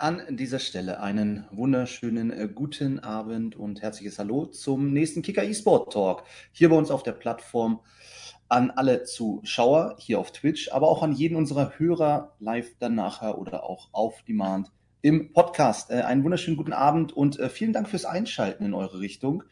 An 0.00 0.22
dieser 0.30 0.60
Stelle 0.60 1.02
einen 1.02 1.44
wunderschönen 1.50 2.30
äh, 2.30 2.48
guten 2.48 3.00
Abend 3.00 3.54
und 3.54 3.82
herzliches 3.82 4.18
Hallo 4.18 4.46
zum 4.46 4.94
nächsten 4.94 5.20
Kicker 5.20 5.44
eSport 5.44 5.92
Talk. 5.92 6.24
Hier 6.52 6.70
bei 6.70 6.76
uns 6.76 6.90
auf 6.90 7.02
der 7.02 7.12
Plattform 7.12 7.80
an 8.48 8.70
alle 8.70 9.02
Zuschauer 9.02 9.96
hier 9.98 10.18
auf 10.18 10.32
Twitch, 10.32 10.72
aber 10.72 10.88
auch 10.88 11.02
an 11.02 11.12
jeden 11.12 11.36
unserer 11.36 11.78
Hörer 11.78 12.34
live 12.38 12.78
dann 12.78 12.94
nachher 12.94 13.36
oder 13.36 13.64
auch 13.64 13.90
auf 13.92 14.22
Demand 14.22 14.72
im 15.02 15.34
Podcast. 15.34 15.90
Äh, 15.90 15.96
einen 15.96 16.24
wunderschönen 16.24 16.56
guten 16.56 16.72
Abend 16.72 17.12
und 17.12 17.38
äh, 17.38 17.50
vielen 17.50 17.74
Dank 17.74 17.86
fürs 17.86 18.06
Einschalten 18.06 18.64
in 18.64 18.72
eure 18.72 19.00
Richtung. 19.00 19.42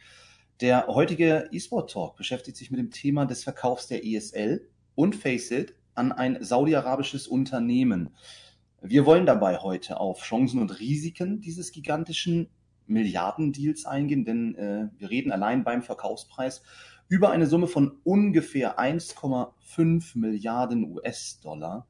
Der 0.63 0.87
heutige 0.87 1.51
eSport 1.53 1.91
Talk 1.91 2.17
beschäftigt 2.17 2.57
sich 2.57 2.71
mit 2.71 2.81
dem 2.81 2.91
Thema 2.91 3.27
des 3.27 3.45
Verkaufs 3.45 3.87
der 3.87 4.03
ESL 4.03 4.67
und 4.95 5.15
Face 5.15 5.51
It 5.51 5.75
an 5.95 6.11
ein 6.11 6.43
saudi-arabisches 6.43 7.29
Unternehmen. 7.29 8.15
Wir 8.81 9.07
wollen 9.07 9.27
dabei 9.27 9.59
heute 9.59 9.99
auf 9.99 10.23
Chancen 10.23 10.61
und 10.61 10.79
Risiken 10.79 11.41
dieses 11.41 11.73
gigantischen 11.73 12.49
Milliardendeals 12.87 13.85
eingehen, 13.85 14.25
denn 14.25 14.55
äh, 14.55 14.89
wir 14.97 15.11
reden 15.11 15.33
allein 15.33 15.65
beim 15.65 15.83
Verkaufspreis 15.83 16.63
über 17.09 17.31
eine 17.31 17.47
Summe 17.47 17.67
von 17.67 17.99
ungefähr 18.05 18.79
1,5 18.79 20.17
Milliarden 20.17 20.85
US-Dollar. 20.93 21.87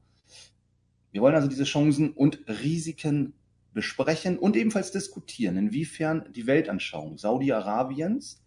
Wir 1.11 1.21
wollen 1.21 1.35
also 1.35 1.47
diese 1.47 1.63
Chancen 1.63 2.11
und 2.11 2.39
Risiken 2.47 3.33
besprechen 3.73 4.39
und 4.39 4.55
ebenfalls 4.55 4.91
diskutieren, 4.91 5.57
inwiefern 5.57 6.25
die 6.33 6.47
Weltanschauung 6.47 7.17
Saudi-Arabiens 7.17 8.43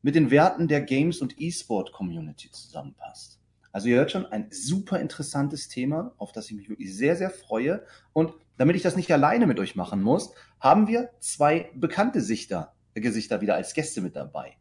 mit 0.00 0.14
den 0.14 0.30
Werten 0.30 0.68
der 0.68 0.80
Games- 0.80 1.20
und 1.20 1.38
E-Sport-Community 1.38 2.50
zusammenpasst. 2.50 3.40
Also 3.74 3.88
ihr 3.88 3.96
hört 3.96 4.12
schon, 4.12 4.24
ein 4.26 4.46
super 4.52 5.00
interessantes 5.00 5.66
Thema, 5.68 6.14
auf 6.16 6.30
das 6.30 6.48
ich 6.48 6.56
mich 6.56 6.68
wirklich 6.68 6.96
sehr, 6.96 7.16
sehr 7.16 7.28
freue. 7.28 7.82
Und 8.12 8.32
damit 8.56 8.76
ich 8.76 8.82
das 8.82 8.94
nicht 8.94 9.10
alleine 9.10 9.48
mit 9.48 9.58
euch 9.58 9.74
machen 9.74 10.00
muss, 10.00 10.32
haben 10.60 10.86
wir 10.86 11.10
zwei 11.18 11.72
bekannte 11.74 12.20
Sichter, 12.20 12.72
äh, 12.94 13.00
Gesichter 13.00 13.40
wieder 13.40 13.56
als 13.56 13.74
Gäste 13.74 14.00
mit 14.00 14.14
dabei. 14.14 14.56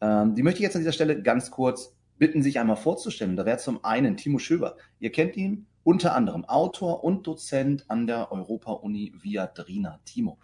Ähm, 0.00 0.36
die 0.36 0.44
möchte 0.44 0.58
ich 0.58 0.62
jetzt 0.62 0.76
an 0.76 0.82
dieser 0.82 0.92
Stelle 0.92 1.20
ganz 1.22 1.50
kurz 1.50 1.96
bitten, 2.18 2.40
sich 2.40 2.60
einmal 2.60 2.76
vorzustellen. 2.76 3.34
Da 3.34 3.44
wäre 3.44 3.58
zum 3.58 3.84
einen 3.84 4.16
Timo 4.16 4.38
Schöber. 4.38 4.76
Ihr 5.00 5.10
kennt 5.10 5.36
ihn 5.36 5.66
unter 5.82 6.14
anderem 6.14 6.44
Autor 6.44 7.02
und 7.02 7.26
Dozent 7.26 7.90
an 7.90 8.06
der 8.06 8.30
Europa-Uni 8.30 9.12
Viadrina. 9.20 9.98
Timo, 10.04 10.38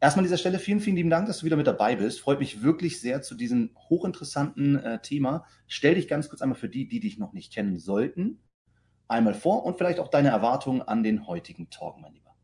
Erstmal 0.00 0.20
an 0.20 0.26
dieser 0.26 0.38
Stelle 0.38 0.60
vielen, 0.60 0.80
vielen 0.80 0.94
lieben 0.94 1.10
Dank, 1.10 1.26
dass 1.26 1.38
du 1.38 1.46
wieder 1.46 1.56
mit 1.56 1.66
dabei 1.66 1.96
bist. 1.96 2.20
Freut 2.20 2.38
mich 2.38 2.62
wirklich 2.62 3.00
sehr 3.00 3.20
zu 3.20 3.34
diesem 3.34 3.70
hochinteressanten 3.88 4.82
äh, 4.82 5.02
Thema. 5.02 5.44
Stell 5.66 5.96
dich 5.96 6.06
ganz 6.06 6.28
kurz 6.28 6.40
einmal 6.40 6.58
für 6.58 6.68
die, 6.68 6.86
die 6.86 7.00
dich 7.00 7.18
noch 7.18 7.32
nicht 7.32 7.52
kennen 7.52 7.78
sollten, 7.78 8.40
einmal 9.08 9.34
vor 9.34 9.64
und 9.64 9.76
vielleicht 9.76 9.98
auch 9.98 10.08
deine 10.08 10.28
Erwartungen 10.28 10.82
an 10.82 11.02
den 11.02 11.26
heutigen 11.26 11.68
Talk, 11.70 11.98
mein 11.98 12.12
Lieber. 12.12 12.34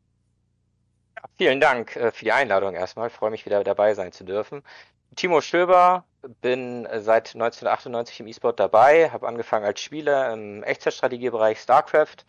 Ja, 1.15 1.23
vielen 1.37 1.61
Dank 1.61 1.95
äh, 1.95 2.11
für 2.11 2.25
die 2.25 2.33
Einladung 2.33 2.75
erstmal. 2.75 3.09
Freue 3.09 3.31
mich 3.31 3.45
wieder 3.45 3.63
dabei 3.63 3.93
sein 3.93 4.11
zu 4.11 4.25
dürfen. 4.25 4.61
Timo 5.15 5.39
Stöber, 5.39 6.03
bin 6.41 6.85
äh, 6.85 6.99
seit 6.99 7.35
1998 7.35 8.19
im 8.19 8.27
E-Sport 8.27 8.59
dabei, 8.59 9.11
habe 9.11 9.27
angefangen 9.27 9.65
als 9.65 9.79
Spieler 9.79 10.33
im 10.33 10.61
Echtzeitstrategiebereich 10.63 11.59
StarCraft. 11.59 12.25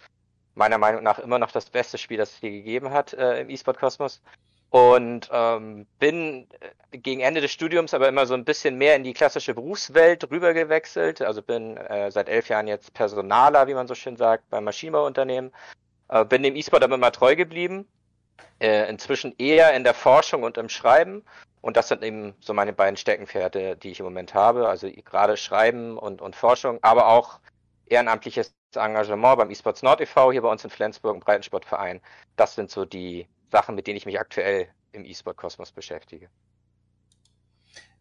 Meiner 0.54 0.78
Meinung 0.78 1.02
nach 1.02 1.18
immer 1.18 1.40
noch 1.40 1.50
das 1.50 1.68
beste 1.68 1.98
Spiel, 1.98 2.16
das 2.16 2.30
es 2.30 2.38
hier 2.38 2.50
gegeben 2.50 2.90
hat 2.90 3.12
äh, 3.12 3.40
im 3.40 3.50
E-Sport-Kosmos. 3.50 4.22
Und 4.70 5.30
ähm, 5.32 5.86
bin 5.98 6.48
äh, 6.90 6.98
gegen 6.98 7.20
Ende 7.20 7.40
des 7.40 7.52
Studiums 7.52 7.94
aber 7.94 8.08
immer 8.08 8.26
so 8.26 8.34
ein 8.34 8.44
bisschen 8.44 8.76
mehr 8.76 8.96
in 8.96 9.04
die 9.04 9.14
klassische 9.14 9.54
Berufswelt 9.54 10.30
rübergewechselt. 10.30 11.22
Also 11.22 11.42
bin 11.42 11.76
äh, 11.76 12.10
seit 12.10 12.28
elf 12.28 12.48
Jahren 12.48 12.66
jetzt 12.66 12.92
Personaler, 12.92 13.68
wie 13.68 13.74
man 13.74 13.86
so 13.86 13.94
schön 13.94 14.16
sagt, 14.16 14.50
beim 14.50 14.64
Maschinenbauunternehmen. 14.64 15.52
Äh, 16.08 16.24
bin 16.24 16.42
dem 16.42 16.56
E-Sport 16.56 16.82
aber 16.82 16.96
immer 16.96 17.12
treu 17.12 17.36
geblieben. 17.36 17.86
Äh, 18.58 18.88
inzwischen 18.88 19.34
eher 19.38 19.74
in 19.74 19.84
der 19.84 19.94
Forschung 19.94 20.42
und 20.42 20.58
im 20.58 20.68
Schreiben. 20.68 21.24
Und 21.60 21.76
das 21.76 21.88
sind 21.88 22.02
eben 22.02 22.34
so 22.40 22.54
meine 22.54 22.72
beiden 22.72 22.96
Steckenpferde, 22.96 23.76
die 23.76 23.90
ich 23.90 24.00
im 24.00 24.06
Moment 24.06 24.34
habe. 24.34 24.68
Also 24.68 24.88
gerade 24.90 25.36
Schreiben 25.36 25.98
und, 25.98 26.22
und 26.22 26.36
Forschung, 26.36 26.78
aber 26.82 27.08
auch 27.08 27.40
ehrenamtliches 27.86 28.54
Engagement 28.74 29.38
beim 29.38 29.50
eSports 29.50 29.82
Nord 29.82 30.00
e.V. 30.00 30.32
hier 30.32 30.42
bei 30.42 30.50
uns 30.50 30.64
in 30.64 30.70
Flensburg, 30.70 31.14
im 31.14 31.20
Breitensportverein. 31.20 32.00
Das 32.36 32.54
sind 32.54 32.70
so 32.70 32.84
die, 32.84 33.26
Sachen, 33.50 33.74
mit 33.74 33.86
denen 33.86 33.96
ich 33.96 34.06
mich 34.06 34.18
aktuell 34.18 34.68
im 34.92 35.04
E-Sport-Kosmos 35.04 35.72
beschäftige. 35.72 36.28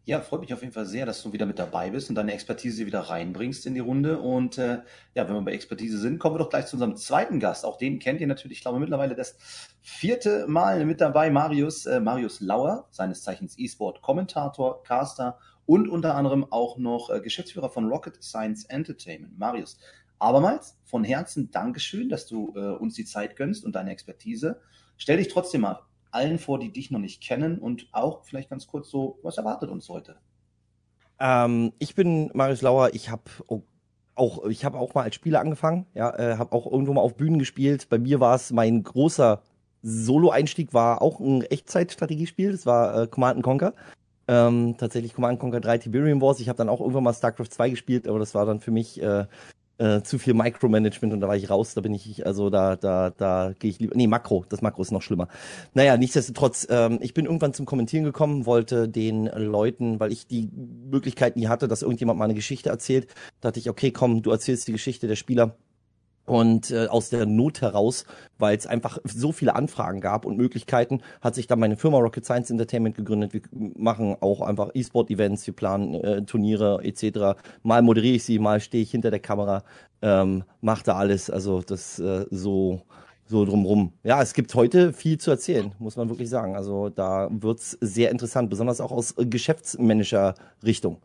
Ja, 0.08 0.20
freut 0.20 0.40
mich 0.40 0.54
auf 0.54 0.60
jeden 0.60 0.72
Fall 0.72 0.86
sehr, 0.86 1.04
dass 1.04 1.20
du 1.24 1.32
wieder 1.32 1.46
mit 1.46 1.58
dabei 1.58 1.90
bist 1.90 2.08
und 2.08 2.14
deine 2.14 2.32
Expertise 2.32 2.86
wieder 2.86 3.00
reinbringst 3.00 3.66
in 3.66 3.74
die 3.74 3.80
Runde. 3.80 4.20
Und 4.20 4.56
äh, 4.56 4.78
ja, 5.14 5.26
wenn 5.26 5.34
wir 5.34 5.42
bei 5.42 5.52
Expertise 5.52 5.98
sind, 5.98 6.20
kommen 6.20 6.36
wir 6.36 6.38
doch 6.38 6.48
gleich 6.48 6.66
zu 6.66 6.76
unserem 6.76 6.96
zweiten 6.96 7.40
Gast. 7.40 7.64
Auch 7.64 7.76
den 7.76 7.98
kennt 7.98 8.20
ihr 8.20 8.28
natürlich, 8.28 8.58
ich 8.58 8.62
glaube, 8.62 8.78
mittlerweile 8.78 9.16
das 9.16 9.36
vierte 9.82 10.46
Mal 10.46 10.84
mit 10.84 11.00
dabei, 11.00 11.28
Marius, 11.30 11.86
äh, 11.86 11.98
Marius 11.98 12.40
Lauer, 12.40 12.86
seines 12.92 13.22
Zeichens 13.22 13.58
E-Sport-Kommentator, 13.58 14.84
Caster 14.84 15.40
und 15.66 15.88
unter 15.88 16.14
anderem 16.14 16.46
auch 16.52 16.78
noch 16.78 17.10
äh, 17.10 17.20
Geschäftsführer 17.20 17.68
von 17.68 17.88
Rocket 17.88 18.22
Science 18.22 18.64
Entertainment. 18.66 19.36
Marius, 19.36 19.76
abermals 20.20 20.78
von 20.84 21.02
Herzen 21.02 21.50
Dankeschön, 21.50 22.08
dass 22.08 22.28
du 22.28 22.54
äh, 22.54 22.76
uns 22.76 22.94
die 22.94 23.06
Zeit 23.06 23.34
gönnst 23.34 23.64
und 23.64 23.74
deine 23.74 23.90
Expertise. 23.90 24.60
Stell 24.96 25.18
dich 25.18 25.28
trotzdem 25.28 25.62
mal 25.62 25.80
allen 26.10 26.38
vor, 26.38 26.58
die 26.58 26.72
dich 26.72 26.90
noch 26.90 26.98
nicht 26.98 27.22
kennen 27.22 27.58
und 27.58 27.88
auch 27.92 28.24
vielleicht 28.24 28.50
ganz 28.50 28.66
kurz 28.66 28.90
so, 28.90 29.18
was 29.22 29.38
erwartet 29.38 29.70
uns 29.70 29.88
heute? 29.88 30.16
Ähm, 31.20 31.72
ich 31.78 31.94
bin 31.94 32.30
Marius 32.34 32.62
Lauer, 32.62 32.90
ich 32.94 33.10
habe 33.10 33.22
auch, 34.14 34.46
ich 34.46 34.64
habe 34.64 34.78
auch 34.78 34.94
mal 34.94 35.02
als 35.02 35.14
Spieler 35.14 35.40
angefangen, 35.40 35.86
ja, 35.94 36.14
äh, 36.16 36.38
habe 36.38 36.52
auch 36.52 36.70
irgendwo 36.70 36.94
mal 36.94 37.02
auf 37.02 37.16
Bühnen 37.16 37.38
gespielt. 37.38 37.88
Bei 37.88 37.98
mir 37.98 38.20
war 38.20 38.34
es 38.34 38.50
mein 38.50 38.82
großer 38.82 39.42
Solo-Einstieg, 39.82 40.72
war 40.74 41.02
auch 41.02 41.20
ein 41.20 41.42
Echtzeitstrategiespiel, 41.42 42.52
das 42.52 42.66
war 42.66 43.02
äh, 43.02 43.06
Command 43.06 43.42
Conquer. 43.42 43.74
Ähm, 44.28 44.74
tatsächlich 44.76 45.14
Command 45.14 45.38
Conquer 45.38 45.60
3 45.60 45.78
Tiberium 45.78 46.20
Wars. 46.20 46.40
Ich 46.40 46.48
habe 46.48 46.56
dann 46.56 46.68
auch 46.68 46.80
irgendwann 46.80 47.04
mal 47.04 47.14
StarCraft 47.14 47.50
2 47.50 47.70
gespielt, 47.70 48.08
aber 48.08 48.18
das 48.18 48.34
war 48.34 48.44
dann 48.44 48.60
für 48.60 48.72
mich 48.72 49.00
äh, 49.00 49.26
äh, 49.78 50.02
zu 50.02 50.18
viel 50.18 50.34
Micromanagement 50.34 51.12
und 51.12 51.20
da 51.20 51.28
war 51.28 51.36
ich 51.36 51.50
raus, 51.50 51.74
da 51.74 51.80
bin 51.80 51.94
ich, 51.94 52.26
also 52.26 52.50
da, 52.50 52.76
da, 52.76 53.10
da 53.10 53.52
gehe 53.58 53.70
ich 53.70 53.78
lieber. 53.78 53.94
Nee, 53.96 54.06
Makro, 54.06 54.44
das 54.48 54.62
Makro 54.62 54.82
ist 54.82 54.92
noch 54.92 55.02
schlimmer. 55.02 55.28
Naja, 55.74 55.96
nichtsdestotrotz, 55.96 56.66
ähm, 56.70 56.98
ich 57.02 57.14
bin 57.14 57.26
irgendwann 57.26 57.52
zum 57.52 57.66
Kommentieren 57.66 58.04
gekommen, 58.04 58.46
wollte 58.46 58.88
den 58.88 59.26
Leuten, 59.26 60.00
weil 60.00 60.12
ich 60.12 60.26
die 60.26 60.50
Möglichkeit 60.90 61.36
nie 61.36 61.48
hatte, 61.48 61.68
dass 61.68 61.82
irgendjemand 61.82 62.18
mal 62.18 62.24
eine 62.24 62.34
Geschichte 62.34 62.70
erzählt, 62.70 63.08
dachte 63.40 63.58
ich, 63.58 63.68
okay, 63.68 63.90
komm, 63.90 64.22
du 64.22 64.30
erzählst 64.30 64.66
die 64.68 64.72
Geschichte 64.72 65.08
der 65.08 65.16
Spieler 65.16 65.56
und 66.26 66.70
äh, 66.70 66.86
aus 66.88 67.08
der 67.08 67.24
Not 67.24 67.62
heraus, 67.62 68.04
weil 68.38 68.56
es 68.56 68.66
einfach 68.66 68.98
so 69.04 69.32
viele 69.32 69.54
Anfragen 69.54 70.00
gab 70.00 70.26
und 70.26 70.36
Möglichkeiten, 70.36 71.00
hat 71.20 71.34
sich 71.34 71.46
dann 71.46 71.60
meine 71.60 71.76
Firma 71.76 71.98
Rocket 71.98 72.24
Science 72.24 72.50
Entertainment 72.50 72.96
gegründet. 72.96 73.32
Wir 73.32 73.42
machen 73.76 74.16
auch 74.20 74.40
einfach 74.40 74.70
E-Sport-Events, 74.74 75.46
wir 75.46 75.54
planen 75.54 75.94
äh, 75.94 76.22
Turniere 76.22 76.80
etc. 76.82 77.38
Mal 77.62 77.82
moderiere 77.82 78.16
ich 78.16 78.24
sie, 78.24 78.38
mal 78.38 78.60
stehe 78.60 78.82
ich 78.82 78.90
hinter 78.90 79.10
der 79.10 79.20
Kamera, 79.20 79.62
ähm, 80.02 80.44
mache 80.60 80.84
da 80.84 80.96
alles. 80.96 81.30
Also 81.30 81.62
das 81.62 81.98
äh, 81.98 82.26
so 82.30 82.82
so 83.28 83.44
drumrum. 83.44 83.92
Ja, 84.04 84.22
es 84.22 84.34
gibt 84.34 84.54
heute 84.54 84.92
viel 84.92 85.18
zu 85.18 85.30
erzählen, 85.30 85.72
muss 85.78 85.96
man 85.96 86.08
wirklich 86.08 86.28
sagen. 86.28 86.54
Also 86.54 86.88
da 86.88 87.28
wird's 87.30 87.76
sehr 87.80 88.10
interessant, 88.10 88.50
besonders 88.50 88.80
auch 88.80 88.92
aus 88.92 89.18
äh, 89.18 89.26
Geschäftsmanager-Richtung. 89.26 90.98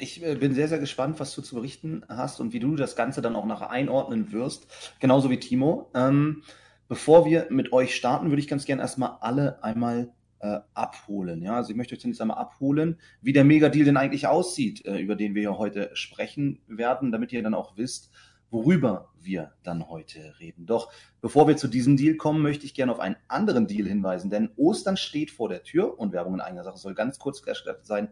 Ich 0.00 0.24
äh, 0.24 0.36
bin 0.36 0.54
sehr, 0.54 0.68
sehr 0.68 0.78
gespannt, 0.78 1.18
was 1.18 1.34
du 1.34 1.42
zu 1.42 1.56
berichten 1.56 2.04
hast 2.08 2.40
und 2.40 2.52
wie 2.52 2.60
du 2.60 2.76
das 2.76 2.94
Ganze 2.94 3.20
dann 3.20 3.34
auch 3.34 3.44
nachher 3.44 3.70
einordnen 3.70 4.30
wirst. 4.30 4.68
Genauso 5.00 5.28
wie 5.28 5.40
Timo. 5.40 5.90
Ähm, 5.92 6.44
bevor 6.86 7.26
wir 7.26 7.48
mit 7.50 7.72
euch 7.72 7.96
starten, 7.96 8.30
würde 8.30 8.40
ich 8.40 8.46
ganz 8.46 8.64
gerne 8.64 8.80
erstmal 8.80 9.18
alle 9.20 9.62
einmal 9.64 10.12
äh, 10.38 10.60
abholen. 10.72 11.42
Ja, 11.42 11.56
also 11.56 11.70
ich 11.70 11.76
möchte 11.76 11.96
euch 11.96 12.00
zunächst 12.00 12.22
einmal 12.22 12.38
abholen, 12.38 13.00
wie 13.22 13.32
der 13.32 13.42
Mega-Deal 13.42 13.84
denn 13.84 13.96
eigentlich 13.96 14.28
aussieht, 14.28 14.86
äh, 14.86 14.98
über 14.98 15.16
den 15.16 15.34
wir 15.34 15.42
hier 15.42 15.58
heute 15.58 15.90
sprechen 15.94 16.60
werden, 16.68 17.10
damit 17.10 17.32
ihr 17.32 17.42
dann 17.42 17.54
auch 17.54 17.76
wisst, 17.76 18.12
worüber 18.50 19.08
wir 19.20 19.52
dann 19.64 19.88
heute 19.88 20.38
reden. 20.38 20.64
Doch 20.64 20.92
bevor 21.20 21.48
wir 21.48 21.56
zu 21.56 21.66
diesem 21.66 21.96
Deal 21.96 22.14
kommen, 22.14 22.40
möchte 22.40 22.66
ich 22.66 22.74
gerne 22.74 22.92
auf 22.92 23.00
einen 23.00 23.16
anderen 23.26 23.66
Deal 23.66 23.88
hinweisen, 23.88 24.30
denn 24.30 24.50
Ostern 24.56 24.96
steht 24.96 25.32
vor 25.32 25.48
der 25.48 25.64
Tür 25.64 25.98
und 25.98 26.12
Werbung 26.12 26.34
in 26.34 26.40
eigener 26.40 26.62
Sache 26.62 26.78
soll 26.78 26.94
ganz 26.94 27.18
kurz 27.18 27.42
sein. 27.82 28.10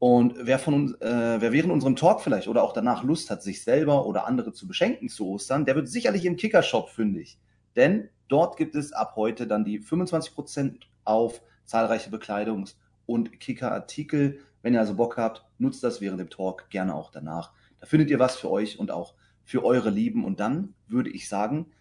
Und 0.00 0.34
wer 0.40 0.58
von 0.58 0.72
uns, 0.72 0.94
äh, 1.02 1.40
wer 1.40 1.52
während 1.52 1.72
unserem 1.72 1.94
Talk 1.94 2.22
vielleicht 2.22 2.48
oder 2.48 2.64
auch 2.64 2.72
danach 2.72 3.04
Lust 3.04 3.28
hat, 3.30 3.42
sich 3.42 3.62
selber 3.62 4.06
oder 4.06 4.26
andere 4.26 4.54
zu 4.54 4.66
beschenken 4.66 5.10
zu 5.10 5.28
Ostern, 5.28 5.66
der 5.66 5.76
wird 5.76 5.88
sicherlich 5.88 6.24
im 6.24 6.36
Kickershop 6.36 6.88
fündig. 6.88 7.38
Denn 7.76 8.08
dort 8.26 8.56
gibt 8.56 8.74
es 8.74 8.94
ab 8.94 9.12
heute 9.16 9.46
dann 9.46 9.62
die 9.62 9.78
25% 9.78 10.86
auf 11.04 11.42
zahlreiche 11.66 12.08
Bekleidungs- 12.08 12.76
und 13.04 13.40
Kickerartikel. 13.40 14.40
Wenn 14.62 14.72
ihr 14.72 14.80
also 14.80 14.94
Bock 14.94 15.18
habt, 15.18 15.44
nutzt 15.58 15.84
das 15.84 16.00
während 16.00 16.18
dem 16.18 16.30
Talk, 16.30 16.70
gerne 16.70 16.94
auch 16.94 17.10
danach. 17.10 17.52
Da 17.78 17.86
findet 17.86 18.08
ihr 18.08 18.18
was 18.18 18.36
für 18.36 18.50
euch 18.50 18.78
und 18.78 18.90
auch 18.90 19.14
für 19.44 19.62
eure 19.66 19.90
Lieben. 19.90 20.24
Und 20.24 20.40
dann 20.40 20.72
würde 20.88 21.10
ich 21.10 21.28
sagen, 21.28 21.72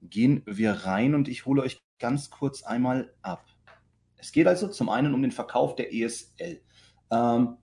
gehen 0.00 0.40
wir 0.46 0.72
rein 0.72 1.14
und 1.14 1.28
ich 1.28 1.44
hole 1.44 1.60
euch 1.60 1.82
ganz 1.98 2.30
kurz 2.30 2.62
einmal 2.62 3.12
ab. 3.20 3.44
Es 4.16 4.32
geht 4.32 4.46
also 4.46 4.68
zum 4.68 4.88
einen 4.88 5.12
um 5.12 5.20
den 5.20 5.32
Verkauf 5.32 5.76
der 5.76 5.92
ESL. 5.92 6.62
Ähm, 7.10 7.56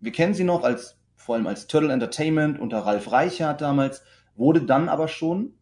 wir 0.00 0.12
kennen 0.12 0.34
sie 0.34 0.44
noch 0.44 0.62
als 0.62 1.00
vor 1.20 1.34
allem 1.34 1.46
als 1.46 1.66
Turtle 1.66 1.92
Entertainment 1.92 2.58
unter 2.58 2.78
Ralf 2.78 3.12
Reichert 3.12 3.60
damals, 3.60 4.02
wurde 4.36 4.62
dann 4.62 4.88
aber 4.88 5.06
schon 5.06 5.52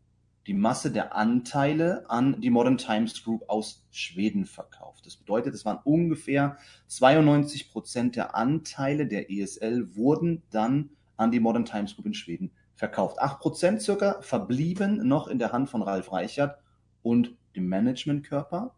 die 0.46 0.54
Masse 0.54 0.92
der 0.92 1.16
Anteile 1.16 2.08
an 2.08 2.40
die 2.40 2.48
Modern 2.48 2.78
Times 2.78 3.22
Group 3.22 3.42
aus 3.48 3.86
Schweden 3.90 4.46
verkauft. 4.46 5.04
Das 5.04 5.16
bedeutet, 5.16 5.54
es 5.54 5.64
waren 5.64 5.80
ungefähr 5.84 6.56
92 6.86 7.70
Prozent 7.70 8.14
der 8.16 8.36
Anteile 8.36 9.06
der 9.06 9.30
ESL 9.30 9.96
wurden 9.96 10.42
dann 10.50 10.90
an 11.16 11.32
die 11.32 11.40
Modern 11.40 11.64
Times 11.64 11.96
Group 11.96 12.06
in 12.06 12.14
Schweden 12.14 12.52
verkauft. 12.76 13.18
Acht 13.18 13.40
Prozent 13.40 13.82
circa 13.82 14.22
verblieben 14.22 15.06
noch 15.08 15.26
in 15.26 15.40
der 15.40 15.52
Hand 15.52 15.68
von 15.68 15.82
Ralf 15.82 16.12
Reichert 16.12 16.56
und 17.02 17.36
dem 17.56 17.68
Managementkörper, 17.68 18.76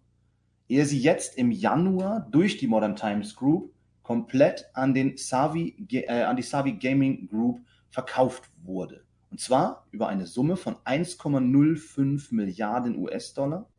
ehe 0.66 0.86
sie 0.86 0.98
jetzt 0.98 1.36
im 1.36 1.52
Januar 1.52 2.26
durch 2.30 2.56
die 2.56 2.66
Modern 2.66 2.96
Times 2.96 3.36
Group 3.36 3.72
komplett 4.10 4.68
an, 4.74 4.92
den 4.92 5.16
Savi, 5.16 5.86
äh, 5.92 6.22
an 6.22 6.34
die 6.34 6.42
Savi 6.42 6.72
Gaming 6.72 7.28
Group 7.28 7.60
verkauft 7.90 8.50
wurde. 8.60 9.04
Und 9.30 9.38
zwar 9.38 9.86
über 9.92 10.08
eine 10.08 10.26
Summe 10.26 10.56
von 10.56 10.74
1,05 10.84 12.34
Milliarden 12.34 12.98
US-Dollar. 12.98 13.70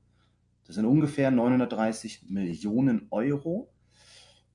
Das 0.64 0.76
sind 0.76 0.86
ungefähr 0.86 1.32
930 1.32 2.30
Millionen 2.30 3.08
Euro. 3.12 3.74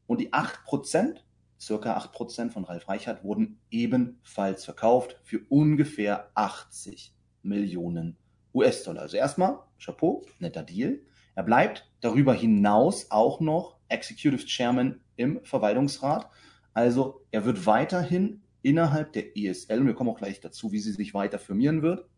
Und 0.07 0.23
die 0.23 0.33
8 0.33 0.65
Prozent, 0.65 1.27
circa 1.61 1.95
8 1.97 2.11
Prozent 2.11 2.53
von 2.55 2.65
Ralf 2.65 2.89
Reichert, 2.89 3.23
wurden 3.23 3.61
ebenfalls 3.71 4.65
verkauft 4.65 5.21
für 5.25 5.41
ungefähr 5.51 6.31
80 6.37 7.15
Millionen 7.43 8.17
US-Dollar. 8.55 9.03
Also 9.03 9.19
erstmal, 9.19 9.59
Chapeau, 9.79 10.25
netter 10.39 10.63
Deal. 10.63 11.01
Er 11.35 11.43
bleibt 11.43 11.87
darüber 12.01 12.33
hinaus 12.33 13.11
auch 13.11 13.41
noch 13.41 13.77
Executive 13.91 14.47
Chairman 14.47 15.03
im 15.17 15.45
Verwaltungsrat. 15.45 16.31
Also 16.73 17.25
er 17.31 17.45
wird 17.45 17.67
weiterhin 17.67 18.43
innerhalb 18.63 19.13
der 19.13 19.37
ESL, 19.37 19.81
und 19.81 19.87
wir 19.87 19.95
kommen 19.95 20.11
auch 20.11 20.19
gleich 20.19 20.41
dazu, 20.41 20.73
wie 20.73 20.79
sie 20.79 20.93
sich 20.93 21.15
weiter 21.15 21.39
firmieren 21.39 21.83
wird, 21.83 22.09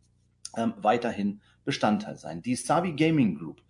ähm, 0.56 0.75
weiterhin 0.79 1.41
Bestandteil 1.65 2.17
sein. 2.17 2.43
Die 2.43 2.56
Savi 2.56 2.93
Gaming 2.93 3.37
Group 3.37 3.62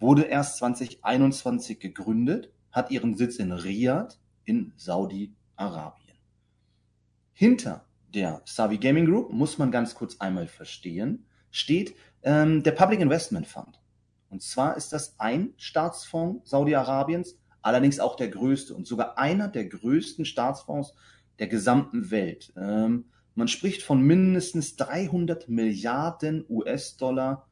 wurde 0.00 0.22
erst 0.22 0.58
2021 0.58 1.78
gegründet, 1.78 2.52
hat 2.72 2.90
ihren 2.90 3.16
Sitz 3.16 3.36
in 3.36 3.52
Riyadh 3.52 4.18
in 4.44 4.72
Saudi-Arabien. 4.76 6.16
Hinter 7.32 7.86
der 8.14 8.42
Savi 8.44 8.78
Gaming 8.78 9.06
Group 9.06 9.32
muss 9.32 9.58
man 9.58 9.70
ganz 9.70 9.94
kurz 9.94 10.16
einmal 10.18 10.48
verstehen, 10.48 11.26
steht 11.50 11.94
ähm, 12.22 12.62
der 12.62 12.72
Public 12.72 13.00
Investment 13.00 13.46
Fund. 13.46 13.80
Und 14.30 14.42
zwar 14.42 14.76
ist 14.76 14.92
das 14.92 15.18
ein 15.18 15.54
Staatsfonds 15.56 16.50
Saudi-Arabiens, 16.50 17.38
allerdings 17.62 18.00
auch 18.00 18.16
der 18.16 18.28
größte 18.28 18.74
und 18.74 18.86
sogar 18.86 19.18
einer 19.18 19.48
der 19.48 19.66
größten 19.66 20.24
Staatsfonds 20.24 20.94
der 21.38 21.48
gesamten 21.48 22.10
Welt. 22.10 22.52
Ähm, 22.56 23.06
man 23.34 23.48
spricht 23.48 23.82
von 23.82 24.02
mindestens 24.02 24.76
300 24.76 25.48
Milliarden 25.48 26.44
US-Dollar 26.48 27.48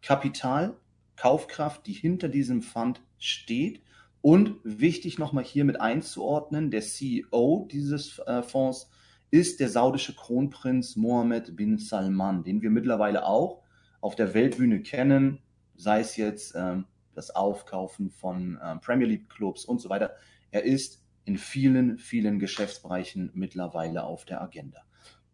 Kapital, 0.00 0.76
Kaufkraft, 1.16 1.86
die 1.86 1.92
hinter 1.92 2.28
diesem 2.28 2.62
Fund 2.62 3.02
steht. 3.18 3.82
Und 4.20 4.56
wichtig 4.64 5.18
nochmal 5.18 5.44
hier 5.44 5.64
mit 5.64 5.80
einzuordnen, 5.80 6.70
der 6.70 6.80
CEO 6.80 7.68
dieses 7.70 8.18
äh, 8.20 8.42
Fonds 8.42 8.90
ist 9.30 9.60
der 9.60 9.68
saudische 9.68 10.14
Kronprinz 10.14 10.96
Mohammed 10.96 11.54
bin 11.54 11.78
Salman, 11.78 12.44
den 12.44 12.62
wir 12.62 12.70
mittlerweile 12.70 13.26
auch 13.26 13.62
auf 14.00 14.16
der 14.16 14.32
Weltbühne 14.32 14.80
kennen, 14.80 15.40
sei 15.76 16.00
es 16.00 16.16
jetzt 16.16 16.54
ähm, 16.56 16.86
das 17.18 17.30
Aufkaufen 17.30 18.10
von 18.10 18.58
ähm, 18.64 18.80
Premier 18.80 19.06
League 19.06 19.28
Clubs 19.28 19.64
und 19.64 19.80
so 19.80 19.90
weiter. 19.90 20.12
Er 20.50 20.64
ist 20.64 21.04
in 21.24 21.36
vielen, 21.36 21.98
vielen 21.98 22.38
Geschäftsbereichen 22.38 23.30
mittlerweile 23.34 24.04
auf 24.04 24.24
der 24.24 24.40
Agenda. 24.40 24.80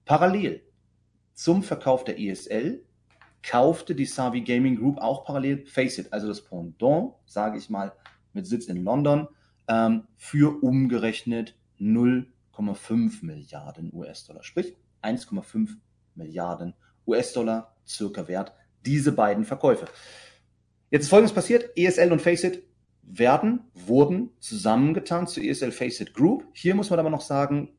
Parallel 0.05 0.63
zum 1.35 1.63
Verkauf 1.63 2.05
der 2.05 2.19
ESL 2.19 2.85
kaufte 3.43 3.95
die 3.95 4.07
Savi 4.07 4.41
Gaming 4.41 4.77
Group 4.77 4.99
auch 4.99 5.25
parallel 5.25 5.67
Faceit, 5.67 6.13
also 6.13 6.27
das 6.27 6.43
Pendant, 6.43 7.15
sage 7.27 7.59
ich 7.59 7.69
mal, 7.69 7.93
mit 8.33 8.47
Sitz 8.47 8.67
in 8.67 8.83
London, 8.83 9.29
ähm, 9.69 10.07
für 10.17 10.63
umgerechnet 10.63 11.55
0,5 11.79 13.25
Milliarden 13.25 13.93
US-Dollar, 13.93 14.43
sprich 14.43 14.75
1,5 15.03 15.77
Milliarden 16.15 16.75
US-Dollar 17.07 17.75
circa 17.87 18.27
wert, 18.27 18.55
diese 18.87 19.13
beiden 19.13 19.45
Verkäufe. 19.45 19.87
Jetzt 20.91 21.05
ist 21.05 21.09
Folgendes 21.09 21.35
passiert, 21.35 21.71
ESL 21.77 22.13
und 22.13 22.23
Faceit 22.23 22.63
werden, 23.03 23.61
wurden 23.75 24.31
zusammengetan 24.39 25.27
zur 25.27 25.43
ESL 25.43 25.73
Faceit 25.73 26.15
Group. 26.15 26.47
Hier 26.53 26.75
muss 26.75 26.91
man 26.91 26.99
aber 26.99 27.11
noch 27.11 27.21
sagen, 27.21 27.77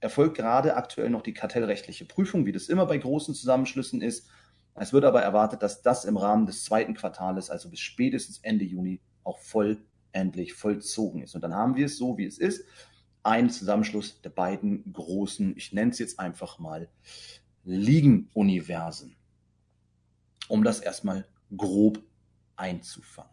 erfolgt 0.00 0.36
gerade 0.36 0.76
aktuell 0.76 1.10
noch 1.10 1.22
die 1.22 1.32
kartellrechtliche 1.32 2.04
Prüfung, 2.04 2.46
wie 2.46 2.52
das 2.52 2.68
immer 2.68 2.86
bei 2.86 2.98
großen 2.98 3.34
Zusammenschlüssen 3.34 4.02
ist. 4.02 4.28
Es 4.74 4.92
wird 4.92 5.04
aber 5.04 5.22
erwartet, 5.22 5.62
dass 5.62 5.82
das 5.82 6.04
im 6.04 6.16
Rahmen 6.16 6.46
des 6.46 6.64
zweiten 6.64 6.94
Quartales, 6.94 7.48
also 7.48 7.70
bis 7.70 7.80
spätestens 7.80 8.38
Ende 8.38 8.64
Juni, 8.64 9.00
auch 9.22 9.38
vollendlich 9.38 10.54
vollzogen 10.54 11.22
ist. 11.22 11.34
Und 11.34 11.42
dann 11.42 11.54
haben 11.54 11.76
wir 11.76 11.86
es 11.86 11.96
so, 11.96 12.18
wie 12.18 12.26
es 12.26 12.38
ist. 12.38 12.64
Ein 13.22 13.50
Zusammenschluss 13.50 14.20
der 14.20 14.30
beiden 14.30 14.92
großen, 14.92 15.56
ich 15.56 15.72
nenne 15.72 15.92
es 15.92 15.98
jetzt 15.98 16.18
einfach 16.18 16.58
mal, 16.58 16.88
Ligenuniversen. 17.64 19.16
Um 20.48 20.64
das 20.64 20.80
erstmal 20.80 21.26
grob 21.56 22.02
einzufangen. 22.56 23.30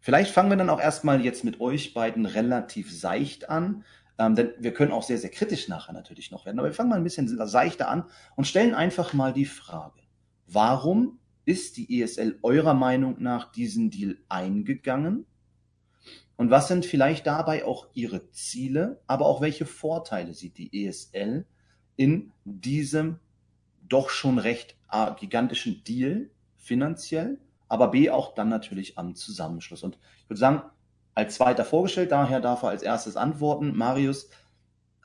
Vielleicht 0.00 0.30
fangen 0.30 0.50
wir 0.50 0.56
dann 0.56 0.70
auch 0.70 0.80
erstmal 0.80 1.24
jetzt 1.24 1.42
mit 1.42 1.60
euch 1.60 1.92
beiden 1.92 2.26
relativ 2.26 2.96
seicht 2.96 3.48
an, 3.50 3.84
ähm, 4.18 4.34
denn 4.34 4.52
wir 4.58 4.72
können 4.72 4.92
auch 4.92 5.02
sehr, 5.02 5.18
sehr 5.18 5.30
kritisch 5.30 5.68
nachher 5.68 5.92
natürlich 5.92 6.30
noch 6.30 6.46
werden. 6.46 6.58
Aber 6.58 6.68
wir 6.68 6.74
fangen 6.74 6.90
mal 6.90 6.96
ein 6.96 7.04
bisschen 7.04 7.28
seichter 7.48 7.88
an 7.88 8.04
und 8.36 8.46
stellen 8.46 8.74
einfach 8.74 9.12
mal 9.14 9.32
die 9.32 9.44
Frage, 9.44 10.00
warum 10.46 11.18
ist 11.44 11.76
die 11.76 12.00
ESL 12.00 12.38
eurer 12.42 12.74
Meinung 12.74 13.22
nach 13.22 13.50
diesen 13.52 13.90
Deal 13.90 14.18
eingegangen? 14.28 15.26
Und 16.36 16.50
was 16.50 16.68
sind 16.68 16.84
vielleicht 16.84 17.26
dabei 17.26 17.64
auch 17.64 17.88
ihre 17.94 18.30
Ziele, 18.30 19.00
aber 19.06 19.26
auch 19.26 19.40
welche 19.40 19.64
Vorteile 19.66 20.34
sieht 20.34 20.58
die 20.58 20.86
ESL 20.86 21.46
in 21.96 22.32
diesem 22.44 23.18
doch 23.88 24.10
schon 24.10 24.38
recht 24.38 24.76
äh, 24.90 25.14
gigantischen 25.18 25.82
Deal 25.84 26.30
finanziell 26.58 27.38
aber 27.68 27.88
B 27.88 28.10
auch 28.10 28.34
dann 28.34 28.48
natürlich 28.48 28.98
am 28.98 29.14
Zusammenschluss. 29.14 29.82
Und 29.82 29.98
ich 30.22 30.30
würde 30.30 30.40
sagen, 30.40 30.62
als 31.14 31.34
zweiter 31.36 31.64
vorgestellt, 31.64 32.12
daher 32.12 32.40
darf 32.40 32.62
er 32.62 32.70
als 32.70 32.82
erstes 32.82 33.16
antworten. 33.16 33.76
Marius, 33.76 34.28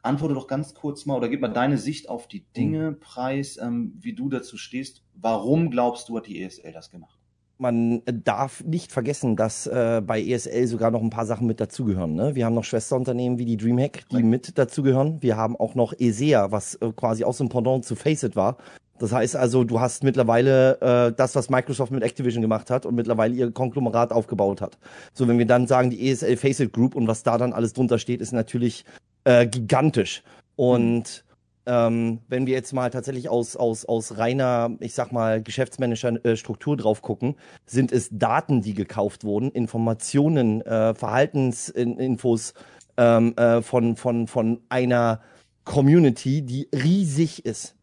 antworte 0.04 0.34
doch 0.34 0.48
ganz 0.48 0.74
kurz 0.74 1.06
mal 1.06 1.16
oder 1.16 1.30
gib 1.30 1.42
mal 1.42 1.48
deine 1.48 1.78
Sicht 1.78 2.10
auf 2.10 2.28
die 2.28 2.46
Dinge 2.54 2.92
mhm. 2.92 3.00
preis, 3.00 3.58
ähm, 3.62 3.94
wie 4.00 4.14
du 4.14 4.30
dazu 4.30 4.58
stehst. 4.58 5.04
Warum 5.14 5.70
glaubst 5.70 6.10
du, 6.10 6.18
hat 6.18 6.28
die 6.28 6.44
ESL 6.44 6.72
das 6.72 6.90
gemacht? 6.90 7.22
man 7.62 8.02
darf 8.06 8.64
nicht 8.64 8.92
vergessen, 8.92 9.36
dass 9.36 9.68
äh, 9.68 10.02
bei 10.04 10.20
ESL 10.20 10.66
sogar 10.66 10.90
noch 10.90 11.02
ein 11.02 11.12
paar 11.12 11.28
Sachen 11.28 11.46
mit 11.46 11.60
dazugehören. 11.60 12.16
Ne? 12.16 12.34
Wir 12.34 12.46
haben 12.46 12.56
noch 12.56 12.64
Schwesterunternehmen 12.64 13.38
wie 13.38 13.46
die 13.46 13.56
Dreamhack, 13.56 14.10
die 14.10 14.24
mit 14.24 14.58
dazugehören. 14.58 15.22
Wir 15.22 15.38
haben 15.38 15.56
auch 15.56 15.76
noch 15.76 15.94
ESEA, 15.98 16.52
was 16.52 16.74
äh, 16.76 16.92
quasi 16.96 17.24
aus 17.24 17.38
dem 17.38 17.50
Pendant 17.50 17.86
zu 17.86 17.96
Faceit 17.96 18.36
war. 18.36 18.58
Das 19.02 19.12
heißt 19.12 19.36
also, 19.36 19.64
du 19.64 19.80
hast 19.80 20.04
mittlerweile 20.04 20.80
äh, 20.80 21.16
das, 21.16 21.36
was 21.36 21.50
Microsoft 21.50 21.92
mit 21.92 22.04
Activision 22.04 22.42
gemacht 22.42 22.70
hat 22.70 22.86
und 22.86 22.94
mittlerweile 22.94 23.34
ihr 23.34 23.52
Konglomerat 23.52 24.12
aufgebaut 24.12 24.62
hat. 24.62 24.78
So, 25.14 25.28
wenn 25.28 25.40
wir 25.40 25.48
dann 25.48 25.66
sagen, 25.66 25.90
die 25.90 26.10
ESL 26.10 26.38
Faceit 26.38 26.72
Group 26.72 26.96
und 26.96 27.08
was 27.08 27.24
da 27.24 27.40
dann 27.40 27.52
alles 27.52 27.74
drunter 27.74 27.98
steht, 27.98 28.22
ist 28.22 28.32
natürlich 28.32 28.86
äh, 29.24 29.48
gigantisch. 29.48 30.22
Und 30.56 31.26
ähm, 31.66 32.20
wenn 32.28 32.46
wir 32.46 32.54
jetzt 32.54 32.74
mal 32.74 32.92
tatsächlich 32.92 33.28
aus, 33.28 33.56
aus, 33.56 33.86
aus 33.86 34.20
reiner, 34.20 34.76
ich 34.80 34.94
sag 34.94 35.12
mal, 35.12 35.42
Geschäftsmanager-Struktur 35.42 36.78
drauf 36.78 37.02
gucken, 37.02 37.36
sind 37.66 37.92
es 37.92 38.10
Daten, 38.12 38.62
die 38.62 38.76
gekauft 38.76 39.24
wurden, 39.24 39.50
Informationen, 39.50 40.62
äh, 40.62 40.94
Verhaltensinfos 40.94 42.54
ähm, 42.98 43.36
äh, 43.36 43.64
von, 43.64 43.96
von, 43.96 44.28
von 44.28 44.62
einer 44.70 45.22
Community, 45.64 46.44
die 46.44 46.68
riesig 46.72 47.46
ist. 47.46 47.76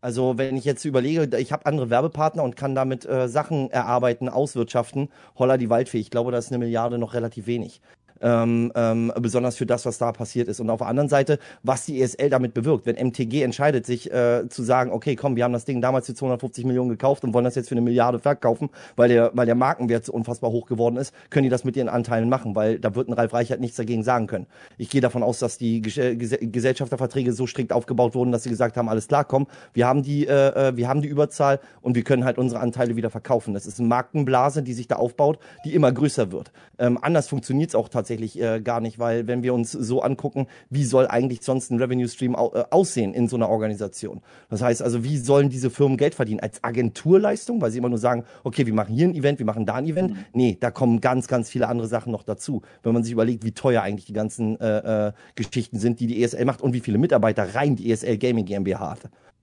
Also 0.00 0.38
wenn 0.38 0.56
ich 0.56 0.64
jetzt 0.64 0.84
überlege, 0.84 1.36
ich 1.38 1.52
habe 1.52 1.66
andere 1.66 1.90
Werbepartner 1.90 2.42
und 2.42 2.56
kann 2.56 2.74
damit 2.74 3.04
äh, 3.04 3.28
Sachen 3.28 3.70
erarbeiten, 3.70 4.28
auswirtschaften, 4.28 5.10
holla 5.38 5.58
die 5.58 5.68
Waldfee. 5.68 5.98
Ich 5.98 6.10
glaube, 6.10 6.32
da 6.32 6.38
ist 6.38 6.50
eine 6.50 6.58
Milliarde 6.58 6.98
noch 6.98 7.12
relativ 7.12 7.46
wenig 7.46 7.82
ähm, 8.20 8.72
ähm, 8.74 9.12
besonders 9.20 9.56
für 9.56 9.66
das, 9.66 9.86
was 9.86 9.98
da 9.98 10.12
passiert 10.12 10.48
ist. 10.48 10.60
Und 10.60 10.70
auf 10.70 10.78
der 10.78 10.88
anderen 10.88 11.08
Seite, 11.08 11.38
was 11.62 11.86
die 11.86 12.00
ESL 12.00 12.30
damit 12.30 12.54
bewirkt. 12.54 12.86
Wenn 12.86 12.96
MTG 12.96 13.42
entscheidet, 13.42 13.86
sich 13.86 14.12
äh, 14.12 14.48
zu 14.48 14.62
sagen, 14.62 14.92
okay, 14.92 15.16
komm, 15.16 15.36
wir 15.36 15.44
haben 15.44 15.52
das 15.52 15.64
Ding 15.64 15.80
damals 15.80 16.06
für 16.06 16.14
250 16.14 16.64
Millionen 16.64 16.90
gekauft 16.90 17.24
und 17.24 17.34
wollen 17.34 17.44
das 17.44 17.54
jetzt 17.54 17.68
für 17.68 17.74
eine 17.74 17.80
Milliarde 17.80 18.18
verkaufen, 18.18 18.70
weil 18.96 19.08
der, 19.08 19.30
weil 19.34 19.46
der 19.46 19.54
Markenwert 19.54 20.04
so 20.04 20.12
unfassbar 20.12 20.50
hoch 20.50 20.66
geworden 20.66 20.96
ist, 20.96 21.14
können 21.30 21.44
die 21.44 21.50
das 21.50 21.64
mit 21.64 21.76
ihren 21.76 21.88
Anteilen 21.88 22.28
machen, 22.28 22.54
weil 22.54 22.78
da 22.78 22.94
wird 22.94 23.08
ein 23.08 23.12
Ralf 23.12 23.32
Reichert 23.32 23.60
nichts 23.60 23.76
dagegen 23.76 24.02
sagen 24.02 24.26
können. 24.26 24.46
Ich 24.78 24.90
gehe 24.90 25.00
davon 25.00 25.22
aus, 25.22 25.38
dass 25.38 25.58
die 25.58 25.80
Ges 25.80 25.98
Gesellschafterverträge 26.40 27.32
so 27.32 27.46
strikt 27.46 27.72
aufgebaut 27.72 28.14
wurden, 28.14 28.32
dass 28.32 28.42
sie 28.42 28.50
gesagt 28.50 28.76
haben, 28.76 28.88
alles 28.88 29.08
klar, 29.08 29.24
komm, 29.24 29.46
wir 29.72 29.86
haben 29.86 30.02
die, 30.02 30.26
äh, 30.26 30.68
äh, 30.68 30.76
wir 30.76 30.88
haben 30.88 31.02
die 31.02 31.08
Überzahl 31.08 31.60
und 31.80 31.94
wir 31.94 32.02
können 32.02 32.24
halt 32.24 32.38
unsere 32.38 32.60
Anteile 32.60 32.96
wieder 32.96 33.10
verkaufen. 33.10 33.54
Das 33.54 33.66
ist 33.66 33.78
eine 33.78 33.88
Markenblase, 33.88 34.62
die 34.62 34.72
sich 34.72 34.88
da 34.88 34.96
aufbaut, 34.96 35.38
die 35.64 35.74
immer 35.74 35.92
größer 35.92 36.32
wird. 36.32 36.52
Ähm, 36.78 36.98
anders 37.00 37.28
funktioniert 37.28 37.70
es 37.70 37.74
auch 37.74 37.88
tatsächlich 37.88 38.09
tatsächlich 38.10 38.40
äh, 38.40 38.60
gar 38.60 38.80
nicht, 38.80 38.98
weil 38.98 39.28
wenn 39.28 39.42
wir 39.44 39.54
uns 39.54 39.70
so 39.70 40.02
angucken, 40.02 40.48
wie 40.68 40.84
soll 40.84 41.06
eigentlich 41.06 41.42
sonst 41.42 41.70
ein 41.70 41.78
Revenue 41.78 42.08
Stream 42.08 42.34
au 42.34 42.52
äh, 42.52 42.64
aussehen 42.70 43.14
in 43.14 43.28
so 43.28 43.36
einer 43.36 43.48
Organisation? 43.48 44.20
Das 44.48 44.62
heißt 44.62 44.82
also, 44.82 45.04
wie 45.04 45.16
sollen 45.16 45.48
diese 45.48 45.70
Firmen 45.70 45.96
Geld 45.96 46.16
verdienen? 46.16 46.40
Als 46.40 46.64
Agenturleistung, 46.64 47.60
weil 47.60 47.70
sie 47.70 47.78
immer 47.78 47.88
nur 47.88 47.98
sagen, 47.98 48.24
okay, 48.42 48.66
wir 48.66 48.74
machen 48.74 48.94
hier 48.94 49.06
ein 49.06 49.14
Event, 49.14 49.38
wir 49.38 49.46
machen 49.46 49.64
da 49.64 49.76
ein 49.76 49.86
Event. 49.86 50.12
Mhm. 50.12 50.24
Nee, 50.32 50.56
da 50.58 50.72
kommen 50.72 51.00
ganz, 51.00 51.28
ganz 51.28 51.48
viele 51.48 51.68
andere 51.68 51.86
Sachen 51.86 52.10
noch 52.10 52.24
dazu. 52.24 52.62
Wenn 52.82 52.92
man 52.92 53.04
sich 53.04 53.12
überlegt, 53.12 53.44
wie 53.44 53.52
teuer 53.52 53.82
eigentlich 53.82 54.06
die 54.06 54.12
ganzen 54.12 54.58
äh, 54.60 55.08
äh, 55.08 55.12
Geschichten 55.36 55.78
sind, 55.78 56.00
die 56.00 56.08
die 56.08 56.22
ESL 56.22 56.44
macht 56.44 56.62
und 56.62 56.72
wie 56.72 56.80
viele 56.80 56.98
Mitarbeiter 56.98 57.54
rein 57.54 57.76
die 57.76 57.92
ESL 57.92 58.18
Gaming 58.18 58.44
GmbH 58.44 58.90
hat. 58.90 59.00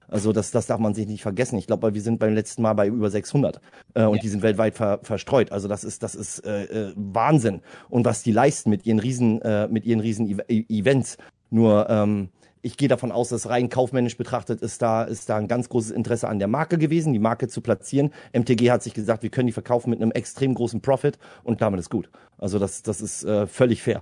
Also 0.07 0.31
das, 0.31 0.51
das 0.51 0.67
darf 0.67 0.79
man 0.79 0.93
sich 0.93 1.07
nicht 1.07 1.21
vergessen. 1.21 1.57
Ich 1.57 1.67
glaube, 1.67 1.93
wir 1.93 2.01
sind 2.01 2.19
beim 2.19 2.33
letzten 2.33 2.61
Mal 2.61 2.73
bei 2.73 2.87
über 2.87 3.09
600 3.09 3.59
äh, 3.93 4.03
und 4.03 4.15
ja. 4.15 4.21
die 4.21 4.29
sind 4.29 4.41
weltweit 4.41 4.75
ver, 4.75 4.99
verstreut. 5.03 5.51
Also 5.51 5.67
das 5.67 5.83
ist 5.83 6.03
das 6.03 6.15
ist 6.15 6.39
äh, 6.45 6.63
äh, 6.63 6.93
Wahnsinn. 6.95 7.61
Und 7.89 8.05
was 8.05 8.23
die 8.23 8.31
leisten 8.31 8.69
mit 8.69 8.85
ihren 8.85 8.99
riesen 8.99 9.41
äh, 9.41 9.67
mit 9.67 9.85
ihren 9.85 9.99
riesen 9.99 10.27
e 10.47 10.65
Events. 10.69 11.17
Nur 11.49 11.89
ähm, 11.89 12.29
ich 12.61 12.75
gehe 12.75 12.89
davon 12.89 13.11
aus, 13.11 13.29
dass 13.29 13.49
rein 13.49 13.69
kaufmännisch 13.69 14.17
betrachtet 14.17 14.61
ist 14.61 14.81
da, 14.81 15.03
ist 15.03 15.29
da 15.29 15.37
ein 15.37 15.47
ganz 15.47 15.69
großes 15.69 15.91
Interesse 15.91 16.27
an 16.27 16.39
der 16.39 16.49
Marke 16.49 16.77
gewesen, 16.77 17.13
die 17.13 17.19
Marke 17.19 17.47
zu 17.47 17.61
platzieren. 17.61 18.11
MTG 18.33 18.71
hat 18.71 18.83
sich 18.83 18.93
gesagt, 18.93 19.23
wir 19.23 19.29
können 19.29 19.47
die 19.47 19.53
verkaufen 19.53 19.89
mit 19.89 20.01
einem 20.01 20.11
extrem 20.11 20.53
großen 20.53 20.81
Profit 20.81 21.17
und 21.43 21.61
damit 21.61 21.79
ist 21.79 21.89
gut. 21.89 22.09
Also 22.37 22.59
das, 22.59 22.83
das 22.83 23.01
ist 23.01 23.23
äh, 23.23 23.47
völlig 23.47 23.81
fair. 23.81 24.01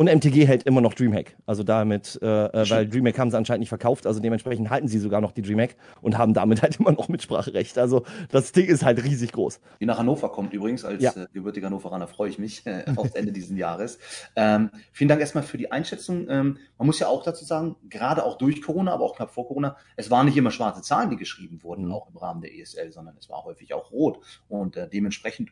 Und 0.00 0.06
MTG 0.06 0.46
hält 0.46 0.62
immer 0.62 0.80
noch 0.80 0.94
Dreamhack. 0.94 1.36
Also 1.44 1.62
damit, 1.62 2.18
äh, 2.22 2.46
äh 2.46 2.70
weil 2.70 2.88
Dreamhack 2.88 3.18
haben 3.18 3.30
sie 3.30 3.36
anscheinend 3.36 3.60
nicht 3.60 3.68
verkauft, 3.68 4.06
also 4.06 4.18
dementsprechend 4.18 4.70
halten 4.70 4.88
sie 4.88 4.98
sogar 4.98 5.20
noch 5.20 5.30
die 5.30 5.42
Dreamhack 5.42 5.76
und 6.00 6.16
haben 6.16 6.32
damit 6.32 6.62
halt 6.62 6.80
immer 6.80 6.92
noch 6.92 7.08
Mitspracherecht. 7.10 7.76
Also 7.76 8.04
das 8.30 8.52
Ding 8.52 8.64
ist 8.64 8.82
halt 8.82 9.04
riesig 9.04 9.32
groß. 9.32 9.60
Die 9.78 9.84
nach 9.84 9.98
Hannover 9.98 10.30
kommt 10.30 10.54
übrigens, 10.54 10.86
als 10.86 11.02
ja. 11.02 11.10
äh, 11.10 11.26
gebürtiger 11.34 11.66
Hannoveraner 11.66 12.06
freue 12.06 12.30
ich 12.30 12.38
mich 12.38 12.66
äh, 12.66 12.84
aufs 12.96 13.10
Ende 13.10 13.30
dieses 13.30 13.54
Jahres. 13.58 13.98
Ähm, 14.36 14.70
vielen 14.90 15.08
Dank 15.08 15.20
erstmal 15.20 15.44
für 15.44 15.58
die 15.58 15.70
Einschätzung. 15.70 16.30
Ähm, 16.30 16.56
man 16.78 16.86
muss 16.86 16.98
ja 16.98 17.08
auch 17.08 17.22
dazu 17.22 17.44
sagen, 17.44 17.76
gerade 17.90 18.24
auch 18.24 18.38
durch 18.38 18.62
Corona, 18.62 18.94
aber 18.94 19.04
auch 19.04 19.16
knapp 19.16 19.34
vor 19.34 19.48
Corona, 19.48 19.76
es 19.96 20.10
waren 20.10 20.24
nicht 20.24 20.36
immer 20.38 20.50
schwarze 20.50 20.80
Zahlen, 20.80 21.10
die 21.10 21.18
geschrieben 21.18 21.62
wurden, 21.62 21.84
mhm. 21.84 21.92
auch 21.92 22.08
im 22.08 22.16
Rahmen 22.16 22.40
der 22.40 22.58
ESL, 22.58 22.90
sondern 22.90 23.18
es 23.18 23.28
war 23.28 23.44
häufig 23.44 23.74
auch 23.74 23.92
rot. 23.92 24.20
Und 24.48 24.78
äh, 24.78 24.88
dementsprechend 24.88 25.50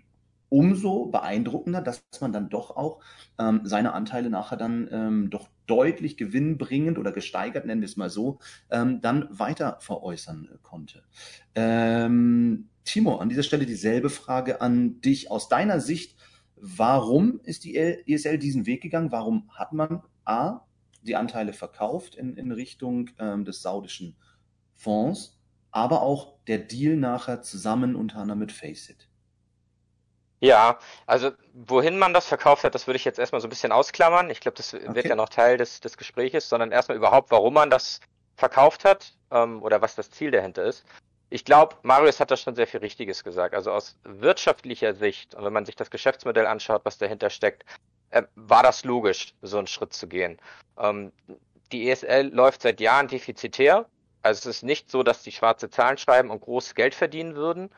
umso 0.49 1.07
beeindruckender, 1.07 1.83
dass 1.83 2.03
man 2.21 2.33
dann 2.33 2.49
doch 2.49 2.77
auch 2.77 3.01
ähm, 3.39 3.61
seine 3.65 3.93
Anteile 3.93 4.31
nachher 4.31 4.57
dann 4.57 4.89
ähm, 4.91 5.31
doch 5.31 5.49
deutlich 5.67 6.17
gewinnbringend 6.17 6.99
oder 6.99 7.13
gesteigert, 7.13 7.67
nennen 7.67 7.83
wir 7.83 7.89
es 7.89 7.97
mal 7.97 8.11
so, 8.11 8.39
ähm, 8.71 9.01
dann 9.01 9.29
weiter 9.31 9.79
veräußern 9.81 10.49
äh, 10.53 10.59
konnte. 10.63 11.05
Ähm, 11.55 12.69
Timo, 12.85 13.17
an 13.17 13.29
dieser 13.29 13.43
Stelle 13.43 13.67
dieselbe 13.67 14.09
Frage 14.09 14.61
an 14.63 15.01
dich. 15.03 15.31
Aus 15.31 15.49
deiner 15.49 15.81
Sicht, 15.81 16.17
warum 16.57 17.41
ist 17.45 17.65
die 17.65 17.77
ESL 17.77 18.39
diesen 18.39 18.65
Weg 18.67 18.83
gegangen? 18.83 19.13
Warum 19.13 19.51
hat 19.53 19.73
man 19.73 20.03
A, 20.25 20.61
die 21.03 21.17
Anteile 21.17 21.53
verkauft 21.53 22.15
in, 22.15 22.37
in 22.37 22.51
Richtung 22.51 23.11
ähm, 23.19 23.45
des 23.45 23.61
saudischen 23.61 24.17
Fonds, 24.75 25.39
aber 25.71 26.01
auch 26.01 26.39
der 26.47 26.59
Deal 26.59 26.97
nachher 26.97 27.43
zusammen 27.43 27.95
unter 27.95 28.21
anderem 28.21 28.39
mit 28.39 28.53
Faceit? 28.53 29.08
Ja, 30.41 30.79
also 31.07 31.33
wohin 31.53 31.99
man 31.99 32.15
das 32.15 32.27
verkauft 32.27 32.65
hat, 32.65 32.75
das 32.75 32.87
würde 32.87 32.97
ich 32.97 33.05
jetzt 33.05 33.19
erstmal 33.19 33.41
so 33.41 33.49
ein 33.49 33.51
bisschen 33.51 33.73
ausklammern. 33.73 34.31
Ich 34.31 34.41
glaube, 34.41 34.57
das 34.57 34.73
wird 34.73 34.89
okay. 34.89 35.09
ja 35.09 35.17
noch 35.17 35.29
Teil 35.29 35.57
des, 35.57 35.81
des 35.81 35.97
Gespräches, 35.97 36.49
sondern 36.49 36.71
erstmal 36.71 36.97
überhaupt, 36.97 37.31
warum 37.31 37.55
man 37.55 37.71
das 37.71 38.01
verkauft 38.37 38.85
hat 38.85 39.15
ähm, 39.33 39.63
oder 39.63 39.83
was 39.83 39.97
das 39.97 40.11
Ziel 40.11 40.31
dahinter 40.31 40.65
ist. 40.65 40.85
Ich 41.31 41.45
glaube, 41.45 41.77
Marius 41.83 42.21
hat 42.21 42.31
da 42.31 42.37
schon 42.37 42.55
sehr 42.55 42.67
viel 42.67 42.81
Richtiges 42.81 43.25
gesagt. 43.25 43.55
Also 43.55 43.73
aus 43.73 43.99
wirtschaftlicher 44.05 44.95
Sicht, 44.95 45.35
und 45.35 45.45
wenn 45.45 45.53
man 45.53 45.67
sich 45.67 45.77
das 45.77 45.91
Geschäftsmodell 45.91 46.47
anschaut, 46.47 46.83
was 46.85 46.99
dahinter 46.99 47.31
steckt, 47.31 47.65
äh, 48.11 48.23
war 48.35 48.63
das 48.63 48.85
logisch, 48.85 49.35
so 49.43 49.59
einen 49.59 49.67
Schritt 49.67 49.93
zu 49.93 50.07
gehen. 50.07 50.39
Ähm, 50.79 51.13
die 51.73 51.91
ESL 51.91 52.29
läuft 52.33 52.63
seit 52.63 52.81
Jahren 52.81 53.09
defizitär. 53.09 53.87
Also 54.23 54.49
es 54.49 54.57
ist 54.57 54.63
nicht 54.63 54.91
so, 54.91 55.03
dass 55.03 55.23
die 55.23 55.33
schwarze 55.33 55.69
Zahlen 55.69 55.99
schreiben 55.99 56.31
und 56.31 56.41
großes 56.41 56.75
Geld 56.75 56.95
verdienen 56.95 57.35
würden, 57.35 57.71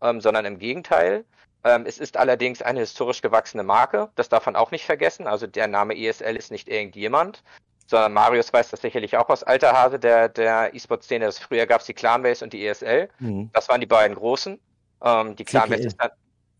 ähm, 0.00 0.20
sondern 0.20 0.44
im 0.44 0.58
Gegenteil. 0.58 1.24
Ähm, 1.64 1.84
es 1.86 1.98
ist 1.98 2.16
allerdings 2.16 2.60
eine 2.60 2.80
historisch 2.80 3.22
gewachsene 3.22 3.62
Marke, 3.62 4.10
das 4.16 4.28
darf 4.28 4.46
man 4.46 4.54
auch 4.54 4.70
nicht 4.70 4.84
vergessen. 4.84 5.26
Also 5.26 5.46
der 5.46 5.66
Name 5.66 5.96
ESL 5.96 6.36
ist 6.36 6.50
nicht 6.50 6.68
irgendjemand, 6.68 7.42
sondern 7.86 8.12
Marius 8.12 8.52
weiß 8.52 8.70
das 8.70 8.82
sicherlich 8.82 9.16
auch 9.16 9.28
aus 9.30 9.42
alter 9.42 9.72
Hase 9.72 9.98
der, 9.98 10.28
der 10.28 10.74
E-Sport-Szene. 10.74 11.32
Früher 11.32 11.66
gab 11.66 11.80
es 11.80 11.86
die 11.86 11.94
Clanbase 11.94 12.44
und 12.44 12.52
die 12.52 12.66
ESL. 12.66 13.08
Mhm. 13.18 13.50
Das 13.52 13.68
waren 13.68 13.80
die 13.80 13.86
beiden 13.86 14.14
großen. 14.14 14.60
Ähm, 15.02 15.36
die 15.36 15.44
Clanbase 15.44 15.86
ist 15.86 15.96
dann, 15.98 16.10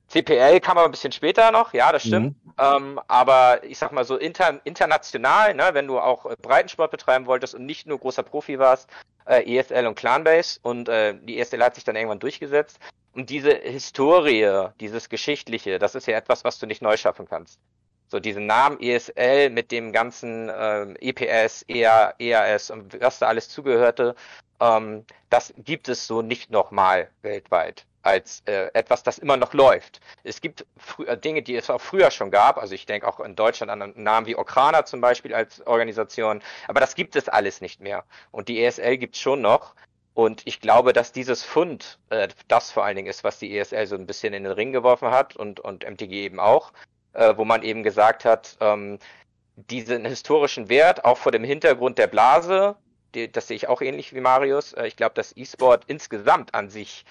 CPL 0.09 0.61
kam 0.61 0.79
aber 0.79 0.87
ein 0.87 0.91
bisschen 0.91 1.13
später 1.13 1.51
noch, 1.51 1.73
ja, 1.73 1.91
das 1.91 2.03
stimmt. 2.03 2.37
Mhm. 2.45 2.53
Ähm, 2.59 3.01
aber 3.09 3.65
ich 3.65 3.79
sag 3.79 3.93
mal 3.93 4.05
so 4.05 4.17
inter, 4.17 4.61
international, 4.65 5.55
ne, 5.55 5.71
wenn 5.73 5.87
du 5.87 5.99
auch 5.99 6.27
äh, 6.27 6.37
Breitensport 6.41 6.91
betreiben 6.91 7.27
wolltest 7.27 7.55
und 7.55 7.67
nicht 7.67 7.87
nur 7.87 7.99
großer 7.99 8.23
Profi 8.23 8.59
warst, 8.59 8.89
äh, 9.27 9.59
ESL 9.59 9.87
und 9.87 9.97
Clanbase 9.97 10.61
und 10.63 10.89
äh, 10.89 11.15
die 11.15 11.39
ESL 11.39 11.63
hat 11.63 11.75
sich 11.75 11.85
dann 11.85 11.97
irgendwann 11.97 12.21
durchgesetzt. 12.21 12.79
Und 13.15 13.31
diese 13.31 13.55
Historie, 13.55 14.69
dieses 14.81 15.09
Geschichtliche, 15.09 15.79
das 15.79 15.95
ist 15.95 16.07
ja 16.07 16.17
etwas, 16.17 16.45
was 16.45 16.59
du 16.59 16.67
nicht 16.67 16.83
neu 16.83 16.97
schaffen 16.97 17.27
kannst. 17.29 17.61
So 18.09 18.21
diesen 18.21 18.47
Namen 18.47 18.81
ESL 18.81 19.51
mit 19.51 19.71
dem 19.71 19.93
ganzen 19.93 20.49
äh, 20.49 20.95
EPS, 21.01 21.65
EA, 21.69 22.15
EAS 22.19 22.71
und 22.71 23.01
was 23.01 23.19
da 23.21 23.29
alles 23.29 23.49
zugehörte, 23.49 24.15
ähm, 24.61 25.05
das 25.31 25.55
gibt 25.59 25.89
es 25.89 26.07
so 26.07 26.23
nicht 26.23 26.51
nochmal 26.51 27.09
weltweit 27.23 27.87
als 28.03 28.43
äh, 28.47 28.71
etwas, 28.75 29.03
das 29.03 29.19
immer 29.19 29.37
noch 29.37 29.55
läuft. 29.55 30.01
Es 30.25 30.41
gibt 30.41 30.67
äh, 31.07 31.17
Dinge, 31.17 31.43
die 31.43 31.57
es 31.57 31.71
auch 31.71 31.81
früher 31.81 32.11
schon 32.11 32.31
gab, 32.31 32.59
also 32.59 32.75
ich 32.75 32.85
denke 32.85 33.09
auch 33.09 33.21
in 33.21 33.35
Deutschland 33.35 33.71
an 33.71 33.93
Namen 33.97 34.27
wie 34.27 34.37
Okrana 34.37 34.85
zum 34.85 35.01
Beispiel 35.01 35.35
als 35.35 35.67
Organisation, 35.67 36.43
aber 36.69 36.81
das 36.81 36.95
gibt 36.95 37.17
es 37.17 37.29
alles 37.29 37.61
nicht 37.61 37.81
mehr. 37.81 38.05
Und 38.31 38.49
die 38.49 38.63
ESL 38.63 38.99
gibt 38.99 39.15
es 39.15 39.23
schon 39.23 39.41
noch. 39.41 39.75
Und 40.15 40.43
ich 40.45 40.61
glaube, 40.61 40.93
dass 40.93 41.13
dieses 41.13 41.43
Fund 41.43 41.99
äh, 42.11 42.29
das 42.49 42.71
vor 42.71 42.85
allen 42.85 42.97
Dingen 42.97 43.09
ist, 43.09 43.25
was 43.25 43.39
die 43.41 43.57
ESL 43.57 43.87
so 43.87 43.97
ein 43.97 44.07
bisschen 44.07 44.33
in 44.33 44.45
den 44.45 44.53
Ring 44.53 44.73
geworfen 44.73 45.11
hat 45.11 45.37
und, 45.37 45.61
und 45.61 45.85
MTG 45.85 46.25
eben 46.25 46.39
auch, 46.39 46.73
äh, 47.13 47.37
wo 47.37 47.45
man 47.45 47.63
eben 47.63 47.83
gesagt 47.83 48.25
hat, 48.25 48.57
ähm, 48.61 48.99
diesen 49.57 50.05
historischen 50.05 50.69
Wert, 50.69 51.05
auch 51.05 51.19
vor 51.19 51.33
dem 51.33 51.45
Hintergrund 51.45 51.99
der 51.99 52.07
Blase, 52.07 52.77
die, 53.15 53.31
das 53.31 53.49
sehe 53.49 53.57
ich 53.57 53.69
auch 53.69 53.81
ähnlich 53.81 54.15
wie 54.15 54.21
Marius. 54.21 54.73
Äh, 54.75 54.87
ich 54.87 54.97
glaube, 54.97 55.15
dass 55.15 55.37
E-Sport 55.37 55.85
insgesamt 55.89 56.55
an 56.55 56.71
sich 56.71 57.05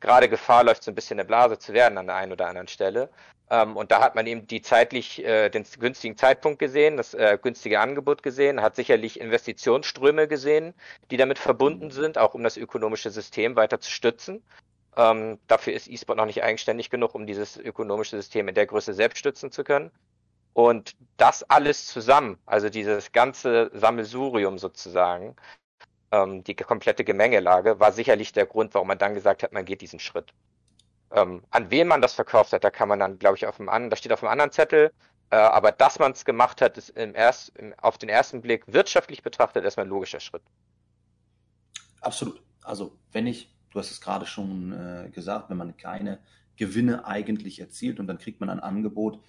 gerade 0.00 0.28
Gefahr 0.28 0.64
läuft, 0.64 0.82
so 0.82 0.90
ein 0.90 0.94
bisschen 0.94 1.18
eine 1.18 1.26
Blase 1.26 1.58
zu 1.58 1.72
werden 1.72 1.98
an 1.98 2.06
der 2.06 2.16
einen 2.16 2.32
oder 2.32 2.48
anderen 2.48 2.68
Stelle. 2.68 3.10
Ähm, 3.50 3.76
und 3.76 3.90
da 3.90 4.00
hat 4.00 4.14
man 4.14 4.26
eben 4.26 4.46
die 4.46 4.62
zeitlich, 4.62 5.24
äh, 5.24 5.50
den 5.50 5.64
günstigen 5.78 6.16
Zeitpunkt 6.16 6.60
gesehen, 6.60 6.96
das 6.96 7.14
äh, 7.14 7.36
günstige 7.42 7.80
Angebot 7.80 8.22
gesehen, 8.22 8.62
hat 8.62 8.76
sicherlich 8.76 9.20
Investitionsströme 9.20 10.28
gesehen, 10.28 10.72
die 11.10 11.16
damit 11.16 11.38
verbunden 11.38 11.90
sind, 11.90 12.16
auch 12.16 12.34
um 12.34 12.44
das 12.44 12.56
ökonomische 12.56 13.10
System 13.10 13.56
weiter 13.56 13.80
zu 13.80 13.90
stützen. 13.90 14.42
Ähm, 14.96 15.38
dafür 15.48 15.72
ist 15.72 15.88
E-Sport 15.88 16.16
noch 16.18 16.26
nicht 16.26 16.42
eigenständig 16.42 16.90
genug, 16.90 17.14
um 17.14 17.26
dieses 17.26 17.56
ökonomische 17.56 18.16
System 18.16 18.48
in 18.48 18.54
der 18.54 18.66
Größe 18.66 18.94
selbst 18.94 19.18
stützen 19.18 19.50
zu 19.50 19.64
können. 19.64 19.90
Und 20.52 20.96
das 21.16 21.42
alles 21.44 21.86
zusammen, 21.86 22.38
also 22.46 22.68
dieses 22.68 23.12
ganze 23.12 23.70
Sammelsurium 23.74 24.58
sozusagen, 24.58 25.36
ähm, 26.12 26.44
die 26.44 26.54
komplette 26.54 27.04
Gemengelage, 27.04 27.80
war 27.80 27.92
sicherlich 27.92 28.32
der 28.32 28.46
Grund, 28.46 28.74
warum 28.74 28.88
man 28.88 28.98
dann 28.98 29.14
gesagt 29.14 29.42
hat, 29.42 29.52
man 29.52 29.64
geht 29.64 29.80
diesen 29.80 30.00
Schritt. 30.00 30.32
Ähm, 31.12 31.42
an 31.50 31.70
wen 31.70 31.88
man 31.88 32.00
das 32.00 32.14
verkauft 32.14 32.52
hat, 32.52 32.62
da 32.62 32.70
kann 32.70 32.88
man 32.88 32.98
dann, 32.98 33.18
glaube 33.18 33.36
ich, 33.36 33.46
auf 33.46 33.56
dem 33.56 33.68
anderen, 33.68 33.90
da 33.90 33.96
steht 33.96 34.12
auf 34.12 34.20
dem 34.20 34.28
anderen 34.28 34.52
Zettel, 34.52 34.92
äh, 35.30 35.36
aber 35.36 35.72
dass 35.72 35.98
man 35.98 36.12
es 36.12 36.24
gemacht 36.24 36.60
hat, 36.60 36.78
ist 36.78 36.90
im 36.90 37.14
erst, 37.14 37.56
im, 37.58 37.74
auf 37.78 37.98
den 37.98 38.08
ersten 38.08 38.40
Blick 38.42 38.64
wirtschaftlich 38.66 39.22
betrachtet 39.22 39.64
erstmal 39.64 39.86
ein 39.86 39.90
logischer 39.90 40.20
Schritt. 40.20 40.42
Absolut. 42.00 42.42
Also 42.62 42.98
wenn 43.12 43.26
ich, 43.26 43.54
du 43.70 43.78
hast 43.78 43.90
es 43.90 44.00
gerade 44.00 44.26
schon 44.26 44.72
äh, 44.72 45.10
gesagt, 45.10 45.50
wenn 45.50 45.56
man 45.56 45.76
keine 45.76 46.20
Gewinne 46.56 47.06
eigentlich 47.06 47.60
erzielt 47.60 48.00
und 48.00 48.06
dann 48.06 48.18
kriegt 48.18 48.40
man 48.40 48.50
ein 48.50 48.60
Angebot, 48.60 49.20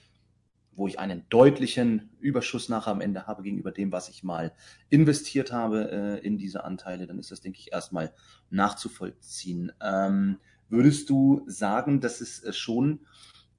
wo 0.74 0.88
ich 0.88 1.00
einen 1.00 1.28
deutlichen 1.30 2.10
Überschuss 2.20 2.70
nachher 2.70 2.92
am 2.92 3.02
Ende 3.02 3.28
habe 3.28 3.44
gegenüber 3.44 3.72
dem, 3.72 3.92
was 3.92 4.10
ich 4.10 4.24
mal 4.24 4.54
investiert 4.90 5.52
habe 5.52 5.92
äh, 5.92 6.26
in 6.26 6.38
diese 6.38 6.64
Anteile, 6.64 7.08
dann 7.08 7.20
ist 7.20 7.32
das, 7.32 7.42
denke 7.42 7.60
ich, 7.60 7.72
erstmal 7.72 8.14
nachzuvollziehen. 8.50 9.72
Ähm, 9.82 10.40
würdest 10.72 11.10
du 11.10 11.44
sagen, 11.48 12.02
dass 12.02 12.22
es 12.22 12.44
äh, 12.44 12.54
schon 12.54 13.02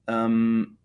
ähm, 0.07 0.77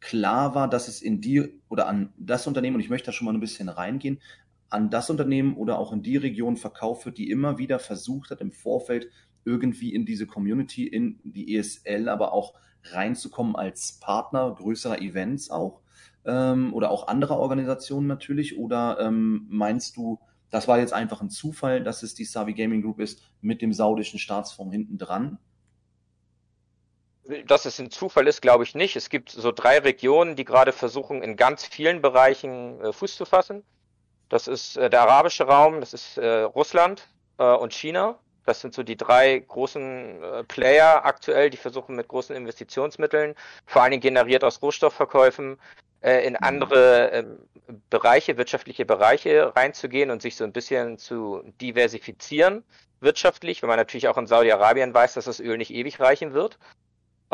klar 0.00 0.54
war, 0.54 0.68
dass 0.68 0.88
es 0.88 1.00
in 1.00 1.20
die 1.20 1.60
oder 1.68 1.86
an 1.86 2.12
das 2.18 2.46
Unternehmen, 2.46 2.76
und 2.76 2.82
ich 2.82 2.90
möchte 2.90 3.06
da 3.06 3.12
schon 3.12 3.26
mal 3.26 3.34
ein 3.34 3.40
bisschen 3.40 3.68
reingehen, 3.68 4.20
an 4.68 4.90
das 4.90 5.08
Unternehmen 5.08 5.56
oder 5.56 5.78
auch 5.78 5.92
in 5.92 6.02
die 6.02 6.16
Region 6.16 6.56
verkauft 6.56 7.06
wird, 7.06 7.18
die 7.18 7.30
immer 7.30 7.58
wieder 7.58 7.78
versucht 7.78 8.30
hat, 8.30 8.40
im 8.40 8.50
Vorfeld 8.50 9.08
irgendwie 9.44 9.94
in 9.94 10.04
diese 10.04 10.26
Community, 10.26 10.86
in 10.86 11.20
die 11.22 11.56
ESL, 11.56 12.08
aber 12.08 12.32
auch 12.32 12.54
reinzukommen 12.82 13.56
als 13.56 13.98
Partner 14.00 14.54
größerer 14.54 15.00
Events 15.00 15.50
auch 15.50 15.80
ähm, 16.24 16.72
oder 16.74 16.90
auch 16.90 17.08
anderer 17.08 17.38
Organisationen 17.38 18.06
natürlich? 18.06 18.58
Oder 18.58 18.98
ähm, 19.00 19.46
meinst 19.48 19.96
du, 19.96 20.18
das 20.50 20.68
war 20.68 20.78
jetzt 20.78 20.92
einfach 20.92 21.20
ein 21.20 21.30
Zufall, 21.30 21.82
dass 21.82 22.02
es 22.02 22.14
die 22.14 22.24
Savi 22.24 22.54
Gaming 22.54 22.82
Group 22.82 23.00
ist 23.00 23.22
mit 23.40 23.62
dem 23.62 23.72
saudischen 23.72 24.18
Staatsfonds 24.18 24.72
hinten 24.72 24.98
dran? 24.98 25.38
Dass 27.46 27.64
es 27.64 27.78
ein 27.78 27.90
Zufall 27.90 28.26
ist, 28.26 28.42
glaube 28.42 28.64
ich 28.64 28.74
nicht. 28.74 28.96
Es 28.96 29.08
gibt 29.08 29.30
so 29.30 29.52
drei 29.52 29.78
Regionen, 29.78 30.36
die 30.36 30.44
gerade 30.44 30.72
versuchen, 30.72 31.22
in 31.22 31.36
ganz 31.36 31.64
vielen 31.64 32.02
Bereichen 32.02 32.80
äh, 32.80 32.92
Fuß 32.92 33.16
zu 33.16 33.24
fassen. 33.24 33.64
Das 34.28 34.48
ist 34.48 34.76
äh, 34.76 34.90
der 34.90 35.02
arabische 35.02 35.44
Raum, 35.44 35.80
das 35.80 35.94
ist 35.94 36.18
äh, 36.18 36.42
Russland 36.42 37.08
äh, 37.38 37.44
und 37.44 37.72
China. 37.72 38.18
Das 38.46 38.60
sind 38.60 38.74
so 38.74 38.82
die 38.82 38.96
drei 38.96 39.38
großen 39.38 40.22
äh, 40.22 40.44
Player 40.44 41.04
aktuell, 41.04 41.48
die 41.48 41.56
versuchen 41.56 41.96
mit 41.96 42.08
großen 42.08 42.36
Investitionsmitteln, 42.36 43.34
vor 43.64 43.82
allen 43.82 43.92
Dingen 43.92 44.02
generiert 44.02 44.44
aus 44.44 44.60
Rohstoffverkäufen, 44.60 45.58
äh, 46.02 46.26
in 46.26 46.34
mhm. 46.34 46.38
andere 46.42 47.10
ähm, 47.10 47.38
Bereiche, 47.88 48.36
wirtschaftliche 48.36 48.84
Bereiche 48.84 49.56
reinzugehen 49.56 50.10
und 50.10 50.20
sich 50.20 50.36
so 50.36 50.44
ein 50.44 50.52
bisschen 50.52 50.98
zu 50.98 51.42
diversifizieren 51.60 52.62
wirtschaftlich, 53.00 53.62
wenn 53.62 53.68
man 53.68 53.78
natürlich 53.78 54.08
auch 54.08 54.18
in 54.18 54.26
Saudi-Arabien 54.26 54.92
weiß, 54.92 55.14
dass 55.14 55.26
das 55.26 55.38
Öl 55.38 55.56
nicht 55.56 55.72
ewig 55.72 56.00
reichen 56.00 56.32
wird. 56.32 56.58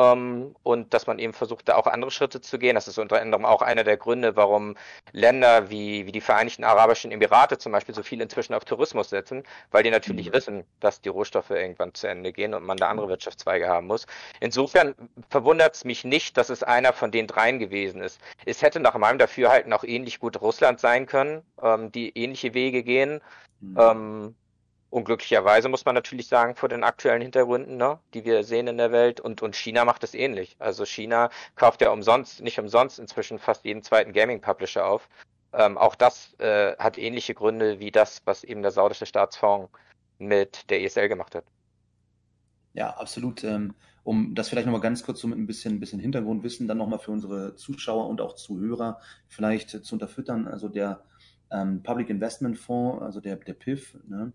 Ähm, 0.00 0.54
und 0.62 0.95
dass 0.95 1.07
man 1.07 1.19
eben 1.19 1.33
versucht, 1.33 1.69
da 1.69 1.76
auch 1.76 1.87
andere 1.87 2.11
Schritte 2.11 2.40
zu 2.40 2.59
gehen. 2.59 2.75
Das 2.75 2.88
ist 2.88 2.99
unter 2.99 3.21
anderem 3.21 3.45
auch 3.45 3.61
einer 3.61 3.85
der 3.85 3.97
Gründe, 3.97 4.37
warum 4.37 4.76
Länder 5.12 5.69
wie, 5.71 6.07
wie 6.07 6.12
die 6.12 6.21
Vereinigten 6.21 6.64
Arabischen 6.64 7.12
Emirate 7.12 7.59
zum 7.59 7.73
Beispiel 7.73 7.95
so 7.95 8.02
viel 8.02 8.21
inzwischen 8.21 8.54
auf 8.54 8.64
Tourismus 8.64 9.11
setzen, 9.11 9.45
weil 9.71 9.83
die 9.83 9.90
natürlich 9.90 10.28
mhm. 10.28 10.33
wissen, 10.33 10.64
dass 10.80 11.00
die 11.00 11.09
Rohstoffe 11.09 11.50
irgendwann 11.50 11.95
zu 11.95 12.07
Ende 12.07 12.33
gehen 12.33 12.54
und 12.54 12.64
man 12.64 12.78
da 12.78 12.88
andere 12.88 13.09
Wirtschaftszweige 13.09 13.69
haben 13.69 13.87
muss. 13.87 14.07
Insofern 14.40 14.95
verwundert 15.28 15.75
es 15.75 15.85
mich 15.85 16.04
nicht, 16.04 16.37
dass 16.37 16.49
es 16.49 16.62
einer 16.62 16.92
von 16.92 17.11
den 17.11 17.26
dreien 17.26 17.59
gewesen 17.59 18.00
ist. 18.00 18.21
Es 18.47 18.62
hätte 18.62 18.80
nach 18.80 18.97
meinem 18.97 19.19
Dafürhalten 19.19 19.73
auch 19.73 19.85
ähnlich 19.85 20.21
gut 20.21 20.40
Russland 20.40 20.80
sein 20.80 21.07
können, 21.07 21.42
ähm, 21.62 21.92
die 21.92 22.16
ähnliche 22.16 22.54
Wege 22.54 22.83
gehen. 22.83 23.21
Mhm. 23.61 23.76
Ähm, 23.78 24.35
Unglücklicherweise 24.90 25.68
muss 25.68 25.85
man 25.85 25.94
natürlich 25.94 26.26
sagen, 26.26 26.56
vor 26.56 26.68
den 26.68 26.82
aktuellen 26.82 27.23
Hintergründen, 27.23 27.76
ne, 27.76 28.00
die 28.12 28.25
wir 28.25 28.42
sehen 28.42 28.66
in 28.66 28.76
der 28.76 28.90
Welt. 28.90 29.20
Und, 29.20 29.40
und 29.40 29.54
China 29.54 29.85
macht 29.85 30.02
es 30.02 30.14
ähnlich. 30.14 30.56
Also 30.59 30.85
China 30.85 31.30
kauft 31.54 31.80
ja 31.80 31.90
umsonst, 31.90 32.42
nicht 32.42 32.59
umsonst 32.59 32.99
inzwischen 32.99 33.38
fast 33.38 33.64
jeden 33.64 33.82
zweiten 33.82 34.12
Gaming-Publisher 34.12 34.85
auf. 34.85 35.09
Ähm, 35.52 35.78
auch 35.78 35.94
das 35.94 36.35
äh, 36.38 36.76
hat 36.76 36.99
ähnliche 36.99 37.35
Gründe 37.35 37.78
wie 37.78 37.92
das, 37.92 38.23
was 38.25 38.42
eben 38.42 38.62
der 38.62 38.73
saudische 38.73 39.06
Staatsfonds 39.06 39.70
mit 40.18 40.68
der 40.70 40.82
ESL 40.82 41.09
gemacht 41.09 41.35
hat. 41.37 41.44
Ja, 42.73 42.90
absolut. 42.90 43.44
Ähm, 43.44 43.75
um 44.02 44.35
das 44.35 44.49
vielleicht 44.49 44.66
nochmal 44.66 44.80
ganz 44.80 45.04
kurz 45.04 45.20
so 45.20 45.28
mit 45.28 45.38
ein 45.38 45.47
bisschen, 45.47 45.78
bisschen 45.78 46.00
Hintergrundwissen 46.00 46.66
dann 46.66 46.78
nochmal 46.78 46.99
für 46.99 47.11
unsere 47.11 47.54
Zuschauer 47.54 48.09
und 48.09 48.20
auch 48.20 48.35
Zuhörer 48.35 49.00
vielleicht 49.28 49.70
zu 49.70 49.94
unterfüttern. 49.94 50.49
Also 50.49 50.68
der 50.68 51.04
ähm, 51.50 51.82
Public 51.82 52.11
Investment 52.11 52.59
Fonds, 52.59 53.02
also 53.02 53.20
der, 53.20 53.37
der 53.37 53.54
PIF, 53.54 53.97
ne, 54.09 54.32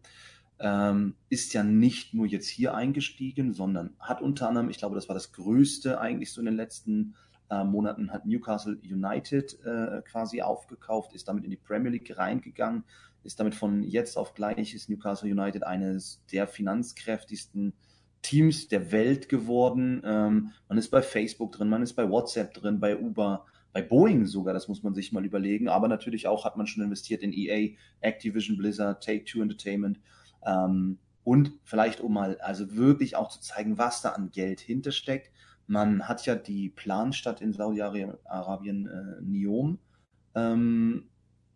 ähm, 0.60 1.16
ist 1.30 1.54
ja 1.54 1.64
nicht 1.64 2.14
nur 2.14 2.26
jetzt 2.26 2.48
hier 2.48 2.74
eingestiegen, 2.74 3.54
sondern 3.54 3.96
hat 4.00 4.22
unter 4.22 4.48
anderem, 4.48 4.70
ich 4.70 4.78
glaube, 4.78 4.96
das 4.96 5.10
war 5.10 5.14
das 5.14 5.32
Größte 5.34 6.00
eigentlich 6.00 6.32
so 6.32 6.42
in 6.42 6.46
den 6.46 6.56
letzten 6.56 7.16
äh, 7.50 7.64
Monaten, 7.64 8.12
hat 8.12 8.26
Newcastle 8.26 8.78
United 8.84 9.60
äh, 9.66 10.02
quasi 10.02 10.42
aufgekauft, 10.42 11.14
ist 11.14 11.28
damit 11.28 11.44
in 11.44 11.52
die 11.52 11.58
Premier 11.58 11.92
League 11.92 12.18
reingegangen, 12.18 12.84
ist 13.24 13.40
damit 13.40 13.56
von 13.56 13.84
jetzt 13.84 14.18
auf 14.18 14.34
gleich, 14.34 14.74
ist 14.74 14.90
Newcastle 14.90 15.30
United 15.30 15.64
eines 15.64 16.24
der 16.32 16.48
finanzkräftigsten 16.48 17.74
Teams 18.22 18.68
der 18.68 18.92
Welt 18.92 19.30
geworden. 19.30 20.02
Ähm, 20.04 20.52
man 20.68 20.78
ist 20.78 20.90
bei 20.90 21.02
Facebook 21.02 21.52
drin, 21.52 21.70
man 21.70 21.84
ist 21.84 21.94
bei 21.94 22.10
WhatsApp 22.10 22.54
drin, 22.54 22.80
bei 22.80 22.98
Uber, 22.98 23.46
bei 23.72 23.82
Boeing 23.82 24.26
sogar, 24.26 24.54
das 24.54 24.68
muss 24.68 24.84
man 24.84 24.96
sich 24.96 25.12
mal 25.12 25.26
überlegen. 25.26 25.68
Aber 25.68 25.88
natürlich 25.88 26.28
auch 26.28 26.46
hat 26.46 26.58
man 26.58 26.66
schon 26.66 26.84
investiert 26.84 27.22
in 27.22 27.34
EA, 27.34 27.76
Activision 28.00 28.58
Blizzard, 28.58 29.04
Take-Two 29.04 29.42
Entertainment. 29.42 30.00
Ähm, 30.46 31.00
und 31.24 31.54
vielleicht, 31.64 32.02
um 32.02 32.14
mal 32.14 32.38
also 32.40 32.76
wirklich 32.76 33.16
auch 33.16 33.30
zu 33.30 33.42
zeigen, 33.42 33.78
was 33.78 34.02
da 34.02 34.10
an 34.10 34.32
Geld 34.32 34.60
hintersteckt. 34.60 35.32
Man 35.68 36.08
hat 36.08 36.26
ja 36.26 36.36
die 36.36 36.70
Planstadt 36.70 37.42
in 37.42 37.52
Saudi-Arabien, 37.52 38.88
äh, 38.88 39.22
Niom, 39.22 39.80
ähm, 40.36 41.10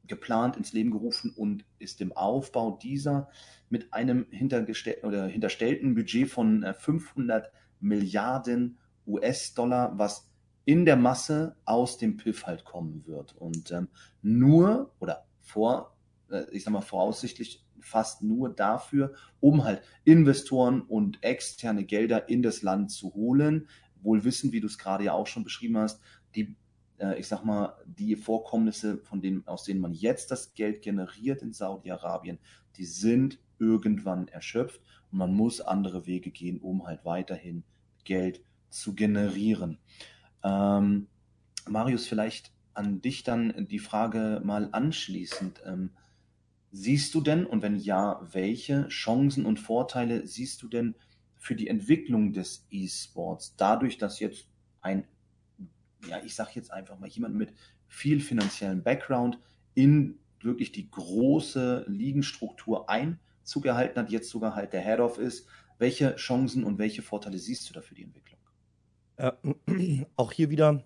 geplant, 0.08 0.58
ins 0.58 0.74
Leben 0.74 0.90
gerufen 0.90 1.32
und 1.36 1.66
ist 1.78 2.02
im 2.02 2.12
Aufbau 2.14 2.80
dieser 2.82 3.30
mit 3.70 3.94
einem 3.94 4.26
hinterstellten 4.32 5.94
Budget 5.94 6.30
von 6.30 6.64
äh, 6.64 6.74
500 6.74 7.52
Milliarden 7.80 8.80
US-Dollar, 9.08 9.98
was 9.98 10.30
in 10.66 10.86
der 10.86 10.98
Masse 10.98 11.56
aus 11.66 11.98
dem 11.98 12.18
PIF 12.18 12.46
halt 12.46 12.66
kommen 12.66 13.06
wird. 13.06 13.36
Und 13.38 13.72
ähm, 13.72 13.88
nur 14.22 14.92
oder 15.00 15.26
vor, 15.40 15.96
äh, 16.30 16.44
ich 16.52 16.64
sag 16.64 16.74
mal 16.74 16.82
voraussichtlich 16.82 17.64
fast 17.82 18.22
nur 18.22 18.50
dafür, 18.50 19.14
um 19.40 19.64
halt 19.64 19.82
Investoren 20.04 20.82
und 20.82 21.24
externe 21.24 21.86
Gelder 21.86 22.30
in 22.30 22.42
das 22.42 22.62
Land 22.62 22.92
zu 22.92 23.14
holen. 23.14 23.68
Wohl 24.02 24.24
wissen, 24.24 24.52
wie 24.52 24.62
du 24.62 24.68
es 24.68 24.78
gerade 24.78 25.06
ja 25.06 25.14
auch 25.14 25.28
schon 25.28 25.44
beschrieben 25.44 25.78
hast, 25.78 26.02
die, 26.36 26.56
äh, 27.00 27.20
ich 27.20 27.28
sag 27.28 27.44
mal, 27.44 27.76
die 27.86 28.16
Vorkommnisse, 28.16 29.00
von 29.00 29.22
denen, 29.22 29.46
aus 29.48 29.64
denen 29.64 29.82
man 29.82 29.94
jetzt 29.94 30.32
das 30.32 30.54
Geld 30.54 30.82
generiert 30.82 31.42
in 31.42 31.54
Saudi-Arabien, 31.54 32.40
die 32.78 32.86
sind 32.86 33.40
irgendwann 33.60 34.28
erschöpft 34.30 34.82
und 35.12 35.18
man 35.18 35.34
muss 35.34 35.62
andere 35.62 36.06
Wege 36.06 36.32
gehen, 36.32 36.60
um 36.60 36.86
halt 36.86 37.04
weiterhin 37.04 37.64
Geld 38.04 38.42
zu 38.70 38.96
generieren. 38.96 39.80
Ähm, 40.44 41.08
Marius, 41.68 42.08
vielleicht 42.08 42.54
an 42.74 43.02
dich 43.02 43.24
dann 43.24 43.68
die 43.70 43.80
Frage 43.80 44.42
mal 44.44 44.70
anschließend. 44.72 45.62
Ähm, 45.66 45.92
Siehst 46.72 47.16
du 47.16 47.22
denn, 47.22 47.46
und 47.46 47.64
wenn 47.64 47.78
ja, 47.78 48.20
welche 48.32 48.88
Chancen 48.90 49.46
und 49.46 49.60
Vorteile 49.60 50.28
siehst 50.28 50.62
du 50.62 50.68
denn 50.68 50.96
für 51.38 51.56
die 51.56 51.68
Entwicklung 51.68 52.32
des 52.32 52.68
E-Sports, 52.70 53.56
dadurch, 53.58 53.98
dass 53.98 54.20
jetzt 54.20 54.48
ein, 54.82 55.08
ja, 56.08 56.22
ich 56.24 56.36
sag 56.36 56.56
jetzt 56.56 56.72
einfach 56.72 57.00
mal 57.00 57.10
jemand 57.10 57.36
mit 57.36 57.54
viel 57.88 58.20
finanziellen 58.20 58.84
Background 58.84 59.40
in 59.74 60.20
wirklich 60.42 60.72
die 60.72 60.90
große 60.90 61.86
Ligenstruktur 61.88 62.90
Einzug 62.90 63.66
erhalten 63.66 64.00
hat, 64.00 64.12
jetzt 64.12 64.30
sogar 64.30 64.56
halt 64.56 64.74
der 64.74 64.82
Head-Off 64.82 65.18
ist. 65.18 65.48
Welche 65.80 66.16
Chancen 66.18 66.64
und 66.64 66.78
welche 66.78 67.02
Vorteile 67.02 67.40
siehst 67.40 67.70
du 67.70 67.74
da 67.74 67.82
für 67.82 67.96
die 67.96 68.04
Entwicklung? 68.04 68.40
Äh, 69.16 70.06
auch 70.16 70.32
hier 70.32 70.50
wieder, 70.50 70.84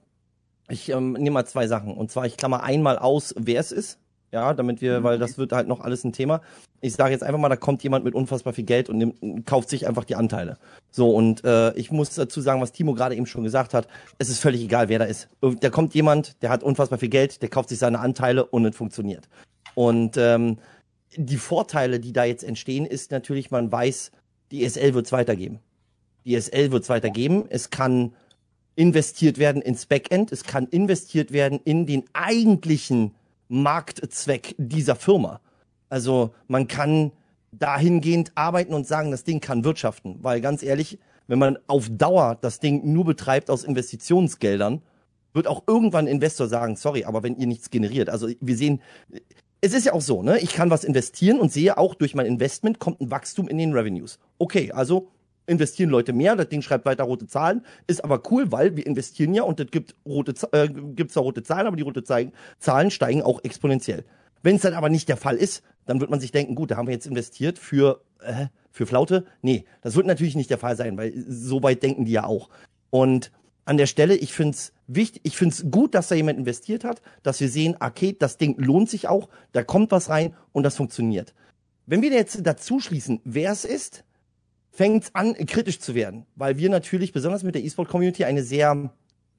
ich 0.69 0.89
ähm, 0.89 1.13
nehme 1.13 1.31
mal 1.31 1.45
zwei 1.45 1.67
Sachen. 1.67 1.93
Und 1.93 2.09
zwar, 2.09 2.25
ich 2.25 2.37
klammer 2.37 2.63
einmal 2.63 2.97
aus, 2.97 3.35
wer 3.37 3.59
es 3.59 3.71
ist 3.71 3.99
ja, 4.33 4.53
damit 4.55 4.81
wir, 4.81 5.03
weil 5.03 5.19
das 5.19 5.37
wird 5.37 5.51
halt 5.51 5.67
noch 5.67 5.79
alles 5.79 6.03
ein 6.03 6.11
Thema. 6.11 6.41
Ich 6.81 6.93
sage 6.93 7.11
jetzt 7.11 7.23
einfach 7.23 7.39
mal, 7.39 7.49
da 7.49 7.55
kommt 7.55 7.83
jemand 7.83 8.03
mit 8.03 8.15
unfassbar 8.15 8.51
viel 8.51 8.63
Geld 8.63 8.89
und 8.89 8.97
nimmt, 8.97 9.45
kauft 9.45 9.69
sich 9.69 9.87
einfach 9.87 10.05
die 10.05 10.15
Anteile. 10.15 10.57
So, 10.89 11.11
und 11.11 11.45
äh, 11.45 11.71
ich 11.75 11.91
muss 11.91 12.15
dazu 12.15 12.41
sagen, 12.41 12.59
was 12.59 12.71
Timo 12.71 12.95
gerade 12.95 13.15
eben 13.15 13.27
schon 13.27 13.43
gesagt 13.43 13.75
hat, 13.75 13.87
es 14.17 14.29
ist 14.29 14.39
völlig 14.39 14.63
egal, 14.63 14.89
wer 14.89 14.97
da 14.97 15.05
ist. 15.05 15.29
Da 15.61 15.69
kommt 15.69 15.93
jemand, 15.93 16.41
der 16.41 16.49
hat 16.49 16.63
unfassbar 16.63 16.97
viel 16.97 17.09
Geld, 17.09 17.43
der 17.43 17.49
kauft 17.49 17.69
sich 17.69 17.77
seine 17.77 17.99
Anteile 17.99 18.45
und 18.45 18.65
es 18.65 18.75
funktioniert. 18.75 19.29
Und 19.75 20.17
ähm, 20.17 20.57
die 21.15 21.37
Vorteile, 21.37 21.99
die 21.99 22.11
da 22.11 22.23
jetzt 22.23 22.43
entstehen, 22.43 22.87
ist 22.87 23.11
natürlich, 23.11 23.51
man 23.51 23.71
weiß, 23.71 24.11
die 24.51 24.67
SL 24.67 24.95
wird 24.95 25.05
es 25.05 25.11
weitergeben. 25.11 25.59
Die 26.25 26.39
SL 26.41 26.71
wird 26.71 26.83
es 26.83 26.89
weitergeben. 26.89 27.45
Es 27.49 27.69
kann 27.69 28.13
investiert 28.75 29.37
werden 29.37 29.61
ins 29.61 29.85
Backend, 29.85 30.31
es 30.31 30.43
kann 30.43 30.65
investiert 30.65 31.31
werden 31.31 31.59
in 31.63 31.85
den 31.85 32.05
eigentlichen 32.13 33.13
Marktzweck 33.47 34.55
dieser 34.57 34.95
Firma. 34.95 35.41
Also 35.89 36.33
man 36.47 36.67
kann 36.67 37.11
dahingehend 37.51 38.31
arbeiten 38.35 38.73
und 38.73 38.87
sagen, 38.87 39.11
das 39.11 39.23
Ding 39.23 39.39
kann 39.39 39.63
wirtschaften. 39.63 40.17
Weil 40.21 40.41
ganz 40.41 40.63
ehrlich, 40.63 40.99
wenn 41.27 41.39
man 41.39 41.57
auf 41.67 41.87
Dauer 41.89 42.37
das 42.41 42.59
Ding 42.59 42.91
nur 42.91 43.05
betreibt 43.05 43.49
aus 43.49 43.63
Investitionsgeldern, 43.63 44.81
wird 45.33 45.47
auch 45.47 45.63
irgendwann 45.67 46.05
ein 46.05 46.13
Investor 46.13 46.47
sagen, 46.47 46.75
sorry, 46.75 47.05
aber 47.05 47.23
wenn 47.23 47.37
ihr 47.37 47.47
nichts 47.47 47.69
generiert. 47.69 48.09
Also 48.09 48.29
wir 48.39 48.57
sehen, 48.57 48.81
es 49.61 49.73
ist 49.73 49.85
ja 49.85 49.93
auch 49.93 50.01
so, 50.01 50.21
ne? 50.21 50.39
Ich 50.39 50.53
kann 50.53 50.69
was 50.69 50.83
investieren 50.83 51.39
und 51.39 51.51
sehe 51.51 51.77
auch 51.77 51.95
durch 51.95 52.15
mein 52.15 52.25
Investment 52.25 52.79
kommt 52.79 53.01
ein 53.01 53.11
Wachstum 53.11 53.47
in 53.47 53.57
den 53.57 53.73
Revenues. 53.73 54.19
Okay, 54.37 54.71
also 54.71 55.09
investieren 55.45 55.89
Leute 55.89 56.13
mehr, 56.13 56.35
das 56.35 56.49
Ding 56.49 56.61
schreibt 56.61 56.85
weiter 56.85 57.03
rote 57.03 57.27
Zahlen, 57.27 57.65
ist 57.87 58.03
aber 58.03 58.21
cool, 58.31 58.51
weil 58.51 58.75
wir 58.75 58.85
investieren 58.85 59.33
ja 59.33 59.43
und 59.43 59.59
das 59.59 59.67
gibt 59.71 59.95
rote, 60.05 60.33
äh, 60.51 60.67
gibt's 60.69 61.13
zwar 61.13 61.23
rote 61.23 61.43
Zahlen, 61.43 61.67
aber 61.67 61.75
die 61.75 61.83
rote 61.83 62.03
Zahlen 62.03 62.91
steigen 62.91 63.21
auch 63.21 63.43
exponentiell. 63.43 64.05
Wenn 64.41 64.57
es 64.57 64.61
dann 64.61 64.73
aber 64.73 64.89
nicht 64.89 65.09
der 65.09 65.17
Fall 65.17 65.37
ist, 65.37 65.63
dann 65.85 65.99
wird 65.99 66.09
man 66.09 66.19
sich 66.19 66.31
denken, 66.31 66.55
gut, 66.55 66.71
da 66.71 66.77
haben 66.77 66.87
wir 66.87 66.93
jetzt 66.93 67.07
investiert 67.07 67.59
für, 67.59 68.01
äh, 68.21 68.47
für 68.71 68.85
Flaute. 68.85 69.25
Nee, 69.41 69.65
das 69.81 69.95
wird 69.95 70.05
natürlich 70.05 70.35
nicht 70.35 70.49
der 70.49 70.57
Fall 70.57 70.75
sein, 70.75 70.97
weil 70.97 71.13
so 71.27 71.63
weit 71.63 71.83
denken 71.83 72.05
die 72.05 72.11
ja 72.11 72.25
auch. 72.25 72.49
Und 72.89 73.31
an 73.65 73.77
der 73.77 73.85
Stelle, 73.85 74.15
ich 74.15 74.33
find's 74.33 74.73
wichtig, 74.87 75.21
ich 75.23 75.37
find's 75.37 75.65
gut, 75.71 75.95
dass 75.95 76.09
da 76.09 76.15
jemand 76.15 76.37
investiert 76.37 76.83
hat, 76.83 77.01
dass 77.23 77.39
wir 77.39 77.49
sehen, 77.49 77.77
okay, 77.79 78.15
das 78.17 78.37
Ding 78.37 78.57
lohnt 78.57 78.89
sich 78.89 79.07
auch, 79.07 79.29
da 79.53 79.63
kommt 79.63 79.91
was 79.91 80.09
rein 80.09 80.35
und 80.51 80.63
das 80.63 80.75
funktioniert. 80.75 81.33
Wenn 81.85 82.01
wir 82.01 82.11
jetzt 82.11 82.39
dazu 82.43 82.79
schließen, 82.79 83.21
wer 83.23 83.51
es 83.51 83.65
ist, 83.65 84.03
fängt 84.73 85.15
an, 85.15 85.35
kritisch 85.35 85.79
zu 85.79 85.93
werden, 85.93 86.25
weil 86.35 86.57
wir 86.57 86.69
natürlich, 86.69 87.13
besonders 87.13 87.43
mit 87.43 87.53
der 87.53 87.63
E-Sport-Community, 87.63 88.25
eine 88.25 88.43
sehr 88.43 88.91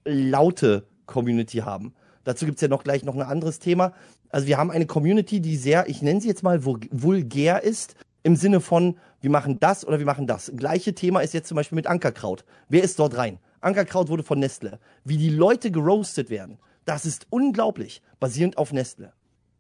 laute 0.05 0.87
Community 1.07 1.59
haben. 1.59 1.95
Dazu 2.23 2.47
gibt's 2.47 2.63
ja 2.63 2.69
noch 2.69 2.85
gleich 2.85 3.05
noch 3.05 3.17
ein 3.17 3.23
anderes 3.23 3.59
Thema. 3.59 3.93
Also 4.31 4.47
wir 4.47 4.57
haben 4.57 4.71
eine 4.71 4.87
Community, 4.87 5.41
die 5.41 5.57
sehr, 5.57 5.89
ich 5.89 6.03
nenne 6.03 6.21
sie 6.21 6.29
jetzt 6.29 6.45
mal 6.45 6.65
vulgär 6.65 7.63
ist, 7.63 7.97
im 8.23 8.37
Sinne 8.37 8.61
von, 8.61 8.97
wir 9.21 9.31
machen 9.31 9.59
das 9.59 9.87
oder 9.87 9.99
wir 9.99 10.07
machen 10.07 10.27
das. 10.27 10.53
Gleiche 10.57 10.95
Thema 10.95 11.21
ist 11.21 11.35
jetzt 11.35 11.49
zum 11.49 11.57
Beispiel 11.57 11.77
mit 11.77 11.89
Ankerkraut. 11.89 12.45
Wer 12.69 12.83
ist 12.85 12.99
dort 12.99 13.17
rein? 13.17 13.39
Ankerkraut 13.61 14.09
wurde 14.09 14.23
von 14.23 14.39
Nestle. 14.39 14.79
Wie 15.05 15.19
die 15.19 15.31
Leute 15.31 15.71
geroastet 15.71 16.31
werden, 16.31 16.59
das 16.85 17.05
ist 17.05 17.27
unglaublich, 17.31 18.03
basierend 18.21 18.57
auf 18.57 18.73
Nestle. 18.73 19.13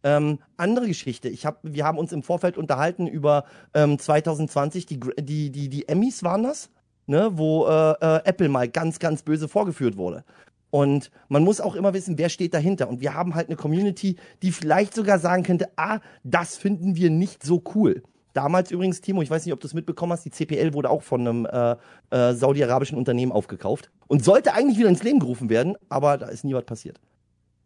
Ähm, 0.04 0.38
andere 0.58 0.86
Geschichte. 0.86 1.28
Ich 1.28 1.46
hab, 1.46 1.58
wir 1.62 1.84
haben 1.84 1.98
uns 1.98 2.12
im 2.12 2.22
Vorfeld 2.22 2.58
unterhalten 2.58 3.06
über 3.06 3.44
ähm, 3.72 3.98
2020, 3.98 4.86
die, 4.86 5.00
die, 5.18 5.50
die, 5.50 5.68
die 5.68 5.88
Emmys 5.88 6.22
waren 6.22 6.42
das, 6.42 6.70
ne, 7.06 7.30
wo 7.32 7.66
äh, 7.66 7.92
äh, 7.92 8.20
Apple 8.24 8.48
mal 8.48 8.68
ganz, 8.68 8.98
ganz 8.98 9.22
böse 9.22 9.48
vorgeführt 9.48 9.96
wurde. 9.96 10.24
Und 10.70 11.10
man 11.28 11.44
muss 11.44 11.60
auch 11.60 11.74
immer 11.74 11.94
wissen, 11.94 12.18
wer 12.18 12.28
steht 12.28 12.52
dahinter. 12.52 12.88
Und 12.88 13.00
wir 13.00 13.14
haben 13.14 13.34
halt 13.34 13.48
eine 13.48 13.56
Community, 13.56 14.16
die 14.42 14.52
vielleicht 14.52 14.92
sogar 14.92 15.18
sagen 15.18 15.42
könnte, 15.44 15.70
ah, 15.76 16.00
das 16.22 16.56
finden 16.56 16.96
wir 16.96 17.10
nicht 17.10 17.42
so 17.42 17.62
cool. 17.74 18.02
Damals 18.34 18.72
übrigens, 18.72 19.00
Timo, 19.00 19.22
ich 19.22 19.30
weiß 19.30 19.46
nicht, 19.46 19.52
ob 19.52 19.60
du 19.60 19.68
es 19.68 19.74
mitbekommen 19.74 20.12
hast, 20.12 20.24
die 20.24 20.30
CPL 20.30 20.74
wurde 20.74 20.90
auch 20.90 21.02
von 21.02 21.20
einem 21.20 21.46
äh, 21.46 21.76
äh, 22.10 22.34
saudi-arabischen 22.34 22.98
Unternehmen 22.98 23.30
aufgekauft 23.30 23.90
und 24.08 24.24
sollte 24.24 24.52
eigentlich 24.52 24.76
wieder 24.76 24.88
ins 24.88 25.04
Leben 25.04 25.20
gerufen 25.20 25.48
werden, 25.48 25.76
aber 25.88 26.18
da 26.18 26.26
ist 26.26 26.44
nie 26.44 26.54
was 26.54 26.64
passiert. 26.64 27.00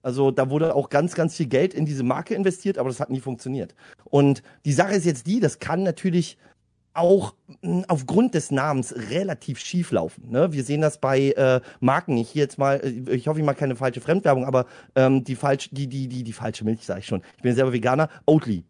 Also 0.09 0.31
da 0.31 0.49
wurde 0.49 0.75
auch 0.75 0.89
ganz, 0.89 1.15
ganz 1.15 1.37
viel 1.37 1.49
Geld 1.49 1.75
in 1.75 1.85
diese 1.85 2.03
Marke 2.03 2.35
investiert, 2.35 2.79
aber 2.79 2.89
das 2.89 2.99
hat 2.99 3.11
nie 3.11 3.21
funktioniert. 3.21 3.75
Und 4.05 4.43
die 4.65 4.73
Sache 4.73 4.95
ist 4.95 5.05
jetzt 5.05 5.27
die, 5.27 5.39
das 5.39 5.59
kann 5.59 5.83
natürlich 5.83 6.39
auch 6.95 7.35
hm, 7.61 7.85
aufgrund 7.89 8.33
des 8.33 8.51
Namens 8.51 8.95
relativ 9.11 9.59
schief 9.59 9.93
laufen. 9.93 10.31
Ne? 10.31 10.51
Wir 10.51 10.65
sehen 10.65 10.81
das 10.81 10.97
bei 10.97 11.33
äh, 11.33 11.61
Marken. 11.81 12.17
Ich 12.17 12.35
jetzt 12.35 12.57
mal, 12.57 12.81
äh, 12.83 13.15
ich 13.15 13.29
hoffe, 13.29 13.41
ich 13.41 13.45
mache 13.45 13.57
keine 13.57 13.77
falsche 13.77 14.01
Fremdwerbung, 14.01 14.47
aber 14.47 14.65
ähm, 14.95 15.25
die 15.25 15.37
falsch, 15.37 15.69
die 15.73 15.89
die 15.89 16.09
die 16.09 16.25
die 16.25 16.33
falsche 16.33 16.65
Milch 16.65 16.87
sage 16.87 17.01
ich 17.01 17.07
schon. 17.07 17.21
Ich 17.37 17.43
bin 17.43 17.55
selber 17.55 17.75
Veganer. 17.75 18.09
Oatly. 18.25 18.65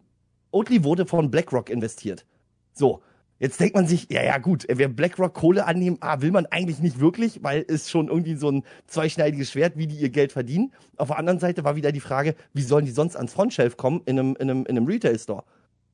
Oatly 0.50 0.82
wurde 0.82 1.06
von 1.06 1.30
BlackRock 1.30 1.70
investiert. 1.70 2.26
So, 2.72 3.00
Jetzt 3.40 3.60
denkt 3.60 3.76
man 3.76 3.86
sich, 3.86 4.08
ja, 4.10 4.22
ja, 4.22 4.38
gut, 4.38 4.66
wer 4.68 4.88
BlackRock 4.88 5.32
Kohle 5.32 5.64
annehmen, 5.66 5.98
ah, 6.00 6.20
will 6.20 6.32
man 6.32 6.46
eigentlich 6.46 6.80
nicht 6.80 6.98
wirklich, 6.98 7.42
weil 7.44 7.64
es 7.68 7.88
schon 7.88 8.08
irgendwie 8.08 8.34
so 8.34 8.50
ein 8.50 8.64
zweischneidiges 8.88 9.52
Schwert, 9.52 9.76
wie 9.76 9.86
die 9.86 9.94
ihr 9.94 10.10
Geld 10.10 10.32
verdienen. 10.32 10.72
Auf 10.96 11.08
der 11.08 11.18
anderen 11.18 11.38
Seite 11.38 11.62
war 11.62 11.76
wieder 11.76 11.92
die 11.92 12.00
Frage, 12.00 12.34
wie 12.52 12.62
sollen 12.62 12.84
die 12.84 12.90
sonst 12.90 13.14
ans 13.14 13.32
Frontshelf 13.32 13.76
kommen 13.76 14.02
in 14.06 14.18
einem, 14.18 14.36
in 14.40 14.50
einem, 14.50 14.66
in 14.66 14.76
einem 14.76 14.86
Retail-Store? 14.86 15.44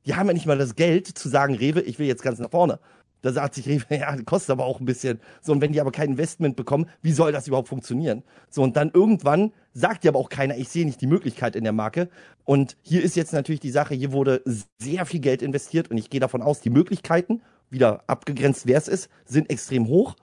Die 0.07 0.15
haben 0.15 0.27
ja 0.27 0.33
nicht 0.33 0.47
mal 0.47 0.57
das 0.57 0.75
Geld 0.75 1.07
zu 1.07 1.29
sagen, 1.29 1.55
Rewe, 1.55 1.81
ich 1.81 1.99
will 1.99 2.07
jetzt 2.07 2.23
ganz 2.23 2.39
nach 2.39 2.49
vorne. 2.49 2.79
Da 3.25 3.33
sagt 3.33 3.55
sich 3.55 3.67
Rewe, 3.67 3.83
ja, 3.89 4.15
kostet 4.21 4.51
aber 4.51 4.65
auch 4.65 4.79
ein 4.79 4.85
bisschen. 4.85 5.19
So, 5.41 5.51
und 5.51 5.59
wenn 5.59 5.71
die 5.71 5.81
aber 5.81 5.91
kein 5.91 6.11
Investment 6.11 6.55
bekommen, 6.55 6.85
wie 7.01 7.11
soll 7.11 7.31
das 7.31 7.47
überhaupt 7.47 7.69
funktionieren? 7.69 8.21
So, 8.51 8.61
und 8.61 8.77
dann 8.77 8.91
irgendwann 8.93 9.51
sagt 9.73 10.03
dir 10.03 10.09
aber 10.09 10.19
auch 10.19 10.29
keiner, 10.29 10.55
ich 10.57 10.69
sehe 10.69 10.85
nicht 10.85 11.01
die 11.01 11.07
Möglichkeit 11.07 11.55
in 11.55 11.63
der 11.63 11.73
Marke. 11.73 12.07
Und 12.43 12.77
hier 12.83 13.01
ist 13.01 13.15
jetzt 13.15 13.33
natürlich 13.33 13.61
die 13.61 13.71
Sache, 13.71 13.95
hier 13.95 14.11
wurde 14.11 14.43
sehr 14.77 15.07
viel 15.07 15.21
Geld 15.21 15.41
investiert 15.41 15.89
und 15.89 15.97
ich 15.97 16.11
gehe 16.11 16.19
davon 16.19 16.43
aus, 16.43 16.61
die 16.61 16.69
Möglichkeiten, 16.69 17.41
wieder 17.71 18.03
abgegrenzt, 18.05 18.67
wer 18.67 18.77
es 18.77 18.87
ist, 18.87 19.09
sind 19.25 19.49
extrem 19.49 19.87
hoch. 19.87 20.15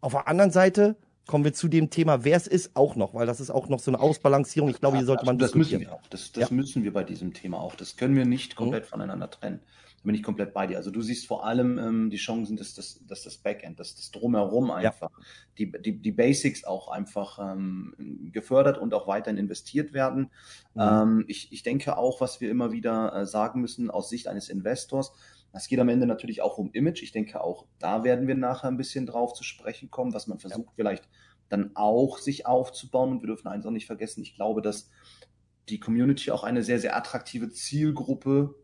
Auf 0.00 0.12
der 0.12 0.26
anderen 0.26 0.50
Seite 0.50 0.96
kommen 1.26 1.44
wir 1.44 1.52
zu 1.52 1.68
dem 1.68 1.90
Thema, 1.90 2.24
wer 2.24 2.38
es 2.38 2.46
ist, 2.46 2.74
auch 2.76 2.96
noch, 2.96 3.12
weil 3.12 3.26
das 3.26 3.40
ist 3.40 3.50
auch 3.50 3.68
noch 3.68 3.80
so 3.80 3.90
eine 3.90 4.00
Ausbalancierung. 4.00 4.70
Ich 4.70 4.80
glaube, 4.80 4.96
hier 4.96 5.04
sollte 5.04 5.26
man 5.26 5.36
das 5.36 5.54
müssen 5.54 5.80
wir 5.80 5.92
auch. 5.92 6.06
Das, 6.08 6.32
das 6.32 6.48
ja. 6.48 6.56
müssen 6.56 6.82
wir 6.82 6.94
bei 6.94 7.04
diesem 7.04 7.34
Thema 7.34 7.60
auch. 7.60 7.74
Das 7.74 7.98
können 7.98 8.16
wir 8.16 8.24
nicht 8.24 8.56
komplett 8.56 8.84
mhm. 8.84 8.88
voneinander 8.88 9.30
trennen 9.30 9.60
bin 10.08 10.14
ich 10.14 10.22
komplett 10.22 10.54
bei 10.54 10.66
dir. 10.66 10.78
Also 10.78 10.90
du 10.90 11.02
siehst 11.02 11.26
vor 11.26 11.44
allem 11.44 11.78
ähm, 11.78 12.10
die 12.10 12.16
Chancen, 12.16 12.56
dass 12.56 12.74
das, 12.74 12.98
dass 13.06 13.24
das 13.24 13.36
Backend, 13.36 13.78
dass 13.78 13.94
das 13.94 14.10
drumherum 14.10 14.70
einfach, 14.70 15.10
ja. 15.10 15.24
die, 15.58 15.70
die, 15.70 15.98
die 15.98 16.12
Basics 16.12 16.64
auch 16.64 16.88
einfach 16.88 17.38
ähm, 17.38 18.30
gefördert 18.32 18.78
und 18.78 18.94
auch 18.94 19.06
weiterhin 19.06 19.36
investiert 19.36 19.92
werden. 19.92 20.30
Mhm. 20.74 20.80
Ähm, 20.80 21.24
ich, 21.28 21.52
ich 21.52 21.62
denke 21.62 21.98
auch, 21.98 22.22
was 22.22 22.40
wir 22.40 22.50
immer 22.50 22.72
wieder 22.72 23.14
äh, 23.14 23.26
sagen 23.26 23.60
müssen 23.60 23.90
aus 23.90 24.08
Sicht 24.08 24.28
eines 24.28 24.48
Investors, 24.48 25.12
es 25.52 25.68
geht 25.68 25.78
am 25.78 25.90
Ende 25.90 26.06
natürlich 26.06 26.40
auch 26.40 26.56
um 26.56 26.70
Image. 26.72 27.02
Ich 27.02 27.12
denke 27.12 27.42
auch, 27.42 27.66
da 27.78 28.02
werden 28.02 28.26
wir 28.26 28.34
nachher 28.34 28.68
ein 28.68 28.78
bisschen 28.78 29.04
drauf 29.04 29.34
zu 29.34 29.44
sprechen 29.44 29.90
kommen, 29.90 30.14
was 30.14 30.26
man 30.26 30.38
versucht 30.38 30.68
ja. 30.68 30.72
vielleicht 30.74 31.06
dann 31.50 31.72
auch 31.74 32.16
sich 32.16 32.46
aufzubauen. 32.46 33.10
Und 33.10 33.22
wir 33.22 33.26
dürfen 33.26 33.48
eins 33.48 33.66
auch 33.66 33.70
nicht 33.70 33.86
vergessen, 33.86 34.22
ich 34.22 34.34
glaube, 34.34 34.62
dass 34.62 34.90
die 35.68 35.80
Community 35.80 36.30
auch 36.30 36.44
eine 36.44 36.62
sehr, 36.62 36.78
sehr 36.78 36.96
attraktive 36.96 37.50
Zielgruppe 37.50 38.54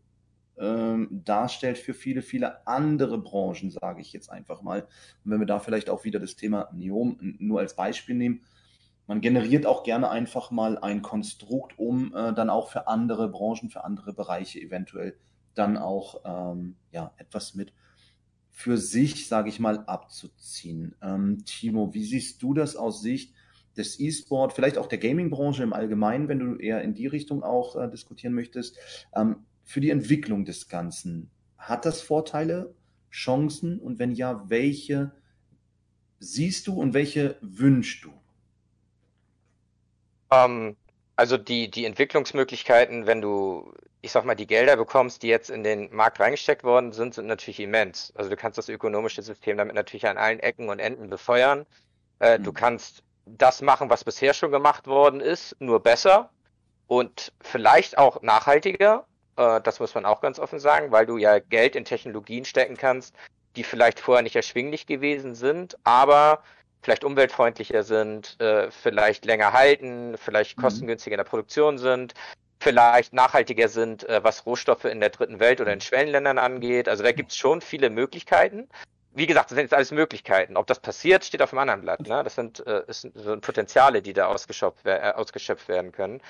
ähm, 0.57 1.09
darstellt 1.11 1.77
für 1.77 1.93
viele, 1.93 2.21
viele 2.21 2.65
andere 2.67 3.17
Branchen, 3.17 3.71
sage 3.71 4.01
ich 4.01 4.13
jetzt 4.13 4.31
einfach 4.31 4.61
mal. 4.61 4.81
Und 5.23 5.31
wenn 5.31 5.39
wir 5.39 5.47
da 5.47 5.59
vielleicht 5.59 5.89
auch 5.89 6.03
wieder 6.03 6.19
das 6.19 6.35
Thema 6.35 6.69
Neom 6.73 7.17
nur 7.39 7.59
als 7.59 7.75
Beispiel 7.75 8.15
nehmen, 8.15 8.41
man 9.07 9.21
generiert 9.21 9.65
auch 9.65 9.83
gerne 9.83 10.09
einfach 10.09 10.51
mal 10.51 10.77
ein 10.77 11.01
Konstrukt, 11.01 11.77
um 11.77 12.15
äh, 12.15 12.33
dann 12.33 12.49
auch 12.49 12.69
für 12.69 12.87
andere 12.87 13.29
Branchen, 13.29 13.69
für 13.69 13.83
andere 13.83 14.13
Bereiche 14.13 14.59
eventuell 14.59 15.15
dann 15.53 15.77
auch 15.77 16.21
ähm, 16.25 16.75
ja, 16.91 17.13
etwas 17.17 17.55
mit 17.55 17.73
für 18.49 18.77
sich, 18.77 19.27
sage 19.27 19.49
ich 19.49 19.59
mal, 19.59 19.79
abzuziehen. 19.85 20.95
Ähm, 21.01 21.43
Timo, 21.45 21.93
wie 21.93 22.05
siehst 22.05 22.41
du 22.41 22.53
das 22.53 22.75
aus 22.75 23.01
Sicht 23.01 23.33
des 23.75 23.99
E-Sport, 23.99 24.53
vielleicht 24.53 24.77
auch 24.77 24.87
der 24.87 24.97
Gaming-Branche 24.97 25.61
im 25.61 25.73
Allgemeinen, 25.73 26.29
wenn 26.29 26.39
du 26.39 26.55
eher 26.55 26.81
in 26.81 26.93
die 26.93 27.07
Richtung 27.07 27.43
auch 27.43 27.75
äh, 27.75 27.89
diskutieren 27.89 28.33
möchtest? 28.33 28.77
Ähm, 29.13 29.45
für 29.65 29.81
die 29.81 29.89
Entwicklung 29.89 30.45
des 30.45 30.69
Ganzen. 30.69 31.29
Hat 31.57 31.85
das 31.85 32.01
Vorteile, 32.01 32.73
Chancen 33.11 33.79
und 33.79 33.99
wenn 33.99 34.11
ja, 34.11 34.49
welche 34.49 35.11
siehst 36.19 36.67
du 36.67 36.79
und 36.79 36.93
welche 36.93 37.37
wünschst 37.41 38.05
du? 38.05 38.13
Ähm, 40.31 40.75
also 41.15 41.37
die, 41.37 41.69
die 41.69 41.85
Entwicklungsmöglichkeiten, 41.85 43.05
wenn 43.05 43.21
du, 43.21 43.73
ich 44.01 44.11
sag 44.11 44.25
mal, 44.25 44.35
die 44.35 44.47
Gelder 44.47 44.75
bekommst, 44.77 45.23
die 45.23 45.27
jetzt 45.27 45.49
in 45.49 45.63
den 45.63 45.93
Markt 45.93 46.19
reingesteckt 46.19 46.63
worden 46.63 46.91
sind, 46.91 47.13
sind 47.13 47.27
natürlich 47.27 47.59
immens. 47.59 48.13
Also 48.15 48.29
du 48.29 48.35
kannst 48.35 48.57
das 48.57 48.69
ökonomische 48.69 49.21
System 49.21 49.57
damit 49.57 49.75
natürlich 49.75 50.07
an 50.07 50.17
allen 50.17 50.39
Ecken 50.39 50.69
und 50.69 50.79
Enden 50.79 51.09
befeuern. 51.09 51.65
Äh, 52.19 52.37
mhm. 52.37 52.43
Du 52.43 52.53
kannst 52.53 53.03
das 53.25 53.61
machen, 53.61 53.89
was 53.89 54.03
bisher 54.03 54.33
schon 54.33 54.51
gemacht 54.51 54.87
worden 54.87 55.19
ist, 55.19 55.55
nur 55.59 55.81
besser 55.81 56.29
und 56.87 57.33
vielleicht 57.41 57.97
auch 57.97 58.21
nachhaltiger. 58.21 59.07
Äh, 59.37 59.61
das 59.61 59.79
muss 59.79 59.95
man 59.95 60.05
auch 60.05 60.21
ganz 60.21 60.39
offen 60.39 60.59
sagen, 60.59 60.91
weil 60.91 61.05
du 61.05 61.17
ja 61.17 61.39
Geld 61.39 61.75
in 61.75 61.85
Technologien 61.85 62.45
stecken 62.45 62.77
kannst, 62.77 63.15
die 63.55 63.63
vielleicht 63.63 63.99
vorher 63.99 64.23
nicht 64.23 64.35
erschwinglich 64.35 64.85
gewesen 64.85 65.35
sind, 65.35 65.77
aber 65.83 66.43
vielleicht 66.81 67.03
umweltfreundlicher 67.03 67.83
sind, 67.83 68.39
äh, 68.39 68.69
vielleicht 68.69 69.25
länger 69.25 69.53
halten, 69.53 70.17
vielleicht 70.17 70.57
mhm. 70.57 70.61
kostengünstiger 70.61 71.15
in 71.15 71.19
der 71.19 71.23
Produktion 71.23 71.77
sind, 71.77 72.13
vielleicht 72.59 73.13
nachhaltiger 73.13 73.67
sind, 73.67 74.07
äh, 74.07 74.23
was 74.23 74.45
Rohstoffe 74.45 74.85
in 74.85 74.99
der 74.99 75.09
dritten 75.09 75.39
Welt 75.39 75.61
oder 75.61 75.73
in 75.73 75.81
Schwellenländern 75.81 76.37
angeht. 76.37 76.87
Also 76.87 77.03
da 77.03 77.11
gibt 77.11 77.31
es 77.31 77.37
schon 77.37 77.61
viele 77.61 77.89
Möglichkeiten. 77.89 78.69
Wie 79.13 79.27
gesagt, 79.27 79.49
das 79.49 79.55
sind 79.55 79.65
jetzt 79.65 79.73
alles 79.73 79.91
Möglichkeiten. 79.91 80.57
Ob 80.57 80.67
das 80.67 80.79
passiert, 80.79 81.23
steht 81.23 81.41
auf 81.41 81.51
dem 81.51 81.59
anderen 81.59 81.81
Blatt. 81.81 82.01
Ne? 82.01 82.23
Das 82.23 82.35
sind, 82.35 82.65
äh, 82.67 82.83
sind 82.87 83.41
Potenziale, 83.41 84.01
die 84.01 84.13
da 84.13 84.27
ausgeschöpft, 84.27 84.85
äh, 84.85 85.13
ausgeschöpft 85.15 85.67
werden 85.67 85.91
können. 85.91 86.21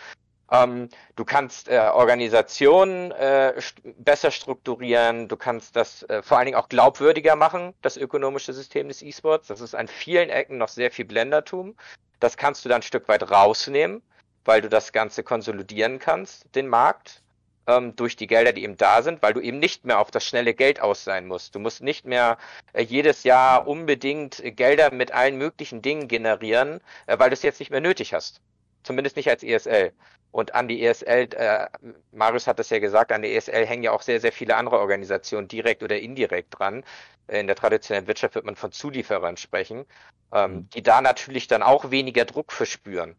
Ähm, 0.51 0.89
du 1.15 1.25
kannst 1.25 1.69
äh, 1.69 1.77
Organisationen 1.77 3.11
äh, 3.11 3.59
st 3.59 3.81
besser 3.97 4.31
strukturieren, 4.31 5.27
du 5.27 5.37
kannst 5.37 5.75
das 5.75 6.03
äh, 6.03 6.21
vor 6.21 6.37
allen 6.37 6.45
Dingen 6.45 6.57
auch 6.57 6.69
glaubwürdiger 6.69 7.35
machen, 7.35 7.73
das 7.81 7.97
ökonomische 7.97 8.53
System 8.53 8.87
des 8.87 9.01
E-Sports. 9.01 9.47
Das 9.47 9.61
ist 9.61 9.75
an 9.75 9.87
vielen 9.87 10.29
Ecken 10.29 10.57
noch 10.57 10.69
sehr 10.69 10.91
viel 10.91 11.05
Blendertum. 11.05 11.75
Das 12.19 12.37
kannst 12.37 12.63
du 12.63 12.69
dann 12.69 12.79
ein 12.79 12.83
Stück 12.83 13.07
weit 13.07 13.29
rausnehmen, 13.29 14.01
weil 14.45 14.61
du 14.61 14.69
das 14.69 14.91
Ganze 14.91 15.23
konsolidieren 15.23 15.99
kannst, 15.99 16.55
den 16.55 16.67
Markt, 16.67 17.23
ähm, 17.67 17.95
durch 17.95 18.15
die 18.15 18.27
Gelder, 18.27 18.53
die 18.53 18.63
eben 18.63 18.77
da 18.77 19.01
sind, 19.01 19.21
weil 19.21 19.33
du 19.33 19.41
eben 19.41 19.59
nicht 19.59 19.85
mehr 19.85 19.99
auf 19.99 20.11
das 20.11 20.25
schnelle 20.25 20.53
Geld 20.53 20.79
aus 20.81 21.03
sein 21.03 21.27
musst. 21.27 21.55
Du 21.55 21.59
musst 21.59 21.81
nicht 21.81 22.05
mehr 22.05 22.37
äh, 22.73 22.83
jedes 22.83 23.23
Jahr 23.23 23.67
unbedingt 23.67 24.41
Gelder 24.55 24.91
mit 24.91 25.11
allen 25.11 25.37
möglichen 25.37 25.81
Dingen 25.81 26.07
generieren, 26.07 26.81
äh, 27.07 27.17
weil 27.19 27.29
du 27.29 27.33
es 27.33 27.41
jetzt 27.43 27.59
nicht 27.59 27.71
mehr 27.71 27.81
nötig 27.81 28.13
hast. 28.13 28.41
Zumindest 28.85 29.15
nicht 29.15 29.29
als 29.29 29.43
ESL. 29.43 29.91
Und 30.31 30.53
an 30.53 30.67
die 30.67 30.85
ESL, 30.85 31.29
äh, 31.33 31.67
Marius 32.11 32.45
hat 32.45 32.59
das 32.59 32.69
ja 32.69 32.79
gesagt, 32.79 33.11
an 33.11 33.21
die 33.21 33.33
ESL 33.35 33.65
hängen 33.65 33.83
ja 33.83 33.91
auch 33.91 34.01
sehr, 34.01 34.19
sehr 34.19 34.31
viele 34.31 34.55
andere 34.55 34.79
Organisationen 34.79 35.47
direkt 35.47 35.81
oder 35.81 35.97
indirekt 35.97 36.59
dran. 36.59 36.83
In 37.27 37.47
der 37.47 37.55
traditionellen 37.55 38.07
Wirtschaft 38.07 38.35
wird 38.35 38.45
man 38.45 38.55
von 38.55 38.71
Zulieferern 38.71 39.37
sprechen, 39.37 39.85
ähm, 40.33 40.51
mhm. 40.51 40.69
die 40.69 40.83
da 40.83 41.01
natürlich 41.01 41.47
dann 41.47 41.63
auch 41.63 41.89
weniger 41.89 42.25
Druck 42.25 42.51
verspüren. 42.51 43.15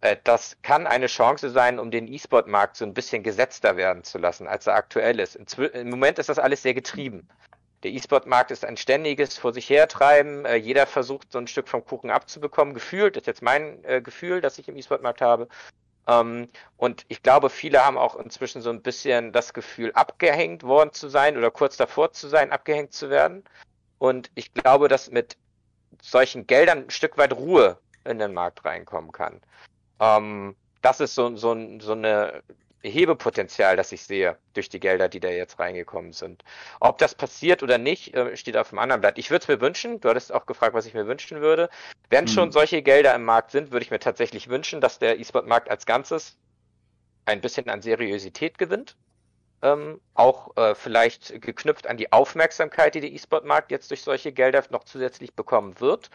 Äh, 0.00 0.16
das 0.24 0.56
kann 0.62 0.86
eine 0.86 1.08
Chance 1.08 1.50
sein, 1.50 1.78
um 1.78 1.90
den 1.90 2.06
E-Sport-Markt 2.06 2.76
so 2.76 2.84
ein 2.84 2.94
bisschen 2.94 3.22
gesetzter 3.22 3.76
werden 3.76 4.04
zu 4.04 4.18
lassen, 4.18 4.46
als 4.46 4.66
er 4.66 4.74
aktuell 4.74 5.20
ist. 5.20 5.36
Im 5.58 5.90
Moment 5.90 6.18
ist 6.18 6.28
das 6.28 6.38
alles 6.38 6.62
sehr 6.62 6.74
getrieben. 6.74 7.28
Der 7.82 7.90
E-Sport-Markt 7.90 8.50
ist 8.52 8.64
ein 8.64 8.76
ständiges 8.76 9.36
vor 9.36 9.52
sich 9.52 9.68
hertreiben. 9.68 10.44
Äh, 10.44 10.56
jeder 10.56 10.86
versucht, 10.86 11.32
so 11.32 11.38
ein 11.38 11.48
Stück 11.48 11.68
vom 11.68 11.84
Kuchen 11.84 12.10
abzubekommen. 12.10 12.74
Gefühlt, 12.74 13.16
das 13.16 13.22
ist 13.22 13.26
jetzt 13.26 13.42
mein 13.42 13.82
äh, 13.84 14.00
Gefühl, 14.00 14.40
das 14.40 14.58
ich 14.58 14.68
im 14.68 14.76
E-Sport-Markt 14.76 15.20
habe. 15.20 15.48
Ähm, 16.06 16.48
und 16.76 17.04
ich 17.08 17.22
glaube, 17.22 17.50
viele 17.50 17.84
haben 17.84 17.98
auch 17.98 18.16
inzwischen 18.16 18.62
so 18.62 18.70
ein 18.70 18.82
bisschen 18.82 19.32
das 19.32 19.52
Gefühl, 19.52 19.92
abgehängt 19.92 20.62
worden 20.62 20.92
zu 20.92 21.08
sein 21.08 21.36
oder 21.36 21.50
kurz 21.50 21.76
davor 21.76 22.12
zu 22.12 22.28
sein, 22.28 22.52
abgehängt 22.52 22.92
zu 22.92 23.10
werden. 23.10 23.44
Und 23.98 24.30
ich 24.34 24.52
glaube, 24.54 24.88
dass 24.88 25.10
mit 25.10 25.36
solchen 26.00 26.46
Geldern 26.46 26.84
ein 26.84 26.90
Stück 26.90 27.18
weit 27.18 27.32
Ruhe 27.32 27.78
in 28.04 28.18
den 28.18 28.32
Markt 28.32 28.64
reinkommen 28.64 29.12
kann. 29.12 29.40
Ähm, 30.00 30.56
das 30.82 31.00
ist 31.00 31.14
so, 31.14 31.36
so, 31.36 31.56
so 31.78 31.92
eine 31.92 32.42
Hebepotenzial, 32.82 33.76
das 33.76 33.92
ich 33.92 34.02
sehe 34.02 34.36
durch 34.54 34.68
die 34.68 34.80
Gelder, 34.80 35.08
die 35.08 35.20
da 35.20 35.28
jetzt 35.28 35.58
reingekommen 35.58 36.12
sind. 36.12 36.42
Ob 36.80 36.98
das 36.98 37.14
passiert 37.14 37.62
oder 37.62 37.78
nicht, 37.78 38.14
äh, 38.14 38.36
steht 38.36 38.56
auf 38.56 38.70
dem 38.70 38.78
anderen 38.78 39.00
Blatt. 39.00 39.18
Ich 39.18 39.30
würde 39.30 39.42
es 39.42 39.48
mir 39.48 39.60
wünschen, 39.60 40.00
du 40.00 40.08
hattest 40.08 40.32
auch 40.32 40.46
gefragt, 40.46 40.74
was 40.74 40.86
ich 40.86 40.94
mir 40.94 41.06
wünschen 41.06 41.40
würde. 41.40 41.70
Wenn 42.10 42.26
hm. 42.26 42.32
schon 42.32 42.52
solche 42.52 42.82
Gelder 42.82 43.14
im 43.14 43.24
Markt 43.24 43.52
sind, 43.52 43.70
würde 43.70 43.84
ich 43.84 43.90
mir 43.90 44.00
tatsächlich 44.00 44.48
wünschen, 44.48 44.80
dass 44.80 44.98
der 44.98 45.18
E-Sport-Markt 45.18 45.70
als 45.70 45.86
Ganzes 45.86 46.36
ein 47.24 47.40
bisschen 47.40 47.68
an 47.68 47.82
Seriosität 47.82 48.58
gewinnt. 48.58 48.96
Ähm, 49.62 50.00
auch 50.14 50.56
äh, 50.56 50.74
vielleicht 50.74 51.40
geknüpft 51.40 51.86
an 51.86 51.96
die 51.96 52.12
Aufmerksamkeit, 52.12 52.96
die 52.96 53.00
der 53.00 53.12
E-Sport-Markt 53.12 53.70
jetzt 53.70 53.90
durch 53.90 54.02
solche 54.02 54.32
Gelder 54.32 54.64
noch 54.70 54.82
zusätzlich 54.82 55.34
bekommen 55.34 55.78
wird. 55.78 56.10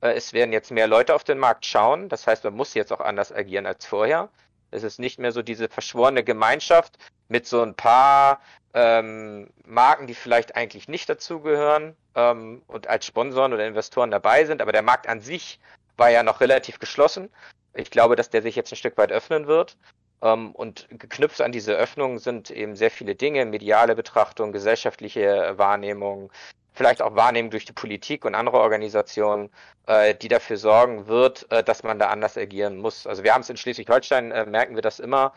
Äh, 0.00 0.12
es 0.14 0.32
werden 0.32 0.52
jetzt 0.52 0.70
mehr 0.70 0.86
Leute 0.86 1.14
auf 1.14 1.24
den 1.24 1.38
Markt 1.38 1.66
schauen. 1.66 2.08
Das 2.08 2.26
heißt, 2.26 2.44
man 2.44 2.54
muss 2.54 2.72
jetzt 2.72 2.92
auch 2.92 3.00
anders 3.00 3.32
agieren 3.32 3.66
als 3.66 3.84
vorher. 3.84 4.30
Es 4.76 4.82
ist 4.82 4.98
nicht 4.98 5.18
mehr 5.18 5.32
so 5.32 5.42
diese 5.42 5.68
verschworene 5.68 6.22
Gemeinschaft 6.22 6.98
mit 7.28 7.46
so 7.46 7.62
ein 7.62 7.74
paar 7.74 8.40
ähm, 8.74 9.48
Marken, 9.64 10.06
die 10.06 10.14
vielleicht 10.14 10.54
eigentlich 10.54 10.86
nicht 10.86 11.08
dazugehören 11.08 11.96
ähm, 12.14 12.62
und 12.66 12.86
als 12.86 13.06
Sponsoren 13.06 13.54
oder 13.54 13.66
Investoren 13.66 14.10
dabei 14.10 14.44
sind. 14.44 14.60
Aber 14.60 14.72
der 14.72 14.82
Markt 14.82 15.08
an 15.08 15.22
sich 15.22 15.58
war 15.96 16.10
ja 16.10 16.22
noch 16.22 16.40
relativ 16.40 16.78
geschlossen. 16.78 17.30
Ich 17.72 17.90
glaube, 17.90 18.16
dass 18.16 18.28
der 18.28 18.42
sich 18.42 18.54
jetzt 18.54 18.70
ein 18.70 18.76
Stück 18.76 18.98
weit 18.98 19.12
öffnen 19.12 19.46
wird. 19.46 19.78
Ähm, 20.22 20.52
und 20.52 20.86
geknüpft 20.90 21.40
an 21.40 21.52
diese 21.52 21.74
Öffnung 21.74 22.18
sind 22.18 22.50
eben 22.50 22.76
sehr 22.76 22.90
viele 22.90 23.14
Dinge, 23.14 23.46
mediale 23.46 23.94
Betrachtung, 23.94 24.52
gesellschaftliche 24.52 25.54
Wahrnehmung, 25.56 26.30
vielleicht 26.76 27.02
auch 27.02 27.16
Wahrnehmung 27.16 27.50
durch 27.50 27.64
die 27.64 27.72
Politik 27.72 28.24
und 28.24 28.34
andere 28.34 28.58
Organisationen, 28.58 29.50
äh, 29.86 30.14
die 30.14 30.28
dafür 30.28 30.56
sorgen 30.58 31.06
wird, 31.08 31.50
äh, 31.50 31.64
dass 31.64 31.82
man 31.82 31.98
da 31.98 32.08
anders 32.10 32.36
agieren 32.36 32.76
muss. 32.76 33.06
Also 33.06 33.24
wir 33.24 33.34
haben 33.34 33.40
es 33.40 33.50
in 33.50 33.56
Schleswig-Holstein, 33.56 34.30
äh, 34.30 34.46
merken 34.46 34.74
wir 34.74 34.82
das 34.82 35.00
immer 35.00 35.32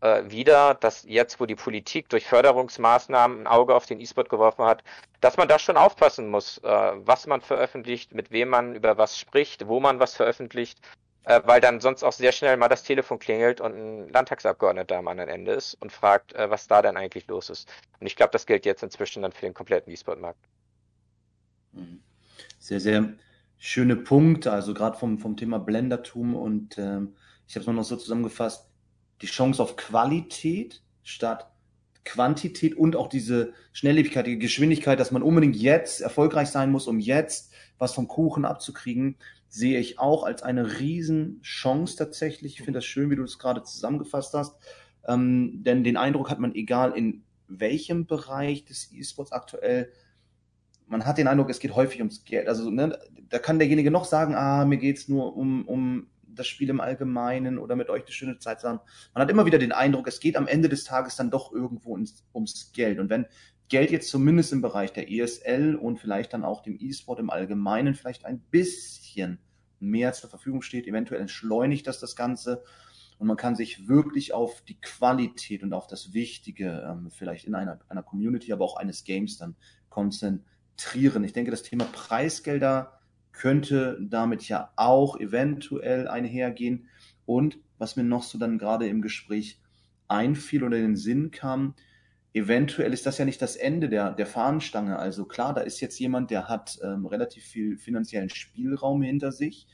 äh, 0.00 0.22
wieder, 0.26 0.74
dass 0.74 1.04
jetzt, 1.04 1.40
wo 1.40 1.46
die 1.46 1.56
Politik 1.56 2.08
durch 2.08 2.26
Förderungsmaßnahmen 2.26 3.42
ein 3.42 3.46
Auge 3.46 3.74
auf 3.74 3.86
den 3.86 4.00
E-Sport 4.00 4.28
geworfen 4.28 4.64
hat, 4.64 4.82
dass 5.20 5.36
man 5.36 5.48
da 5.48 5.58
schon 5.58 5.76
aufpassen 5.76 6.28
muss, 6.30 6.58
äh, 6.58 6.92
was 6.94 7.26
man 7.26 7.40
veröffentlicht, 7.40 8.14
mit 8.14 8.30
wem 8.30 8.48
man 8.48 8.74
über 8.74 8.96
was 8.96 9.18
spricht, 9.18 9.66
wo 9.68 9.80
man 9.80 10.00
was 10.00 10.14
veröffentlicht 10.14 10.78
äh, 11.24 11.40
weil 11.44 11.60
dann 11.60 11.80
sonst 11.80 12.02
auch 12.02 12.12
sehr 12.12 12.32
schnell 12.32 12.56
mal 12.56 12.68
das 12.68 12.82
Telefon 12.82 13.18
klingelt 13.18 13.60
und 13.60 13.74
ein 13.74 14.08
Landtagsabgeordneter 14.10 14.96
am 14.96 15.08
anderen 15.08 15.30
Ende 15.30 15.52
ist 15.52 15.74
und 15.80 15.90
fragt, 15.92 16.34
äh, 16.34 16.50
was 16.50 16.66
da 16.68 16.82
denn 16.82 16.96
eigentlich 16.96 17.26
los 17.26 17.50
ist. 17.50 17.72
Und 18.00 18.06
ich 18.06 18.16
glaube, 18.16 18.32
das 18.32 18.46
gilt 18.46 18.66
jetzt 18.66 18.82
inzwischen 18.82 19.22
dann 19.22 19.32
für 19.32 19.46
den 19.46 19.54
kompletten 19.54 19.92
E-Sport-Markt. 19.92 20.38
Sehr, 22.58 22.80
sehr 22.80 23.14
schöne 23.58 23.96
Punkte, 23.96 24.52
also 24.52 24.74
gerade 24.74 24.98
vom, 24.98 25.18
vom 25.18 25.36
Thema 25.36 25.58
Blendertum 25.58 26.34
und 26.34 26.78
ähm, 26.78 27.14
ich 27.46 27.56
habe 27.56 27.60
es 27.60 27.66
noch 27.66 27.84
so 27.84 27.96
zusammengefasst, 27.96 28.68
die 29.22 29.26
Chance 29.26 29.62
auf 29.62 29.76
Qualität 29.76 30.82
statt 31.02 31.50
Quantität 32.04 32.76
und 32.76 32.96
auch 32.96 33.08
diese 33.08 33.54
Schnelllebigkeit, 33.72 34.26
die 34.26 34.38
Geschwindigkeit, 34.38 35.00
dass 35.00 35.10
man 35.10 35.22
unbedingt 35.22 35.56
jetzt 35.56 36.00
erfolgreich 36.00 36.48
sein 36.48 36.70
muss, 36.70 36.86
um 36.86 37.00
jetzt 37.00 37.52
was 37.78 37.94
vom 37.94 38.08
Kuchen 38.08 38.44
abzukriegen, 38.44 39.16
sehe 39.48 39.78
ich 39.78 39.98
auch 39.98 40.24
als 40.24 40.42
eine 40.42 40.80
Riesenchance 40.80 41.96
tatsächlich. 41.96 42.58
Ich 42.58 42.64
finde 42.64 42.78
das 42.78 42.84
schön, 42.84 43.10
wie 43.10 43.16
du 43.16 43.22
das 43.22 43.38
gerade 43.38 43.62
zusammengefasst 43.62 44.34
hast. 44.34 44.56
Ähm, 45.06 45.62
denn 45.62 45.84
den 45.84 45.96
Eindruck 45.96 46.30
hat 46.30 46.40
man, 46.40 46.54
egal 46.54 46.92
in 46.92 47.24
welchem 47.48 48.06
Bereich 48.06 48.64
des 48.64 48.92
E-Sports 48.92 49.32
aktuell, 49.32 49.92
man 50.86 51.06
hat 51.06 51.18
den 51.18 51.28
Eindruck, 51.28 51.50
es 51.50 51.60
geht 51.60 51.74
häufig 51.74 52.00
ums 52.00 52.24
Geld. 52.24 52.48
Also 52.48 52.70
ne, 52.70 52.98
da 53.28 53.38
kann 53.38 53.58
derjenige 53.58 53.90
noch 53.90 54.04
sagen, 54.04 54.34
ah, 54.34 54.64
mir 54.64 54.78
geht's 54.78 55.08
nur 55.08 55.36
um, 55.36 55.66
um 55.66 56.08
das 56.26 56.46
Spiel 56.46 56.68
im 56.70 56.80
Allgemeinen 56.80 57.58
oder 57.58 57.76
mit 57.76 57.88
euch 57.88 58.02
eine 58.02 58.12
schöne 58.12 58.38
Zeit 58.38 58.60
zu 58.60 58.68
haben. 58.68 58.80
Man 59.14 59.22
hat 59.22 59.30
immer 59.30 59.46
wieder 59.46 59.58
den 59.58 59.72
Eindruck, 59.72 60.08
es 60.08 60.20
geht 60.20 60.36
am 60.36 60.46
Ende 60.46 60.68
des 60.68 60.84
Tages 60.84 61.16
dann 61.16 61.30
doch 61.30 61.52
irgendwo 61.52 61.96
ins, 61.96 62.24
ums 62.34 62.72
Geld. 62.72 62.98
Und 62.98 63.08
wenn 63.08 63.26
Geld 63.68 63.90
jetzt 63.90 64.10
zumindest 64.10 64.52
im 64.52 64.60
Bereich 64.60 64.92
der 64.92 65.10
ESL 65.10 65.74
und 65.76 65.98
vielleicht 65.98 66.32
dann 66.32 66.44
auch 66.44 66.62
dem 66.62 66.76
E-Sport 66.78 67.18
im 67.18 67.30
Allgemeinen 67.30 67.94
vielleicht 67.94 68.24
ein 68.24 68.40
bisschen 68.50 69.38
mehr 69.80 70.12
zur 70.12 70.30
Verfügung 70.30 70.62
steht. 70.62 70.86
Eventuell 70.86 71.20
entschleunigt 71.20 71.86
das 71.86 71.98
das 71.98 72.16
Ganze 72.16 72.62
und 73.18 73.26
man 73.26 73.36
kann 73.36 73.56
sich 73.56 73.88
wirklich 73.88 74.34
auf 74.34 74.62
die 74.62 74.80
Qualität 74.80 75.62
und 75.62 75.72
auf 75.72 75.86
das 75.86 76.12
Wichtige 76.12 76.86
ähm, 76.88 77.10
vielleicht 77.10 77.46
in 77.46 77.54
einer, 77.54 77.80
einer 77.88 78.02
Community, 78.02 78.52
aber 78.52 78.64
auch 78.64 78.76
eines 78.76 79.04
Games 79.04 79.38
dann 79.38 79.56
konzentrieren. 79.88 80.44
Ich 80.76 81.32
denke, 81.32 81.50
das 81.50 81.62
Thema 81.62 81.84
Preisgelder 81.84 83.00
könnte 83.32 83.98
damit 84.00 84.48
ja 84.48 84.70
auch 84.76 85.18
eventuell 85.18 86.08
einhergehen. 86.08 86.88
Und 87.26 87.58
was 87.78 87.96
mir 87.96 88.04
noch 88.04 88.22
so 88.22 88.38
dann 88.38 88.58
gerade 88.58 88.86
im 88.86 89.02
Gespräch 89.02 89.60
einfiel 90.08 90.62
oder 90.64 90.76
in 90.76 90.82
den 90.82 90.96
Sinn 90.96 91.30
kam, 91.30 91.74
eventuell 92.32 92.92
ist 92.92 93.06
das 93.06 93.18
ja 93.18 93.24
nicht 93.24 93.40
das 93.40 93.56
Ende 93.56 93.88
der, 93.88 94.12
der 94.12 94.26
Fahnenstange. 94.26 94.98
Also 94.98 95.24
klar, 95.24 95.54
da 95.54 95.62
ist 95.62 95.80
jetzt 95.80 95.98
jemand, 95.98 96.30
der 96.30 96.48
hat 96.48 96.78
ähm, 96.82 97.06
relativ 97.06 97.44
viel 97.44 97.76
finanziellen 97.76 98.28
Spielraum 98.28 99.02
hinter 99.02 99.32
sich, 99.32 99.66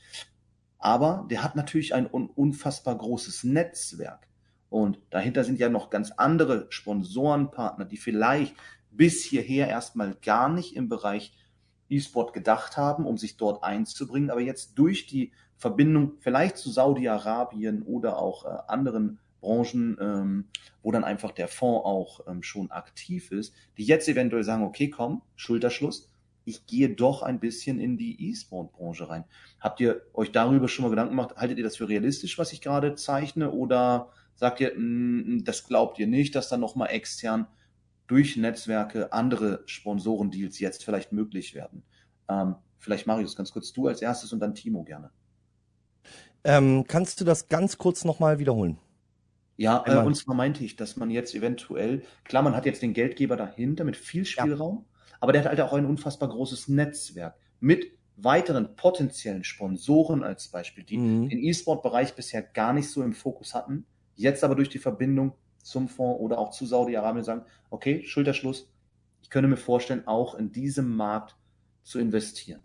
aber 0.77 1.27
der 1.29 1.43
hat 1.43 1.55
natürlich 1.55 1.93
ein 1.93 2.07
un 2.11 2.29
unfassbar 2.29 2.97
großes 2.97 3.43
Netzwerk. 3.43 4.27
Und 4.69 4.99
dahinter 5.09 5.43
sind 5.43 5.59
ja 5.59 5.69
noch 5.69 5.89
ganz 5.89 6.11
andere 6.11 6.67
Sponsorenpartner, 6.69 7.85
die 7.85 7.97
vielleicht 7.97 8.55
bis 8.91 9.23
hierher 9.23 9.67
erstmal 9.67 10.15
gar 10.21 10.49
nicht 10.49 10.75
im 10.75 10.89
Bereich 10.89 11.33
E-Sport 11.89 12.33
gedacht 12.33 12.77
haben, 12.77 13.05
um 13.05 13.17
sich 13.17 13.37
dort 13.37 13.63
einzubringen, 13.63 14.29
aber 14.29 14.41
jetzt 14.41 14.75
durch 14.75 15.07
die 15.07 15.31
Verbindung 15.57 16.13
vielleicht 16.19 16.57
zu 16.57 16.71
Saudi-Arabien 16.71 17.83
oder 17.83 18.17
auch 18.17 18.45
äh, 18.45 18.57
anderen 18.67 19.19
Branchen, 19.41 19.97
ähm, 19.99 20.45
wo 20.81 20.91
dann 20.91 21.03
einfach 21.03 21.31
der 21.31 21.47
Fonds 21.47 21.85
auch 21.85 22.21
ähm, 22.27 22.43
schon 22.43 22.71
aktiv 22.71 23.31
ist, 23.31 23.53
die 23.77 23.83
jetzt 23.83 24.07
eventuell 24.07 24.43
sagen, 24.43 24.63
okay, 24.63 24.89
komm, 24.89 25.21
Schulterschluss, 25.35 26.11
ich 26.45 26.65
gehe 26.65 26.89
doch 26.89 27.21
ein 27.21 27.39
bisschen 27.39 27.79
in 27.79 27.97
die 27.97 28.29
E-Sport-Branche 28.29 29.09
rein. 29.09 29.25
Habt 29.59 29.79
ihr 29.79 30.01
euch 30.13 30.31
darüber 30.31 30.67
schon 30.67 30.83
mal 30.83 30.89
Gedanken 30.89 31.11
gemacht? 31.11 31.35
Haltet 31.35 31.57
ihr 31.57 31.63
das 31.63 31.77
für 31.77 31.89
realistisch, 31.89 32.37
was 32.37 32.53
ich 32.53 32.61
gerade 32.61 32.95
zeichne? 32.95 33.51
Oder 33.51 34.11
sagt 34.35 34.59
ihr, 34.59 34.73
mh, 34.75 34.79
mm, 34.79 35.43
das 35.43 35.67
glaubt 35.67 35.99
ihr 35.99 36.07
nicht, 36.07 36.35
dass 36.35 36.49
dann 36.49 36.59
nochmal 36.59 36.89
extern 36.89 37.47
durch 38.11 38.35
Netzwerke 38.35 39.13
andere 39.13 39.63
Sponsorendeals 39.67 40.59
jetzt 40.59 40.83
vielleicht 40.83 41.13
möglich 41.13 41.55
werden? 41.55 41.83
Ähm, 42.27 42.55
vielleicht 42.77 43.07
Marius, 43.07 43.37
ganz 43.37 43.53
kurz 43.53 43.71
du 43.71 43.87
als 43.87 44.01
erstes 44.01 44.33
und 44.33 44.41
dann 44.41 44.53
Timo 44.53 44.83
gerne. 44.83 45.11
Ähm, 46.43 46.83
kannst 46.87 47.21
du 47.21 47.25
das 47.25 47.47
ganz 47.47 47.77
kurz 47.77 48.03
nochmal 48.03 48.37
wiederholen? 48.39 48.77
Ja, 49.55 49.83
äh, 49.85 50.05
und 50.05 50.15
zwar 50.15 50.35
meinte 50.35 50.65
ich, 50.65 50.75
dass 50.75 50.97
man 50.97 51.09
jetzt 51.09 51.33
eventuell, 51.35 52.03
klar, 52.25 52.43
man 52.43 52.53
hat 52.53 52.65
jetzt 52.65 52.81
den 52.81 52.91
Geldgeber 52.91 53.37
dahinter 53.37 53.85
mit 53.85 53.95
viel 53.95 54.25
Spielraum, 54.25 54.85
ja. 54.89 55.15
aber 55.21 55.31
der 55.31 55.43
hat 55.43 55.49
halt 55.49 55.61
auch 55.61 55.71
ein 55.71 55.85
unfassbar 55.85 56.27
großes 56.27 56.67
Netzwerk 56.67 57.37
mit 57.61 57.97
weiteren 58.17 58.75
potenziellen 58.75 59.45
Sponsoren 59.45 60.23
als 60.23 60.49
Beispiel, 60.49 60.83
die 60.83 60.97
mhm. 60.97 61.29
den 61.29 61.39
E-Sport-Bereich 61.39 62.13
bisher 62.15 62.41
gar 62.41 62.73
nicht 62.73 62.89
so 62.89 63.03
im 63.03 63.13
Fokus 63.13 63.53
hatten, 63.53 63.85
jetzt 64.15 64.43
aber 64.43 64.55
durch 64.55 64.69
die 64.69 64.79
Verbindung 64.79 65.33
zum 65.63 65.87
Fonds 65.87 66.19
oder 66.19 66.39
auch 66.39 66.51
zu 66.51 66.65
Saudi-Arabien 66.65 67.23
sagen, 67.23 67.45
okay, 67.69 68.03
Schulterschluss, 68.05 68.69
ich 69.21 69.29
könnte 69.29 69.47
mir 69.47 69.57
vorstellen, 69.57 70.07
auch 70.07 70.35
in 70.35 70.51
diesem 70.51 70.95
Markt 70.95 71.35
zu 71.83 71.99
investieren. 71.99 72.61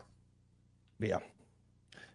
Ja, 0.99 1.21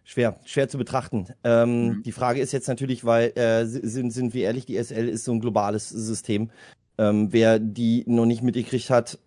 Schwer, 0.04 0.36
schwer 0.44 0.68
zu 0.68 0.78
betrachten. 0.78 1.28
Ähm, 1.44 1.86
mhm. 1.86 2.02
Die 2.02 2.12
Frage 2.12 2.40
ist 2.40 2.52
jetzt 2.52 2.68
natürlich, 2.68 3.04
weil 3.04 3.32
äh, 3.38 3.64
sind, 3.64 4.10
sind 4.10 4.34
wir 4.34 4.44
ehrlich, 4.44 4.66
die 4.66 4.82
SL 4.82 5.08
ist 5.08 5.24
so 5.24 5.32
ein 5.32 5.40
globales 5.40 5.88
System. 5.88 6.50
Ähm, 6.98 7.32
wer 7.32 7.58
die 7.58 8.04
noch 8.06 8.26
nicht 8.26 8.42
mitgekriegt 8.42 8.90
hat, 8.90 9.18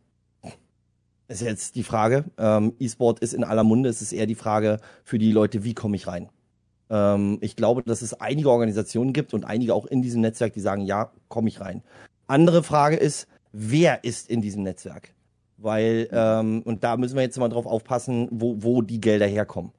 ist 1.28 1.42
jetzt 1.42 1.76
die 1.76 1.84
Frage. 1.84 2.26
Ähm, 2.38 2.74
E-Sport 2.78 3.20
ist 3.20 3.34
in 3.34 3.44
aller 3.44 3.64
Munde. 3.64 3.90
Es 3.90 4.02
ist 4.02 4.12
eher 4.12 4.28
die 4.28 4.36
Frage 4.36 4.80
für 5.04 5.18
die 5.18 5.32
Leute, 5.32 5.64
wie 5.64 5.74
komme 5.74 5.96
ich 5.96 6.08
rein? 6.08 6.30
Ähm, 6.90 7.38
ich 7.42 7.56
glaube, 7.56 7.84
dass 7.84 8.02
es 8.02 8.14
einige 8.14 8.50
Organisationen 8.50 9.14
gibt 9.14 9.34
und 9.34 9.46
einige 9.46 9.74
auch 9.74 9.86
in 9.86 10.02
diesem 10.02 10.22
Netzwerk, 10.22 10.54
die 10.54 10.62
sagen, 10.62 10.82
ja, 10.82 11.12
komme 11.28 11.50
ich 11.50 11.60
rein. 11.60 11.82
Andere 12.28 12.64
Frage 12.64 12.96
ist, 12.96 13.28
wer 13.52 14.04
ist 14.04 14.30
in 14.30 14.42
diesem 14.42 14.64
Netzwerk? 14.64 15.14
Weil, 15.58 16.10
ähm, 16.12 16.62
und 16.64 16.84
da 16.84 16.98
müssen 16.98 17.16
wir 17.16 17.24
jetzt 17.24 17.40
mal 17.40 17.50
drauf 17.50 17.66
aufpassen, 17.66 18.28
wo, 18.32 18.56
wo 18.60 18.82
die 18.82 19.00
Gelder 19.00 19.28
herkommen 19.28 19.72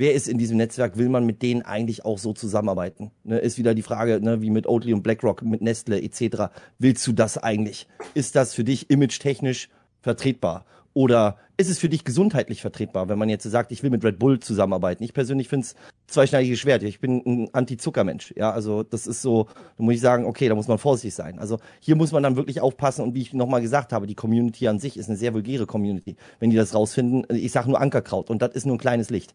wer 0.00 0.14
ist 0.14 0.28
in 0.28 0.38
diesem 0.38 0.56
Netzwerk, 0.56 0.96
will 0.96 1.10
man 1.10 1.26
mit 1.26 1.42
denen 1.42 1.60
eigentlich 1.60 2.06
auch 2.06 2.18
so 2.18 2.32
zusammenarbeiten? 2.32 3.10
Ne, 3.22 3.38
ist 3.38 3.58
wieder 3.58 3.74
die 3.74 3.82
Frage, 3.82 4.18
ne, 4.20 4.40
wie 4.40 4.50
mit 4.50 4.66
Oatly 4.66 4.94
und 4.94 5.02
BlackRock, 5.02 5.42
mit 5.42 5.60
Nestle 5.60 6.00
etc. 6.00 6.50
Willst 6.78 7.06
du 7.06 7.12
das 7.12 7.36
eigentlich? 7.36 7.86
Ist 8.14 8.34
das 8.34 8.54
für 8.54 8.64
dich 8.64 8.88
image-technisch 8.88 9.68
vertretbar? 10.00 10.64
Oder 10.92 11.36
ist 11.56 11.70
es 11.70 11.78
für 11.78 11.88
dich 11.88 12.04
gesundheitlich 12.04 12.62
vertretbar, 12.62 13.08
wenn 13.08 13.18
man 13.18 13.28
jetzt 13.28 13.44
sagt, 13.44 13.70
ich 13.70 13.82
will 13.82 13.90
mit 13.90 14.04
Red 14.04 14.18
Bull 14.18 14.40
zusammenarbeiten? 14.40 15.04
Ich 15.04 15.12
persönlich 15.12 15.48
finde 15.48 15.66
es 15.66 15.74
zweischneidiges 16.08 16.58
Schwert. 16.58 16.82
Ich 16.82 17.00
bin 17.00 17.22
ein 17.24 17.54
Anti-Zucker-Mensch. 17.54 18.34
Ja, 18.36 18.50
also 18.50 18.82
das 18.82 19.06
ist 19.06 19.22
so, 19.22 19.46
da 19.76 19.84
muss 19.84 19.94
ich 19.94 20.00
sagen, 20.00 20.24
okay, 20.24 20.48
da 20.48 20.54
muss 20.56 20.66
man 20.66 20.78
vorsichtig 20.78 21.14
sein. 21.14 21.38
Also 21.38 21.58
hier 21.78 21.94
muss 21.94 22.10
man 22.10 22.22
dann 22.24 22.34
wirklich 22.34 22.60
aufpassen 22.60 23.02
und 23.02 23.14
wie 23.14 23.22
ich 23.22 23.32
nochmal 23.32 23.60
gesagt 23.60 23.92
habe, 23.92 24.08
die 24.08 24.16
Community 24.16 24.66
an 24.66 24.80
sich 24.80 24.96
ist 24.96 25.08
eine 25.08 25.16
sehr 25.16 25.32
vulgäre 25.32 25.66
Community. 25.66 26.16
Wenn 26.40 26.50
die 26.50 26.56
das 26.56 26.74
rausfinden, 26.74 27.24
ich 27.36 27.52
sage 27.52 27.68
nur 27.68 27.80
Ankerkraut 27.80 28.30
und 28.30 28.42
das 28.42 28.54
ist 28.54 28.66
nur 28.66 28.74
ein 28.74 28.80
kleines 28.80 29.10
Licht. 29.10 29.34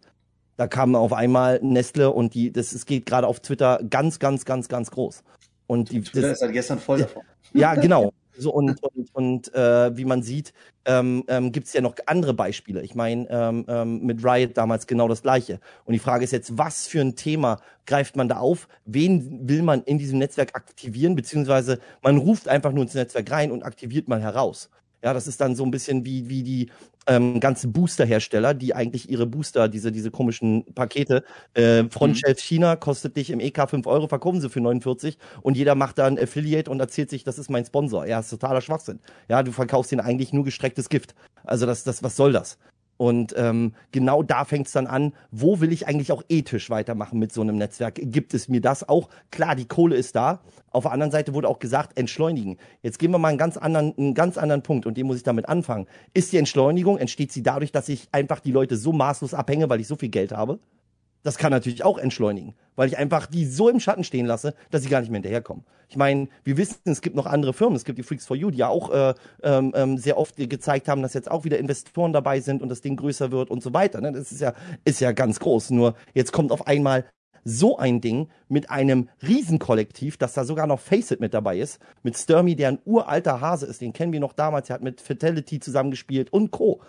Da 0.58 0.68
kam 0.68 0.96
auf 0.96 1.14
einmal 1.14 1.60
Nestle 1.62 2.12
und 2.12 2.34
die, 2.34 2.52
das 2.52 2.74
es 2.74 2.86
geht 2.86 3.06
gerade 3.06 3.28
auf 3.28 3.40
Twitter 3.40 3.80
ganz, 3.90 4.20
ganz, 4.20 4.46
ganz, 4.46 4.68
ganz 4.68 4.92
groß. 4.92 5.24
Und 5.68 5.92
die, 5.92 6.02
Twitter 6.02 6.32
ist 6.32 6.40
seit 6.40 6.54
gestern 6.54 6.80
voll 6.80 7.00
davon. 7.00 7.24
Ja, 7.54 7.76
genau. 7.76 8.12
So 8.38 8.52
und 8.54 8.82
und, 8.84 9.10
und 9.14 9.54
äh, 9.54 9.96
wie 9.98 10.06
man 10.06 10.24
sieht, 10.24 10.54
ähm, 10.86 11.24
ähm, 11.28 11.52
gibt 11.52 11.68
es 11.68 11.74
ja 11.74 11.82
noch 11.82 11.96
andere 12.06 12.34
Beispiele. 12.34 12.82
Ich 12.82 12.96
meine, 12.96 13.28
ähm, 13.30 13.66
ähm, 13.68 14.06
mit 14.06 14.24
Riot 14.24 14.58
damals 14.58 14.88
genau 14.88 15.08
das 15.08 15.22
gleiche. 15.22 15.60
Und 15.86 15.94
die 15.94 16.00
Frage 16.00 16.24
ist 16.24 16.32
jetzt, 16.32 16.58
was 16.58 16.88
für 16.88 17.02
ein 17.02 17.16
Thema 17.16 17.60
greift 17.86 18.16
man 18.16 18.28
da 18.30 18.38
auf? 18.38 18.68
Wen 18.86 19.48
will 19.48 19.62
man 19.64 19.84
in 19.84 19.98
diesem 19.98 20.20
Netzwerk 20.20 20.56
aktivieren? 20.56 21.16
Beziehungsweise 21.16 21.80
man 22.02 22.18
ruft 22.18 22.48
einfach 22.48 22.72
nur 22.72 22.84
ins 22.84 22.94
Netzwerk 22.94 23.30
rein 23.32 23.52
und 23.52 23.64
aktiviert 23.64 24.08
mal 24.08 24.22
heraus. 24.22 24.70
Ja, 25.06 25.14
das 25.14 25.28
ist 25.28 25.40
dann 25.40 25.56
so 25.56 25.64
ein 25.64 25.70
bisschen 25.70 26.04
wie, 26.04 26.30
wie 26.30 26.42
die 26.42 26.72
ähm, 27.06 27.40
ganzen 27.40 27.72
Booster-Hersteller, 27.72 28.56
die 28.56 28.74
eigentlich 28.74 29.08
ihre 29.08 29.28
Booster, 29.28 29.70
diese, 29.70 29.92
diese 29.92 30.10
komischen 30.10 30.66
Pakete, 30.74 31.24
äh, 31.54 31.84
Frontshelf 31.92 32.40
mhm. 32.40 32.42
China 32.42 32.76
kostet 32.76 33.16
dich 33.16 33.30
im 33.30 33.40
EK 33.40 33.70
5 33.70 33.86
Euro, 33.86 34.08
verkaufen 34.08 34.42
sie 34.42 34.50
für 34.50 34.62
49 34.62 35.20
und 35.44 35.58
jeder 35.58 35.76
macht 35.76 36.00
dann 36.00 36.18
Affiliate 36.18 36.72
und 36.72 36.80
erzählt 36.80 37.12
sich, 37.12 37.24
das 37.24 37.38
ist 37.38 37.52
mein 37.52 37.66
Sponsor. 37.66 38.08
Ja, 38.08 38.20
ist 38.20 38.32
totaler 38.32 38.62
Schwachsinn. 38.62 39.00
Ja, 39.30 39.44
du 39.44 39.52
verkaufst 39.52 39.92
ihnen 39.92 40.02
eigentlich 40.02 40.34
nur 40.34 40.44
gestrecktes 40.44 40.90
Gift. 40.90 41.14
Also 41.44 41.68
das, 41.68 41.84
das, 41.84 42.02
was 42.02 42.16
soll 42.16 42.32
das? 42.32 42.58
Und 42.98 43.34
ähm, 43.38 43.74
genau 43.92 44.24
da 44.24 44.46
fängt 44.46 44.68
es 44.68 44.74
dann 44.74 44.88
an, 44.88 45.14
wo 45.32 45.60
will 45.60 45.74
ich 45.74 45.88
eigentlich 45.88 46.12
auch 46.12 46.24
ethisch 46.30 46.70
weitermachen 46.70 47.20
mit 47.20 47.34
so 47.34 47.42
einem 47.42 47.58
Netzwerk? 47.58 47.96
Gibt 48.02 48.34
es 48.34 48.48
mir 48.48 48.62
das 48.62 48.88
auch? 48.88 49.10
Klar, 49.32 49.56
die 49.56 49.66
Kohle 49.66 49.96
ist 49.96 50.16
da. 50.16 50.42
Auf 50.72 50.84
der 50.84 50.92
anderen 50.92 51.12
Seite 51.12 51.34
wurde 51.34 51.50
auch 51.50 51.60
gesagt, 51.60 51.98
entschleunigen. 51.98 52.58
Jetzt 52.82 53.00
gehen 53.00 53.12
wir 53.12 53.18
mal 53.18 53.30
einen 53.30 53.38
ganz 53.38 53.58
anderen, 53.58 53.94
einen 53.98 54.14
ganz 54.14 54.38
anderen 54.38 54.62
Punkt 54.62 54.86
und 54.86 54.98
den 54.98 55.08
muss 55.08 55.18
ich 55.18 55.24
damit 55.24 55.50
anfangen. 55.50 55.88
Ist 56.14 56.32
die 56.32 56.38
Entschleunigung, 56.38 56.98
entsteht 56.98 57.32
sie 57.32 57.44
dadurch, 57.44 57.72
dass 57.72 57.90
ich 57.90 58.08
einfach 58.12 58.40
die 58.40 58.52
Leute 58.52 58.78
so 58.78 58.94
maßlos 58.94 59.34
abhänge, 59.34 59.70
weil 59.70 59.82
ich 59.82 59.88
so 59.88 59.96
viel 59.96 60.10
Geld 60.10 60.32
habe? 60.32 60.60
Das 61.26 61.40
kann 61.40 61.50
natürlich 61.50 61.84
auch 61.84 61.98
entschleunigen, 61.98 62.54
weil 62.76 62.88
ich 62.88 63.00
einfach 63.00 63.26
die 63.26 63.48
so 63.48 63.68
im 63.68 63.80
Schatten 63.80 64.04
stehen 64.04 64.28
lasse, 64.28 64.54
dass 64.70 64.84
sie 64.84 64.90
gar 64.90 65.00
nicht 65.00 65.10
mehr 65.10 65.18
hinterherkommen. 65.18 65.66
Ich 65.90 65.98
meine, 65.98 66.28
wir 66.44 66.56
wissen, 66.56 66.78
es 66.86 67.02
gibt 67.02 67.16
noch 67.16 67.26
andere 67.26 67.52
Firmen, 67.52 67.76
es 67.76 67.84
gibt 67.84 67.98
die 67.98 68.04
Freaks 68.04 68.28
for 68.28 68.38
You, 68.38 68.52
die 68.52 68.60
ja 68.60 68.68
auch 68.68 68.92
äh, 68.92 69.16
ähm, 69.42 69.74
ähm 69.76 69.98
sehr 69.98 70.20
oft 70.20 70.36
gezeigt 70.38 70.88
haben, 70.88 71.02
dass 71.02 71.16
jetzt 71.16 71.32
auch 71.32 71.44
wieder 71.44 71.58
Investoren 71.58 72.14
dabei 72.14 72.42
sind 72.42 72.62
und 72.62 72.70
das 72.70 72.82
Ding 72.82 72.96
größer 72.96 73.32
wird 73.32 73.50
und 73.50 73.64
so 73.64 73.74
weiter. 73.74 74.02
Ne? 74.02 74.12
Das 74.12 74.32
ist 74.32 74.40
ja, 74.40 74.54
ist 74.84 75.02
ja 75.02 75.14
ganz 75.14 75.40
groß. 75.40 75.72
Nur 75.72 75.96
jetzt 76.14 76.32
kommt 76.32 76.52
auf 76.52 76.68
einmal 76.68 77.06
so 77.44 77.80
ein 77.80 78.02
Ding 78.02 78.30
mit 78.48 78.70
einem 78.70 79.10
Riesenkollektiv, 79.28 80.18
dass 80.18 80.34
da 80.34 80.46
sogar 80.46 80.68
noch 80.68 80.80
Faceit 80.80 81.22
mit 81.22 81.34
dabei 81.34 81.58
ist, 81.58 81.80
mit 82.04 82.16
Sturmy, 82.20 82.56
der 82.56 82.70
ein 82.70 82.80
uralter 82.86 83.42
Hase 83.42 83.66
ist, 83.66 83.82
den 83.82 83.94
kennen 83.94 84.14
wir 84.14 84.20
noch 84.20 84.34
damals, 84.34 84.70
er 84.70 84.76
hat 84.76 84.84
mit 84.84 85.02
Fatality 85.02 85.60
zusammengespielt 85.60 86.32
und 86.32 86.52
Co. 86.52 86.82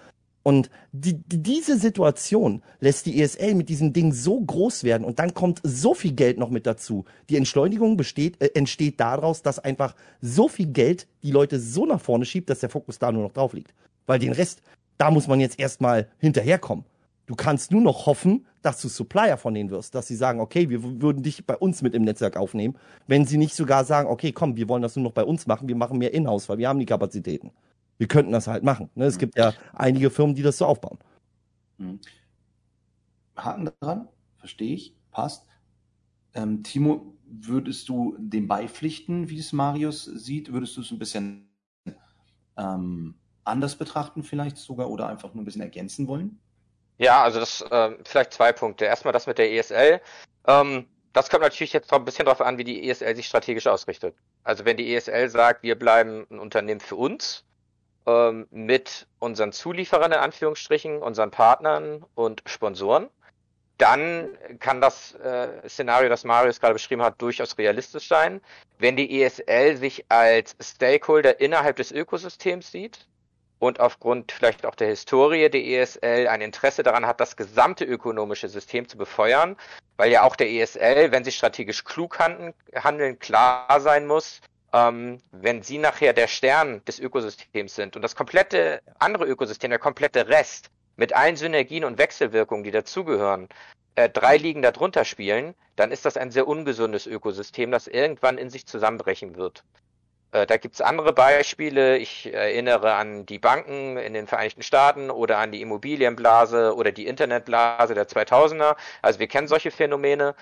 Und 0.46 0.70
die, 0.92 1.14
diese 1.26 1.76
Situation 1.76 2.62
lässt 2.78 3.06
die 3.06 3.20
ESL 3.20 3.56
mit 3.56 3.68
diesem 3.68 3.92
Ding 3.92 4.12
so 4.12 4.40
groß 4.40 4.84
werden 4.84 5.02
und 5.02 5.18
dann 5.18 5.34
kommt 5.34 5.60
so 5.64 5.92
viel 5.92 6.12
Geld 6.12 6.38
noch 6.38 6.50
mit 6.50 6.68
dazu. 6.68 7.04
Die 7.28 7.36
Entschleunigung 7.36 7.96
besteht, 7.96 8.40
äh, 8.40 8.50
entsteht 8.54 9.00
daraus, 9.00 9.42
dass 9.42 9.58
einfach 9.58 9.96
so 10.20 10.46
viel 10.46 10.66
Geld 10.66 11.08
die 11.24 11.32
Leute 11.32 11.58
so 11.58 11.84
nach 11.84 12.00
vorne 12.00 12.24
schiebt, 12.26 12.48
dass 12.48 12.60
der 12.60 12.70
Fokus 12.70 13.00
da 13.00 13.10
nur 13.10 13.24
noch 13.24 13.32
drauf 13.32 13.54
liegt. 13.54 13.74
Weil 14.06 14.20
den 14.20 14.30
Rest, 14.30 14.62
da 14.98 15.10
muss 15.10 15.26
man 15.26 15.40
jetzt 15.40 15.58
erstmal 15.58 16.06
hinterherkommen. 16.18 16.84
Du 17.26 17.34
kannst 17.34 17.72
nur 17.72 17.82
noch 17.82 18.06
hoffen, 18.06 18.46
dass 18.62 18.80
du 18.80 18.86
Supplier 18.86 19.38
von 19.38 19.52
denen 19.52 19.70
wirst, 19.70 19.96
dass 19.96 20.06
sie 20.06 20.14
sagen, 20.14 20.38
okay, 20.38 20.70
wir 20.70 21.02
würden 21.02 21.24
dich 21.24 21.44
bei 21.44 21.56
uns 21.56 21.82
mit 21.82 21.92
im 21.92 22.04
Netzwerk 22.04 22.36
aufnehmen, 22.36 22.76
wenn 23.08 23.26
sie 23.26 23.36
nicht 23.36 23.56
sogar 23.56 23.84
sagen, 23.84 24.08
okay, 24.08 24.30
komm, 24.30 24.54
wir 24.54 24.68
wollen 24.68 24.82
das 24.82 24.94
nur 24.94 25.02
noch 25.02 25.12
bei 25.12 25.24
uns 25.24 25.48
machen, 25.48 25.66
wir 25.66 25.74
machen 25.74 25.98
mehr 25.98 26.14
Inhouse, 26.14 26.48
weil 26.48 26.58
wir 26.58 26.68
haben 26.68 26.78
die 26.78 26.86
Kapazitäten 26.86 27.50
wir 27.98 28.08
könnten 28.08 28.32
das 28.32 28.46
halt 28.46 28.62
machen. 28.62 28.90
Ne? 28.94 29.06
Es 29.06 29.16
mhm. 29.16 29.20
gibt 29.20 29.38
ja 29.38 29.52
einige 29.72 30.10
Firmen, 30.10 30.34
die 30.34 30.42
das 30.42 30.58
so 30.58 30.66
aufbauen. 30.66 30.98
Mhm. 31.78 32.00
Haken 33.36 33.70
dran, 33.80 34.08
verstehe 34.38 34.74
ich, 34.74 34.96
passt. 35.10 35.46
Ähm, 36.34 36.62
Timo, 36.62 37.14
würdest 37.24 37.88
du 37.88 38.16
dem 38.18 38.48
beipflichten, 38.48 39.28
wie 39.28 39.38
es 39.38 39.52
Marius 39.52 40.04
sieht? 40.04 40.52
Würdest 40.52 40.76
du 40.76 40.80
es 40.80 40.90
ein 40.90 40.98
bisschen 40.98 41.48
ähm, 42.56 43.14
anders 43.44 43.76
betrachten 43.76 44.22
vielleicht 44.22 44.56
sogar 44.56 44.90
oder 44.90 45.08
einfach 45.08 45.34
nur 45.34 45.42
ein 45.42 45.44
bisschen 45.44 45.62
ergänzen 45.62 46.08
wollen? 46.08 46.38
Ja, 46.98 47.22
also 47.22 47.40
das 47.40 47.60
äh, 47.62 47.96
vielleicht 48.04 48.32
zwei 48.32 48.52
Punkte. 48.52 48.86
Erstmal 48.86 49.12
das 49.12 49.26
mit 49.26 49.38
der 49.38 49.52
ESL. 49.52 50.00
Ähm, 50.46 50.86
das 51.12 51.30
kommt 51.30 51.42
natürlich 51.42 51.72
jetzt 51.72 51.92
ein 51.92 52.04
bisschen 52.04 52.26
darauf 52.26 52.40
an, 52.40 52.58
wie 52.58 52.64
die 52.64 52.88
ESL 52.88 53.16
sich 53.16 53.26
strategisch 53.26 53.66
ausrichtet. 53.66 54.14
Also 54.44 54.64
wenn 54.64 54.76
die 54.76 54.94
ESL 54.94 55.28
sagt, 55.28 55.62
wir 55.62 55.78
bleiben 55.78 56.26
ein 56.30 56.38
Unternehmen 56.38 56.80
für 56.80 56.96
uns, 56.96 57.44
ähm, 58.06 58.46
mit 58.50 59.06
unseren 59.18 59.52
Zulieferern 59.52 60.12
in 60.12 60.18
Anführungsstrichen, 60.18 61.02
unseren 61.02 61.30
Partnern 61.30 62.04
und 62.14 62.42
Sponsoren, 62.46 63.08
dann 63.78 64.30
kann 64.58 64.80
das 64.80 65.14
äh, 65.16 65.68
Szenario, 65.68 66.08
das 66.08 66.24
Marius 66.24 66.60
gerade 66.60 66.74
beschrieben 66.74 67.02
hat, 67.02 67.20
durchaus 67.20 67.58
realistisch 67.58 68.08
sein. 68.08 68.40
Wenn 68.78 68.96
die 68.96 69.22
ESL 69.22 69.76
sich 69.76 70.06
als 70.08 70.56
Stakeholder 70.60 71.40
innerhalb 71.40 71.76
des 71.76 71.92
Ökosystems 71.92 72.72
sieht 72.72 73.06
und 73.58 73.80
aufgrund 73.80 74.32
vielleicht 74.32 74.64
auch 74.64 74.74
der 74.74 74.88
Historie 74.88 75.50
der 75.50 75.64
ESL 75.64 76.28
ein 76.28 76.40
Interesse 76.40 76.82
daran 76.82 77.06
hat, 77.06 77.20
das 77.20 77.36
gesamte 77.36 77.84
ökonomische 77.84 78.48
System 78.48 78.88
zu 78.88 78.96
befeuern, 78.96 79.56
weil 79.98 80.10
ja 80.10 80.22
auch 80.22 80.36
der 80.36 80.50
ESL, 80.50 81.12
wenn 81.12 81.24
sie 81.24 81.32
strategisch 81.32 81.84
klug 81.84 82.18
handeln, 82.18 82.54
handeln 82.74 83.18
klar 83.18 83.80
sein 83.80 84.06
muss, 84.06 84.40
ähm, 84.76 85.18
wenn 85.32 85.62
sie 85.62 85.78
nachher 85.78 86.12
der 86.12 86.28
Stern 86.28 86.84
des 86.84 86.98
Ökosystems 86.98 87.74
sind 87.74 87.96
und 87.96 88.02
das 88.02 88.14
komplette 88.14 88.82
andere 88.98 89.24
Ökosystem, 89.24 89.70
der 89.70 89.78
komplette 89.78 90.28
Rest 90.28 90.70
mit 90.96 91.14
allen 91.14 91.36
Synergien 91.36 91.84
und 91.84 91.98
Wechselwirkungen, 91.98 92.62
die 92.62 92.70
dazugehören, 92.70 93.48
äh, 93.94 94.10
drei 94.10 94.36
Ligen 94.36 94.60
darunter 94.60 95.04
spielen, 95.06 95.54
dann 95.76 95.92
ist 95.92 96.04
das 96.04 96.18
ein 96.18 96.30
sehr 96.30 96.46
ungesundes 96.46 97.06
Ökosystem, 97.06 97.70
das 97.70 97.86
irgendwann 97.86 98.36
in 98.36 98.50
sich 98.50 98.66
zusammenbrechen 98.66 99.36
wird. 99.36 99.64
Äh, 100.32 100.46
da 100.46 100.56
gibt's 100.56 100.80
andere 100.80 101.12
Beispiele. 101.12 101.98
Ich 101.98 102.32
erinnere 102.32 102.94
an 102.94 103.26
die 103.26 103.38
Banken 103.38 103.96
in 103.96 104.14
den 104.14 104.26
Vereinigten 104.26 104.62
Staaten 104.62 105.10
oder 105.10 105.38
an 105.38 105.52
die 105.52 105.60
Immobilienblase 105.60 106.74
oder 106.74 106.92
die 106.92 107.06
Internetblase 107.06 107.94
der 107.94 108.08
2000er. 108.08 108.76
Also 109.02 109.18
wir 109.18 109.28
kennen 109.28 109.48
solche 109.48 109.70
Phänomene. 109.70 110.34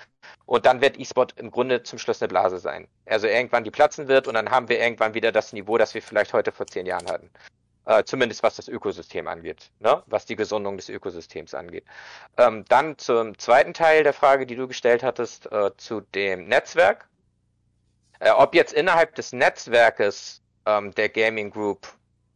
Und 0.45 0.65
dann 0.65 0.81
wird 0.81 0.99
E-Sport 0.99 1.35
im 1.37 1.51
Grunde 1.51 1.83
zum 1.83 1.99
Schluss 1.99 2.21
eine 2.21 2.27
Blase 2.29 2.59
sein. 2.59 2.87
Also 3.05 3.27
irgendwann 3.27 3.63
die 3.63 3.71
platzen 3.71 4.07
wird 4.07 4.27
und 4.27 4.33
dann 4.33 4.51
haben 4.51 4.69
wir 4.69 4.79
irgendwann 4.79 5.13
wieder 5.13 5.31
das 5.31 5.53
Niveau, 5.53 5.77
das 5.77 5.93
wir 5.93 6.01
vielleicht 6.01 6.33
heute 6.33 6.51
vor 6.51 6.67
zehn 6.67 6.85
Jahren 6.85 7.07
hatten. 7.07 7.29
Äh, 7.85 8.03
zumindest 8.03 8.41
was 8.41 8.55
das 8.55 8.67
Ökosystem 8.67 9.27
angeht, 9.27 9.69
ne? 9.79 10.01
was 10.07 10.25
die 10.25 10.35
Gesundung 10.35 10.77
des 10.77 10.89
Ökosystems 10.89 11.53
angeht. 11.53 11.85
Ähm, 12.37 12.65
dann 12.67 12.97
zum 12.97 13.37
zweiten 13.37 13.75
Teil 13.75 14.03
der 14.03 14.13
Frage, 14.13 14.47
die 14.47 14.55
du 14.55 14.67
gestellt 14.67 15.03
hattest, 15.03 15.51
äh, 15.51 15.69
zu 15.77 16.01
dem 16.01 16.47
Netzwerk. 16.47 17.07
Äh, 18.19 18.31
ob 18.31 18.55
jetzt 18.55 18.73
innerhalb 18.73 19.15
des 19.15 19.33
Netzwerkes 19.33 20.41
ähm, 20.65 20.93
der 20.95 21.09
Gaming 21.09 21.51
Group 21.51 21.87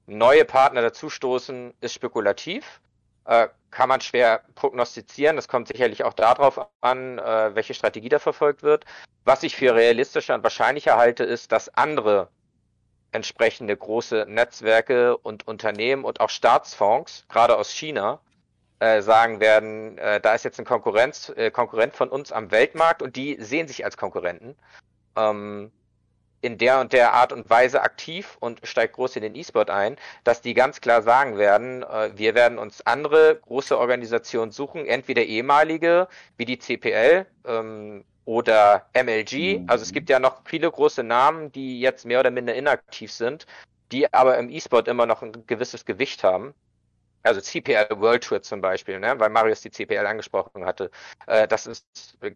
neue 0.08 0.46
Partner 0.46 0.82
dazustoßen, 0.82 1.74
ist 1.82 1.94
spekulativ. 1.94 2.82
Äh, 3.26 3.48
kann 3.72 3.90
man 3.90 4.02
schwer 4.02 4.42
prognostizieren. 4.56 5.36
Das 5.36 5.48
kommt 5.48 5.68
sicherlich 5.68 6.04
auch 6.04 6.14
darauf 6.14 6.60
an, 6.82 7.20
äh, 7.20 7.56
welche 7.56 7.74
Strategie 7.74 8.10
da 8.10 8.20
verfolgt 8.20 8.64
wird. 8.64 8.86
Was 9.26 9.44
ich 9.44 9.56
für 9.56 9.76
realistischer 9.76 10.34
und 10.34 10.44
wahrscheinlicher 10.44 10.98
halte, 10.98 11.24
ist, 11.24 11.52
dass 11.52 11.70
andere 11.70 12.30
entsprechende 13.12 13.76
große 13.76 14.26
Netzwerke 14.28 15.18
und 15.18 15.48
Unternehmen 15.48 16.04
und 16.04 16.22
auch 16.22 16.30
Staatsfonds, 16.30 17.26
gerade 17.30 17.58
aus 17.58 17.72
China, 17.72 18.20
äh, 18.80 19.02
sagen 19.02 19.40
werden, 19.40 19.98
äh, 19.98 20.22
da 20.22 20.34
ist 20.36 20.46
jetzt 20.46 20.60
ein 20.60 20.66
Konkurrenz, 20.66 21.30
äh, 21.36 21.52
Konkurrent 21.52 21.96
von 21.96 22.10
uns 22.10 22.32
am 22.32 22.52
Weltmarkt 22.52 23.02
und 23.02 23.16
die 23.16 23.38
sehen 23.40 23.68
sich 23.68 23.84
als 23.84 23.98
Konkurrenten 23.98 24.56
ähm, 25.16 25.72
in 26.42 26.58
der 26.58 26.80
und 26.80 26.94
der 26.94 27.14
Art 27.14 27.34
und 27.34 27.50
Weise 27.50 27.82
aktiv 27.82 28.38
und 28.40 28.62
steigt 28.64 28.94
groß 28.94 29.18
in 29.18 29.24
den 29.24 29.36
E-Sport 29.36 29.70
ein, 29.70 29.98
dass 30.24 30.42
die 30.42 30.54
ganz 30.54 30.82
klar 30.82 31.02
sagen 31.02 31.38
werden, 31.38 31.84
äh, 31.84 32.12
wir 32.16 32.36
werden 32.36 32.58
uns 32.58 32.86
andere 32.86 33.40
große 33.42 33.78
Organisationen 33.78 34.52
suchen, 34.52 34.86
entweder 34.86 35.24
ehemalige 35.24 36.08
wie 36.38 36.46
die 36.46 36.60
CPL 36.60 37.26
ähm, 37.46 38.06
oder 38.26 38.86
MLG. 38.94 39.62
Also 39.68 39.84
es 39.84 39.92
gibt 39.92 40.10
ja 40.10 40.20
noch 40.20 40.42
viele 40.46 40.72
große 40.72 41.04
Namen, 41.04 41.52
die 41.52 41.80
jetzt 41.80 42.06
mehr 42.06 42.20
oder 42.20 42.32
minder 42.32 42.56
inaktiv 42.56 43.12
sind, 43.12 43.46
die 43.92 44.14
aber 44.14 44.38
im 44.38 44.50
E-Sport 44.50 44.88
immer 44.88 45.06
noch 45.06 45.22
ein 45.22 45.46
gewisses 45.48 45.86
Gewicht 45.86 46.24
haben 46.24 46.54
also 47.24 47.42
CPL 47.42 47.88
World 48.00 48.24
Tour 48.24 48.42
zum 48.42 48.62
Beispiel, 48.62 49.00
ne? 49.00 49.20
weil 49.20 49.30
Marius 49.30 49.62
die 49.62 49.72
CPL 49.72 50.06
angesprochen 50.06 50.66
hatte. 50.66 50.90
Äh, 51.28 51.48
das 51.48 51.68
ist, 51.68 51.86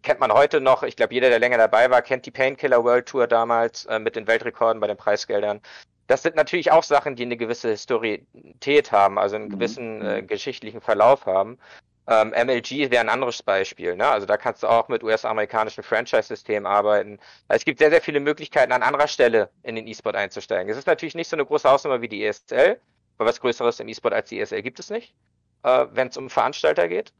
kennt 0.02 0.20
man 0.20 0.32
heute 0.32 0.60
noch. 0.60 0.82
Ich 0.82 0.96
glaube, 0.96 1.14
jeder, 1.14 1.30
der 1.30 1.38
länger 1.38 1.58
dabei 1.58 1.90
war, 1.90 2.02
kennt 2.02 2.26
die 2.26 2.30
Painkiller 2.30 2.84
World 2.84 3.06
Tour 3.06 3.26
damals 3.26 3.86
äh, 3.86 3.98
mit 3.98 4.16
den 4.16 4.26
Weltrekorden 4.26 4.80
bei 4.80 4.86
den 4.86 4.96
Preisgeldern. 4.96 5.60
Das 6.06 6.22
sind 6.22 6.36
natürlich 6.36 6.70
auch 6.70 6.82
Sachen, 6.82 7.16
die 7.16 7.22
eine 7.22 7.36
gewisse 7.36 7.70
Historität 7.70 8.92
haben, 8.92 9.18
also 9.18 9.36
einen 9.36 9.46
mhm. 9.46 9.50
gewissen 9.50 10.02
äh, 10.02 10.22
mhm. 10.22 10.26
geschichtlichen 10.26 10.80
Verlauf 10.80 11.24
haben. 11.26 11.58
Ähm, 12.06 12.30
MLG 12.30 12.90
wäre 12.90 13.00
ein 13.00 13.08
anderes 13.08 13.42
Beispiel. 13.42 13.96
Ne? 13.96 14.06
Also 14.06 14.26
da 14.26 14.36
kannst 14.36 14.62
du 14.62 14.66
auch 14.66 14.88
mit 14.88 15.02
US-amerikanischen 15.02 15.82
Franchise-Systemen 15.82 16.66
arbeiten. 16.66 17.18
Also 17.48 17.60
es 17.60 17.64
gibt 17.64 17.78
sehr, 17.78 17.88
sehr 17.88 18.02
viele 18.02 18.20
Möglichkeiten, 18.20 18.72
an 18.72 18.82
anderer 18.82 19.08
Stelle 19.08 19.48
in 19.62 19.76
den 19.76 19.86
E-Sport 19.86 20.14
einzusteigen. 20.14 20.70
Es 20.70 20.76
ist 20.76 20.86
natürlich 20.86 21.14
nicht 21.14 21.28
so 21.28 21.36
eine 21.36 21.46
große 21.46 21.68
Hausnummer 21.68 22.02
wie 22.02 22.08
die 22.08 22.26
ESL, 22.26 22.78
weil 23.18 23.26
was 23.26 23.40
Größeres 23.40 23.80
im 23.80 23.88
E-Sport 23.88 24.14
als 24.14 24.28
die 24.28 24.40
ESL 24.40 24.62
gibt 24.62 24.78
es 24.78 24.90
nicht, 24.90 25.14
äh, 25.62 25.86
wenn 25.92 26.08
es 26.08 26.16
um 26.16 26.30
Veranstalter 26.30 26.88
geht. 26.88 27.12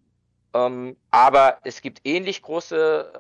Ähm, 0.54 0.96
aber 1.10 1.58
es 1.64 1.80
gibt 1.80 2.00
ähnlich 2.04 2.42
große 2.42 3.12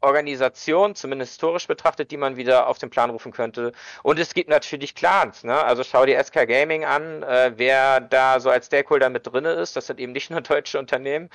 Organisation, 0.00 0.94
zumindest 0.94 1.32
historisch 1.32 1.66
betrachtet, 1.66 2.10
die 2.10 2.16
man 2.16 2.36
wieder 2.36 2.68
auf 2.68 2.78
den 2.78 2.90
Plan 2.90 3.10
rufen 3.10 3.32
könnte. 3.32 3.72
Und 4.02 4.18
es 4.18 4.32
gibt 4.32 4.48
natürlich 4.48 4.94
Clans, 4.94 5.42
ne? 5.42 5.64
Also 5.64 5.82
schau 5.82 6.06
dir 6.06 6.22
SK 6.22 6.46
Gaming 6.46 6.84
an, 6.84 7.22
äh, 7.24 7.52
wer 7.56 8.00
da 8.00 8.38
so 8.38 8.50
als 8.50 8.66
Stakeholder 8.66 9.10
mit 9.10 9.26
drinne 9.26 9.52
ist. 9.52 9.74
Das 9.74 9.86
sind 9.86 9.98
eben 9.98 10.12
nicht 10.12 10.30
nur 10.30 10.40
deutsche 10.42 10.78
Unternehmen 10.78 11.30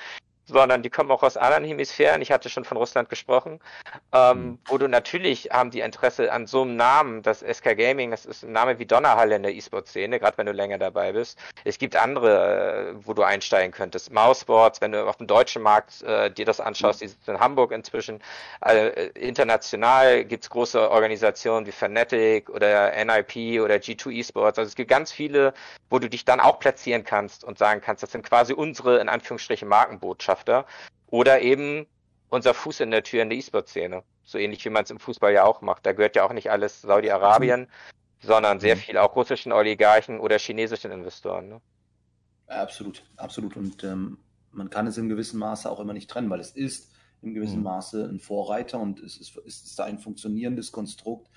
sondern 0.46 0.82
die 0.82 0.90
kommen 0.90 1.10
auch 1.10 1.22
aus 1.22 1.36
anderen 1.36 1.64
Hemisphären. 1.64 2.22
Ich 2.22 2.30
hatte 2.30 2.48
schon 2.48 2.64
von 2.64 2.76
Russland 2.76 3.08
gesprochen, 3.08 3.60
ähm, 4.12 4.38
mhm. 4.38 4.58
wo 4.66 4.78
du 4.78 4.88
natürlich 4.88 5.48
haben 5.50 5.70
die 5.70 5.80
Interesse 5.80 6.30
an 6.32 6.46
so 6.46 6.62
einem 6.62 6.76
Namen, 6.76 7.22
das 7.22 7.40
SK 7.40 7.76
Gaming, 7.76 8.10
das 8.10 8.26
ist 8.26 8.44
ein 8.44 8.52
Name 8.52 8.78
wie 8.78 8.86
Donnerhalle 8.86 9.36
in 9.36 9.42
der 9.42 9.54
E-Sport-Szene, 9.54 10.20
gerade 10.20 10.36
wenn 10.38 10.46
du 10.46 10.52
länger 10.52 10.78
dabei 10.78 11.12
bist. 11.12 11.38
Es 11.64 11.78
gibt 11.78 11.96
andere, 11.96 12.90
äh, 12.90 13.06
wo 13.06 13.14
du 13.14 13.22
einsteigen 13.22 13.72
könntest. 13.72 14.12
Mousesports, 14.12 14.80
wenn 14.80 14.92
du 14.92 15.06
auf 15.06 15.16
dem 15.16 15.26
deutschen 15.26 15.62
Markt 15.62 16.02
äh, 16.02 16.30
dir 16.30 16.44
das 16.44 16.60
anschaust, 16.60 17.00
mhm. 17.00 17.06
die 17.06 17.12
sind 17.12 17.28
in 17.28 17.40
Hamburg 17.40 17.72
inzwischen. 17.72 18.20
Äh, 18.60 19.08
international 19.14 20.24
gibt's 20.24 20.50
große 20.50 20.90
Organisationen 20.90 21.66
wie 21.66 21.72
Fnatic 21.72 22.50
oder 22.50 22.92
NIP 23.04 23.62
oder 23.62 23.76
G2 23.76 24.20
Esports. 24.20 24.58
Also 24.58 24.68
es 24.68 24.74
gibt 24.74 24.90
ganz 24.90 25.10
viele, 25.10 25.54
wo 25.88 25.98
du 25.98 26.08
dich 26.08 26.24
dann 26.24 26.40
auch 26.40 26.58
platzieren 26.58 27.04
kannst 27.04 27.44
und 27.44 27.58
sagen 27.58 27.80
kannst, 27.80 28.02
das 28.02 28.12
sind 28.12 28.24
quasi 28.24 28.52
unsere, 28.52 28.98
in 28.98 29.08
Anführungsstrichen, 29.08 29.68
Markenbotschaften. 29.68 30.33
Botschafter 30.34 30.66
oder 31.06 31.40
eben 31.40 31.86
unser 32.28 32.54
Fuß 32.54 32.80
in 32.80 32.90
der 32.90 33.02
Tür 33.02 33.22
in 33.22 33.30
der 33.30 33.38
E-Sport-Szene. 33.38 34.02
So 34.24 34.38
ähnlich 34.38 34.64
wie 34.64 34.70
man 34.70 34.84
es 34.84 34.90
im 34.90 34.98
Fußball 34.98 35.32
ja 35.32 35.44
auch 35.44 35.60
macht. 35.60 35.86
Da 35.86 35.92
gehört 35.92 36.16
ja 36.16 36.24
auch 36.24 36.32
nicht 36.32 36.50
alles 36.50 36.82
Saudi-Arabien, 36.82 37.60
mhm. 37.60 37.66
sondern 38.20 38.60
sehr 38.60 38.76
mhm. 38.76 38.80
viel 38.80 38.98
auch 38.98 39.14
russischen 39.14 39.52
Oligarchen 39.52 40.18
oder 40.18 40.38
chinesischen 40.38 40.90
Investoren. 40.90 41.48
Ne? 41.48 41.60
Absolut, 42.48 43.04
absolut. 43.16 43.56
Und 43.56 43.84
ähm, 43.84 44.18
man 44.50 44.70
kann 44.70 44.86
es 44.86 44.98
in 44.98 45.08
gewissem 45.08 45.38
Maße 45.38 45.70
auch 45.70 45.80
immer 45.80 45.92
nicht 45.92 46.10
trennen, 46.10 46.30
weil 46.30 46.40
es 46.40 46.50
ist 46.50 46.92
in 47.22 47.34
gewissem 47.34 47.58
mhm. 47.58 47.64
Maße 47.64 48.04
ein 48.04 48.18
Vorreiter 48.18 48.80
und 48.80 49.00
es 49.00 49.16
ist, 49.18 49.36
es 49.46 49.62
ist 49.62 49.80
ein 49.80 49.98
funktionierendes 49.98 50.72
Konstrukt 50.72 51.30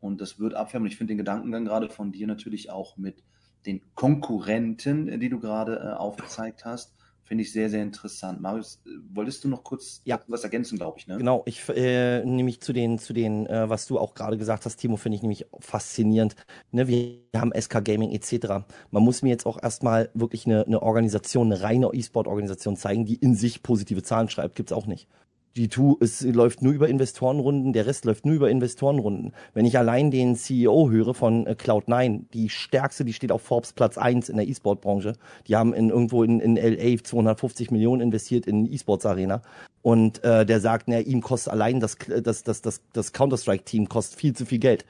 und 0.00 0.20
das 0.20 0.38
wird 0.38 0.54
abfärben. 0.54 0.86
Ich 0.86 0.96
finde 0.96 1.12
den 1.12 1.18
Gedankengang 1.18 1.64
gerade 1.64 1.88
von 1.88 2.12
dir 2.12 2.26
natürlich 2.26 2.70
auch 2.70 2.96
mit 2.96 3.24
den 3.66 3.82
Konkurrenten, 3.94 5.18
die 5.18 5.28
du 5.28 5.40
gerade 5.40 5.76
äh, 5.76 5.96
aufgezeigt 5.96 6.64
hast, 6.64 6.95
Finde 7.26 7.42
ich 7.42 7.52
sehr, 7.52 7.68
sehr 7.68 7.82
interessant. 7.82 8.40
Marius, 8.40 8.80
äh, 8.86 8.90
wolltest 9.12 9.42
du 9.42 9.48
noch 9.48 9.64
kurz 9.64 10.00
ja. 10.04 10.20
was 10.28 10.44
ergänzen, 10.44 10.78
glaube 10.78 11.00
ich, 11.00 11.08
ne? 11.08 11.18
Genau, 11.18 11.42
ich 11.44 11.68
äh, 11.70 12.24
nämlich 12.24 12.60
zu 12.60 12.72
den, 12.72 13.00
zu 13.00 13.12
den, 13.12 13.46
äh, 13.46 13.68
was 13.68 13.88
du 13.88 13.98
auch 13.98 14.14
gerade 14.14 14.38
gesagt 14.38 14.64
hast, 14.64 14.76
Timo, 14.76 14.96
finde 14.96 15.16
ich 15.16 15.22
nämlich 15.22 15.44
faszinierend. 15.58 16.36
Ne, 16.70 16.86
wir 16.86 17.18
haben 17.34 17.50
SK 17.52 17.84
Gaming 17.84 18.12
etc. 18.12 18.64
Man 18.92 19.02
muss 19.02 19.22
mir 19.22 19.30
jetzt 19.30 19.44
auch 19.44 19.60
erstmal 19.60 20.08
wirklich 20.14 20.46
eine, 20.46 20.64
eine 20.66 20.80
Organisation, 20.82 21.52
eine 21.52 21.62
reine 21.62 21.90
E-Sport-Organisation 21.92 22.76
zeigen, 22.76 23.04
die 23.04 23.16
in 23.16 23.34
sich 23.34 23.64
positive 23.64 24.04
Zahlen 24.04 24.28
schreibt. 24.28 24.54
Gibt's 24.54 24.72
auch 24.72 24.86
nicht. 24.86 25.08
G2 25.56 25.96
es 26.00 26.20
läuft 26.22 26.62
nur 26.62 26.72
über 26.72 26.88
Investorenrunden, 26.88 27.72
der 27.72 27.86
Rest 27.86 28.04
läuft 28.04 28.26
nur 28.26 28.34
über 28.34 28.50
Investorenrunden. 28.50 29.32
Wenn 29.54 29.64
ich 29.64 29.78
allein 29.78 30.10
den 30.10 30.36
CEO 30.36 30.90
höre 30.90 31.14
von 31.14 31.46
äh, 31.46 31.52
Cloud9, 31.52 32.24
die 32.32 32.48
stärkste, 32.50 33.04
die 33.04 33.12
steht 33.12 33.32
auf 33.32 33.42
Forbes 33.42 33.72
Platz 33.72 33.96
1 33.96 34.28
in 34.28 34.36
der 34.36 34.46
E-Sport-Branche. 34.46 35.14
Die 35.46 35.56
haben 35.56 35.72
in, 35.72 35.90
irgendwo 35.90 36.22
in, 36.22 36.40
in 36.40 36.56
LA 36.56 37.02
250 37.02 37.70
Millionen 37.70 38.02
investiert 38.02 38.46
in 38.46 38.70
E-Sports-Arena. 38.70 39.42
Und 39.82 40.22
äh, 40.24 40.44
der 40.44 40.60
sagt, 40.60 40.88
na, 40.88 40.98
ihm 40.98 41.22
kostet 41.22 41.52
allein 41.52 41.80
das, 41.80 41.96
das, 41.98 42.42
das, 42.42 42.60
das, 42.60 42.82
das 42.92 43.12
Counter-Strike-Team 43.12 43.88
kostet 43.88 44.18
viel 44.18 44.34
zu 44.34 44.44
viel 44.44 44.58
Geld. 44.58 44.84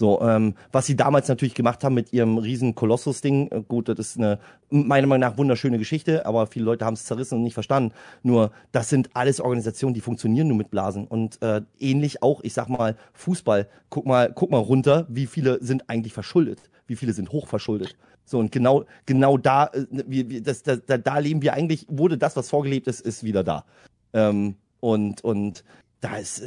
So, 0.00 0.18
ähm, 0.22 0.54
was 0.72 0.86
sie 0.86 0.96
damals 0.96 1.28
natürlich 1.28 1.52
gemacht 1.52 1.84
haben 1.84 1.92
mit 1.92 2.10
ihrem 2.14 2.38
riesen 2.38 2.74
Kolossus-Ding, 2.74 3.48
äh, 3.50 3.62
gut, 3.68 3.90
das 3.90 3.98
ist 3.98 4.16
eine 4.16 4.38
meiner 4.70 5.06
Meinung 5.06 5.28
nach 5.28 5.36
wunderschöne 5.36 5.76
Geschichte, 5.76 6.24
aber 6.24 6.46
viele 6.46 6.64
Leute 6.64 6.86
haben 6.86 6.94
es 6.94 7.04
zerrissen 7.04 7.34
und 7.34 7.42
nicht 7.42 7.52
verstanden. 7.52 7.92
Nur, 8.22 8.50
das 8.72 8.88
sind 8.88 9.10
alles 9.12 9.42
Organisationen, 9.42 9.92
die 9.92 10.00
funktionieren 10.00 10.48
nur 10.48 10.56
mit 10.56 10.70
Blasen. 10.70 11.06
Und 11.06 11.42
äh, 11.42 11.60
ähnlich 11.78 12.22
auch, 12.22 12.40
ich 12.42 12.54
sag 12.54 12.70
mal, 12.70 12.96
Fußball, 13.12 13.68
guck 13.90 14.06
mal, 14.06 14.32
guck 14.34 14.50
mal 14.50 14.56
runter, 14.56 15.04
wie 15.10 15.26
viele 15.26 15.62
sind 15.62 15.90
eigentlich 15.90 16.14
verschuldet, 16.14 16.70
wie 16.86 16.96
viele 16.96 17.12
sind 17.12 17.30
hochverschuldet. 17.30 17.94
So, 18.24 18.38
und 18.38 18.52
genau, 18.52 18.86
genau 19.04 19.36
da, 19.36 19.66
äh, 19.66 19.84
wir, 19.90 20.42
das, 20.42 20.62
da, 20.62 20.76
da 20.76 21.18
leben 21.18 21.42
wir 21.42 21.52
eigentlich, 21.52 21.84
wurde 21.90 22.16
das, 22.16 22.36
was 22.36 22.48
vorgelebt 22.48 22.86
ist, 22.86 23.02
ist 23.02 23.22
wieder 23.22 23.44
da. 23.44 23.66
Ähm, 24.14 24.54
und, 24.80 25.22
und 25.22 25.62
da 26.00 26.16
ist, 26.16 26.42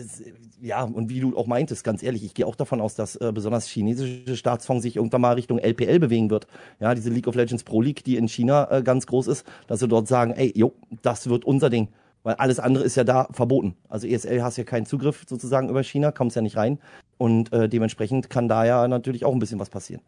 ja, 0.61 0.83
und 0.83 1.09
wie 1.09 1.19
du 1.19 1.37
auch 1.37 1.45
meintest, 1.45 1.83
ganz 1.83 2.01
ehrlich, 2.01 2.23
ich 2.23 2.33
gehe 2.33 2.47
auch 2.47 2.55
davon 2.55 2.81
aus, 2.81 2.95
dass 2.95 3.15
äh, 3.17 3.31
besonders 3.31 3.67
chinesische 3.67 4.35
Staatsfonds 4.35 4.81
sich 4.81 4.95
irgendwann 4.95 5.21
mal 5.21 5.33
Richtung 5.33 5.59
LPL 5.59 5.99
bewegen 5.99 6.31
wird. 6.31 6.47
Ja, 6.79 6.95
diese 6.95 7.11
League 7.11 7.27
of 7.27 7.35
Legends 7.35 7.63
Pro 7.63 7.81
League, 7.81 8.03
die 8.03 8.17
in 8.17 8.27
China 8.27 8.69
äh, 8.71 8.81
ganz 8.81 9.05
groß 9.05 9.27
ist, 9.27 9.45
dass 9.67 9.79
sie 9.79 9.87
dort 9.87 10.07
sagen, 10.07 10.33
ey, 10.33 10.51
jo, 10.55 10.73
das 11.03 11.29
wird 11.29 11.45
unser 11.45 11.69
Ding. 11.69 11.89
Weil 12.23 12.35
alles 12.35 12.59
andere 12.59 12.83
ist 12.83 12.95
ja 12.95 13.03
da 13.03 13.27
verboten. 13.31 13.75
Also 13.89 14.07
ESL 14.07 14.41
hast 14.41 14.57
ja 14.57 14.63
keinen 14.63 14.85
Zugriff 14.85 15.25
sozusagen 15.27 15.69
über 15.69 15.83
China, 15.83 16.11
kommst 16.11 16.35
ja 16.35 16.41
nicht 16.41 16.57
rein. 16.57 16.79
Und 17.17 17.53
äh, 17.53 17.69
dementsprechend 17.69 18.29
kann 18.29 18.47
da 18.47 18.65
ja 18.65 18.87
natürlich 18.87 19.25
auch 19.25 19.33
ein 19.33 19.39
bisschen 19.39 19.59
was 19.59 19.69
passieren. 19.69 20.01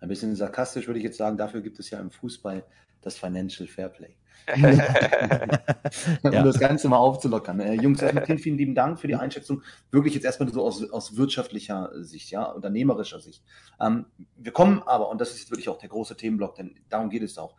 Ein 0.00 0.08
bisschen 0.08 0.36
sarkastisch 0.36 0.86
würde 0.86 0.98
ich 0.98 1.04
jetzt 1.04 1.16
sagen, 1.16 1.38
dafür 1.38 1.62
gibt 1.62 1.80
es 1.80 1.90
ja 1.90 1.98
im 1.98 2.10
Fußball 2.10 2.62
das 3.00 3.16
Financial 3.16 3.66
Fairplay. 3.66 4.14
um 6.22 6.32
ja. 6.32 6.42
das 6.42 6.58
Ganze 6.58 6.88
mal 6.88 6.98
aufzulockern. 6.98 7.60
Äh, 7.60 7.74
Jungs, 7.74 8.02
erstmal 8.02 8.26
vielen, 8.26 8.38
vielen 8.38 8.58
lieben 8.58 8.74
Dank 8.74 9.00
für 9.00 9.06
die 9.06 9.14
Einschätzung. 9.14 9.62
Wirklich 9.90 10.14
jetzt 10.14 10.24
erstmal 10.24 10.52
so 10.52 10.62
aus, 10.62 10.90
aus 10.90 11.16
wirtschaftlicher 11.16 11.90
Sicht, 12.02 12.30
ja, 12.30 12.44
unternehmerischer 12.44 13.20
Sicht. 13.20 13.42
Ähm, 13.80 14.06
wir 14.36 14.52
kommen 14.52 14.82
aber, 14.82 15.08
und 15.10 15.20
das 15.20 15.30
ist 15.30 15.40
jetzt 15.40 15.50
wirklich 15.50 15.68
auch 15.68 15.78
der 15.78 15.88
große 15.88 16.16
Themenblock, 16.16 16.56
denn 16.56 16.76
darum 16.88 17.10
geht 17.10 17.22
es 17.22 17.38
auch. 17.38 17.56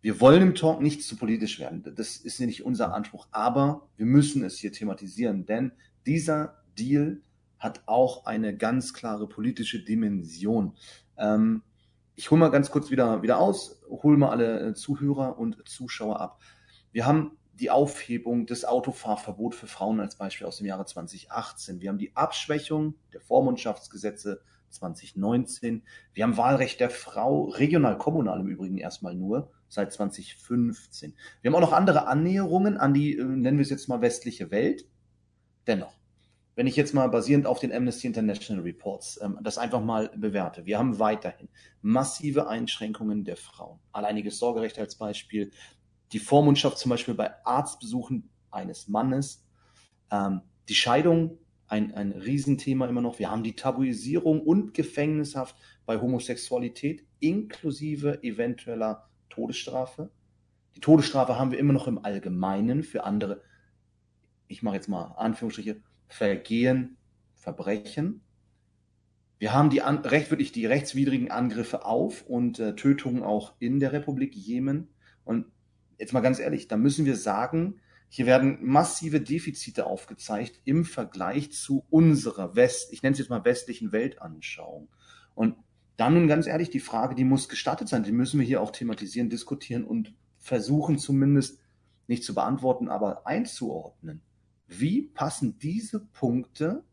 Wir 0.00 0.20
wollen 0.20 0.42
im 0.42 0.54
Talk 0.54 0.80
nicht 0.80 1.04
zu 1.04 1.16
politisch 1.16 1.60
werden. 1.60 1.84
Das 1.96 2.16
ist 2.16 2.40
nicht 2.40 2.64
unser 2.64 2.92
Anspruch. 2.92 3.28
Aber 3.30 3.88
wir 3.96 4.06
müssen 4.06 4.42
es 4.42 4.58
hier 4.58 4.72
thematisieren, 4.72 5.46
denn 5.46 5.72
dieser 6.06 6.62
Deal 6.76 7.20
hat 7.58 7.82
auch 7.86 8.26
eine 8.26 8.56
ganz 8.56 8.92
klare 8.94 9.28
politische 9.28 9.84
Dimension. 9.84 10.74
Ähm, 11.16 11.62
ich 12.14 12.30
hole 12.30 12.38
mal 12.38 12.50
ganz 12.50 12.70
kurz 12.70 12.90
wieder, 12.90 13.22
wieder 13.22 13.38
aus, 13.38 13.80
hole 13.88 14.16
mal 14.16 14.30
alle 14.30 14.60
äh, 14.60 14.74
Zuhörer 14.74 15.38
und 15.38 15.66
Zuschauer 15.68 16.20
ab. 16.20 16.40
Wir 16.92 17.06
haben 17.06 17.38
die 17.54 17.70
Aufhebung 17.70 18.46
des 18.46 18.64
Autofahrverbots 18.64 19.56
für 19.56 19.66
Frauen 19.66 20.00
als 20.00 20.16
Beispiel 20.16 20.46
aus 20.46 20.56
dem 20.56 20.66
Jahre 20.66 20.84
2018. 20.84 21.80
Wir 21.80 21.90
haben 21.90 21.98
die 21.98 22.16
Abschwächung 22.16 22.94
der 23.12 23.20
Vormundschaftsgesetze 23.20 24.42
2019. 24.70 25.82
Wir 26.14 26.24
haben 26.24 26.36
Wahlrecht 26.36 26.80
der 26.80 26.90
Frau, 26.90 27.44
regional, 27.44 27.98
kommunal 27.98 28.40
im 28.40 28.48
Übrigen 28.48 28.78
erstmal 28.78 29.14
nur, 29.14 29.50
seit 29.68 29.92
2015. 29.92 31.14
Wir 31.40 31.50
haben 31.50 31.56
auch 31.56 31.68
noch 31.68 31.72
andere 31.72 32.06
Annäherungen 32.06 32.78
an 32.78 32.94
die, 32.94 33.16
äh, 33.16 33.24
nennen 33.24 33.58
wir 33.58 33.62
es 33.62 33.70
jetzt 33.70 33.88
mal 33.88 34.00
westliche 34.00 34.50
Welt. 34.50 34.86
Dennoch, 35.66 35.94
wenn 36.54 36.66
ich 36.66 36.76
jetzt 36.76 36.94
mal 36.94 37.08
basierend 37.08 37.46
auf 37.46 37.60
den 37.60 37.72
Amnesty 37.72 38.06
International 38.06 38.62
Reports 38.62 39.18
ähm, 39.22 39.38
das 39.42 39.58
einfach 39.58 39.82
mal 39.82 40.10
bewerte, 40.16 40.66
wir 40.66 40.78
haben 40.78 40.98
weiterhin 40.98 41.48
massive 41.80 42.48
Einschränkungen 42.48 43.24
der 43.24 43.36
Frauen. 43.36 43.78
Alleiniges 43.92 44.38
Sorgerecht 44.38 44.78
als 44.78 44.96
Beispiel, 44.96 45.50
die 46.12 46.18
Vormundschaft 46.18 46.78
zum 46.78 46.90
Beispiel 46.90 47.14
bei 47.14 47.32
Arztbesuchen 47.44 48.28
eines 48.50 48.88
Mannes, 48.88 49.46
ähm, 50.10 50.42
die 50.68 50.74
Scheidung, 50.74 51.38
ein, 51.68 51.94
ein 51.94 52.12
Riesenthema 52.12 52.86
immer 52.86 53.00
noch. 53.00 53.18
Wir 53.18 53.30
haben 53.30 53.42
die 53.42 53.56
Tabuisierung 53.56 54.42
und 54.42 54.74
Gefängnishaft 54.74 55.56
bei 55.86 55.98
Homosexualität 55.98 57.06
inklusive 57.18 58.22
eventueller 58.22 59.08
Todesstrafe. 59.30 60.10
Die 60.76 60.80
Todesstrafe 60.80 61.38
haben 61.38 61.50
wir 61.50 61.58
immer 61.58 61.72
noch 61.72 61.86
im 61.86 62.04
Allgemeinen 62.04 62.82
für 62.82 63.04
andere, 63.04 63.40
ich 64.48 64.62
mache 64.62 64.76
jetzt 64.76 64.88
mal 64.88 65.14
Anführungsstriche, 65.16 65.82
Vergehen, 66.12 66.98
Verbrechen. 67.34 68.20
Wir 69.38 69.54
haben 69.54 69.70
die 69.70 69.78
recht 69.78 70.30
wirklich 70.30 70.52
die 70.52 70.66
rechtswidrigen 70.66 71.30
Angriffe 71.30 71.84
auf 71.84 72.26
und 72.26 72.58
äh, 72.58 72.76
Tötungen 72.76 73.22
auch 73.22 73.54
in 73.58 73.80
der 73.80 73.92
Republik 73.92 74.36
Jemen. 74.36 74.88
Und 75.24 75.46
jetzt 75.98 76.12
mal 76.12 76.20
ganz 76.20 76.38
ehrlich, 76.38 76.68
da 76.68 76.76
müssen 76.76 77.06
wir 77.06 77.16
sagen, 77.16 77.80
hier 78.08 78.26
werden 78.26 78.58
massive 78.60 79.22
Defizite 79.22 79.86
aufgezeigt 79.86 80.60
im 80.64 80.84
Vergleich 80.84 81.50
zu 81.50 81.86
unserer 81.88 82.54
West, 82.54 82.92
ich 82.92 83.02
nenne 83.02 83.14
es 83.14 83.18
jetzt 83.18 83.30
mal 83.30 83.46
westlichen 83.46 83.90
Weltanschauung. 83.90 84.88
Und 85.34 85.56
dann 85.96 86.12
nun 86.12 86.28
ganz 86.28 86.46
ehrlich, 86.46 86.68
die 86.68 86.80
Frage, 86.80 87.14
die 87.14 87.24
muss 87.24 87.48
gestattet 87.48 87.88
sein, 87.88 88.02
die 88.02 88.12
müssen 88.12 88.38
wir 88.38 88.46
hier 88.46 88.60
auch 88.60 88.70
thematisieren, 88.70 89.30
diskutieren 89.30 89.84
und 89.84 90.14
versuchen 90.36 90.98
zumindest 90.98 91.58
nicht 92.06 92.22
zu 92.22 92.34
beantworten, 92.34 92.88
aber 92.88 93.26
einzuordnen. 93.26 94.20
Wie 94.78 95.02
passen 95.02 95.58
diese 95.58 96.00
Punkte 96.00 96.84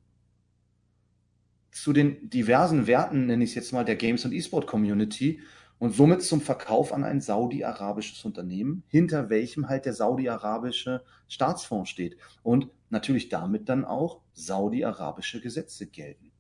zu 1.72 1.94
den 1.94 2.30
diversen 2.30 2.88
Werten, 2.88 3.26
nenne 3.26 3.44
ich 3.44 3.52
es 3.52 3.56
jetzt 3.56 3.74
mal, 3.74 3.86
der 3.86 3.96
Games- 3.96 4.26
und 4.26 4.34
E-Sport-Community 4.34 5.42
und 5.78 5.96
somit 5.96 6.22
zum 6.22 6.42
Verkauf 6.42 6.92
an 6.92 7.04
ein 7.04 7.22
saudi-arabisches 7.22 8.26
Unternehmen, 8.26 8.84
hinter 8.88 9.30
welchem 9.30 9.70
halt 9.70 9.86
der 9.86 9.94
saudi-arabische 9.94 11.04
Staatsfonds 11.30 11.90
steht 11.90 12.18
und 12.44 12.68
natürlich 12.90 13.30
damit 13.30 13.70
dann 13.70 13.86
auch 13.86 14.22
saudi-arabische 14.34 15.40
Gesetze 15.40 15.88
gelten. 15.88 16.32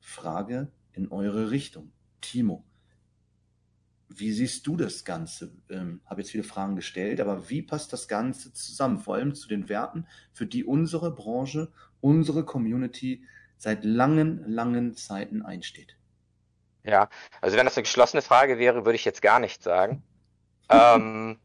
Frage 0.00 0.72
in 0.92 1.12
eure 1.12 1.50
Richtung. 1.50 1.92
Timo, 2.20 2.64
wie 4.08 4.32
siehst 4.32 4.66
du 4.66 4.76
das 4.76 5.04
Ganze? 5.04 5.52
Ähm, 5.70 6.00
habe 6.06 6.20
jetzt 6.20 6.30
viele 6.30 6.44
Fragen 6.44 6.76
gestellt, 6.76 7.20
aber 7.20 7.48
wie 7.50 7.62
passt 7.62 7.92
das 7.92 8.08
Ganze 8.08 8.52
zusammen, 8.52 8.98
vor 8.98 9.14
allem 9.14 9.34
zu 9.34 9.48
den 9.48 9.68
Werten, 9.68 10.06
für 10.32 10.46
die 10.46 10.64
unsere 10.64 11.10
Branche, 11.10 11.72
unsere 12.00 12.44
Community 12.44 13.24
seit 13.56 13.84
langen, 13.84 14.44
langen 14.48 14.94
Zeiten 14.94 15.42
einsteht? 15.42 15.96
Ja, 16.84 17.08
also 17.40 17.56
wenn 17.56 17.64
das 17.64 17.76
eine 17.76 17.84
geschlossene 17.84 18.22
Frage 18.22 18.58
wäre, 18.58 18.84
würde 18.84 18.96
ich 18.96 19.04
jetzt 19.04 19.22
gar 19.22 19.40
nichts 19.40 19.64
sagen. 19.64 20.02
ähm, 20.68 21.38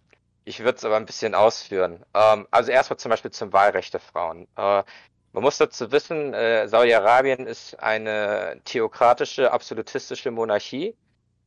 ich 0.44 0.60
würde 0.60 0.78
es 0.78 0.86
aber 0.86 0.98
ein 0.98 1.06
bisschen 1.06 1.36
ausführen. 1.36 2.04
Ähm, 2.14 2.48
also 2.52 2.72
erstmal 2.72 2.98
zum 2.98 3.10
Beispiel 3.10 3.32
zum 3.32 3.54
Wahlrecht 3.54 3.94
der 3.94 4.02
Frauen. 4.02 4.48
Äh, 4.58 4.84
man 5.32 5.44
muss 5.44 5.58
dazu 5.58 5.92
wissen, 5.92 6.34
äh, 6.34 6.68
Saudi-Arabien 6.68 7.46
ist 7.46 7.80
eine 7.80 8.60
theokratische, 8.66 9.52
absolutistische 9.52 10.32
Monarchie. 10.32 10.96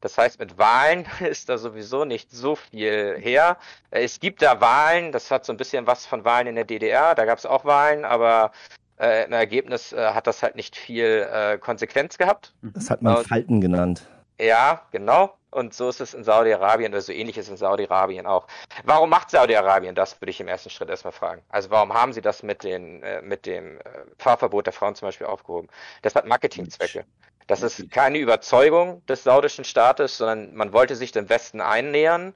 Das 0.03 0.18
heißt, 0.18 0.38
mit 0.38 0.59
Wahlen 0.59 1.07
ist 1.20 1.48
da 1.48 1.57
sowieso 1.57 2.05
nicht 2.05 2.30
so 2.30 2.57
viel 2.57 3.16
her. 3.18 3.57
Es 3.90 4.20
gibt 4.20 4.42
da 4.42 4.61
Wahlen, 4.61 5.12
das 5.12 5.30
hat 5.30 5.46
so 5.46 5.53
ein 5.53 5.57
bisschen 5.57 5.86
was 5.86 6.05
von 6.05 6.24
Wahlen 6.26 6.48
in 6.48 6.57
der 6.57 6.64
DDR, 6.64 7.14
da 7.14 7.24
gab 7.24 7.38
es 7.38 7.46
auch 7.46 7.64
Wahlen, 7.64 8.05
aber 8.05 8.53
äh, 9.00 9.24
im 9.24 9.32
Ergebnis 9.32 9.92
äh, 9.92 10.12
hat 10.12 10.26
das 10.26 10.42
halt 10.42 10.57
nicht 10.57 10.76
viel 10.76 11.26
äh, 11.32 11.57
Konsequenz 11.57 12.18
gehabt. 12.18 12.53
Das 12.62 12.90
hat 12.90 13.00
man 13.00 13.24
Falten 13.24 13.61
genannt. 13.61 14.07
Ja, 14.38 14.82
genau. 14.90 15.34
Und 15.50 15.74
so 15.74 15.90
ist 15.90 16.00
es 16.00 16.14
in 16.14 16.24
Saudi-Arabien 16.24 16.92
oder 16.92 17.03
so 17.03 17.12
ähnlich 17.12 17.36
ist 17.36 17.44
es 17.46 17.50
in 17.50 17.57
Saudi-Arabien 17.59 18.26
auch. 18.26 18.46
Warum 18.84 19.11
macht 19.11 19.30
Saudi-Arabien 19.30 19.94
das, 19.94 20.18
würde 20.20 20.30
ich 20.30 20.40
im 20.40 20.48
ersten 20.48 20.70
Schritt 20.70 20.88
erstmal 20.88 21.12
fragen. 21.12 21.42
Also 21.50 21.70
warum 21.70 21.92
haben 21.92 22.14
sie 22.14 22.22
das 22.22 22.42
mit, 22.42 22.64
den, 22.64 23.03
äh, 23.03 23.20
mit 23.20 23.44
dem 23.44 23.78
äh, 23.78 23.82
Fahrverbot 24.18 24.64
der 24.64 24.72
Frauen 24.72 24.94
zum 24.94 25.09
Beispiel 25.09 25.26
aufgehoben? 25.26 25.68
Das 26.00 26.14
hat 26.14 26.26
Marketingzwecke. 26.26 27.05
Das 27.47 27.62
ist 27.62 27.90
keine 27.90 28.18
Überzeugung 28.18 29.05
des 29.07 29.24
saudischen 29.24 29.64
Staates, 29.64 30.16
sondern 30.18 30.55
man 30.55 30.72
wollte 30.72 30.97
sich 30.97 31.12
dem 31.12 31.28
Westen 31.28 31.61
einnähern, 31.61 32.34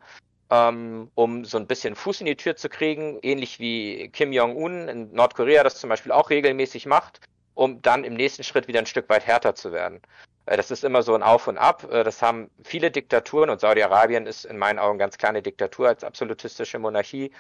ähm, 0.51 1.11
um 1.15 1.45
so 1.45 1.59
ein 1.59 1.67
bisschen 1.67 1.95
Fuß 1.95 2.21
in 2.21 2.27
die 2.27 2.37
Tür 2.37 2.57
zu 2.57 2.69
kriegen, 2.69 3.19
ähnlich 3.23 3.59
wie 3.59 4.09
Kim 4.11 4.33
Jong-un 4.33 4.89
in 4.89 5.13
Nordkorea 5.13 5.63
das 5.63 5.77
zum 5.81 5.91
Beispiel 5.91 6.13
auch 6.13 6.31
regelmäßig 6.31 6.87
macht, 6.87 7.21
um 7.55 7.83
dann 7.83 8.05
im 8.05 8.15
nächsten 8.15 8.45
Schritt 8.45 8.69
wieder 8.69 8.81
ein 8.81 8.87
Stück 8.87 9.09
weit 9.09 9.27
härter 9.27 9.55
zu 9.55 9.73
werden. 9.73 10.01
Äh, 10.47 10.57
das 10.57 10.71
ist 10.71 10.85
immer 10.85 11.03
so 11.03 11.15
ein 11.15 11.23
Auf 11.23 11.47
und 11.49 11.59
Ab. 11.59 11.91
Äh, 11.91 12.05
das 12.05 12.23
haben 12.23 12.51
viele 12.65 12.91
Diktaturen 12.91 13.51
und 13.51 13.61
Saudi-Arabien 13.61 14.27
ist 14.27 14.45
in 14.45 14.59
meinen 14.59 14.79
Augen 14.79 14.99
ganz 14.99 15.19
kleine 15.19 15.43
Diktatur 15.43 15.89
als 15.89 16.05
absolutistische 16.05 16.79
Monarchie 16.79 17.33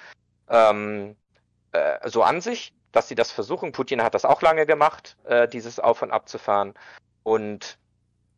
ähm, 0.49 1.17
äh, 1.73 2.09
so 2.09 2.23
an 2.23 2.41
sich, 2.41 2.73
dass 2.93 3.09
sie 3.09 3.15
das 3.15 3.31
versuchen. 3.31 3.73
Putin 3.73 4.03
hat 4.03 4.15
das 4.15 4.25
auch 4.25 4.43
lange 4.43 4.67
gemacht, 4.67 5.17
äh, 5.25 5.49
dieses 5.49 5.79
Auf 5.81 6.03
und 6.03 6.11
Ab 6.11 6.29
zu 6.29 6.39
fahren. 6.39 6.75
Und 7.27 7.77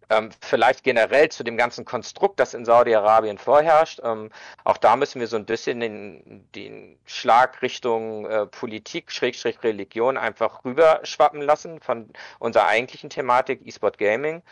ähm, 0.08 0.30
vielleicht 0.40 0.82
generell 0.82 1.28
zu 1.28 1.44
dem 1.44 1.58
ganzen 1.58 1.84
Konstrukt, 1.84 2.40
das 2.40 2.54
in 2.54 2.64
Saudi-Arabien 2.64 3.36
vorherrscht. 3.36 4.00
Ähm, 4.02 4.30
auch 4.64 4.78
da 4.78 4.96
müssen 4.96 5.20
wir 5.20 5.26
so 5.26 5.36
ein 5.36 5.44
bisschen 5.44 5.80
den, 5.80 6.48
den 6.54 6.98
Schlag 7.04 7.60
Richtung 7.60 8.24
äh, 8.24 8.46
Politik, 8.46 9.12
Schrägstrich 9.12 9.62
Religion 9.62 10.16
einfach 10.16 10.64
rüberschwappen 10.64 11.42
lassen 11.42 11.80
von 11.80 12.08
unserer 12.38 12.66
eigentlichen 12.66 13.10
Thematik 13.10 13.60
E-Sport 13.66 13.98
Gaming. 13.98 14.42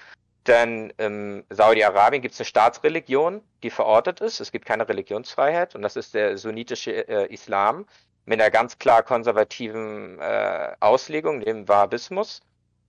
Denn 0.47 0.91
in 0.99 1.45
Saudi-Arabien 1.49 2.21
gibt 2.21 2.35
es 2.35 2.41
eine 2.41 2.45
Staatsreligion, 2.47 3.41
die 3.63 3.71
verortet 3.71 4.21
ist. 4.21 4.41
Es 4.41 4.53
gibt 4.53 4.67
keine 4.67 4.87
Religionsfreiheit 4.87 5.75
und 5.75 5.81
das 5.81 5.97
ist 5.97 6.13
der 6.13 6.37
sunnitische 6.37 7.09
äh, 7.09 7.33
Islam 7.33 7.87
mit 8.27 8.39
einer 8.39 8.51
ganz 8.51 8.79
klar 8.79 9.03
konservativen 9.03 10.21
äh, 10.21 10.73
Auslegung, 10.81 11.41
dem 11.41 11.67
Wahhabismus. 11.67 12.43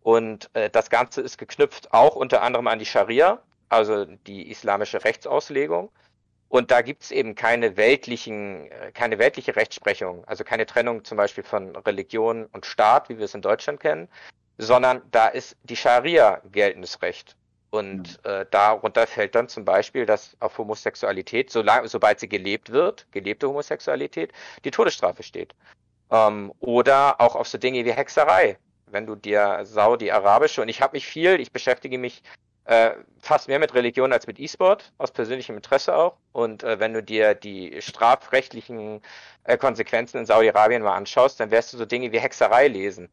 Und 0.08 0.50
äh, 0.54 0.70
das 0.70 0.90
Ganze 0.90 1.20
ist 1.20 1.38
geknüpft 1.38 1.92
auch 1.92 2.16
unter 2.16 2.42
anderem 2.42 2.68
an 2.68 2.80
die 2.80 2.86
Scharia, 2.86 3.42
also 3.68 4.06
die 4.06 4.50
islamische 4.50 5.04
Rechtsauslegung. 5.04 5.92
Und 6.48 6.72
da 6.72 6.82
gibt 6.82 7.04
es 7.04 7.12
eben 7.12 7.36
keine 7.36 7.76
weltlichen, 7.76 8.72
äh, 8.72 8.94
keine 8.94 9.20
weltliche 9.20 9.58
Rechtsprechung, 9.58 10.24
also 10.24 10.46
keine 10.46 10.66
Trennung 10.66 11.04
zum 11.04 11.18
Beispiel 11.18 11.44
von 11.44 11.76
Religion 11.76 12.46
und 12.54 12.66
Staat, 12.66 13.10
wie 13.10 13.18
wir 13.18 13.26
es 13.26 13.34
in 13.34 13.42
Deutschland 13.42 13.82
kennen, 13.82 14.08
sondern 14.58 15.02
da 15.12 15.28
ist 15.28 15.58
die 15.64 15.76
Scharia 15.76 16.42
geltendes 16.54 17.02
Recht. 17.02 17.36
Und 17.72 18.24
äh, 18.24 18.46
darunter 18.50 19.08
fällt 19.08 19.36
dann 19.36 19.50
zum 19.50 19.66
Beispiel, 19.66 20.06
dass 20.06 20.38
auf 20.40 20.58
Homosexualität, 20.58 21.52
solange, 21.52 21.90
sobald 21.90 22.22
sie 22.22 22.30
gelebt 22.30 22.72
wird, 22.72 23.08
gelebte 23.12 23.50
Homosexualität, 23.50 24.32
die 24.64 24.72
Todesstrafe 24.72 25.24
steht. 25.24 25.54
Ähm, 26.12 26.54
oder 26.62 27.20
auch 27.20 27.36
auf 27.36 27.50
so 27.50 27.58
Dinge 27.58 27.84
wie 27.84 27.92
Hexerei 27.92 28.58
wenn 28.92 29.06
du 29.06 29.16
dir 29.16 29.62
Saudi-Arabische, 29.64 30.62
und 30.62 30.70
ich 30.70 30.82
habe 30.82 30.96
mich 30.96 31.08
viel, 31.08 31.40
ich 31.40 31.52
beschäftige 31.52 31.98
mich 31.98 32.24
äh, 32.66 32.92
fast 33.20 33.48
mehr 33.48 33.60
mit 33.60 33.74
Religion 33.74 34.12
als 34.12 34.28
mit 34.28 34.40
E-Sport, 34.40 34.92
aus 34.98 35.12
persönlichem 35.12 35.56
Interesse 35.56 35.96
auch. 35.96 36.18
Und 36.34 36.64
äh, 36.64 36.80
wenn 36.80 36.94
du 36.94 37.02
dir 37.02 37.34
die 37.34 37.82
strafrechtlichen 37.82 39.02
äh, 39.46 39.58
Konsequenzen 39.58 40.18
in 40.18 40.26
Saudi-Arabien 40.26 40.84
mal 40.84 40.96
anschaust, 40.96 41.40
dann 41.40 41.52
wirst 41.52 41.74
du 41.74 41.78
so 41.78 41.86
Dinge 41.86 42.12
wie 42.12 42.20
Hexerei 42.20 42.68
lesen. 42.68 43.10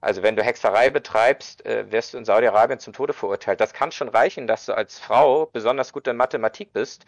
Also 0.00 0.22
wenn 0.22 0.36
du 0.36 0.42
Hexerei 0.42 0.90
betreibst, 0.90 1.64
äh, 1.66 1.90
wirst 1.90 2.14
du 2.14 2.18
in 2.18 2.24
Saudi-Arabien 2.24 2.78
zum 2.78 2.92
Tode 2.92 3.12
verurteilt. 3.12 3.60
Das 3.60 3.72
kann 3.72 3.92
schon 3.92 4.08
reichen, 4.08 4.46
dass 4.46 4.66
du 4.66 4.76
als 4.76 4.98
Frau 4.98 5.46
besonders 5.46 5.92
gut 5.92 6.06
in 6.06 6.16
Mathematik 6.16 6.72
bist 6.72 7.06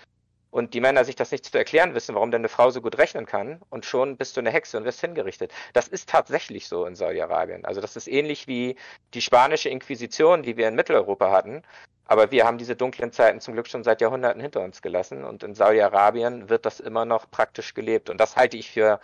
und 0.55 0.73
die 0.73 0.81
Männer 0.81 1.05
sich 1.05 1.17
das 1.17 1.33
nicht 1.33 1.45
zu 1.47 1.59
erklären 1.59 1.97
wissen, 1.97 2.15
warum 2.15 2.31
denn 2.31 2.43
eine 2.43 2.49
Frau 2.49 2.71
so 2.71 2.81
gut 2.81 2.97
rechnen 2.97 3.27
kann 3.27 3.61
und 3.71 3.85
schon 3.85 4.17
bist 4.17 4.37
du 4.37 4.41
eine 4.41 4.53
Hexe 4.53 4.77
und 4.77 4.85
wirst 4.85 5.01
hingerichtet. 5.01 5.53
Das 5.73 5.89
ist 5.89 6.09
tatsächlich 6.09 6.69
so 6.69 6.87
in 6.87 6.95
Saudi-Arabien. 6.95 7.65
Also 7.65 7.81
das 7.81 7.97
ist 7.97 8.07
ähnlich 8.07 8.47
wie 8.47 8.77
die 9.15 9.21
spanische 9.21 9.69
Inquisition, 9.69 10.45
die 10.45 10.57
wir 10.57 10.69
in 10.69 10.77
Mitteleuropa 10.77 11.33
hatten. 11.33 11.63
Aber 12.07 12.31
wir 12.31 12.45
haben 12.47 12.57
diese 12.57 12.77
dunklen 12.77 13.11
Zeiten 13.11 13.41
zum 13.41 13.55
Glück 13.55 13.67
schon 13.67 13.83
seit 13.83 14.01
Jahrhunderten 14.01 14.41
hinter 14.41 14.61
uns 14.61 14.81
gelassen 14.81 15.25
und 15.25 15.43
in 15.43 15.57
Saudi-Arabien 15.57 16.49
wird 16.49 16.67
das 16.67 16.79
immer 16.79 17.05
noch 17.05 17.29
praktisch 17.29 17.75
gelebt. 17.75 18.09
Und 18.09 18.19
das 18.19 18.37
halte 18.37 18.57
ich 18.57 18.71
für 18.71 19.01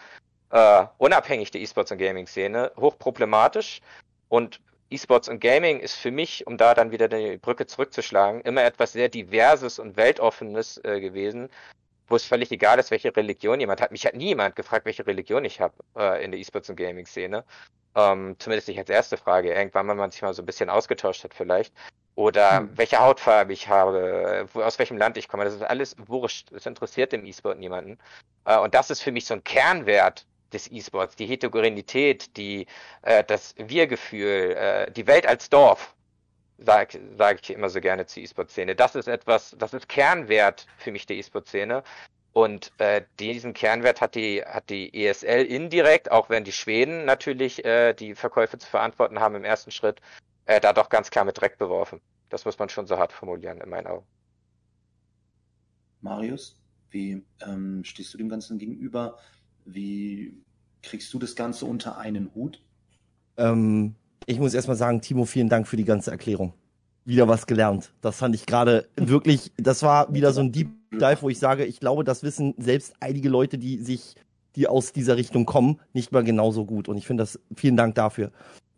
äh, 0.51 0.84
unabhängig 0.98 1.51
der 1.51 1.62
E-Sports- 1.62 1.90
und 1.90 1.98
Gaming-Szene 1.98 2.70
hochproblematisch 2.76 3.80
und 4.28 4.61
E-Sports 4.91 5.28
und 5.28 5.41
Gaming 5.41 5.78
ist 5.78 5.95
für 5.95 6.11
mich, 6.11 6.47
um 6.47 6.57
da 6.57 6.74
dann 6.74 6.91
wieder 6.91 7.09
die 7.09 7.38
Brücke 7.38 7.66
zurückzuschlagen, 7.66 8.41
immer 8.43 8.64
etwas 8.64 8.93
sehr 8.93 9.09
Diverses 9.09 9.78
und 9.78 9.97
Weltoffenes 9.97 10.80
äh, 10.84 11.01
gewesen, 11.01 11.49
wo 12.09 12.16
es 12.16 12.24
völlig 12.24 12.51
egal 12.51 12.78
ist, 12.80 12.91
welche 12.91 13.14
Religion 13.16 13.61
jemand 13.61 13.80
hat. 13.80 13.93
Mich 13.93 14.05
hat 14.05 14.14
nie 14.14 14.26
jemand 14.26 14.57
gefragt, 14.57 14.84
welche 14.86 15.07
Religion 15.07 15.45
ich 15.45 15.61
habe 15.61 15.74
äh, 15.97 16.24
in 16.24 16.32
der 16.32 16.41
E-Sports 16.41 16.68
und 16.68 16.76
Gaming-Szene. 16.76 17.45
Ähm, 17.95 18.34
zumindest 18.38 18.68
nicht 18.68 18.78
als 18.78 18.91
erste 18.91 19.16
Frage. 19.16 19.55
Irgendwann, 19.55 19.88
wenn 19.88 19.97
man 19.97 20.11
sich 20.11 20.22
mal 20.22 20.34
so 20.34 20.43
ein 20.43 20.47
bisschen 20.47 20.68
ausgetauscht 20.68 21.22
hat 21.22 21.34
vielleicht. 21.34 21.72
Oder 22.16 22.59
hm. 22.59 22.70
welche 22.76 22.99
Hautfarbe 22.99 23.53
ich 23.53 23.68
habe, 23.68 24.49
wo, 24.53 24.62
aus 24.62 24.78
welchem 24.80 24.99
Land 24.99 25.16
ich 25.16 25.28
komme. 25.28 25.45
Das 25.45 25.55
ist 25.55 25.62
alles 25.62 25.95
wurscht. 26.07 26.49
Das 26.51 26.66
interessiert 26.66 27.12
im 27.12 27.24
E-Sport 27.24 27.59
niemanden. 27.59 27.97
Äh, 28.45 28.59
und 28.59 28.74
das 28.74 28.91
ist 28.91 29.03
für 29.03 29.12
mich 29.12 29.26
so 29.26 29.34
ein 29.34 29.45
Kernwert 29.45 30.26
des 30.53 30.70
E-Sports, 30.70 31.16
die 31.16 31.26
Heterogenität, 31.26 32.36
die, 32.36 32.66
äh, 33.03 33.24
das 33.24 33.55
Wir-Gefühl, 33.57 34.55
äh, 34.57 34.90
die 34.92 35.07
Welt 35.07 35.26
als 35.26 35.51
Dorf, 35.51 35.94
sage 36.59 37.01
sag 37.16 37.40
ich 37.42 37.51
immer 37.51 37.70
so 37.70 37.80
gerne 37.80 38.07
zur 38.07 38.22
E-Sport-Szene. 38.22 38.74
Das 38.74 38.94
ist 38.94 39.09
etwas, 39.09 39.57
das 39.59 39.74
ist 39.74 39.88
Kernwert 39.88 40.66
für 40.78 40.92
mich 40.92 41.07
der 41.07 41.16
E-Sport-Szene. 41.16 41.82
Und 42.32 42.72
äh, 42.78 43.03
diesen 43.18 43.55
Kernwert 43.55 44.01
hat 44.01 44.14
die, 44.14 44.42
hat 44.42 44.70
die 44.70 45.05
ESL 45.05 45.44
indirekt, 45.44 46.12
auch 46.12 46.30
wenn 46.30 46.44
die 46.44 46.53
Schweden 46.53 47.05
natürlich 47.05 47.64
äh, 47.64 47.92
die 47.92 48.14
Verkäufe 48.14 48.57
zu 48.59 48.68
verantworten 48.68 49.18
haben 49.18 49.34
im 49.34 49.44
ersten 49.44 49.72
Schritt, 49.72 50.01
äh, 50.46 50.61
da 50.61 50.72
doch 50.72 50.88
ganz 50.90 51.11
klar 51.11 51.24
mit 51.24 51.40
Dreck 51.40 51.59
beworfen. 51.59 52.01
Das 52.28 52.44
muss 52.44 52.59
man 52.59 52.68
schon 52.68 52.86
so 52.86 52.98
hart 52.98 53.12
formulieren, 53.12 53.61
in 53.61 53.68
meinen 53.68 53.88
Augen. 53.88 54.07
Marius, 56.03 56.57
wie 56.90 57.24
ähm, 57.44 57.82
stehst 57.84 58.14
du 58.14 58.18
dem 58.18 58.28
Ganzen 58.28 58.59
gegenüber? 58.59 59.18
Wie 59.64 60.34
kriegst 60.82 61.12
du 61.12 61.18
das 61.18 61.36
Ganze 61.36 61.66
unter 61.66 61.98
einen 61.98 62.30
Hut? 62.34 62.61
Ähm, 63.36 63.94
ich 64.26 64.38
muss 64.38 64.54
erstmal 64.54 64.76
sagen, 64.76 65.00
Timo, 65.00 65.24
vielen 65.24 65.48
Dank 65.48 65.66
für 65.66 65.76
die 65.76 65.84
ganze 65.84 66.11
Erklärung. 66.11 66.52
Wieder 67.04 67.28
was 67.28 67.46
gelernt. 67.46 67.92
Das 68.00 68.18
fand 68.18 68.34
ich 68.34 68.46
gerade 68.46 68.88
wirklich, 68.96 69.52
das 69.56 69.82
war 69.82 70.12
wieder 70.12 70.32
so 70.32 70.40
ein 70.40 70.52
Deep 70.52 70.68
Dive, 70.92 71.22
wo 71.22 71.28
ich 71.28 71.38
sage, 71.38 71.64
ich 71.64 71.80
glaube, 71.80 72.04
das 72.04 72.22
wissen 72.22 72.54
selbst 72.58 72.94
einige 73.00 73.28
Leute, 73.28 73.58
die 73.58 73.78
sich, 73.78 74.14
die 74.56 74.66
aus 74.66 74.92
dieser 74.92 75.16
Richtung 75.16 75.46
kommen, 75.46 75.80
nicht 75.92 76.12
mal 76.12 76.24
genauso 76.24 76.64
gut. 76.64 76.88
Und 76.88 76.96
ich 76.96 77.06
finde 77.06 77.22
das, 77.22 77.38
vielen 77.56 77.76
Dank 77.76 77.94
dafür. 77.94 78.32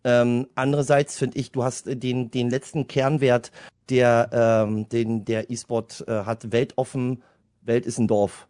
Ähm, 0.05 0.47
andererseits 0.55 1.17
finde 1.17 1.39
ich, 1.39 1.53
du 1.53 1.65
hast 1.65 1.87
den, 1.87 2.31
den 2.31 2.51
letzten 2.51 2.87
Kernwert, 2.87 3.51
der, 3.89 4.31
ähm, 4.33 4.89
den 4.89 5.25
der 5.25 5.51
E-Sport 5.51 6.05
äh, 6.07 6.25
hat, 6.25 6.53
weltoffen, 6.53 7.23
Welt 7.63 7.87
ist 7.87 7.99
ein 7.99 8.09
Dorf. 8.09 8.49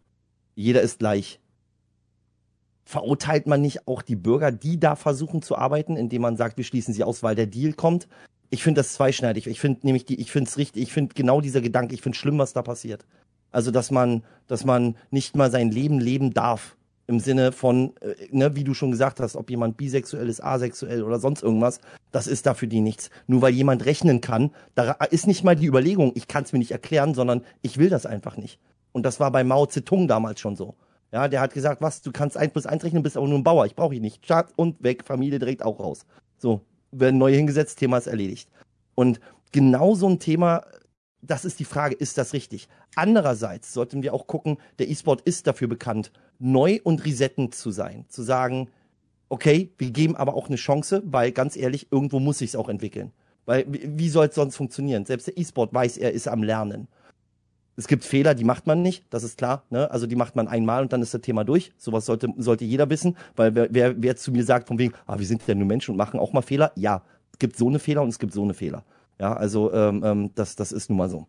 Jeder 0.55 0.81
ist 0.81 0.99
gleich 0.99 1.39
verurteilt 2.85 3.47
man 3.47 3.61
nicht 3.61 3.87
auch 3.87 4.01
die 4.01 4.15
Bürger, 4.15 4.51
die 4.51 4.79
da 4.79 4.95
versuchen 4.95 5.41
zu 5.41 5.57
arbeiten, 5.57 5.95
indem 5.95 6.21
man 6.21 6.37
sagt, 6.37 6.57
wir 6.57 6.63
schließen 6.63 6.93
sie 6.93 7.03
aus, 7.03 7.23
weil 7.23 7.35
der 7.35 7.47
Deal 7.47 7.73
kommt? 7.73 8.07
Ich 8.49 8.63
finde 8.63 8.79
das 8.79 8.93
zweischneidig. 8.93 9.47
Ich 9.47 9.59
finde 9.59 9.79
nämlich 9.83 10.05
die, 10.05 10.19
ich 10.19 10.31
finde 10.31 10.49
es 10.49 10.57
richtig, 10.57 10.83
ich 10.83 10.93
finde 10.93 11.15
genau 11.15 11.41
dieser 11.41 11.61
Gedanke, 11.61 11.95
ich 11.95 12.01
finde 12.01 12.17
schlimm, 12.17 12.37
was 12.37 12.53
da 12.53 12.61
passiert. 12.61 13.05
Also, 13.51 13.71
dass 13.71 13.91
man, 13.91 14.23
dass 14.47 14.65
man 14.65 14.95
nicht 15.11 15.35
mal 15.35 15.51
sein 15.51 15.71
Leben 15.71 15.99
leben 15.99 16.33
darf, 16.33 16.75
Im 17.05 17.19
Sinne 17.19 17.51
von, 17.51 17.93
äh, 18.01 18.15
ne, 18.31 18.55
wie 18.55 18.63
du 18.63 18.73
schon 18.73 18.91
gesagt 18.91 19.19
hast, 19.19 19.35
ob 19.35 19.49
jemand 19.49 19.75
bisexuell 19.75 20.29
ist, 20.29 20.43
asexuell 20.43 21.03
oder 21.03 21.19
sonst 21.19 21.43
irgendwas, 21.43 21.81
das 22.11 22.27
ist 22.27 22.45
da 22.45 22.53
für 22.53 22.67
die 22.67 22.79
nichts. 22.79 23.09
Nur 23.27 23.41
weil 23.41 23.53
jemand 23.53 23.85
rechnen 23.85 24.21
kann, 24.21 24.51
da 24.73 24.91
ist 25.11 25.27
nicht 25.27 25.43
mal 25.43 25.55
die 25.55 25.67
Überlegung, 25.67 26.13
ich 26.15 26.27
kann 26.27 26.43
es 26.43 26.53
mir 26.53 26.59
nicht 26.59 26.71
erklären, 26.71 27.13
sondern 27.13 27.43
ich 27.61 27.77
will 27.77 27.89
das 27.89 28.05
einfach 28.05 28.37
nicht. 28.37 28.59
Und 28.93 29.03
das 29.05 29.19
war 29.19 29.31
bei 29.31 29.43
Mao 29.43 29.65
Zedong 29.65 30.07
damals 30.07 30.39
schon 30.39 30.55
so. 30.55 30.75
Ja, 31.13 31.27
der 31.27 31.41
hat 31.41 31.53
gesagt, 31.53 31.79
was, 31.79 32.01
du 32.01 32.11
kannst 32.11 32.35
1 32.35 32.53
plus 32.53 32.65
1 32.65 32.83
rechnen, 32.83 33.03
bist 33.03 33.17
aber 33.17 33.27
nur 33.27 33.37
ein 33.37 33.43
Bauer, 33.43 33.67
ich 33.67 33.75
brauche 33.75 33.93
ihn 33.93 34.01
nicht. 34.01 34.25
Staat 34.25 34.51
und 34.55 34.81
weg, 34.81 35.03
Familie 35.05 35.37
direkt 35.37 35.63
auch 35.63 35.79
raus. 35.79 36.07
So, 36.39 36.61
werden 36.91 37.19
neu 37.19 37.31
hingesetzt, 37.31 37.77
Thema 37.77 37.99
ist 37.99 38.07
erledigt. 38.07 38.49
Und 38.95 39.19
genau 39.51 39.93
so 39.93 40.09
ein 40.09 40.17
Thema, 40.17 40.65
das 41.21 41.45
ist 41.45 41.59
die 41.59 41.65
Frage, 41.65 41.93
ist 41.93 42.17
das 42.17 42.33
richtig? 42.33 42.67
Andererseits 42.95 43.73
sollten 43.73 44.01
wir 44.01 44.11
auch 44.11 44.25
gucken, 44.25 44.57
der 44.79 44.89
E-Sport 44.89 45.21
ist 45.21 45.45
dafür 45.45 45.67
bekannt, 45.67 46.11
neu 46.39 46.79
und 46.83 47.05
resettend 47.05 47.53
zu 47.53 47.69
sein. 47.69 48.05
Zu 48.09 48.23
sagen, 48.23 48.69
okay, 49.29 49.71
wir 49.77 49.91
geben 49.91 50.15
aber 50.15 50.33
auch 50.33 50.47
eine 50.47 50.55
Chance, 50.55 51.03
weil 51.05 51.31
ganz 51.31 51.55
ehrlich, 51.55 51.91
irgendwo 51.91 52.19
muss 52.19 52.39
sich's 52.39 52.55
auch 52.55 52.69
entwickeln. 52.69 53.11
Weil 53.45 53.65
wie 53.69 54.09
soll 54.09 54.27
es 54.27 54.35
sonst 54.35 54.55
funktionieren? 54.55 55.05
Selbst 55.05 55.27
der 55.27 55.37
E-Sport 55.37 55.75
weiß, 55.75 55.97
er 55.97 56.11
ist 56.11 56.27
am 56.27 56.41
Lernen. 56.41 56.87
Es 57.75 57.87
gibt 57.87 58.03
Fehler, 58.03 58.35
die 58.35 58.43
macht 58.43 58.67
man 58.67 58.81
nicht, 58.81 59.03
das 59.09 59.23
ist 59.23 59.37
klar. 59.37 59.63
Ne? 59.69 59.89
Also 59.89 60.05
die 60.05 60.15
macht 60.15 60.35
man 60.35 60.47
einmal 60.47 60.83
und 60.83 60.93
dann 60.93 61.01
ist 61.01 61.13
das 61.13 61.21
Thema 61.21 61.43
durch. 61.43 61.73
Sowas 61.77 62.05
sollte, 62.05 62.27
sollte 62.37 62.65
jeder 62.65 62.89
wissen, 62.89 63.17
weil 63.35 63.55
wer, 63.55 63.67
wer, 63.71 64.01
wer 64.01 64.15
zu 64.15 64.31
mir 64.31 64.43
sagt, 64.43 64.67
von 64.67 64.77
wegen, 64.77 64.93
ah, 65.07 65.17
wir 65.17 65.25
sind 65.25 65.45
ja 65.47 65.55
nur 65.55 65.65
Menschen 65.65 65.91
und 65.91 65.97
machen 65.97 66.19
auch 66.19 66.33
mal 66.33 66.41
Fehler, 66.41 66.71
ja, 66.75 67.01
es 67.31 67.39
gibt 67.39 67.57
so 67.57 67.67
eine 67.67 67.79
Fehler 67.79 68.03
und 68.03 68.09
es 68.09 68.19
gibt 68.19 68.33
so 68.33 68.43
eine 68.43 68.53
Fehler. 68.53 68.83
Ja, 69.19 69.33
also 69.33 69.73
ähm, 69.73 70.03
ähm, 70.03 70.31
das, 70.35 70.55
das 70.55 70.71
ist 70.71 70.89
nun 70.89 70.97
mal 70.97 71.09
so. 71.09 71.27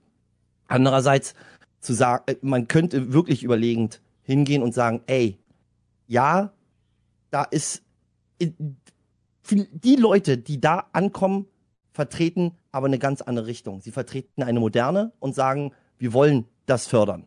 Andererseits 0.68 1.34
zu 1.80 1.94
sagen, 1.94 2.24
äh, 2.26 2.36
man 2.42 2.68
könnte 2.68 3.12
wirklich 3.12 3.42
überlegend 3.42 4.02
hingehen 4.22 4.62
und 4.62 4.74
sagen, 4.74 5.02
ey, 5.06 5.38
ja, 6.06 6.52
da 7.30 7.44
ist 7.44 7.82
äh, 8.38 8.50
die 9.50 9.96
Leute, 9.96 10.38
die 10.38 10.60
da 10.60 10.86
ankommen, 10.92 11.46
vertreten 11.92 12.52
aber 12.72 12.86
eine 12.86 12.98
ganz 12.98 13.22
andere 13.22 13.46
Richtung. 13.46 13.80
Sie 13.80 13.92
vertreten 13.92 14.42
eine 14.42 14.60
moderne 14.60 15.12
und 15.20 15.34
sagen, 15.34 15.72
wir 16.04 16.12
wollen 16.12 16.44
das 16.66 16.86
fördern. 16.86 17.24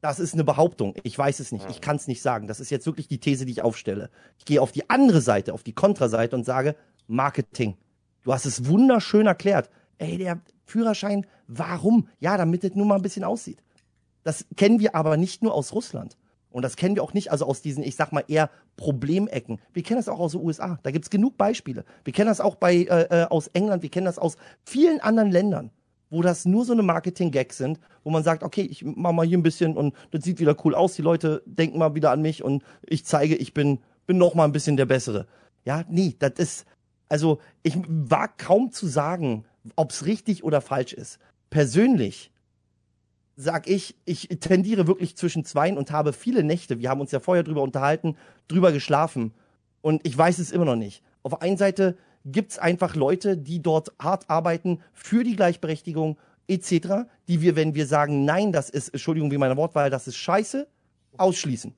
Das 0.00 0.20
ist 0.20 0.32
eine 0.32 0.44
Behauptung. 0.44 0.94
Ich 1.02 1.18
weiß 1.18 1.40
es 1.40 1.50
nicht. 1.50 1.68
Ich 1.68 1.80
kann 1.80 1.96
es 1.96 2.06
nicht 2.06 2.22
sagen. 2.22 2.46
Das 2.46 2.60
ist 2.60 2.70
jetzt 2.70 2.86
wirklich 2.86 3.08
die 3.08 3.18
These, 3.18 3.46
die 3.46 3.50
ich 3.50 3.62
aufstelle. 3.62 4.10
Ich 4.38 4.44
gehe 4.44 4.62
auf 4.62 4.70
die 4.70 4.88
andere 4.88 5.20
Seite, 5.20 5.52
auf 5.52 5.64
die 5.64 5.72
Kontraseite 5.72 6.36
und 6.36 6.44
sage 6.44 6.76
Marketing. 7.08 7.76
Du 8.22 8.32
hast 8.32 8.46
es 8.46 8.68
wunderschön 8.68 9.26
erklärt. 9.26 9.70
Ey, 9.98 10.18
der 10.18 10.40
Führerschein, 10.66 11.26
warum? 11.48 12.06
Ja, 12.20 12.36
damit 12.36 12.62
es 12.62 12.76
nur 12.76 12.86
mal 12.86 12.94
ein 12.94 13.02
bisschen 13.02 13.24
aussieht. 13.24 13.60
Das 14.22 14.46
kennen 14.56 14.78
wir 14.78 14.94
aber 14.94 15.16
nicht 15.16 15.42
nur 15.42 15.52
aus 15.52 15.72
Russland. 15.72 16.16
Und 16.50 16.62
das 16.62 16.76
kennen 16.76 16.94
wir 16.94 17.02
auch 17.02 17.12
nicht, 17.12 17.32
also 17.32 17.44
aus 17.44 17.60
diesen, 17.60 17.82
ich 17.82 17.96
sag 17.96 18.12
mal, 18.12 18.22
eher 18.28 18.50
Problemecken. 18.76 19.60
Wir 19.72 19.82
kennen 19.82 19.98
das 19.98 20.08
auch 20.08 20.20
aus 20.20 20.30
den 20.30 20.42
USA. 20.42 20.78
Da 20.84 20.92
gibt's 20.92 21.10
genug 21.10 21.36
Beispiele. 21.36 21.84
Wir 22.04 22.12
kennen 22.12 22.28
das 22.28 22.40
auch 22.40 22.54
bei, 22.54 22.76
äh, 22.76 23.22
äh, 23.22 23.24
aus 23.24 23.48
England, 23.48 23.82
wir 23.82 23.90
kennen 23.90 24.06
das 24.06 24.18
aus 24.20 24.36
vielen 24.64 25.00
anderen 25.00 25.32
Ländern 25.32 25.72
wo 26.10 26.22
das 26.22 26.44
nur 26.44 26.64
so 26.64 26.72
eine 26.72 26.82
Marketing-Gags 26.82 27.58
sind, 27.58 27.78
wo 28.04 28.10
man 28.10 28.22
sagt, 28.22 28.42
okay, 28.42 28.62
ich 28.62 28.84
mach 28.84 29.12
mal 29.12 29.26
hier 29.26 29.38
ein 29.38 29.42
bisschen 29.42 29.76
und 29.76 29.94
das 30.10 30.24
sieht 30.24 30.40
wieder 30.40 30.56
cool 30.64 30.74
aus, 30.74 30.94
die 30.94 31.02
Leute 31.02 31.42
denken 31.46 31.78
mal 31.78 31.94
wieder 31.94 32.10
an 32.10 32.22
mich 32.22 32.42
und 32.42 32.62
ich 32.86 33.04
zeige, 33.04 33.36
ich 33.36 33.54
bin, 33.54 33.78
bin 34.06 34.18
noch 34.18 34.34
mal 34.34 34.44
ein 34.44 34.52
bisschen 34.52 34.76
der 34.76 34.86
Bessere. 34.86 35.26
Ja, 35.64 35.84
nee, 35.88 36.14
das 36.18 36.32
ist, 36.36 36.66
also 37.08 37.40
ich 37.62 37.76
war 37.86 38.28
kaum 38.28 38.72
zu 38.72 38.86
sagen, 38.86 39.44
ob's 39.76 40.06
richtig 40.06 40.44
oder 40.44 40.60
falsch 40.60 40.92
ist. 40.92 41.18
Persönlich 41.50 42.30
sag 43.36 43.68
ich, 43.68 43.94
ich 44.04 44.28
tendiere 44.40 44.86
wirklich 44.86 45.16
zwischen 45.16 45.44
zweien 45.44 45.78
und 45.78 45.92
habe 45.92 46.12
viele 46.12 46.42
Nächte, 46.42 46.80
wir 46.80 46.90
haben 46.90 47.00
uns 47.00 47.12
ja 47.12 47.20
vorher 47.20 47.44
drüber 47.44 47.62
unterhalten, 47.62 48.16
drüber 48.48 48.72
geschlafen 48.72 49.32
und 49.80 50.04
ich 50.06 50.16
weiß 50.16 50.38
es 50.38 50.50
immer 50.50 50.64
noch 50.64 50.76
nicht. 50.76 51.02
Auf 51.22 51.32
der 51.32 51.42
einen 51.42 51.56
Seite 51.56 51.96
gibt 52.24 52.52
es 52.52 52.58
einfach 52.58 52.94
Leute, 52.94 53.36
die 53.36 53.62
dort 53.62 53.92
hart 53.98 54.28
arbeiten 54.28 54.80
für 54.92 55.24
die 55.24 55.36
Gleichberechtigung 55.36 56.18
etc., 56.48 57.06
die 57.28 57.40
wir, 57.40 57.56
wenn 57.56 57.74
wir 57.74 57.86
sagen, 57.86 58.24
nein, 58.24 58.52
das 58.52 58.70
ist, 58.70 58.88
Entschuldigung 58.88 59.30
wie 59.30 59.38
meine 59.38 59.56
Wortwahl, 59.56 59.90
das 59.90 60.08
ist 60.08 60.16
scheiße, 60.16 60.66
ausschließen. 61.16 61.74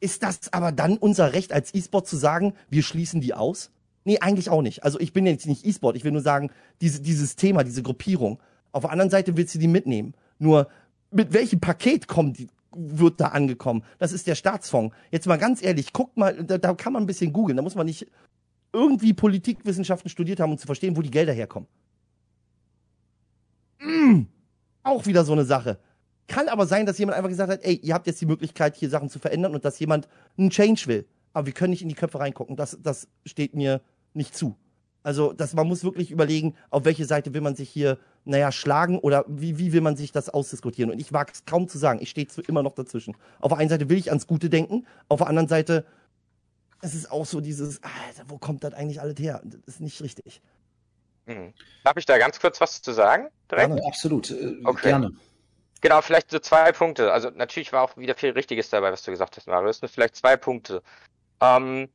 Ist 0.00 0.22
das 0.22 0.52
aber 0.52 0.72
dann 0.72 0.96
unser 0.96 1.32
Recht 1.32 1.52
als 1.52 1.72
E-Sport 1.74 2.08
zu 2.08 2.16
sagen, 2.16 2.54
wir 2.68 2.82
schließen 2.82 3.20
die 3.20 3.34
aus? 3.34 3.70
Nee, 4.04 4.18
eigentlich 4.18 4.50
auch 4.50 4.62
nicht. 4.62 4.82
Also 4.82 4.98
ich 4.98 5.12
bin 5.12 5.26
jetzt 5.26 5.46
nicht 5.46 5.64
E-Sport, 5.64 5.96
ich 5.96 6.02
will 6.02 6.10
nur 6.10 6.22
sagen, 6.22 6.50
diese, 6.80 7.00
dieses 7.00 7.36
Thema, 7.36 7.62
diese 7.62 7.84
Gruppierung. 7.84 8.40
Auf 8.72 8.82
der 8.82 8.90
anderen 8.90 9.10
Seite 9.10 9.36
willst 9.36 9.54
du 9.54 9.60
die 9.60 9.68
mitnehmen. 9.68 10.14
Nur, 10.38 10.68
mit 11.12 11.32
welchem 11.32 11.60
Paket 11.60 12.08
kommen 12.08 12.32
die, 12.32 12.48
wird 12.74 13.20
da 13.20 13.28
angekommen? 13.28 13.84
Das 13.98 14.12
ist 14.12 14.26
der 14.26 14.34
Staatsfonds. 14.34 14.94
Jetzt 15.12 15.26
mal 15.26 15.38
ganz 15.38 15.62
ehrlich, 15.62 15.92
guckt 15.92 16.16
mal, 16.16 16.42
da, 16.42 16.58
da 16.58 16.74
kann 16.74 16.92
man 16.94 17.04
ein 17.04 17.06
bisschen 17.06 17.32
googeln, 17.32 17.56
da 17.56 17.62
muss 17.62 17.76
man 17.76 17.86
nicht 17.86 18.08
irgendwie 18.72 19.12
Politikwissenschaften 19.12 20.10
studiert 20.10 20.40
haben, 20.40 20.52
um 20.52 20.58
zu 20.58 20.66
verstehen, 20.66 20.96
wo 20.96 21.02
die 21.02 21.10
Gelder 21.10 21.32
herkommen. 21.32 21.68
Mm, 23.80 24.22
auch 24.82 25.06
wieder 25.06 25.24
so 25.24 25.32
eine 25.32 25.44
Sache. 25.44 25.78
Kann 26.28 26.48
aber 26.48 26.66
sein, 26.66 26.86
dass 26.86 26.98
jemand 26.98 27.18
einfach 27.18 27.28
gesagt 27.28 27.50
hat, 27.50 27.62
ey, 27.62 27.74
ihr 27.74 27.94
habt 27.94 28.06
jetzt 28.06 28.20
die 28.20 28.26
Möglichkeit, 28.26 28.76
hier 28.76 28.88
Sachen 28.88 29.10
zu 29.10 29.18
verändern 29.18 29.54
und 29.54 29.64
dass 29.64 29.78
jemand 29.78 30.08
einen 30.38 30.50
Change 30.50 30.86
will. 30.86 31.06
Aber 31.32 31.46
wir 31.46 31.52
können 31.52 31.70
nicht 31.70 31.82
in 31.82 31.88
die 31.88 31.94
Köpfe 31.94 32.20
reingucken. 32.20 32.56
Das, 32.56 32.78
das 32.82 33.08
steht 33.26 33.54
mir 33.54 33.80
nicht 34.14 34.36
zu. 34.36 34.56
Also, 35.02 35.32
das, 35.32 35.54
man 35.54 35.66
muss 35.66 35.82
wirklich 35.82 36.10
überlegen, 36.10 36.54
auf 36.70 36.84
welche 36.84 37.06
Seite 37.06 37.34
will 37.34 37.40
man 37.40 37.56
sich 37.56 37.68
hier, 37.68 37.98
naja, 38.24 38.52
schlagen 38.52 38.98
oder 38.98 39.24
wie, 39.26 39.58
wie 39.58 39.72
will 39.72 39.80
man 39.80 39.96
sich 39.96 40.12
das 40.12 40.28
ausdiskutieren. 40.28 40.92
Und 40.92 41.00
ich 41.00 41.12
wage 41.12 41.32
es 41.34 41.44
kaum 41.44 41.68
zu 41.68 41.76
sagen. 41.76 41.98
Ich 42.00 42.10
stehe 42.10 42.28
immer 42.46 42.62
noch 42.62 42.74
dazwischen. 42.74 43.16
Auf 43.40 43.50
der 43.50 43.58
einen 43.58 43.70
Seite 43.70 43.88
will 43.88 43.98
ich 43.98 44.10
ans 44.10 44.28
Gute 44.28 44.48
denken, 44.48 44.86
auf 45.08 45.18
der 45.18 45.26
anderen 45.26 45.48
Seite 45.48 45.84
es 46.82 46.94
ist 46.94 47.10
auch 47.10 47.24
so 47.24 47.40
dieses, 47.40 47.80
Alter, 47.82 48.24
wo 48.28 48.38
kommt 48.38 48.64
das 48.64 48.74
eigentlich 48.74 49.00
alles 49.00 49.18
her? 49.18 49.40
Das 49.44 49.60
ist 49.76 49.80
nicht 49.80 50.02
richtig. 50.02 50.42
Hm. 51.26 51.54
Darf 51.84 51.96
ich 51.96 52.04
da 52.04 52.18
ganz 52.18 52.40
kurz 52.40 52.60
was 52.60 52.82
zu 52.82 52.92
sagen? 52.92 53.28
Direkt? 53.50 53.68
Gerne, 53.68 53.86
absolut. 53.86 54.30
Äh, 54.30 54.56
okay. 54.64 54.88
Gerne. 54.88 55.12
Genau, 55.80 56.00
vielleicht 56.02 56.30
so 56.30 56.38
zwei 56.40 56.72
Punkte. 56.72 57.12
Also 57.12 57.30
natürlich 57.30 57.72
war 57.72 57.82
auch 57.82 57.96
wieder 57.96 58.14
viel 58.14 58.30
Richtiges 58.30 58.68
dabei, 58.70 58.92
was 58.92 59.02
du 59.02 59.12
gesagt 59.12 59.36
hast, 59.36 59.46
Marius. 59.46 59.80
Nur 59.80 59.88
vielleicht 59.88 60.16
zwei 60.16 60.36
Punkte. 60.36 60.82
Ähm, 61.40 61.88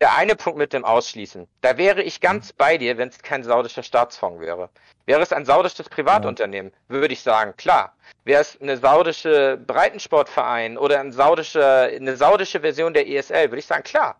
der 0.00 0.16
eine 0.16 0.34
Punkt 0.34 0.58
mit 0.58 0.72
dem 0.72 0.84
Ausschließen. 0.84 1.46
Da 1.60 1.76
wäre 1.78 2.02
ich 2.02 2.20
ganz 2.20 2.48
mhm. 2.48 2.56
bei 2.58 2.78
dir, 2.78 2.98
wenn 2.98 3.08
es 3.08 3.18
kein 3.18 3.44
saudischer 3.44 3.84
Staatsfonds 3.84 4.40
wäre. 4.40 4.68
Wäre 5.06 5.22
es 5.22 5.32
ein 5.32 5.44
saudisches 5.44 5.88
Privatunternehmen, 5.88 6.72
ja. 6.72 6.94
würde 6.94 7.14
ich 7.14 7.22
sagen, 7.22 7.56
klar. 7.56 7.94
Wäre 8.24 8.40
es 8.40 8.60
eine 8.60 8.76
saudische 8.76 9.58
Breitensportverein 9.64 10.76
oder 10.76 10.98
ein 10.98 11.12
saudische, 11.12 11.64
eine 11.64 12.16
saudische 12.16 12.60
Version 12.60 12.94
der 12.94 13.08
ESL, 13.08 13.50
würde 13.50 13.58
ich 13.58 13.66
sagen, 13.66 13.84
klar. 13.84 14.18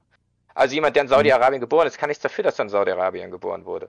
Also 0.55 0.75
jemand, 0.75 0.97
der 0.97 1.03
in 1.03 1.09
Saudi-Arabien 1.09 1.61
geboren 1.61 1.87
ist, 1.87 1.99
kann 1.99 2.09
nichts 2.09 2.23
dafür, 2.23 2.45
dass 2.45 2.59
er 2.59 2.65
in 2.65 2.69
Saudi-Arabien 2.69 3.31
geboren 3.31 3.65
wurde. 3.65 3.89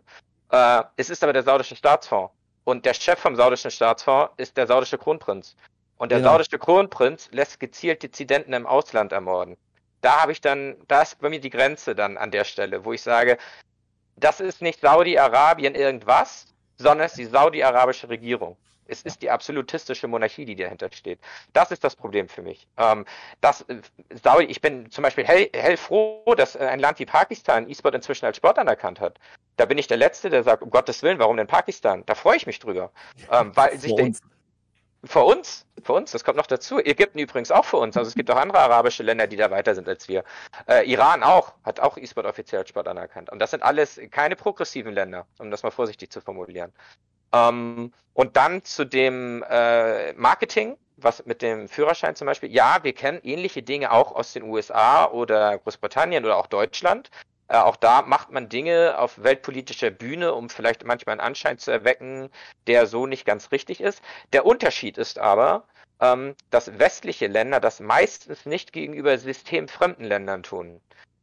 Äh, 0.51 0.83
es 0.97 1.09
ist 1.09 1.23
aber 1.23 1.33
der 1.33 1.43
saudische 1.43 1.75
Staatsfonds. 1.75 2.33
Und 2.63 2.85
der 2.85 2.93
Chef 2.93 3.19
vom 3.19 3.35
saudischen 3.35 3.71
Staatsfonds 3.71 4.33
ist 4.37 4.55
der 4.55 4.67
saudische 4.67 4.97
Kronprinz. 4.97 5.55
Und 5.97 6.11
der 6.11 6.19
genau. 6.19 6.31
saudische 6.31 6.59
Kronprinz 6.59 7.29
lässt 7.31 7.59
gezielt 7.59 8.03
Dissidenten 8.03 8.53
im 8.53 8.65
Ausland 8.65 9.11
ermorden. 9.11 9.57
Da 10.01 10.21
habe 10.21 10.31
ich 10.31 10.41
dann, 10.41 10.75
da 10.87 11.01
ist 11.01 11.19
bei 11.19 11.29
mir 11.29 11.39
die 11.39 11.49
Grenze 11.49 11.95
dann 11.95 12.17
an 12.17 12.31
der 12.31 12.43
Stelle, 12.43 12.83
wo 12.85 12.93
ich 12.93 13.01
sage, 13.01 13.37
das 14.15 14.39
ist 14.39 14.61
nicht 14.61 14.81
Saudi-Arabien 14.81 15.75
irgendwas, 15.75 16.47
sondern 16.77 17.05
es 17.05 17.13
ist 17.13 17.19
die 17.19 17.25
saudi-arabische 17.25 18.09
Regierung. 18.09 18.57
Es 18.87 19.01
ist 19.03 19.21
die 19.21 19.29
absolutistische 19.29 20.07
Monarchie, 20.07 20.45
die 20.45 20.55
dahinter 20.55 20.89
steht. 20.91 21.19
Das 21.53 21.71
ist 21.71 21.83
das 21.83 21.95
Problem 21.95 22.27
für 22.27 22.41
mich. 22.41 22.67
Ähm, 22.77 23.05
das, 23.41 23.61
äh, 23.61 24.43
ich 24.47 24.61
bin 24.61 24.89
zum 24.91 25.03
Beispiel 25.03 25.25
hell, 25.25 25.49
hellfroh, 25.53 26.35
dass 26.35 26.55
äh, 26.55 26.59
ein 26.59 26.79
Land 26.79 26.99
wie 26.99 27.05
Pakistan 27.05 27.69
E-Sport 27.69 27.95
inzwischen 27.95 28.25
als 28.25 28.37
Sport 28.37 28.59
anerkannt 28.59 28.99
hat. 28.99 29.19
Da 29.57 29.65
bin 29.65 29.77
ich 29.77 29.87
der 29.87 29.97
Letzte, 29.97 30.29
der 30.29 30.43
sagt, 30.43 30.63
um 30.63 30.69
Gottes 30.69 31.03
Willen, 31.03 31.19
warum 31.19 31.37
denn 31.37 31.47
Pakistan? 31.47 32.03
Da 32.05 32.15
freue 32.15 32.37
ich 32.37 32.47
mich 32.47 32.59
drüber. 32.59 32.91
Ähm, 33.31 33.55
weil 33.55 33.77
sich 33.77 33.91
uns. 33.91 34.21
Vor 35.05 35.25
uns, 35.25 35.65
vor 35.83 35.97
uns, 35.97 36.11
das 36.11 36.23
kommt 36.23 36.37
noch 36.37 36.47
dazu. 36.47 36.79
Ägypten 36.79 37.19
übrigens 37.19 37.51
auch 37.51 37.65
für 37.65 37.75
uns. 37.75 37.97
Also 37.97 38.07
es 38.07 38.15
gibt 38.15 38.31
auch 38.31 38.37
andere 38.37 38.59
arabische 38.59 39.03
Länder, 39.03 39.27
die 39.27 39.35
da 39.35 39.51
weiter 39.51 39.75
sind 39.75 39.89
als 39.89 40.07
wir. 40.07 40.23
Äh, 40.65 40.89
Iran 40.89 41.23
auch, 41.23 41.51
hat 41.65 41.81
auch 41.81 41.97
E-Sport 41.97 42.25
offiziell 42.25 42.61
als 42.61 42.69
Sport 42.69 42.87
anerkannt. 42.87 43.29
Und 43.29 43.39
das 43.39 43.51
sind 43.51 43.63
alles 43.63 43.99
keine 44.11 44.37
progressiven 44.37 44.93
Länder, 44.93 45.27
um 45.39 45.51
das 45.51 45.61
mal 45.61 45.71
vorsichtig 45.71 46.09
zu 46.09 46.21
formulieren. 46.21 46.71
Ähm, 47.33 47.91
und 48.13 48.37
dann 48.37 48.63
zu 48.63 48.85
dem 48.85 49.43
äh, 49.49 50.13
Marketing, 50.13 50.77
was 50.97 51.25
mit 51.25 51.41
dem 51.41 51.67
Führerschein 51.67 52.15
zum 52.15 52.27
Beispiel. 52.27 52.51
Ja, 52.51 52.83
wir 52.83 52.93
kennen 52.93 53.19
ähnliche 53.23 53.63
Dinge 53.63 53.91
auch 53.91 54.13
aus 54.13 54.33
den 54.33 54.43
USA 54.43 55.05
oder 55.05 55.57
Großbritannien 55.57 56.23
oder 56.23 56.37
auch 56.37 56.47
Deutschland. 56.47 57.09
Äh, 57.47 57.57
auch 57.57 57.75
da 57.75 58.03
macht 58.03 58.31
man 58.31 58.49
Dinge 58.49 58.97
auf 58.97 59.21
weltpolitischer 59.21 59.91
Bühne, 59.91 60.33
um 60.33 60.49
vielleicht 60.49 60.85
manchmal 60.85 61.13
einen 61.13 61.27
Anschein 61.27 61.57
zu 61.57 61.71
erwecken, 61.71 62.29
der 62.67 62.85
so 62.87 63.07
nicht 63.07 63.25
ganz 63.25 63.51
richtig 63.51 63.81
ist. 63.81 64.01
Der 64.31 64.45
Unterschied 64.45 64.97
ist 64.97 65.19
aber, 65.19 65.65
ähm, 65.99 66.35
dass 66.51 66.79
westliche 66.79 67.27
Länder 67.27 67.59
das 67.59 67.79
meistens 67.79 68.45
nicht 68.45 68.73
gegenüber 68.73 69.17
systemfremden 69.17 70.05
Ländern 70.05 70.43
tun, 70.43 70.81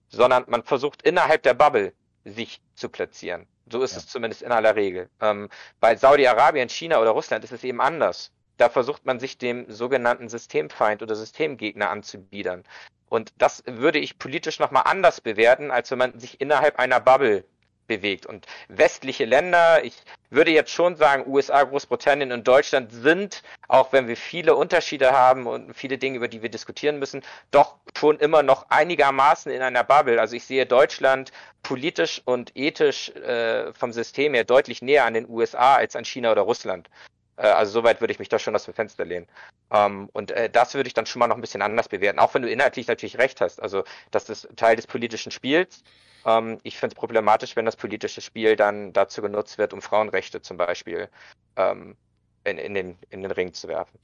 sondern 0.09 0.45
man 0.49 0.65
versucht 0.65 1.03
innerhalb 1.03 1.43
der 1.43 1.55
Bubble 1.55 1.93
sich 2.25 2.61
zu 2.75 2.89
platzieren. 2.89 3.47
So 3.71 3.83
ist 3.83 3.93
ja. 3.93 3.99
es 3.99 4.07
zumindest 4.07 4.43
in 4.43 4.53
aller 4.53 4.77
Regel. 4.77 5.09
Ähm, 5.21 5.49
bei 5.81 5.97
Saudi-Arabien, 5.97 6.69
China 6.69 7.01
oder 7.01 7.11
Russland 7.11 7.45
ist 7.45 7.53
es 7.53 7.65
eben 7.65 7.81
anders. 7.81 8.33
da 8.57 8.69
versucht 8.69 9.07
man 9.07 9.19
sich 9.19 9.39
dem 9.39 9.71
sogenannten 9.71 10.29
Systemfeind 10.29 11.03
oder 11.03 11.15
Systemgegner 11.15 11.89
anzubiedern. 11.89 12.65
Und 13.09 13.33
das 13.39 13.63
würde 13.67 13.99
ich 13.99 14.19
politisch 14.19 14.59
nochmal 14.59 14.83
anders 14.85 15.21
bewerten, 15.23 15.71
als 15.71 15.91
wenn 15.91 15.99
man 15.99 16.19
sich 16.21 16.41
innerhalb 16.41 16.79
einer 16.79 17.01
Bubble 17.01 17.45
bewegt. 17.91 18.25
Und 18.25 18.47
westliche 18.69 19.25
Länder, 19.25 19.85
ich 19.85 19.95
würde 20.31 20.53
jetzt 20.53 20.71
schon 20.71 20.95
sagen, 20.95 21.25
USA, 21.27 21.65
Großbritannien 21.65 22.31
und 22.31 22.47
Deutschland 22.47 22.93
sind, 22.93 23.43
auch 23.67 23.93
wenn 23.93 24.07
wir 24.07 24.17
viele 24.17 24.55
Unterschiede 24.55 25.11
haben 25.11 25.49
und 25.49 25.75
viele 25.75 25.99
Dinge, 25.99 26.17
über 26.17 26.29
die 26.29 26.41
wir 26.41 26.49
diskutieren 26.49 27.01
müssen, 27.01 27.23
doch 27.51 27.75
schon 27.99 28.21
immer 28.21 28.45
noch 28.45 28.71
einigermaßen 28.71 29.51
in 29.51 29.61
einer 29.61 29.83
Bubble. 29.83 30.21
Also 30.21 30.37
ich 30.37 30.45
sehe 30.45 30.67
Deutschland 30.67 31.33
politisch 31.65 32.23
und 32.25 32.57
ethisch 32.57 33.11
äh, 33.11 33.73
vom 33.73 33.93
System 33.93 34.35
her 34.35 34.45
deutlich 34.45 34.83
näher 34.83 35.05
an 35.05 35.15
den 35.15 35.29
USA 35.29 35.75
als 35.75 35.97
an 35.97 36.05
China 36.05 36.31
oder 36.31 36.43
Russland. 36.43 36.89
Äh, 37.37 37.49
also 37.49 37.73
soweit 37.73 38.01
würde 38.01 38.13
ich 38.13 38.21
mich 38.21 38.29
da 38.29 38.39
schon 38.39 38.55
aus 38.55 38.67
dem 38.67 38.75
Fenster 38.75 39.05
lehnen. 39.05 39.27
Ähm, 39.73 40.09
und 40.13 40.31
äh, 40.31 40.49
das 40.49 40.75
würde 40.75 40.87
ich 40.87 40.95
dann 40.95 41.07
schon 41.07 41.19
mal 41.19 41.27
noch 41.27 41.37
ein 41.37 41.41
bisschen 41.41 41.63
anders 41.63 41.89
bewerten, 41.89 42.21
auch 42.21 42.35
wenn 42.35 42.43
du 42.43 42.51
inhaltlich 42.51 42.87
natürlich 42.87 43.19
recht 43.19 43.41
hast. 43.41 43.61
Also 43.61 43.83
das 44.13 44.29
ist 44.29 44.49
Teil 44.55 44.77
des 44.77 44.87
politischen 44.87 45.33
Spiels. 45.33 45.83
Ähm, 46.25 46.59
ich 46.63 46.79
finde 46.79 46.95
es 46.95 46.99
problematisch, 46.99 47.57
wenn 47.57 47.65
das 47.65 47.77
politische 47.77 48.21
Spiel 48.21 48.57
dann 48.57 48.93
dazu 48.93 49.23
genutzt 49.23 49.59
wird, 49.59 49.73
um 49.73 49.83
Frauenrechte 49.83 50.43
zum 50.43 50.57
Beispiel 50.57 51.09
ähm, 51.57 51.97
in, 52.45 52.59
in, 52.59 52.75
den, 52.75 52.99
in 53.11 53.23
den 53.23 53.31
Ring 53.31 53.53
zu 53.53 53.69
werfen. 53.69 53.99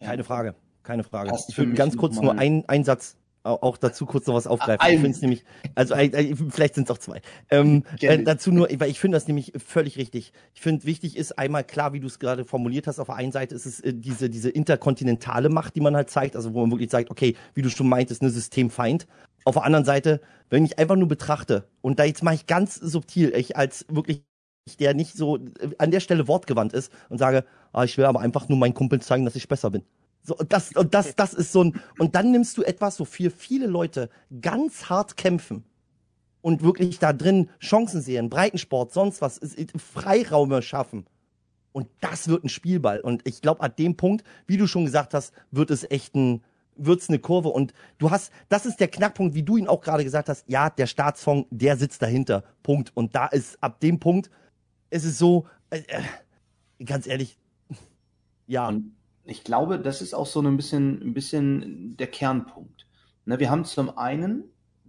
Keine 0.00 0.24
Frage, 0.24 0.54
keine 0.82 1.04
Frage. 1.04 1.30
Passt 1.30 1.50
ich 1.50 1.58
würde 1.58 1.74
ganz 1.74 1.96
kurz 1.96 2.20
nur 2.20 2.38
einen, 2.38 2.68
einen 2.68 2.84
Satz 2.84 3.16
auch 3.46 3.76
dazu 3.76 4.06
kurz 4.06 4.26
noch 4.26 4.34
was 4.34 4.46
aufgreifen. 4.46 4.80
Ein. 4.80 4.94
Ich 4.94 5.00
finde 5.00 5.16
es 5.16 5.22
nämlich, 5.22 5.44
also 5.74 5.94
vielleicht 6.50 6.74
sind 6.74 6.84
es 6.84 6.90
auch 6.90 6.98
zwei. 6.98 7.20
Ähm, 7.50 7.84
äh, 8.00 8.22
dazu 8.22 8.50
nur, 8.50 8.68
weil 8.78 8.90
ich 8.90 8.98
finde 8.98 9.16
das 9.16 9.28
nämlich 9.28 9.52
völlig 9.56 9.96
richtig. 9.96 10.32
Ich 10.54 10.60
finde, 10.60 10.84
wichtig 10.84 11.16
ist 11.16 11.38
einmal 11.38 11.64
klar, 11.64 11.92
wie 11.92 12.00
du 12.00 12.06
es 12.06 12.18
gerade 12.18 12.44
formuliert 12.44 12.86
hast. 12.86 12.98
Auf 12.98 13.06
der 13.06 13.16
einen 13.16 13.32
Seite 13.32 13.54
ist 13.54 13.66
es 13.66 13.80
äh, 13.80 13.94
diese 13.94 14.28
diese 14.28 14.50
interkontinentale 14.50 15.48
Macht, 15.48 15.76
die 15.76 15.80
man 15.80 15.94
halt 15.94 16.10
zeigt, 16.10 16.36
also 16.36 16.54
wo 16.54 16.60
man 16.60 16.70
wirklich 16.72 16.90
sagt, 16.90 17.10
okay, 17.10 17.36
wie 17.54 17.62
du 17.62 17.70
schon 17.70 17.88
meintest, 17.88 18.22
eine 18.22 18.30
Systemfeind. 18.30 19.06
Auf 19.46 19.54
der 19.54 19.64
anderen 19.64 19.84
Seite, 19.84 20.20
wenn 20.50 20.64
ich 20.64 20.78
einfach 20.78 20.96
nur 20.96 21.06
betrachte, 21.06 21.68
und 21.80 22.00
da 22.00 22.04
jetzt 22.04 22.24
mache 22.24 22.34
ich 22.34 22.46
ganz 22.46 22.74
subtil, 22.74 23.32
ich 23.34 23.56
als 23.56 23.86
wirklich 23.88 24.24
der 24.80 24.94
nicht 24.94 25.16
so 25.16 25.36
äh, 25.36 25.70
an 25.78 25.92
der 25.92 26.00
Stelle 26.00 26.26
wortgewandt 26.26 26.72
ist 26.72 26.92
und 27.08 27.18
sage, 27.18 27.44
ah, 27.72 27.84
ich 27.84 27.96
will 27.96 28.04
aber 28.04 28.18
einfach 28.20 28.48
nur 28.48 28.58
meinen 28.58 28.74
Kumpel 28.74 29.00
zeigen, 29.00 29.24
dass 29.24 29.36
ich 29.36 29.46
besser 29.46 29.70
bin. 29.70 29.84
So, 30.24 30.36
und 30.36 30.52
das, 30.52 30.72
und 30.72 30.94
das, 30.94 31.14
das 31.14 31.32
ist 31.32 31.52
so 31.52 31.62
ein, 31.62 31.80
und 32.00 32.16
dann 32.16 32.32
nimmst 32.32 32.58
du 32.58 32.64
etwas, 32.64 32.98
wofür 32.98 33.30
viele 33.30 33.68
Leute 33.68 34.10
ganz 34.42 34.86
hart 34.86 35.16
kämpfen 35.16 35.62
und 36.40 36.64
wirklich 36.64 36.98
da 36.98 37.12
drin 37.12 37.48
Chancen 37.60 38.00
sehen, 38.00 38.28
Breitensport, 38.28 38.92
sonst 38.92 39.20
was, 39.20 39.40
Freiraume 39.76 40.62
schaffen. 40.62 41.06
Und 41.70 41.86
das 42.00 42.26
wird 42.26 42.42
ein 42.42 42.48
Spielball. 42.48 42.98
Und 42.98 43.22
ich 43.28 43.42
glaube, 43.42 43.62
an 43.62 43.72
dem 43.78 43.96
Punkt, 43.96 44.24
wie 44.48 44.56
du 44.56 44.66
schon 44.66 44.86
gesagt 44.86 45.14
hast, 45.14 45.32
wird 45.52 45.70
es 45.70 45.88
echt 45.88 46.16
ein, 46.16 46.42
wird's 46.76 47.08
eine 47.08 47.18
Kurve 47.18 47.48
und 47.48 47.72
du 47.98 48.10
hast, 48.10 48.32
das 48.48 48.66
ist 48.66 48.80
der 48.80 48.88
Knackpunkt, 48.88 49.34
wie 49.34 49.42
du 49.42 49.56
ihn 49.56 49.68
auch 49.68 49.80
gerade 49.80 50.04
gesagt 50.04 50.28
hast, 50.28 50.44
ja, 50.48 50.70
der 50.70 50.86
Staatsfonds, 50.86 51.48
der 51.50 51.76
sitzt 51.76 52.02
dahinter, 52.02 52.44
Punkt. 52.62 52.92
Und 52.94 53.14
da 53.14 53.26
ist, 53.26 53.62
ab 53.62 53.80
dem 53.80 53.98
Punkt, 53.98 54.30
ist 54.90 55.04
es 55.04 55.18
so, 55.18 55.46
äh, 55.70 55.82
äh 55.88 56.84
ganz 56.84 57.06
ehrlich, 57.06 57.38
ja. 58.46 58.68
Und 58.68 58.94
ich 59.24 59.44
glaube, 59.44 59.78
das 59.78 60.02
ist 60.02 60.14
auch 60.14 60.26
so 60.26 60.40
ein 60.40 60.56
bisschen, 60.56 61.02
ein 61.02 61.14
bisschen 61.14 61.96
der 61.96 62.06
Kernpunkt. 62.06 62.86
Ne, 63.24 63.40
wir 63.40 63.50
haben 63.50 63.64
zum 63.64 63.96
einen 63.98 64.44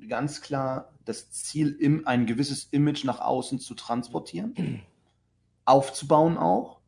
ganz 0.07 0.41
klar 0.41 0.93
das 1.05 1.31
Ziel, 1.31 2.03
ein 2.05 2.25
gewisses 2.25 2.65
Image 2.65 3.03
nach 3.03 3.19
außen 3.19 3.59
zu 3.59 3.73
transportieren, 3.73 4.81
aufzubauen 5.65 6.37
auch. 6.37 6.79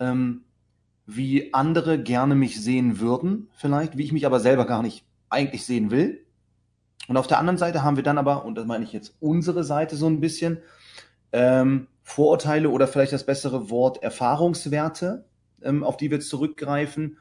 Ähm, 0.00 0.44
wie 1.16 1.52
andere 1.54 2.02
gerne 2.02 2.34
mich 2.34 2.60
sehen 2.60 3.00
würden, 3.00 3.48
vielleicht, 3.54 3.96
wie 3.96 4.04
ich 4.04 4.12
mich 4.12 4.26
aber 4.26 4.40
selber 4.40 4.66
gar 4.66 4.82
nicht 4.82 5.04
eigentlich 5.28 5.64
sehen 5.64 5.90
will. 5.90 6.24
Und 7.08 7.16
auf 7.16 7.26
der 7.26 7.38
anderen 7.38 7.58
Seite 7.58 7.82
haben 7.82 7.96
wir 7.96 8.02
dann 8.02 8.18
aber, 8.18 8.44
und 8.44 8.54
das 8.56 8.66
meine 8.66 8.84
ich 8.84 8.92
jetzt 8.92 9.16
unsere 9.20 9.64
Seite 9.64 9.96
so 9.96 10.06
ein 10.06 10.20
bisschen, 10.20 10.58
ähm, 11.32 11.88
Vorurteile 12.02 12.70
oder 12.70 12.88
vielleicht 12.88 13.12
das 13.12 13.24
bessere 13.24 13.70
Wort 13.70 14.02
Erfahrungswerte, 14.02 15.24
ähm, 15.62 15.84
auf 15.84 15.96
die 15.96 16.10
wir 16.10 16.20
zurückgreifen. 16.20 17.18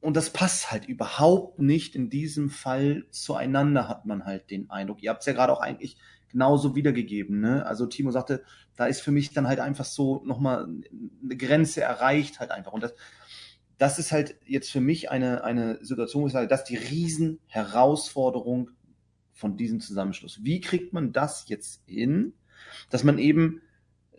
Und 0.00 0.16
das 0.16 0.30
passt 0.30 0.70
halt 0.70 0.86
überhaupt 0.86 1.58
nicht 1.58 1.94
in 1.94 2.10
diesem 2.10 2.50
Fall 2.50 3.06
zueinander, 3.10 3.88
hat 3.88 4.04
man 4.04 4.24
halt 4.24 4.50
den 4.50 4.68
Eindruck. 4.68 5.02
Ihr 5.02 5.10
habt 5.10 5.20
es 5.20 5.26
ja 5.26 5.32
gerade 5.32 5.52
auch 5.52 5.60
eigentlich 5.60 5.96
genauso 6.32 6.74
wiedergegeben. 6.74 7.40
Ne? 7.40 7.64
Also 7.64 7.86
Timo 7.86 8.10
sagte, 8.10 8.42
da 8.76 8.86
ist 8.86 9.00
für 9.00 9.12
mich 9.12 9.32
dann 9.32 9.46
halt 9.46 9.60
einfach 9.60 9.84
so 9.84 10.22
nochmal 10.24 10.66
eine 11.22 11.36
Grenze 11.36 11.82
erreicht 11.82 12.40
halt 12.40 12.50
einfach. 12.50 12.72
Und 12.72 12.82
das, 12.82 12.94
das 13.78 13.98
ist 13.98 14.12
halt 14.12 14.36
jetzt 14.46 14.70
für 14.70 14.80
mich 14.80 15.10
eine, 15.10 15.44
eine 15.44 15.84
Situation, 15.84 16.22
wo 16.22 16.26
ich 16.26 16.32
sage, 16.32 16.48
das 16.48 16.60
ist 16.60 16.68
die 16.68 16.76
Riesenherausforderung 16.76 18.70
von 19.32 19.56
diesem 19.56 19.80
Zusammenschluss. 19.80 20.40
Wie 20.42 20.60
kriegt 20.60 20.92
man 20.92 21.12
das 21.12 21.48
jetzt 21.48 21.82
hin, 21.86 22.34
dass 22.90 23.04
man 23.04 23.18
eben 23.18 23.60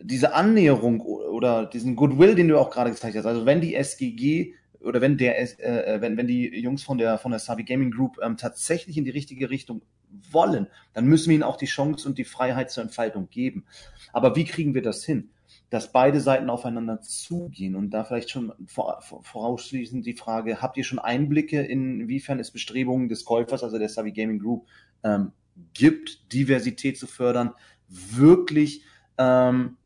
diese 0.00 0.34
Annäherung 0.34 1.00
oder 1.00 1.66
diesen 1.66 1.96
Goodwill, 1.96 2.34
den 2.34 2.48
du 2.48 2.58
auch 2.58 2.70
gerade 2.70 2.90
gezeigt 2.90 3.16
hast, 3.16 3.26
also 3.26 3.46
wenn 3.46 3.60
die 3.60 3.74
SGG 3.74 4.54
oder 4.80 5.00
wenn 5.00 5.16
der 5.16 5.40
äh, 5.40 5.94
äh, 5.94 6.00
wenn 6.00 6.16
wenn 6.16 6.26
die 6.26 6.60
Jungs 6.60 6.82
von 6.82 6.98
der 6.98 7.16
von 7.16 7.30
der 7.30 7.40
Savi 7.40 7.64
Gaming 7.64 7.90
Group 7.90 8.18
ähm, 8.22 8.36
tatsächlich 8.36 8.98
in 8.98 9.04
die 9.04 9.10
richtige 9.10 9.48
Richtung 9.48 9.82
wollen, 10.30 10.68
dann 10.92 11.06
müssen 11.06 11.28
wir 11.28 11.34
ihnen 11.34 11.42
auch 11.42 11.56
die 11.56 11.66
Chance 11.66 12.08
und 12.08 12.18
die 12.18 12.24
Freiheit 12.24 12.70
zur 12.70 12.82
Entfaltung 12.82 13.28
geben. 13.30 13.64
Aber 14.12 14.36
wie 14.36 14.44
kriegen 14.44 14.74
wir 14.74 14.82
das 14.82 15.04
hin? 15.04 15.30
Dass 15.70 15.92
beide 15.92 16.20
Seiten 16.20 16.50
aufeinander 16.50 17.00
zugehen 17.00 17.74
und 17.74 17.90
da 17.90 18.04
vielleicht 18.04 18.30
schon 18.30 18.52
vorausschließend 18.66 20.06
die 20.06 20.14
Frage, 20.14 20.62
habt 20.62 20.76
ihr 20.76 20.84
schon 20.84 20.98
Einblicke, 20.98 21.62
inwiefern 21.62 22.38
es 22.38 22.50
Bestrebungen 22.50 23.08
des 23.08 23.24
Käufers, 23.24 23.64
also 23.64 23.78
der 23.78 23.88
Savi 23.88 24.12
Gaming 24.12 24.38
Group, 24.38 24.66
ähm, 25.02 25.32
gibt, 25.72 26.32
Diversität 26.32 26.98
zu 26.98 27.06
fördern, 27.06 27.52
wirklich 27.88 28.82
ähm, 29.18 29.76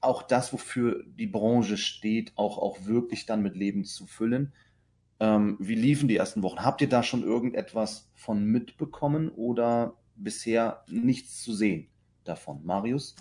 auch 0.00 0.22
das, 0.22 0.52
wofür 0.52 1.04
die 1.06 1.26
Branche 1.26 1.76
steht, 1.76 2.32
auch, 2.36 2.58
auch 2.58 2.86
wirklich 2.86 3.26
dann 3.26 3.42
mit 3.42 3.56
Leben 3.56 3.84
zu 3.84 4.06
füllen. 4.06 4.52
Ähm, 5.20 5.56
wie 5.60 5.74
liefen 5.74 6.08
die 6.08 6.16
ersten 6.16 6.42
Wochen? 6.42 6.64
Habt 6.64 6.80
ihr 6.80 6.88
da 6.88 7.02
schon 7.02 7.22
irgendetwas 7.22 8.10
von 8.14 8.42
mitbekommen 8.44 9.28
oder 9.28 9.94
bisher 10.16 10.82
nichts 10.88 11.42
zu 11.42 11.52
sehen 11.52 11.88
davon? 12.24 12.64
Marius, 12.64 13.16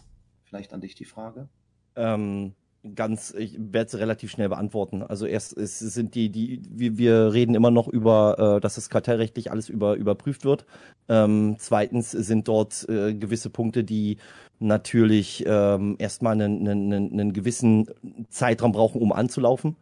vielleicht 0.46 0.74
an 0.74 0.80
dich 0.80 0.96
die 0.96 1.06
Frage. 1.06 1.50
Ähm, 1.98 2.54
ganz, 2.96 3.34
ich 3.38 3.58
werde 3.60 3.88
es 3.88 3.98
relativ 3.98 4.32
schnell 4.32 4.48
beantworten. 4.48 5.04
Also 5.04 5.26
erst 5.26 5.58
es 5.58 5.80
sind 5.80 6.16
die, 6.16 6.30
die, 6.30 6.62
wir, 6.70 6.98
wir 6.98 7.34
reden 7.34 7.54
immer 7.56 7.72
noch 7.72 7.90
über, 7.90 8.56
äh, 8.58 8.62
dass 8.62 8.76
das 8.76 8.90
kartellrechtlich 8.90 9.52
alles 9.52 9.68
über, 9.68 9.96
überprüft 9.96 10.46
wird. 10.46 10.66
Ähm, 11.10 11.58
zweitens 11.60 12.12
sind 12.12 12.48
dort 12.48 12.88
äh, 12.88 13.14
gewisse 13.14 13.50
Punkte, 13.50 13.84
die 13.84 14.18
natürlich 14.60 15.44
ähm, 15.46 15.96
erstmal 16.00 16.34
einen, 16.34 16.68
einen, 16.68 17.12
einen 17.12 17.34
gewissen 17.34 17.90
Zeitraum 18.30 18.72
brauchen, 18.72 19.02
um 19.02 19.12
anzulaufen. 19.12 19.76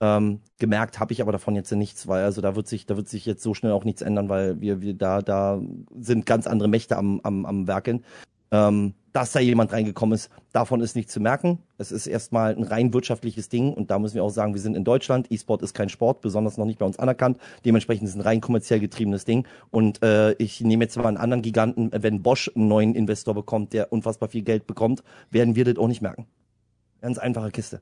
Ähm, 0.00 0.40
gemerkt 0.58 0.98
habe 0.98 1.12
ich 1.12 1.22
aber 1.22 1.32
davon 1.32 1.54
jetzt 1.54 1.70
nichts, 1.72 2.08
weil 2.08 2.24
also 2.24 2.40
da 2.40 2.56
wird 2.56 2.66
sich, 2.66 2.86
da 2.86 2.96
wird 2.96 3.08
sich 3.08 3.26
jetzt 3.26 3.42
so 3.42 3.54
schnell 3.54 3.72
auch 3.72 3.84
nichts 3.84 4.02
ändern, 4.02 4.28
weil 4.28 4.60
wir, 4.60 4.80
wir 4.80 4.94
da, 4.94 5.22
da 5.22 5.60
sind 5.98 6.26
ganz 6.26 6.46
andere 6.46 6.68
Mächte 6.68 6.96
am, 6.96 7.20
am, 7.22 7.46
am 7.46 7.66
Werkeln. 7.66 8.04
Ähm, 8.50 8.94
dass 9.14 9.30
da 9.30 9.38
jemand 9.38 9.72
reingekommen 9.72 10.12
ist, 10.12 10.28
davon 10.52 10.80
ist 10.80 10.96
nichts 10.96 11.12
zu 11.12 11.20
merken. 11.20 11.60
Es 11.78 11.92
ist 11.92 12.08
erstmal 12.08 12.56
ein 12.56 12.64
rein 12.64 12.92
wirtschaftliches 12.92 13.48
Ding 13.48 13.72
und 13.72 13.92
da 13.92 14.00
müssen 14.00 14.16
wir 14.16 14.24
auch 14.24 14.30
sagen, 14.30 14.54
wir 14.54 14.60
sind 14.60 14.76
in 14.76 14.82
Deutschland. 14.82 15.30
E-Sport 15.30 15.62
ist 15.62 15.72
kein 15.72 15.88
Sport, 15.88 16.20
besonders 16.20 16.56
noch 16.56 16.64
nicht 16.64 16.80
bei 16.80 16.86
uns 16.86 16.98
anerkannt. 16.98 17.38
Dementsprechend 17.64 18.08
ist 18.08 18.10
es 18.10 18.16
ein 18.16 18.22
rein 18.22 18.40
kommerziell 18.40 18.80
getriebenes 18.80 19.24
Ding. 19.24 19.46
Und 19.70 20.02
äh, 20.02 20.32
ich 20.34 20.60
nehme 20.60 20.82
jetzt 20.82 20.96
mal 20.96 21.06
einen 21.06 21.16
anderen 21.16 21.42
Giganten, 21.42 21.90
wenn 21.92 22.22
Bosch 22.22 22.50
einen 22.56 22.66
neuen 22.66 22.96
Investor 22.96 23.34
bekommt, 23.34 23.72
der 23.72 23.92
unfassbar 23.92 24.28
viel 24.28 24.42
Geld 24.42 24.66
bekommt, 24.66 25.04
werden 25.30 25.54
wir 25.54 25.64
das 25.64 25.76
auch 25.76 25.88
nicht 25.88 26.02
merken. 26.02 26.26
Ganz 27.00 27.18
einfache 27.18 27.52
Kiste. 27.52 27.80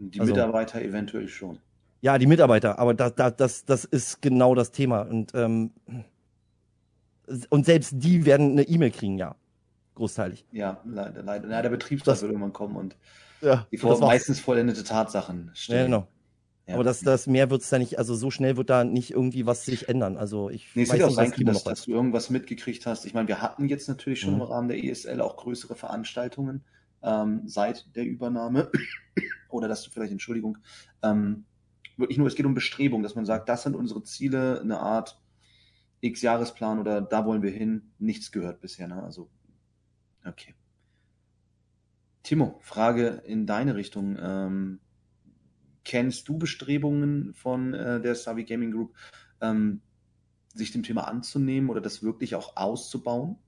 Die 0.00 0.20
also, 0.20 0.32
Mitarbeiter 0.32 0.82
eventuell 0.82 1.28
schon. 1.28 1.58
Ja, 2.00 2.18
die 2.18 2.26
Mitarbeiter, 2.26 2.78
aber 2.78 2.94
das, 2.94 3.14
das, 3.14 3.36
das, 3.36 3.64
das 3.64 3.84
ist 3.84 4.22
genau 4.22 4.54
das 4.54 4.72
Thema. 4.72 5.02
Und, 5.02 5.32
ähm, 5.34 5.70
und 7.50 7.66
selbst 7.66 7.92
die 7.96 8.24
werden 8.24 8.52
eine 8.52 8.62
E-Mail 8.62 8.90
kriegen, 8.90 9.18
ja 9.18 9.36
großteilig. 10.00 10.46
Ja, 10.50 10.80
leider, 10.84 11.22
leider. 11.22 11.48
Ja, 11.48 11.62
der 11.62 11.68
Betriebsrat 11.68 12.20
wird 12.22 12.32
irgendwann 12.32 12.52
kommen 12.52 12.76
und 12.76 12.96
ja, 13.42 13.66
die 13.70 13.76
vor, 13.76 13.98
meistens 14.00 14.40
vollendete 14.40 14.82
Tatsachen 14.82 15.50
stellen. 15.54 15.78
Ja, 15.78 15.84
genau. 15.98 16.08
Ja. 16.66 16.74
Aber 16.74 16.84
das, 16.84 17.00
das 17.00 17.26
mehr 17.26 17.50
wird 17.50 17.62
es 17.62 17.68
da 17.68 17.78
nicht, 17.78 17.98
also 17.98 18.14
so 18.14 18.30
schnell 18.30 18.56
wird 18.56 18.70
da 18.70 18.84
nicht 18.84 19.10
irgendwie 19.10 19.44
was 19.44 19.64
sich 19.64 19.88
ändern. 19.88 20.16
Also 20.16 20.50
ich 20.50 20.68
nee, 20.74 20.82
es 20.82 20.90
weiß 20.90 21.04
nicht, 21.04 21.14
sein 21.14 21.30
können, 21.32 21.46
dass, 21.46 21.64
dass, 21.64 21.84
du 21.84 21.92
irgendwas 21.92 22.30
mitgekriegt 22.30 22.86
hast. 22.86 23.04
Ich 23.06 23.14
meine, 23.14 23.28
wir 23.28 23.42
hatten 23.42 23.68
jetzt 23.68 23.88
natürlich 23.88 24.20
schon 24.20 24.34
mhm. 24.34 24.40
im 24.40 24.46
Rahmen 24.46 24.68
der 24.68 24.82
ESL 24.82 25.20
auch 25.20 25.36
größere 25.36 25.74
Veranstaltungen 25.74 26.64
ähm, 27.02 27.42
seit 27.46 27.94
der 27.96 28.04
Übernahme. 28.04 28.70
Oder 29.48 29.68
dass 29.68 29.82
du 29.82 29.90
vielleicht, 29.90 30.12
Entschuldigung, 30.12 30.58
ähm, 31.02 31.44
wirklich 31.96 32.18
nur, 32.18 32.26
es 32.26 32.34
geht 32.34 32.46
um 32.46 32.54
Bestrebung, 32.54 33.02
dass 33.02 33.14
man 33.14 33.26
sagt, 33.26 33.48
das 33.48 33.62
sind 33.64 33.74
unsere 33.74 34.02
Ziele, 34.04 34.60
eine 34.60 34.78
Art 34.80 35.20
X-Jahresplan 36.02 36.78
oder 36.78 37.02
da 37.02 37.26
wollen 37.26 37.42
wir 37.42 37.50
hin. 37.50 37.92
Nichts 37.98 38.32
gehört 38.32 38.62
bisher. 38.62 38.88
Ne? 38.88 39.02
Also 39.02 39.28
Okay. 40.24 40.54
Timo, 42.22 42.58
Frage 42.60 43.22
in 43.26 43.46
deine 43.46 43.74
Richtung. 43.74 44.18
Ähm, 44.20 44.80
kennst 45.84 46.28
du 46.28 46.38
Bestrebungen 46.38 47.32
von 47.34 47.74
äh, 47.74 48.00
der 48.00 48.14
Savi 48.14 48.44
Gaming 48.44 48.72
Group, 48.72 48.94
ähm, 49.40 49.80
sich 50.54 50.72
dem 50.72 50.82
Thema 50.82 51.08
anzunehmen 51.08 51.70
oder 51.70 51.80
das 51.80 52.02
wirklich 52.02 52.34
auch 52.34 52.56
auszubauen? 52.56 53.38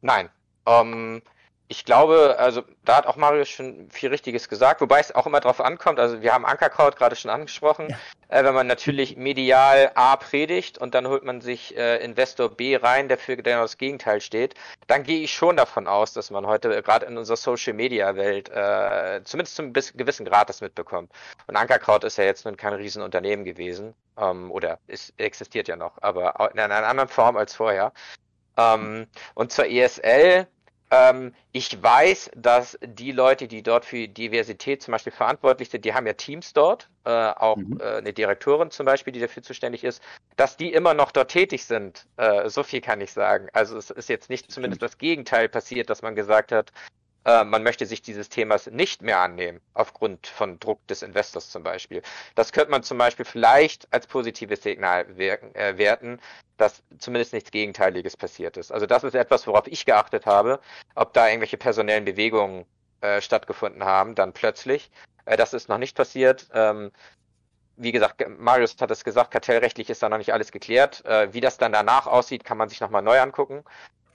Nein. 0.00 0.28
Ähm, 0.66 1.22
ich 1.70 1.84
glaube, 1.84 2.34
also 2.36 2.64
da 2.84 2.96
hat 2.96 3.06
auch 3.06 3.14
Marius 3.14 3.48
schon 3.48 3.88
viel 3.90 4.08
Richtiges 4.08 4.48
gesagt, 4.48 4.80
wobei 4.80 4.98
es 4.98 5.14
auch 5.14 5.28
immer 5.28 5.38
darauf 5.38 5.60
ankommt. 5.60 6.00
Also 6.00 6.20
wir 6.20 6.34
haben 6.34 6.44
Ankerkraut 6.44 6.96
gerade 6.96 7.14
schon 7.14 7.30
angesprochen. 7.30 7.86
Ja. 7.90 7.96
Äh, 8.40 8.44
wenn 8.44 8.54
man 8.54 8.66
natürlich 8.66 9.16
medial 9.16 9.92
A 9.94 10.16
predigt 10.16 10.78
und 10.78 10.96
dann 10.96 11.06
holt 11.06 11.22
man 11.22 11.40
sich 11.40 11.76
äh, 11.76 12.04
Investor 12.04 12.48
B 12.48 12.74
rein, 12.74 13.06
der 13.06 13.18
für 13.18 13.36
genau 13.36 13.62
das 13.62 13.78
Gegenteil 13.78 14.20
steht, 14.20 14.56
dann 14.88 15.04
gehe 15.04 15.20
ich 15.20 15.32
schon 15.32 15.56
davon 15.56 15.86
aus, 15.86 16.12
dass 16.12 16.32
man 16.32 16.44
heute 16.44 16.82
gerade 16.82 17.06
in 17.06 17.16
unserer 17.16 17.36
Social 17.36 17.74
Media 17.74 18.16
Welt 18.16 18.48
äh, 18.48 19.20
zumindest 19.22 19.54
zum 19.54 19.72
gewissen 19.72 20.26
Grad 20.26 20.48
das 20.48 20.60
mitbekommt. 20.60 21.12
Und 21.46 21.54
Ankerkraut 21.54 22.02
ist 22.02 22.18
ja 22.18 22.24
jetzt 22.24 22.46
nun 22.46 22.56
kein 22.56 22.72
Riesenunternehmen 22.72 23.44
gewesen 23.44 23.94
ähm, 24.18 24.50
oder 24.50 24.80
es 24.88 25.12
existiert 25.18 25.68
ja 25.68 25.76
noch, 25.76 25.92
aber 26.00 26.50
in 26.52 26.58
einer 26.58 26.84
anderen 26.84 27.08
Form 27.08 27.36
als 27.36 27.54
vorher. 27.54 27.92
Ähm, 28.56 29.06
und 29.34 29.52
zur 29.52 29.66
ESL 29.66 30.48
ähm, 30.90 31.34
ich 31.52 31.82
weiß, 31.82 32.32
dass 32.34 32.78
die 32.82 33.12
Leute, 33.12 33.46
die 33.46 33.62
dort 33.62 33.84
für 33.84 34.08
Diversität 34.08 34.82
zum 34.82 34.92
Beispiel 34.92 35.12
verantwortlich 35.12 35.70
sind, 35.70 35.84
die 35.84 35.94
haben 35.94 36.06
ja 36.06 36.14
Teams 36.14 36.52
dort, 36.52 36.88
äh, 37.04 37.10
auch 37.10 37.56
mhm. 37.56 37.80
äh, 37.80 37.98
eine 37.98 38.12
Direktorin 38.12 38.70
zum 38.70 38.86
Beispiel, 38.86 39.12
die 39.12 39.20
dafür 39.20 39.42
zuständig 39.42 39.84
ist, 39.84 40.02
dass 40.36 40.56
die 40.56 40.72
immer 40.72 40.94
noch 40.94 41.12
dort 41.12 41.30
tätig 41.30 41.64
sind. 41.64 42.06
Äh, 42.16 42.48
so 42.48 42.62
viel 42.62 42.80
kann 42.80 43.00
ich 43.00 43.12
sagen. 43.12 43.48
Also 43.52 43.76
es 43.76 43.90
ist 43.90 44.08
jetzt 44.08 44.30
nicht 44.30 44.50
zumindest 44.50 44.82
das 44.82 44.98
Gegenteil 44.98 45.48
passiert, 45.48 45.90
dass 45.90 46.02
man 46.02 46.14
gesagt 46.16 46.50
hat, 46.50 46.72
äh, 47.24 47.44
man 47.44 47.62
möchte 47.62 47.86
sich 47.86 48.02
dieses 48.02 48.28
Themas 48.28 48.66
nicht 48.66 49.02
mehr 49.02 49.20
annehmen, 49.20 49.60
aufgrund 49.74 50.26
von 50.26 50.58
Druck 50.58 50.86
des 50.86 51.02
Investors 51.02 51.50
zum 51.50 51.62
Beispiel. 51.62 52.02
Das 52.34 52.52
könnte 52.52 52.70
man 52.70 52.82
zum 52.82 52.98
Beispiel 52.98 53.24
vielleicht 53.24 53.86
als 53.92 54.06
positives 54.06 54.62
Signal 54.62 55.18
wirken, 55.18 55.54
äh, 55.54 55.76
werten, 55.76 56.18
dass 56.60 56.82
zumindest 56.98 57.32
nichts 57.32 57.50
Gegenteiliges 57.50 58.16
passiert 58.16 58.56
ist. 58.56 58.70
Also 58.70 58.86
das 58.86 59.04
ist 59.04 59.14
etwas, 59.14 59.46
worauf 59.46 59.66
ich 59.66 59.86
geachtet 59.86 60.26
habe, 60.26 60.60
ob 60.94 61.12
da 61.14 61.26
irgendwelche 61.26 61.56
personellen 61.56 62.04
Bewegungen 62.04 62.66
äh, 63.00 63.20
stattgefunden 63.20 63.84
haben, 63.84 64.14
dann 64.14 64.32
plötzlich. 64.32 64.90
Äh, 65.24 65.36
das 65.36 65.54
ist 65.54 65.68
noch 65.68 65.78
nicht 65.78 65.96
passiert. 65.96 66.48
Ähm, 66.52 66.92
wie 67.76 67.92
gesagt, 67.92 68.22
Marius 68.38 68.76
hat 68.78 68.90
es 68.90 69.04
gesagt, 69.04 69.30
kartellrechtlich 69.30 69.88
ist 69.88 70.02
da 70.02 70.10
noch 70.10 70.18
nicht 70.18 70.34
alles 70.34 70.52
geklärt. 70.52 71.04
Äh, 71.06 71.32
wie 71.32 71.40
das 71.40 71.56
dann 71.56 71.72
danach 71.72 72.06
aussieht, 72.06 72.44
kann 72.44 72.58
man 72.58 72.68
sich 72.68 72.80
nochmal 72.80 73.02
neu 73.02 73.18
angucken. 73.18 73.64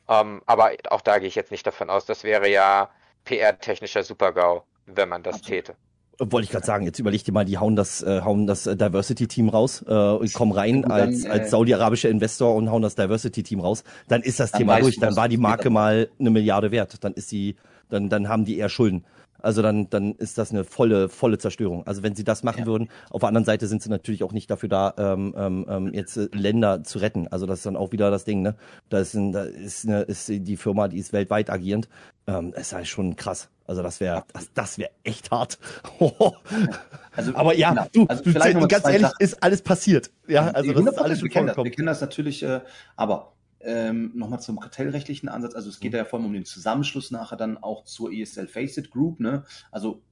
Ähm, 0.08 0.44
aber 0.46 0.72
auch 0.90 1.02
da 1.02 1.18
gehe 1.18 1.28
ich 1.28 1.36
jetzt 1.36 1.52
nicht 1.52 1.66
davon 1.66 1.90
aus. 1.90 2.06
Das 2.06 2.24
wäre 2.24 2.48
ja 2.48 2.92
PR-technischer 3.24 4.04
Supergau, 4.04 4.66
wenn 4.86 5.10
man 5.10 5.24
das 5.24 5.38
Absolut. 5.38 5.66
täte. 5.66 5.76
Wollte 6.20 6.46
ich 6.46 6.52
gerade 6.52 6.66
sagen, 6.66 6.86
jetzt 6.86 7.00
überleg 7.00 7.24
dir 7.24 7.32
mal, 7.32 7.46
die 7.46 7.58
hauen 7.58 7.76
das, 7.76 8.02
äh, 8.02 8.22
hauen 8.22 8.48
das 8.48 8.68
äh, 8.68 8.76
Diversity-Team 8.76 9.50
raus, 9.50 9.84
äh, 9.88 10.28
kommen 10.30 10.52
rein 10.52 10.84
dann, 10.84 10.92
als, 10.92 11.26
äh, 11.26 11.30
als 11.30 11.52
saudi-arabischer 11.52 12.10
Investor 12.10 12.56
und 12.56 12.72
hauen 12.72 12.82
das 12.82 12.96
Diversity-Team 12.96 13.60
raus, 13.60 13.84
dann 14.08 14.22
ist 14.22 14.40
das 14.40 14.52
Thema 14.52 14.80
durch, 14.80 15.00
dann 15.00 15.16
war 15.16 15.28
die 15.28 15.38
Marke 15.38 15.70
mal 15.70 16.10
eine 16.20 16.30
Milliarde 16.30 16.72
wert, 16.72 17.04
dann 17.04 17.14
ist 17.14 17.30
sie, 17.30 17.56
dann, 17.90 18.10
dann 18.10 18.30
haben 18.30 18.46
die 18.46 18.58
eher 18.58 18.70
Schulden. 18.70 19.04
Also 19.46 19.62
dann, 19.62 19.90
dann 19.92 20.16
ist 20.16 20.40
das 20.40 20.50
eine 20.50 20.64
volle, 20.64 21.08
volle 21.08 21.38
Zerstörung. 21.38 21.86
Also 21.86 22.02
wenn 22.02 22.16
sie 22.16 22.24
das 22.24 22.42
machen 22.42 22.62
ja. 22.62 22.66
würden, 22.66 22.90
auf 23.12 23.20
der 23.20 23.28
anderen 23.28 23.46
Seite 23.46 23.68
sind 23.68 23.84
sie 23.84 23.90
natürlich 23.90 24.24
auch 24.24 24.32
nicht 24.32 24.50
dafür 24.50 24.70
da, 24.70 24.94
ähm, 24.98 25.36
ähm, 25.38 25.66
ähm 25.70 25.94
jetzt 25.94 26.18
äh, 26.18 26.30
Länder 26.32 26.84
zu 26.84 26.98
retten. 26.98 27.28
Also 27.28 27.46
das 27.46 27.60
ist 27.60 27.66
dann 27.68 27.76
auch 27.76 27.92
wieder 27.92 28.10
das 28.10 28.26
Ding, 28.26 28.42
ne? 28.42 28.56
Da 28.90 28.98
ist, 28.98 29.14
ein, 29.14 29.34
da 29.34 29.44
ist, 29.44 29.86
eine, 29.86 30.02
ist 30.02 30.30
die 30.30 30.58
Firma, 30.58 30.88
die 30.88 30.98
ist 30.98 31.14
weltweit 31.14 31.52
agierend. 31.52 31.90
Ähm, 32.26 32.54
ist 32.56 32.74
halt 32.74 32.88
schon 32.88 33.16
krass. 33.18 33.50
Also 33.66 33.82
das 33.82 34.00
wäre, 34.00 34.24
das, 34.32 34.54
das 34.54 34.78
wäre 34.78 34.92
echt 35.04 35.32
hart. 35.32 35.58
also, 37.16 37.36
Aber 37.36 37.56
ja, 37.56 37.70
genau. 37.70 37.88
du, 37.92 38.06
also 38.06 38.24
du 38.24 38.68
ganz 38.68 38.86
ehrlich, 38.86 39.02
Sachen. 39.02 39.16
ist 39.20 39.42
alles 39.44 39.62
passiert. 39.62 40.12
Ja, 40.28 40.52
also 40.52 40.72
das 40.74 40.86
ist 40.86 41.00
alles 41.00 41.20
schon 41.20 41.30
wir 41.30 41.32
kennen, 41.34 41.48
das, 41.48 41.58
wir 41.58 41.72
kennen 41.72 41.88
das 41.88 42.02
natürlich, 42.02 42.44
äh, 42.44 42.62
aber 42.96 43.36
ähm, 43.66 44.12
Nochmal 44.14 44.40
zum 44.40 44.60
kartellrechtlichen 44.60 45.28
Ansatz. 45.28 45.56
Also 45.56 45.70
es 45.70 45.80
geht 45.80 45.94
mhm. 45.94 45.98
ja 45.98 46.06
vor 46.06 46.20
allem 46.20 46.28
um 46.28 46.34
den 46.34 46.46
Zusammenschluss 46.46 47.10
nachher 47.10 47.36
dann 47.36 47.58
auch 47.58 47.84
zur 47.84 48.12
ESL 48.12 48.48
Faceit 48.48 48.92
Group. 48.92 49.20
Ne? 49.20 49.44
Also 49.72 50.04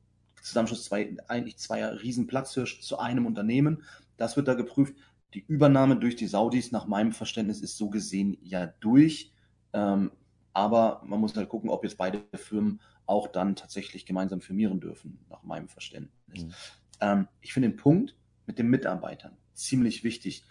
Zusammenschluss 0.41 0.85
zwei, 0.85 1.15
eigentlich 1.27 1.57
zweier 1.57 2.01
Riesenplatzhirsch 2.01 2.81
zu 2.81 2.97
einem 2.97 3.27
Unternehmen. 3.27 3.83
Das 4.17 4.35
wird 4.35 4.47
da 4.47 4.55
geprüft. 4.55 4.95
Die 5.35 5.45
Übernahme 5.47 5.97
durch 5.97 6.15
die 6.15 6.27
Saudis 6.27 6.71
nach 6.71 6.87
meinem 6.87 7.11
Verständnis 7.11 7.61
ist 7.61 7.77
so 7.77 7.89
gesehen 7.89 8.37
ja 8.41 8.67
durch. 8.79 9.31
Ähm, 9.73 10.11
aber 10.53 11.01
man 11.05 11.19
muss 11.19 11.35
halt 11.35 11.49
gucken, 11.49 11.69
ob 11.69 11.83
jetzt 11.83 11.97
beide 11.97 12.23
Firmen 12.35 12.79
auch 13.05 13.27
dann 13.27 13.55
tatsächlich 13.55 14.05
gemeinsam 14.05 14.41
firmieren 14.41 14.79
dürfen, 14.79 15.19
nach 15.29 15.43
meinem 15.43 15.67
Verständnis. 15.67 16.45
Mhm. 16.45 16.53
Ähm, 17.01 17.27
ich 17.41 17.53
finde 17.53 17.69
den 17.69 17.77
Punkt 17.77 18.15
mit 18.45 18.59
den 18.59 18.67
Mitarbeitern 18.67 19.37
ziemlich 19.53 20.03
wichtig, 20.03 20.43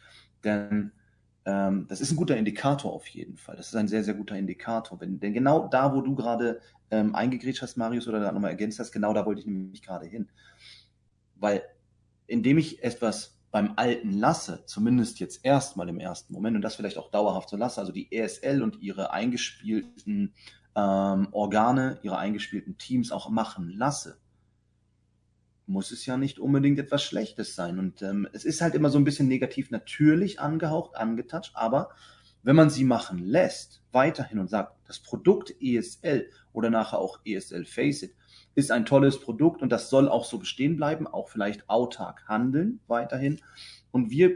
denn 0.45 0.93
ähm, 1.45 1.87
das 1.89 2.01
ist 2.01 2.13
ein 2.13 2.17
guter 2.17 2.37
Indikator 2.37 2.93
auf 2.93 3.07
jeden 3.09 3.37
Fall. 3.37 3.57
Das 3.57 3.69
ist 3.69 3.75
ein 3.75 3.89
sehr, 3.89 4.05
sehr 4.05 4.15
guter 4.15 4.37
Indikator. 4.37 5.01
Wenn, 5.01 5.19
denn 5.19 5.33
genau 5.33 5.67
da, 5.69 5.95
wo 5.95 6.01
du 6.01 6.15
gerade 6.15 6.61
ähm, 6.91 7.15
eingegrätscht 7.15 7.63
hast, 7.63 7.77
Marius, 7.77 8.07
oder 8.07 8.21
da 8.21 8.31
nochmal 8.31 8.51
ergänzt 8.51 8.79
hast, 8.79 8.93
genau 8.93 9.13
da 9.13 9.27
wollte 9.27 9.41
ich 9.41 9.47
nämlich 9.47 9.83
gerade 9.83 10.07
hin. 10.07 10.29
Weil 11.35 11.63
indem 12.27 12.59
ich 12.59 12.83
etwas 12.85 13.41
beim 13.51 13.75
Alten 13.77 14.13
lasse, 14.13 14.65
zumindest 14.67 15.21
jetzt 15.21 15.45
erstmal 15.45 15.89
im 15.89 16.01
ersten 16.01 16.33
Moment 16.33 16.57
und 16.57 16.63
das 16.63 16.77
vielleicht 16.77 16.97
auch 16.97 17.11
dauerhaft 17.11 17.51
so 17.51 17.57
lasse, 17.57 17.81
also 17.81 17.93
die 17.93 18.11
ESL 18.11 18.63
und 18.63 18.81
ihre 18.81 19.13
eingespielten 19.13 20.33
ähm, 20.75 21.29
Organe, 21.33 21.99
ihre 22.03 22.19
eingespielten 22.19 22.79
Teams 22.79 23.13
auch 23.13 23.29
machen 23.31 23.71
lasse, 23.71 24.19
muss 25.67 25.91
es 25.91 26.07
ja 26.07 26.17
nicht 26.17 26.39
unbedingt 26.39 26.79
etwas 26.79 27.03
Schlechtes 27.03 27.55
sein. 27.55 27.79
Und 27.79 28.03
ähm, 28.03 28.29
es 28.33 28.45
ist 28.45 28.61
halt 28.61 28.75
immer 28.75 28.91
so 28.91 28.99
ein 28.99 29.05
bisschen 29.05 29.29
negativ 29.29 29.71
natürlich 29.71 30.41
angehaucht, 30.41 30.97
angetatscht, 30.97 31.53
aber 31.55 31.91
wenn 32.43 32.57
man 32.57 32.71
sie 32.71 32.85
machen 32.85 33.19
lässt, 33.19 33.83
weiterhin 33.93 34.39
und 34.39 34.51
sagt, 34.51 34.77
das 34.87 34.99
Produkt 34.99 35.55
ESL 35.61 36.29
oder 36.53 36.71
nachher 36.71 36.99
auch 36.99 37.21
ESL 37.25 37.65
Faceit 37.65 38.15
ist 38.55 38.71
ein 38.71 38.85
tolles 38.85 39.21
Produkt 39.21 39.63
und 39.63 39.71
das 39.71 39.89
soll 39.89 40.09
auch 40.09 40.25
so 40.25 40.39
bestehen 40.39 40.77
bleiben, 40.77 41.07
auch 41.07 41.29
vielleicht 41.29 41.69
autark 41.71 42.27
handeln 42.29 42.81
weiterhin. 42.87 43.41
Und 43.91 44.11
wir 44.11 44.33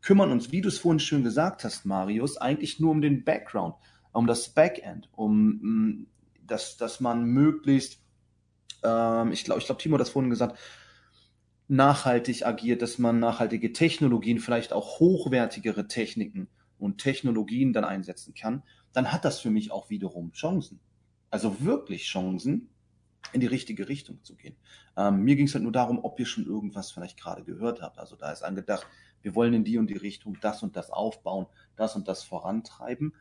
kümmern 0.00 0.30
uns, 0.30 0.52
wie 0.52 0.60
du 0.60 0.68
es 0.68 0.78
vorhin 0.78 1.00
schön 1.00 1.24
gesagt 1.24 1.64
hast, 1.64 1.84
Marius, 1.84 2.36
eigentlich 2.36 2.80
nur 2.80 2.92
um 2.92 3.02
den 3.02 3.24
Background, 3.24 3.74
um 4.12 4.26
das 4.26 4.48
Backend, 4.48 5.08
um 5.12 5.60
mm, 5.62 6.06
dass, 6.46 6.76
dass 6.76 7.00
man 7.00 7.24
möglichst 7.24 8.00
ähm, 8.82 9.32
ich 9.32 9.44
glaube, 9.44 9.60
ich 9.60 9.66
glaube, 9.66 9.80
Timo 9.80 9.94
hat 9.94 10.00
das 10.00 10.10
vorhin 10.10 10.30
gesagt, 10.30 10.58
nachhaltig 11.68 12.46
agiert, 12.46 12.82
dass 12.82 12.98
man 12.98 13.20
nachhaltige 13.20 13.72
Technologien, 13.72 14.40
vielleicht 14.40 14.72
auch 14.72 14.98
hochwertigere 14.98 15.86
Techniken 15.86 16.48
und 16.78 16.98
Technologien 16.98 17.72
dann 17.72 17.84
einsetzen 17.84 18.34
kann, 18.34 18.62
dann 18.92 19.12
hat 19.12 19.24
das 19.24 19.38
für 19.38 19.50
mich 19.50 19.70
auch 19.70 19.90
wiederum 19.90 20.32
Chancen. 20.32 20.80
Also 21.30 21.60
wirklich 21.64 22.06
Chancen, 22.06 22.70
in 23.32 23.40
die 23.40 23.46
richtige 23.46 23.88
Richtung 23.88 24.24
zu 24.24 24.34
gehen. 24.34 24.56
Ähm, 24.96 25.22
mir 25.22 25.36
ging 25.36 25.46
es 25.46 25.54
halt 25.54 25.62
nur 25.62 25.72
darum, 25.72 26.00
ob 26.02 26.18
ihr 26.18 26.26
schon 26.26 26.46
irgendwas 26.46 26.90
vielleicht 26.90 27.20
gerade 27.20 27.44
gehört 27.44 27.82
habt. 27.82 27.98
Also 27.98 28.16
da 28.16 28.32
ist 28.32 28.42
angedacht, 28.42 28.86
wir 29.22 29.34
wollen 29.34 29.54
in 29.54 29.62
die 29.62 29.78
und 29.78 29.88
die 29.88 29.96
Richtung 29.96 30.38
das 30.40 30.62
und 30.62 30.74
das 30.74 30.90
aufbauen, 30.90 31.46
das 31.76 31.94
und 31.94 32.08
das 32.08 32.24
vorantreiben. 32.24 33.14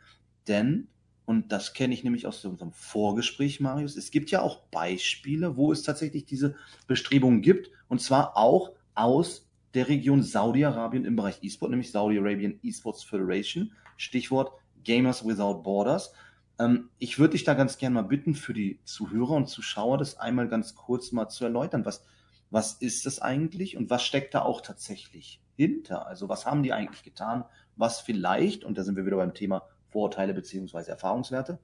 Denn 0.50 0.90
und 1.30 1.52
das 1.52 1.76
kenne 1.76 1.94
ich 1.94 2.04
nämlich 2.04 2.26
aus 2.26 2.44
unserem 2.44 2.72
Vorgespräch, 2.72 3.60
Marius. 3.60 3.96
Es 3.96 4.10
gibt 4.10 4.32
ja 4.32 4.42
auch 4.42 4.64
Beispiele, 4.72 5.58
wo 5.58 5.72
es 5.72 5.84
tatsächlich 5.84 6.26
diese 6.26 6.56
Bestrebungen 6.88 7.44
gibt. 7.44 7.70
Und 7.88 8.02
zwar 8.02 8.36
auch 8.36 8.72
aus 8.96 9.48
der 9.76 9.90
Region 9.90 10.24
Saudi-Arabien 10.24 11.06
im 11.06 11.16
Bereich 11.16 11.38
E-Sport, 11.44 11.70
nämlich 11.70 11.92
Saudi 11.92 12.18
Arabian 12.18 12.60
Esports 12.64 13.04
Federation. 13.04 13.74
Stichwort 13.96 14.54
Gamers 14.84 15.24
Without 15.24 15.62
Borders. 15.62 16.14
Ähm, 16.58 16.90
ich 16.98 17.20
würde 17.20 17.34
dich 17.34 17.44
da 17.44 17.54
ganz 17.54 17.78
gerne 17.78 17.94
mal 17.94 18.08
bitten, 18.08 18.34
für 18.34 18.54
die 18.54 18.80
Zuhörer 18.84 19.36
und 19.36 19.48
Zuschauer 19.48 20.00
das 20.00 20.18
einmal 20.18 20.48
ganz 20.48 20.74
kurz 20.74 21.12
mal 21.12 21.30
zu 21.30 21.44
erläutern. 21.44 21.86
Was, 21.86 22.08
was 22.50 22.74
ist 22.74 23.06
das 23.06 23.22
eigentlich 23.22 23.78
und 23.78 23.92
was 23.92 24.04
steckt 24.04 24.34
da 24.34 24.42
auch 24.42 24.62
tatsächlich 24.62 25.44
hinter? 25.56 26.08
Also 26.08 26.28
was 26.28 26.48
haben 26.48 26.64
die 26.64 26.74
eigentlich 26.74 27.04
getan? 27.04 27.46
Was 27.76 28.00
vielleicht, 28.00 28.64
und 28.64 28.80
da 28.80 28.84
sind 28.84 28.96
wir 28.96 29.06
wieder 29.06 29.18
beim 29.18 29.36
Thema 29.36 29.68
Vorurteile 29.90 30.34
beziehungsweise 30.34 30.92
Erfahrungswerte 30.92 31.60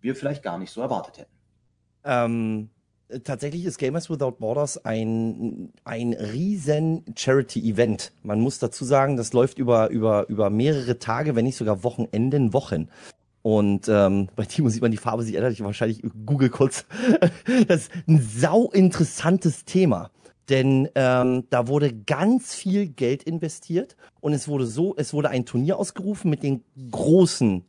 wir 0.00 0.16
vielleicht 0.16 0.42
gar 0.42 0.58
nicht 0.58 0.70
so 0.70 0.80
erwartet 0.80 1.18
hätten. 1.18 1.30
Ähm, 2.04 2.70
tatsächlich 3.24 3.64
ist 3.64 3.78
Gamers 3.78 4.08
Without 4.08 4.36
Borders 4.38 4.84
ein, 4.84 5.72
ein 5.84 6.12
riesen 6.12 7.04
Charity-Event. 7.14 8.12
Man 8.22 8.40
muss 8.40 8.58
dazu 8.58 8.84
sagen, 8.84 9.16
das 9.16 9.32
läuft 9.32 9.58
über, 9.58 9.90
über, 9.90 10.28
über 10.28 10.50
mehrere 10.50 10.98
Tage, 10.98 11.34
wenn 11.34 11.44
nicht 11.44 11.56
sogar 11.56 11.82
Wochenenden, 11.82 12.52
Wochen. 12.52 12.88
Und 13.42 13.88
ähm, 13.88 14.28
bei 14.34 14.44
Timo 14.44 14.68
sieht 14.68 14.82
man 14.82 14.90
die 14.90 14.96
Farbe, 14.96 15.22
sich 15.22 15.36
ändert 15.36 15.52
ich 15.52 15.62
wahrscheinlich 15.62 16.02
Google 16.24 16.50
kurz. 16.50 16.84
das 17.68 17.82
ist 17.82 17.92
ein 18.08 18.20
sau 18.20 18.70
interessantes 18.70 19.64
Thema. 19.64 20.10
Denn 20.48 20.88
ähm, 20.94 21.44
da 21.50 21.66
wurde 21.66 21.92
ganz 21.92 22.54
viel 22.54 22.86
Geld 22.86 23.24
investiert 23.24 23.96
und 24.20 24.32
es 24.32 24.46
wurde 24.46 24.66
so, 24.66 24.94
es 24.96 25.12
wurde 25.12 25.30
ein 25.30 25.44
Turnier 25.44 25.76
ausgerufen 25.78 26.30
mit 26.30 26.44
den 26.44 26.62
großen 26.90 27.64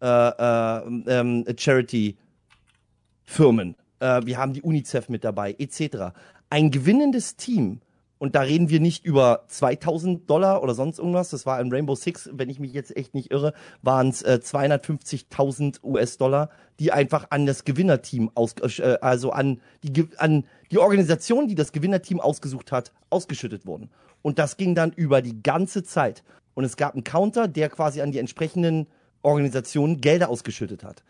äh, 0.00 0.06
äh, 0.06 0.82
ähm, 1.08 1.44
Charity-Firmen. 1.56 3.74
Äh, 3.98 4.20
wir 4.24 4.38
haben 4.38 4.52
die 4.52 4.62
UNICEF 4.62 5.08
mit 5.08 5.24
dabei, 5.24 5.56
etc. 5.58 6.12
ein 6.48 6.70
gewinnendes 6.70 7.34
Team, 7.36 7.80
und 8.20 8.34
da 8.34 8.42
reden 8.42 8.68
wir 8.68 8.80
nicht 8.80 9.06
über 9.06 9.44
2000 9.48 10.28
Dollar 10.28 10.62
oder 10.62 10.74
sonst 10.74 10.98
irgendwas, 10.98 11.30
das 11.30 11.46
war 11.46 11.58
in 11.58 11.72
Rainbow 11.72 11.94
Six, 11.94 12.28
wenn 12.34 12.50
ich 12.50 12.60
mich 12.60 12.74
jetzt 12.74 12.94
echt 12.94 13.14
nicht 13.14 13.30
irre, 13.30 13.54
waren 13.80 14.10
es 14.10 14.20
äh, 14.20 14.40
250.000 14.42 15.82
US-Dollar, 15.82 16.50
die 16.78 16.92
einfach 16.92 17.28
an 17.30 17.46
das 17.46 17.64
Gewinnerteam, 17.64 18.30
aus, 18.34 18.56
äh, 18.78 18.98
also 19.00 19.30
an 19.30 19.62
die, 19.82 20.06
an 20.18 20.44
die 20.70 20.78
Organisation, 20.78 21.48
die 21.48 21.54
das 21.54 21.72
Gewinnerteam 21.72 22.20
ausgesucht 22.20 22.72
hat, 22.72 22.92
ausgeschüttet 23.10 23.66
wurden. 23.66 23.90
Und 24.22 24.38
das 24.38 24.56
ging 24.56 24.74
dann 24.74 24.92
über 24.92 25.22
die 25.22 25.42
ganze 25.42 25.82
Zeit. 25.82 26.22
Und 26.54 26.64
es 26.64 26.76
gab 26.76 26.94
einen 26.94 27.04
Counter, 27.04 27.48
der 27.48 27.68
quasi 27.68 28.00
an 28.00 28.12
die 28.12 28.18
entsprechenden 28.18 28.86
Organisationen 29.22 30.00
Gelder 30.00 30.28
ausgeschüttet 30.28 30.84
hat. 30.84 31.02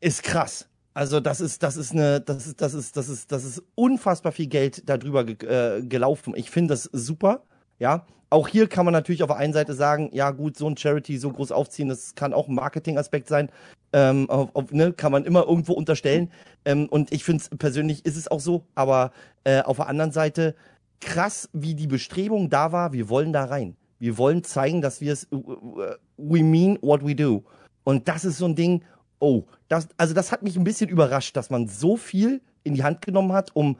Ist 0.00 0.22
krass. 0.22 0.68
Also 0.94 1.18
das 1.18 1.40
ist, 1.40 1.62
das 1.62 1.76
ist 1.76 1.92
eine, 1.92 2.20
das 2.20 2.46
ist, 2.46 2.60
das 2.60 2.72
ist, 2.72 2.96
das 2.96 3.08
ist, 3.08 3.32
das 3.32 3.44
ist 3.44 3.62
unfassbar 3.74 4.30
viel 4.30 4.46
Geld 4.46 4.88
darüber 4.88 5.24
ge 5.24 5.36
äh, 5.48 5.82
gelaufen. 5.82 6.34
Ich 6.36 6.50
finde 6.50 6.74
das 6.74 6.84
super. 6.84 7.42
Ja, 7.80 8.06
auch 8.30 8.46
hier 8.48 8.68
kann 8.68 8.84
man 8.84 8.92
natürlich 8.92 9.22
auf 9.22 9.28
der 9.28 9.36
einen 9.36 9.52
Seite 9.52 9.74
sagen, 9.74 10.10
ja 10.12 10.30
gut, 10.30 10.56
so 10.56 10.68
ein 10.68 10.76
Charity 10.76 11.18
so 11.18 11.30
groß 11.30 11.52
aufziehen, 11.52 11.88
das 11.88 12.14
kann 12.14 12.32
auch 12.32 12.48
ein 12.48 12.54
Marketing-Aspekt 12.54 13.28
sein. 13.28 13.50
Ähm, 13.96 14.28
auf, 14.28 14.56
auf, 14.56 14.72
ne, 14.72 14.92
kann 14.92 15.12
man 15.12 15.24
immer 15.24 15.46
irgendwo 15.46 15.72
unterstellen. 15.72 16.28
Ähm, 16.64 16.88
und 16.88 17.12
ich 17.12 17.22
finde 17.22 17.44
es 17.44 17.50
persönlich 17.56 18.04
ist 18.04 18.16
es 18.16 18.28
auch 18.28 18.40
so. 18.40 18.64
Aber 18.74 19.12
äh, 19.44 19.62
auf 19.62 19.76
der 19.76 19.86
anderen 19.86 20.10
Seite 20.10 20.56
krass, 21.00 21.48
wie 21.52 21.76
die 21.76 21.86
Bestrebung 21.86 22.50
da 22.50 22.72
war. 22.72 22.92
Wir 22.92 23.08
wollen 23.08 23.32
da 23.32 23.44
rein. 23.44 23.76
Wir 24.00 24.18
wollen 24.18 24.42
zeigen, 24.42 24.82
dass 24.82 25.00
wir 25.00 25.12
es, 25.12 25.28
we 25.30 26.42
mean 26.42 26.76
what 26.82 27.06
we 27.06 27.14
do. 27.14 27.44
Und 27.84 28.08
das 28.08 28.24
ist 28.24 28.38
so 28.38 28.46
ein 28.46 28.56
Ding, 28.56 28.82
oh, 29.20 29.44
das, 29.68 29.86
also 29.96 30.12
das 30.12 30.32
hat 30.32 30.42
mich 30.42 30.56
ein 30.56 30.64
bisschen 30.64 30.90
überrascht, 30.90 31.36
dass 31.36 31.50
man 31.50 31.68
so 31.68 31.96
viel 31.96 32.40
in 32.64 32.74
die 32.74 32.82
Hand 32.82 33.00
genommen 33.02 33.32
hat, 33.32 33.54
um 33.54 33.78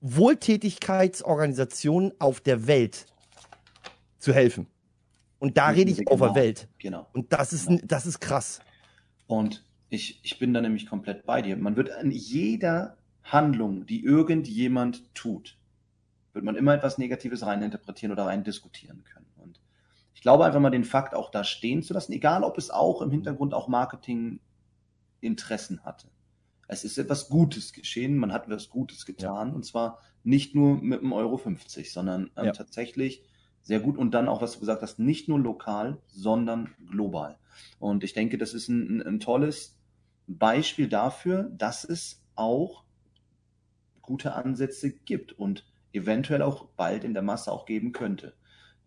Wohltätigkeitsorganisationen 0.00 2.12
auf 2.18 2.40
der 2.40 2.66
Welt 2.66 3.06
zu 4.18 4.34
helfen. 4.34 4.66
Und 5.38 5.56
da 5.56 5.68
rede 5.68 5.90
ich 5.90 5.96
genau, 5.98 6.10
auf 6.12 6.20
der 6.20 6.34
Welt. 6.34 6.68
Genau. 6.78 7.06
Und 7.12 7.32
das 7.32 7.52
ist, 7.52 7.68
genau. 7.68 7.80
das 7.84 8.06
ist 8.06 8.18
krass. 8.20 8.60
Und 9.32 9.64
ich, 9.88 10.20
ich 10.22 10.38
bin 10.38 10.52
da 10.52 10.60
nämlich 10.60 10.86
komplett 10.86 11.24
bei 11.24 11.40
dir. 11.40 11.56
Man 11.56 11.74
wird 11.74 11.90
an 11.90 12.10
jeder 12.10 12.98
Handlung, 13.22 13.86
die 13.86 14.04
irgendjemand 14.04 15.14
tut, 15.14 15.56
wird 16.34 16.44
man 16.44 16.54
immer 16.54 16.74
etwas 16.74 16.98
Negatives 16.98 17.46
reininterpretieren 17.46 18.12
oder 18.12 18.26
rein 18.26 18.44
diskutieren 18.44 19.04
können. 19.04 19.32
Und 19.36 19.58
ich 20.14 20.20
glaube 20.20 20.44
einfach 20.44 20.60
mal 20.60 20.68
den 20.68 20.84
Fakt 20.84 21.14
auch 21.14 21.30
da 21.30 21.44
stehen 21.44 21.82
zu 21.82 21.94
lassen, 21.94 22.12
egal 22.12 22.44
ob 22.44 22.58
es 22.58 22.70
auch 22.70 23.00
im 23.00 23.10
Hintergrund 23.10 23.54
auch 23.54 23.68
Marketinginteressen 23.68 25.82
hatte. 25.82 26.08
Es 26.68 26.84
ist 26.84 26.98
etwas 26.98 27.30
Gutes 27.30 27.72
geschehen, 27.72 28.18
man 28.18 28.34
hat 28.34 28.44
etwas 28.44 28.68
Gutes 28.68 29.06
getan 29.06 29.48
ja. 29.48 29.54
und 29.54 29.64
zwar 29.64 30.00
nicht 30.24 30.54
nur 30.54 30.76
mit 30.76 31.00
einem 31.00 31.14
Euro 31.14 31.38
50, 31.38 31.90
sondern 31.90 32.30
ähm, 32.36 32.44
ja. 32.44 32.52
tatsächlich 32.52 33.24
sehr 33.62 33.80
gut 33.80 33.96
und 33.96 34.12
dann 34.12 34.28
auch, 34.28 34.42
was 34.42 34.54
du 34.54 34.60
gesagt 34.60 34.82
hast, 34.82 34.98
nicht 34.98 35.28
nur 35.28 35.38
lokal, 35.38 35.98
sondern 36.06 36.74
global. 36.90 37.38
Und 37.78 38.04
ich 38.04 38.12
denke, 38.12 38.38
das 38.38 38.54
ist 38.54 38.68
ein, 38.68 38.98
ein, 38.98 39.02
ein 39.02 39.20
tolles 39.20 39.78
Beispiel 40.26 40.88
dafür, 40.88 41.50
dass 41.56 41.84
es 41.84 42.22
auch 42.34 42.84
gute 44.00 44.34
Ansätze 44.34 44.90
gibt 44.90 45.32
und 45.32 45.66
eventuell 45.92 46.42
auch 46.42 46.66
bald 46.76 47.04
in 47.04 47.14
der 47.14 47.22
Masse 47.22 47.52
auch 47.52 47.66
geben 47.66 47.92
könnte. 47.92 48.34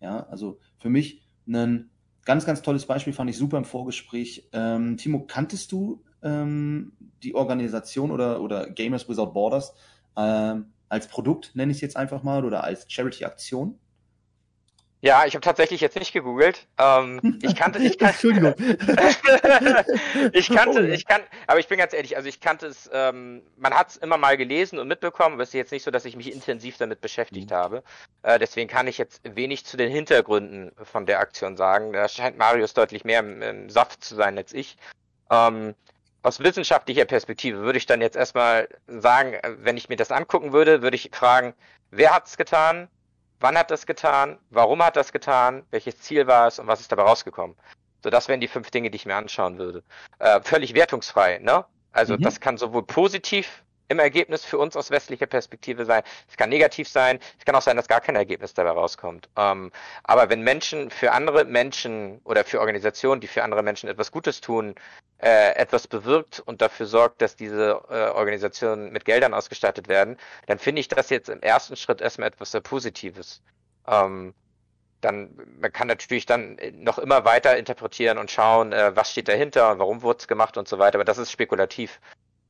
Ja, 0.02 0.28
also 0.28 0.60
für 0.78 0.90
mich 0.90 1.26
ein 1.48 1.90
ganz, 2.26 2.46
ganz 2.46 2.62
tolles 2.62 2.86
Beispiel 2.86 3.14
fand 3.14 3.30
ich 3.30 3.38
super 3.38 3.58
im 3.58 3.66
Vorgespräch. 3.66 4.50
Ähm, 4.52 4.98
Timo, 4.98 5.26
kanntest 5.26 5.72
du 5.72 6.04
ähm, 6.22 6.94
die 7.24 7.36
Organisation 7.36 8.12
oder, 8.12 8.42
oder 8.42 8.70
Gamers 8.70 9.08
Without 9.08 9.32
Borders 9.32 9.74
ähm, 10.18 10.74
als 10.90 11.08
Produkt, 11.08 11.52
nenne 11.56 11.72
ich 11.72 11.78
es 11.78 11.82
jetzt 11.82 11.98
einfach 11.98 12.24
mal, 12.24 12.46
oder 12.46 12.64
als 12.64 12.92
Charity-Aktion? 12.92 13.80
Ja, 15.06 15.24
ich 15.28 15.36
habe 15.36 15.42
tatsächlich 15.42 15.82
jetzt 15.82 16.00
nicht 16.00 16.14
gegoogelt. 16.14 16.66
Ähm, 16.80 17.40
ich 17.44 17.56
kannte, 17.56 17.78
ich 17.78 17.96
kan 18.00 18.10
Entschuldigung. 18.10 18.56
ich 20.34 20.50
kannte, 20.50 20.82
oh, 20.82 20.92
ich 20.92 21.06
kann, 21.06 21.22
aber 21.46 21.60
ich 21.60 21.68
bin 21.68 21.78
ganz 21.78 21.94
ehrlich, 21.94 22.18
also 22.18 22.28
ich 22.28 22.40
kannte 22.40 22.66
es, 22.66 22.90
ähm, 22.92 23.44
man 23.56 23.76
hat 23.76 23.90
es 23.90 23.98
immer 23.98 24.18
mal 24.18 24.36
gelesen 24.36 24.80
und 24.80 24.88
mitbekommen, 24.88 25.36
aber 25.36 25.44
es 25.44 25.50
ist 25.50 25.54
jetzt 25.54 25.72
nicht 25.72 25.84
so, 25.84 25.92
dass 25.92 26.06
ich 26.06 26.16
mich 26.16 26.34
intensiv 26.34 26.78
damit 26.78 27.02
beschäftigt 27.02 27.52
mhm. 27.52 27.56
habe. 27.56 27.84
Äh, 28.24 28.40
deswegen 28.40 28.68
kann 28.68 28.88
ich 28.88 28.98
jetzt 28.98 29.22
wenig 29.36 29.64
zu 29.64 29.78
den 29.78 29.92
Hintergründen 29.92 30.72
von 30.82 31.06
der 31.06 31.20
Aktion 31.20 31.56
sagen. 31.56 31.94
Da 31.94 32.08
scheint 32.10 32.40
Marius 32.40 32.74
deutlich 32.74 33.06
mehr 33.06 33.20
im, 33.20 33.44
im 33.44 33.70
Saft 33.70 34.04
zu 34.04 34.16
sein 34.16 34.36
als 34.40 34.54
ich. 34.54 34.76
Ähm, 35.30 35.76
aus 36.24 36.40
wissenschaftlicher 36.40 37.06
Perspektive 37.06 37.60
würde 37.60 37.78
ich 37.78 37.86
dann 37.86 38.02
jetzt 38.02 38.16
erstmal 38.16 38.68
sagen, 38.88 39.38
wenn 39.60 39.78
ich 39.78 39.88
mir 39.88 39.98
das 39.98 40.12
angucken 40.12 40.52
würde, 40.52 40.82
würde 40.82 40.96
ich 40.96 41.12
fragen, 41.14 41.54
wer 41.92 42.16
hat 42.16 42.26
es 42.26 42.38
getan? 42.38 42.88
Wann 43.40 43.58
hat 43.58 43.72
das 43.72 43.86
getan? 43.86 44.38
Warum 44.50 44.84
hat 44.84 44.96
das 44.96 45.12
getan? 45.12 45.64
Welches 45.72 46.00
Ziel 46.00 46.28
war 46.28 46.48
es 46.48 46.60
und 46.60 46.68
was 46.68 46.80
ist 46.80 46.92
dabei 46.92 47.04
rausgekommen? 47.04 47.56
So, 48.04 48.10
das 48.10 48.28
wären 48.28 48.40
die 48.40 48.48
fünf 48.48 48.72
Dinge, 48.72 48.92
die 48.92 48.98
ich 48.98 49.06
mir 49.06 49.16
anschauen 49.16 49.58
würde. 49.58 49.84
Äh, 50.20 50.42
völlig 50.42 50.74
wertungsfrei, 50.74 51.40
ne? 51.40 51.66
Also 51.92 52.16
mhm. 52.16 52.22
das 52.22 52.40
kann 52.40 52.58
sowohl 52.58 52.84
positiv 52.84 53.64
im 53.88 54.00
Ergebnis 54.00 54.44
für 54.44 54.58
uns 54.58 54.76
aus 54.76 54.92
westlicher 54.92 55.28
Perspektive 55.28 55.86
sein. 55.86 56.04
Es 56.30 56.38
kann 56.38 56.50
negativ 56.50 56.88
sein. 56.88 57.20
Es 57.38 57.46
kann 57.46 57.56
auch 57.56 57.62
sein, 57.62 57.78
dass 57.78 57.88
gar 57.88 58.02
kein 58.02 58.16
Ergebnis 58.16 58.54
dabei 58.54 58.72
rauskommt. 58.72 59.30
Ähm, 59.36 59.72
aber 60.04 60.30
wenn 60.30 60.42
Menschen 60.42 60.90
für 60.90 61.12
andere 61.12 61.46
Menschen 61.46 62.20
oder 62.24 62.44
für 62.44 62.60
Organisationen, 62.60 63.22
die 63.22 63.28
für 63.28 63.44
andere 63.44 63.64
Menschen 63.64 63.90
etwas 63.90 64.12
Gutes 64.12 64.42
tun, 64.42 64.76
äh, 65.20 65.56
etwas 65.56 65.88
bewirkt 65.88 66.42
und 66.46 66.62
dafür 66.62 66.86
sorgt, 66.88 67.22
dass 67.22 67.36
diese 67.36 67.82
äh, 67.90 68.10
Organisationen 68.10 68.92
mit 68.92 69.06
Geldern 69.06 69.34
ausgestattet 69.34 69.88
werden, 69.88 70.18
dann 70.48 70.60
finde 70.60 70.82
ich 70.82 70.88
das 70.88 71.10
jetzt 71.10 71.30
im 71.30 71.42
ersten 71.42 71.76
Schritt 71.76 72.02
erstmal 72.02 72.30
etwas 72.30 72.52
sehr 72.52 72.62
Positives. 72.62 73.42
Ähm, 73.88 74.34
dann, 75.02 75.38
man 75.60 75.72
kann 75.72 75.88
natürlich 75.88 76.26
dann 76.26 76.58
noch 76.74 76.98
immer 76.98 77.26
weiter 77.26 77.58
interpretieren 77.58 78.18
und 78.18 78.32
schauen, 78.32 78.74
äh, 78.74 78.96
was 78.96 79.12
steht 79.12 79.28
dahinter 79.28 79.78
warum 79.80 80.02
wurde 80.02 80.20
es 80.20 80.28
gemacht 80.28 80.58
und 80.58 80.68
so 80.68 80.80
weiter, 80.80 80.96
aber 80.96 81.06
das 81.06 81.18
ist 81.18 81.32
spekulativ. 81.32 82.00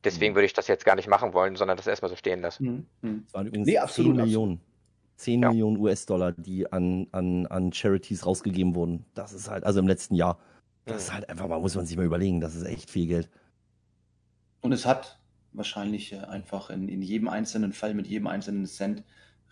Deswegen 0.06 0.34
mhm. 0.34 0.36
würde 0.38 0.46
ich 0.46 0.54
das 0.54 0.68
jetzt 0.68 0.86
gar 0.86 0.96
nicht 0.96 1.08
machen 1.08 1.34
wollen, 1.34 1.56
sondern 1.56 1.78
das 1.78 1.88
erstmal 1.88 2.10
so 2.10 2.16
stehen 2.16 2.42
lassen. 2.42 2.88
Mhm. 3.02 3.10
mhm. 3.10 3.24
Das 3.26 3.34
waren 3.34 3.48
übrigens 3.48 3.68
nee, 3.68 3.78
absolut, 3.78 4.16
10 4.16 4.26
Millionen. 4.26 4.62
10 5.18 5.42
ja. 5.42 5.50
Millionen 5.50 5.78
US-Dollar, 5.78 6.34
die 6.34 6.72
an, 6.72 7.08
an, 7.12 7.48
an 7.48 7.74
Charities 7.74 8.26
rausgegeben 8.26 8.76
wurden. 8.76 9.06
Das 9.14 9.34
ist 9.34 9.50
halt, 9.50 9.64
also 9.64 9.80
im 9.80 9.88
letzten 9.88 10.16
Jahr. 10.16 10.40
Das 10.86 11.04
ist 11.04 11.14
halt 11.14 11.30
einfach 11.30 11.48
mal, 11.48 11.60
muss 11.60 11.76
man 11.76 11.86
sich 11.86 11.98
mal 11.98 12.06
überlegen, 12.06 12.42
das 12.42 12.54
ist 12.54 12.64
echt 12.64 12.90
viel 12.90 13.08
Geld. 13.08 13.30
Und 14.62 14.72
es 14.72 14.86
hat 14.86 15.20
wahrscheinlich 15.54 16.14
äh, 16.14 16.18
einfach 16.18 16.70
in, 16.70 16.90
in 16.90 17.02
jedem 17.02 17.28
einzelnen 17.28 17.74
Fall 17.74 17.94
mit 17.94 18.08
jedem 18.08 18.28
einzelnen 18.28 18.66
Cent 18.66 19.04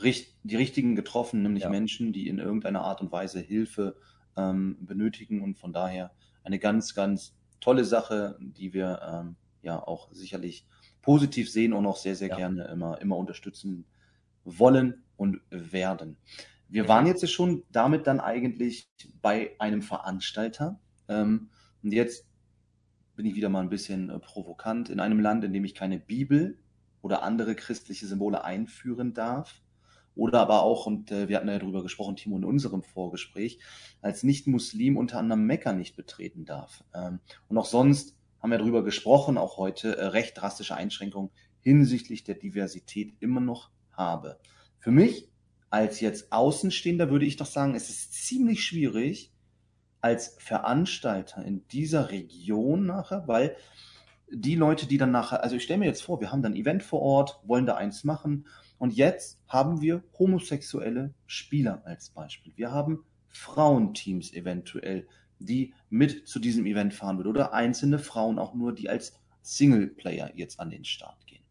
die 0.01 0.55
richtigen 0.55 0.95
getroffen, 0.95 1.43
nämlich 1.43 1.63
ja. 1.63 1.69
Menschen, 1.69 2.11
die 2.11 2.27
in 2.27 2.39
irgendeiner 2.39 2.81
Art 2.81 2.99
und 2.99 3.11
Weise 3.11 3.39
Hilfe 3.39 3.95
ähm, 4.35 4.77
benötigen 4.81 5.41
und 5.41 5.57
von 5.57 5.71
daher 5.71 6.11
eine 6.43 6.59
ganz, 6.59 6.93
ganz 6.93 7.35
tolle 7.61 7.85
Sache, 7.85 8.37
die 8.39 8.73
wir 8.73 8.99
ähm, 9.01 9.35
ja 9.63 9.81
auch 9.81 10.09
sicherlich 10.11 10.67
positiv 11.01 11.51
sehen 11.51 11.73
und 11.73 11.85
auch 11.85 11.97
sehr, 11.97 12.15
sehr 12.15 12.29
ja. 12.29 12.35
gerne 12.35 12.65
immer, 12.65 13.01
immer 13.01 13.17
unterstützen 13.17 13.85
wollen 14.45 15.03
und 15.17 15.41
werden. 15.49 16.17
Wir 16.69 16.87
waren 16.87 17.05
jetzt 17.05 17.29
schon 17.29 17.63
damit 17.71 18.07
dann 18.07 18.19
eigentlich 18.19 18.89
bei 19.21 19.55
einem 19.59 19.81
Veranstalter. 19.81 20.79
Ähm, 21.07 21.49
und 21.81 21.91
jetzt 21.91 22.25
bin 23.15 23.25
ich 23.25 23.35
wieder 23.35 23.49
mal 23.49 23.61
ein 23.61 23.69
bisschen 23.69 24.09
äh, 24.09 24.19
provokant. 24.19 24.89
In 24.89 24.99
einem 24.99 25.19
Land, 25.19 25.43
in 25.43 25.53
dem 25.53 25.65
ich 25.65 25.75
keine 25.75 25.99
Bibel 25.99 26.57
oder 27.01 27.21
andere 27.21 27.55
christliche 27.55 28.07
Symbole 28.07 28.43
einführen 28.43 29.13
darf, 29.13 29.61
oder 30.15 30.41
aber 30.41 30.61
auch, 30.61 30.85
und 30.85 31.11
äh, 31.11 31.27
wir 31.27 31.37
hatten 31.37 31.47
ja 31.47 31.57
darüber 31.57 31.81
gesprochen, 31.81 32.15
Timo, 32.15 32.37
in 32.37 32.45
unserem 32.45 32.83
Vorgespräch, 32.83 33.59
als 34.01 34.23
Nicht-Muslim 34.23 34.95
unter 34.95 35.17
anderem 35.17 35.45
Mekka 35.45 35.73
nicht 35.73 35.95
betreten 35.95 36.45
darf. 36.45 36.83
Ähm, 36.93 37.19
und 37.49 37.57
auch 37.57 37.65
sonst 37.65 38.15
haben 38.43 38.51
wir 38.51 38.57
darüber 38.57 38.83
gesprochen, 38.83 39.37
auch 39.37 39.57
heute, 39.57 39.97
äh, 39.97 40.07
recht 40.07 40.39
drastische 40.39 40.75
Einschränkungen 40.75 41.31
hinsichtlich 41.61 42.25
der 42.25 42.35
Diversität 42.35 43.15
immer 43.21 43.39
noch 43.39 43.71
habe. 43.91 44.37
Für 44.79 44.91
mich 44.91 45.29
als 45.69 46.01
jetzt 46.01 46.31
Außenstehender 46.31 47.09
würde 47.09 47.25
ich 47.25 47.37
doch 47.37 47.45
sagen, 47.47 47.73
es 47.73 47.89
ist 47.89 48.13
ziemlich 48.13 48.63
schwierig 48.63 49.31
als 50.01 50.35
Veranstalter 50.39 51.43
in 51.43 51.65
dieser 51.69 52.11
Region 52.11 52.85
nachher, 52.85 53.27
weil 53.27 53.55
die 54.29 54.55
Leute, 54.55 54.87
die 54.87 54.97
dann 54.97 55.11
nachher, 55.11 55.41
also 55.41 55.55
ich 55.55 55.63
stelle 55.63 55.79
mir 55.79 55.85
jetzt 55.85 56.03
vor, 56.03 56.19
wir 56.19 56.31
haben 56.31 56.43
dann 56.43 56.53
ein 56.53 56.57
Event 56.57 56.83
vor 56.83 57.01
Ort, 57.01 57.39
wollen 57.43 57.65
da 57.65 57.75
eins 57.75 58.03
machen 58.03 58.45
und 58.77 58.93
jetzt 58.93 59.39
haben 59.47 59.81
wir 59.81 60.03
homosexuelle 60.19 61.13
Spieler 61.25 61.81
als 61.85 62.09
Beispiel. 62.09 62.51
Wir 62.57 62.71
haben 62.71 63.05
Frauenteams 63.29 64.33
eventuell, 64.33 65.07
die 65.45 65.73
mit 65.89 66.27
zu 66.27 66.39
diesem 66.39 66.65
Event 66.65 66.93
fahren 66.93 67.17
würden 67.17 67.29
oder 67.29 67.53
einzelne 67.53 67.99
Frauen 67.99 68.39
auch 68.39 68.53
nur, 68.53 68.73
die 68.73 68.89
als 68.89 69.13
Singleplayer 69.41 70.31
jetzt 70.35 70.59
an 70.59 70.69
den 70.69 70.85
Start 70.85 71.25
gehen. 71.27 71.43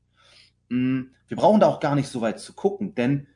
Mm, 0.69 1.11
wir 1.29 1.37
brauchen 1.37 1.61
da 1.61 1.69
auch 1.69 1.81
gar 1.81 1.95
nicht 1.95 2.09
so 2.09 2.21
weit 2.21 2.41
zu 2.41 2.55
gucken, 2.55 2.95
denn 2.95 3.27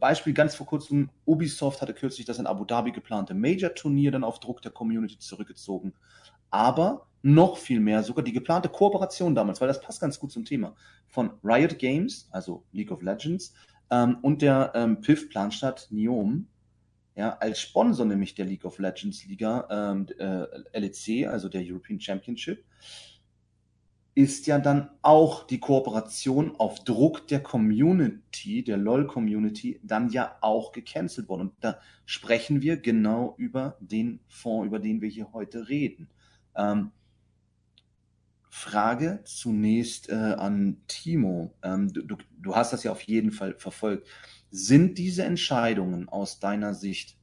Beispiel 0.00 0.32
ganz 0.32 0.54
vor 0.54 0.66
kurzem, 0.66 1.10
Ubisoft 1.24 1.82
hatte 1.82 1.94
kürzlich 1.94 2.26
das 2.26 2.38
in 2.38 2.46
Abu 2.46 2.64
Dhabi 2.64 2.92
geplante 2.92 3.34
Major-Turnier 3.34 4.10
dann 4.10 4.24
auf 4.24 4.40
Druck 4.40 4.62
der 4.62 4.72
Community 4.72 5.18
zurückgezogen. 5.18 5.94
Aber 6.50 7.06
noch 7.22 7.58
viel 7.58 7.80
mehr 7.80 8.02
sogar 8.02 8.24
die 8.24 8.32
geplante 8.32 8.68
Kooperation 8.68 9.34
damals, 9.34 9.60
weil 9.60 9.68
das 9.68 9.80
passt 9.80 10.00
ganz 10.00 10.18
gut 10.18 10.32
zum 10.32 10.44
Thema, 10.44 10.74
von 11.08 11.32
Riot 11.42 11.78
Games, 11.78 12.28
also 12.30 12.64
League 12.72 12.90
of 12.90 13.02
Legends, 13.02 13.54
ähm, 13.90 14.18
und 14.22 14.42
der 14.42 14.72
ähm, 14.74 15.00
PIF-Planstadt 15.00 15.88
Niom, 15.90 16.46
ja, 17.18 17.36
als 17.40 17.60
Sponsor 17.60 18.06
nämlich 18.06 18.36
der 18.36 18.44
League 18.44 18.64
of 18.64 18.78
Legends 18.78 19.26
Liga, 19.26 19.66
ähm, 19.72 20.06
äh, 20.18 20.78
LEC, 20.78 21.26
also 21.26 21.48
der 21.48 21.62
European 21.64 22.00
Championship, 22.00 22.64
ist 24.14 24.46
ja 24.46 24.60
dann 24.60 24.90
auch 25.02 25.44
die 25.44 25.58
Kooperation 25.58 26.54
auf 26.58 26.84
Druck 26.84 27.26
der 27.26 27.42
Community, 27.42 28.62
der 28.62 28.76
LOL-Community, 28.76 29.80
dann 29.82 30.10
ja 30.10 30.36
auch 30.42 30.70
gecancelt 30.70 31.28
worden. 31.28 31.40
Und 31.40 31.54
da 31.60 31.80
sprechen 32.06 32.62
wir 32.62 32.76
genau 32.76 33.34
über 33.36 33.76
den 33.80 34.20
Fonds, 34.28 34.68
über 34.68 34.78
den 34.78 35.00
wir 35.00 35.08
hier 35.08 35.32
heute 35.32 35.68
reden. 35.68 36.08
Ähm, 36.54 36.92
Frage 38.48 39.22
zunächst 39.24 40.08
äh, 40.08 40.14
an 40.14 40.82
Timo. 40.86 41.52
Ähm, 41.62 41.92
du, 41.92 42.16
du, 42.40 42.54
hast 42.54 42.72
das 42.72 42.84
ja 42.84 42.92
auf 42.92 43.02
jeden 43.02 43.32
Fall 43.32 43.54
verfolgt. 43.58 44.06
Sind 44.50 44.98
diese 44.98 45.24
Entscheidungen 45.24 46.08
aus 46.08 46.40
deiner 46.40 46.74
Sicht 46.74 47.16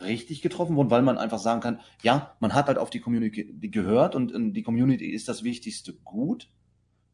richtig 0.00 0.42
getroffen 0.42 0.76
worden, 0.76 0.90
weil 0.90 1.02
man 1.02 1.18
einfach 1.18 1.38
sagen 1.38 1.60
kann, 1.60 1.80
ja, 2.02 2.34
man 2.40 2.54
hat 2.54 2.66
halt 2.66 2.78
auf 2.78 2.90
die 2.90 3.00
Community 3.00 3.54
gehört 3.70 4.14
und, 4.14 4.32
und 4.32 4.54
die 4.54 4.62
Community 4.62 5.10
ist 5.10 5.28
das 5.28 5.42
wichtigste 5.44 5.92
Gut. 5.92 6.48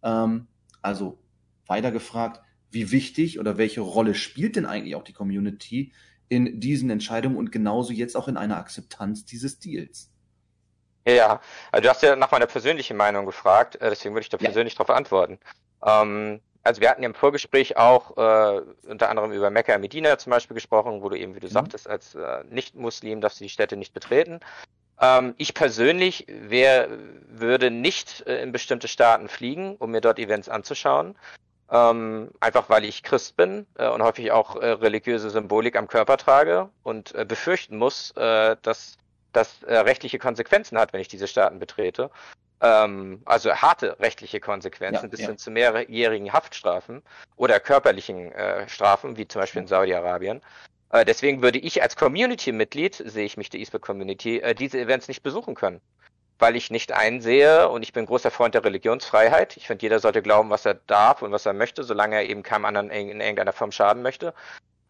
Ähm, 0.02 0.46
also 0.82 1.18
weiter 1.66 1.90
gefragt, 1.90 2.40
wie 2.70 2.92
wichtig 2.92 3.40
oder 3.40 3.58
welche 3.58 3.80
Rolle 3.80 4.14
spielt 4.14 4.56
denn 4.56 4.66
eigentlich 4.66 4.94
auch 4.94 5.02
die 5.02 5.12
Community 5.12 5.92
in 6.28 6.60
diesen 6.60 6.90
Entscheidungen 6.90 7.36
und 7.36 7.52
genauso 7.52 7.92
jetzt 7.92 8.16
auch 8.16 8.28
in 8.28 8.36
einer 8.36 8.56
Akzeptanz 8.56 9.24
dieses 9.24 9.58
Deals? 9.58 10.12
Ja, 11.06 11.40
also 11.70 11.82
du 11.82 11.88
hast 11.88 12.02
ja 12.02 12.16
nach 12.16 12.32
meiner 12.32 12.46
persönlichen 12.46 12.96
Meinung 12.96 13.26
gefragt, 13.26 13.76
äh, 13.76 13.90
deswegen 13.90 14.14
würde 14.14 14.24
ich 14.24 14.28
da 14.28 14.38
ja. 14.38 14.44
persönlich 14.44 14.74
darauf 14.74 14.90
antworten. 14.90 15.38
Ähm, 15.84 16.40
also 16.66 16.80
wir 16.80 16.90
hatten 16.90 17.02
ja 17.02 17.08
im 17.08 17.14
Vorgespräch 17.14 17.76
auch 17.76 18.16
äh, 18.16 18.60
unter 18.88 19.08
anderem 19.08 19.32
über 19.32 19.50
Mekka 19.50 19.78
Medina 19.78 20.18
zum 20.18 20.30
Beispiel 20.30 20.54
gesprochen, 20.54 21.02
wo 21.02 21.08
du 21.08 21.16
eben, 21.16 21.34
wie 21.34 21.40
du 21.40 21.46
mhm. 21.46 21.52
sagtest, 21.52 21.88
als 21.88 22.14
äh, 22.14 22.44
Nicht-Muslim 22.50 23.20
darfst 23.20 23.40
du 23.40 23.44
die 23.44 23.50
Städte 23.50 23.76
nicht 23.76 23.94
betreten. 23.94 24.40
Ähm, 25.00 25.34
ich 25.38 25.54
persönlich 25.54 26.26
wär, 26.28 26.88
würde 27.28 27.70
nicht 27.70 28.26
äh, 28.26 28.42
in 28.42 28.52
bestimmte 28.52 28.88
Staaten 28.88 29.28
fliegen, 29.28 29.76
um 29.76 29.90
mir 29.90 30.00
dort 30.00 30.18
Events 30.18 30.48
anzuschauen. 30.48 31.16
Ähm, 31.70 32.30
einfach 32.38 32.68
weil 32.68 32.84
ich 32.84 33.02
Christ 33.02 33.36
bin 33.36 33.66
äh, 33.76 33.88
und 33.88 34.02
häufig 34.02 34.30
auch 34.30 34.56
äh, 34.56 34.66
religiöse 34.66 35.30
Symbolik 35.30 35.76
am 35.76 35.88
Körper 35.88 36.16
trage 36.16 36.68
und 36.84 37.14
äh, 37.14 37.24
befürchten 37.24 37.76
muss, 37.76 38.12
äh, 38.12 38.56
dass 38.62 38.98
das 39.32 39.62
äh, 39.64 39.76
rechtliche 39.76 40.18
Konsequenzen 40.18 40.78
hat, 40.78 40.92
wenn 40.92 41.00
ich 41.00 41.08
diese 41.08 41.26
Staaten 41.26 41.58
betrete. 41.58 42.10
Ähm, 42.60 43.20
also 43.26 43.54
harte 43.54 43.98
rechtliche 44.00 44.40
Konsequenzen 44.40 45.04
ja, 45.04 45.08
bis 45.08 45.20
ja. 45.20 45.26
hin 45.28 45.38
zu 45.38 45.50
mehrjährigen 45.50 46.32
Haftstrafen 46.32 47.02
oder 47.36 47.60
körperlichen 47.60 48.32
äh, 48.32 48.68
Strafen, 48.68 49.16
wie 49.16 49.28
zum 49.28 49.40
Beispiel 49.42 49.62
in 49.62 49.68
Saudi-Arabien. 49.68 50.40
Äh, 50.90 51.04
deswegen 51.04 51.42
würde 51.42 51.58
ich 51.58 51.82
als 51.82 51.96
Community-Mitglied, 51.96 52.94
sehe 52.94 53.26
ich 53.26 53.36
mich 53.36 53.50
der 53.50 53.60
E-Sport-Community, 53.60 54.38
äh, 54.38 54.54
diese 54.54 54.78
Events 54.80 55.08
nicht 55.08 55.22
besuchen 55.22 55.54
können. 55.54 55.80
Weil 56.38 56.56
ich 56.56 56.70
nicht 56.70 56.92
einsehe 56.92 57.68
und 57.68 57.82
ich 57.82 57.94
bin 57.94 58.04
großer 58.04 58.30
Freund 58.30 58.54
der 58.54 58.64
Religionsfreiheit. 58.64 59.56
Ich 59.56 59.66
finde, 59.66 59.82
jeder 59.82 60.00
sollte 60.00 60.20
glauben, 60.20 60.50
was 60.50 60.66
er 60.66 60.74
darf 60.74 61.22
und 61.22 61.32
was 61.32 61.46
er 61.46 61.54
möchte, 61.54 61.82
solange 61.82 62.16
er 62.16 62.28
eben 62.28 62.42
keinem 62.42 62.66
anderen 62.66 62.90
in 62.90 63.20
irgendeiner 63.20 63.54
Form 63.54 63.72
schaden 63.72 64.02
möchte 64.02 64.34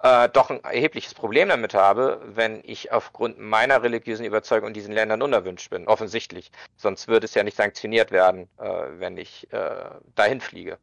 äh, 0.06 0.28
doch 0.28 0.50
ein 0.50 0.62
erhebliches 0.62 1.14
Problem 1.14 1.48
damit 1.48 1.74
habe, 1.74 2.20
wenn 2.24 2.60
ich 2.62 2.92
aufgrund 2.92 3.38
meiner 3.38 3.82
religiösen 3.82 4.24
Überzeugung 4.24 4.68
in 4.68 4.74
diesen 4.74 4.94
Ländern 4.94 5.20
unerwünscht 5.20 5.70
bin. 5.70 5.88
Offensichtlich. 5.88 6.52
Sonst 6.76 7.08
würde 7.08 7.24
es 7.24 7.34
ja 7.34 7.42
nicht 7.42 7.56
sanktioniert 7.56 8.12
werden, 8.12 8.48
äh, 8.58 8.68
wenn 8.98 9.16
ich 9.16 9.52
äh, 9.52 9.90
dahin 10.14 10.40
fliege. 10.40 10.78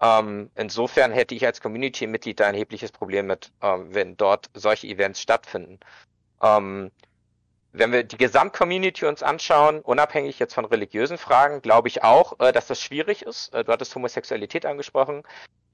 Ähm, 0.00 0.50
insofern 0.56 1.12
hätte 1.12 1.34
ich 1.34 1.46
als 1.46 1.60
Community-Mitglied 1.60 2.40
da 2.40 2.46
ein 2.46 2.54
erhebliches 2.54 2.90
Problem 2.90 3.26
mit, 3.26 3.52
ähm, 3.62 3.94
wenn 3.94 4.16
dort 4.16 4.50
solche 4.54 4.88
Events 4.88 5.20
stattfinden. 5.20 5.78
Ähm, 6.42 6.90
wenn 7.72 7.92
wir 7.92 8.02
die 8.02 8.16
Gesamtcommunity 8.16 9.06
uns 9.06 9.22
anschauen, 9.22 9.80
unabhängig 9.80 10.38
jetzt 10.38 10.54
von 10.54 10.64
religiösen 10.64 11.18
Fragen, 11.18 11.62
glaube 11.62 11.88
ich 11.88 12.02
auch, 12.02 12.40
äh, 12.40 12.50
dass 12.52 12.66
das 12.66 12.80
schwierig 12.80 13.22
ist. 13.22 13.54
Äh, 13.54 13.64
du 13.64 13.72
hattest 13.72 13.94
Homosexualität 13.94 14.66
angesprochen. 14.66 15.22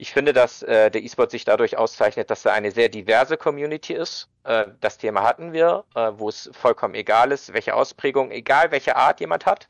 Ich 0.05 0.12
finde, 0.12 0.34
dass 0.34 0.62
äh, 0.62 0.90
der 0.90 1.02
E-Sport 1.02 1.30
sich 1.30 1.46
dadurch 1.46 1.78
auszeichnet, 1.78 2.28
dass 2.28 2.44
er 2.44 2.52
eine 2.52 2.72
sehr 2.72 2.90
diverse 2.90 3.38
Community 3.38 3.94
ist. 3.94 4.28
das 4.80 4.98
Thema 4.98 5.22
hatten 5.22 5.55
wir, 5.55 5.84
wo 6.18 6.28
es 6.28 6.50
vollkommen 6.52 6.94
egal 6.94 7.32
ist, 7.32 7.55
welche 7.55 7.74
Ausprägung, 7.74 8.30
egal 8.30 8.70
welche 8.70 8.96
Art 8.96 9.18
jemand 9.20 9.46
hat. 9.46 9.66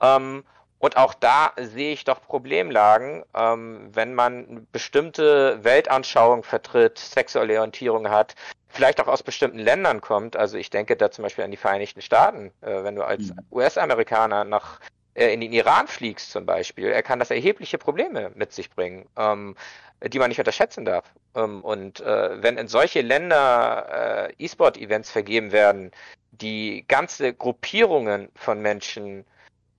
Ähm, 0.00 0.44
und 0.78 0.96
auch 0.96 1.14
da 1.14 1.52
sehe 1.58 1.92
ich 1.92 2.04
doch 2.04 2.20
Problemlagen, 2.22 3.24
ähm, 3.34 3.88
wenn 3.92 4.14
man 4.14 4.66
bestimmte 4.72 5.62
Weltanschauung 5.64 6.42
vertritt, 6.42 6.98
sexuelle 6.98 7.58
Orientierung 7.58 8.10
hat, 8.10 8.34
vielleicht 8.68 9.00
auch 9.00 9.08
aus 9.08 9.22
bestimmten 9.22 9.58
Ländern 9.58 10.00
kommt. 10.02 10.36
Also 10.36 10.58
ich 10.58 10.68
denke 10.68 10.96
da 10.96 11.10
zum 11.10 11.22
Beispiel 11.22 11.44
an 11.44 11.50
die 11.50 11.56
Vereinigten 11.56 12.02
Staaten. 12.02 12.52
Äh, 12.60 12.84
wenn 12.84 12.94
du 12.94 13.04
als 13.04 13.28
mhm. 13.30 13.38
US-Amerikaner 13.50 14.44
nach 14.44 14.80
äh, 14.80 14.84
in 15.16 15.40
den 15.40 15.52
Iran 15.52 15.88
fliegst 15.88 16.30
zum 16.30 16.44
Beispiel, 16.46 16.88
er 16.88 17.02
kann 17.02 17.18
das 17.18 17.30
erhebliche 17.30 17.78
Probleme 17.78 18.30
mit 18.34 18.52
sich 18.52 18.70
bringen, 18.70 19.08
ähm, 19.16 19.56
die 20.04 20.18
man 20.18 20.28
nicht 20.28 20.38
unterschätzen 20.38 20.84
darf. 20.84 21.10
Ähm, 21.34 21.62
und 21.62 22.00
äh, 22.00 22.42
wenn 22.42 22.58
in 22.58 22.68
solche 22.68 23.00
Länder 23.00 24.28
äh, 24.28 24.44
E-Sport-Events 24.44 25.10
vergeben 25.10 25.52
werden, 25.52 25.90
die 26.32 26.84
ganze 26.86 27.32
Gruppierungen 27.32 28.28
von 28.34 28.60
Menschen 28.60 29.24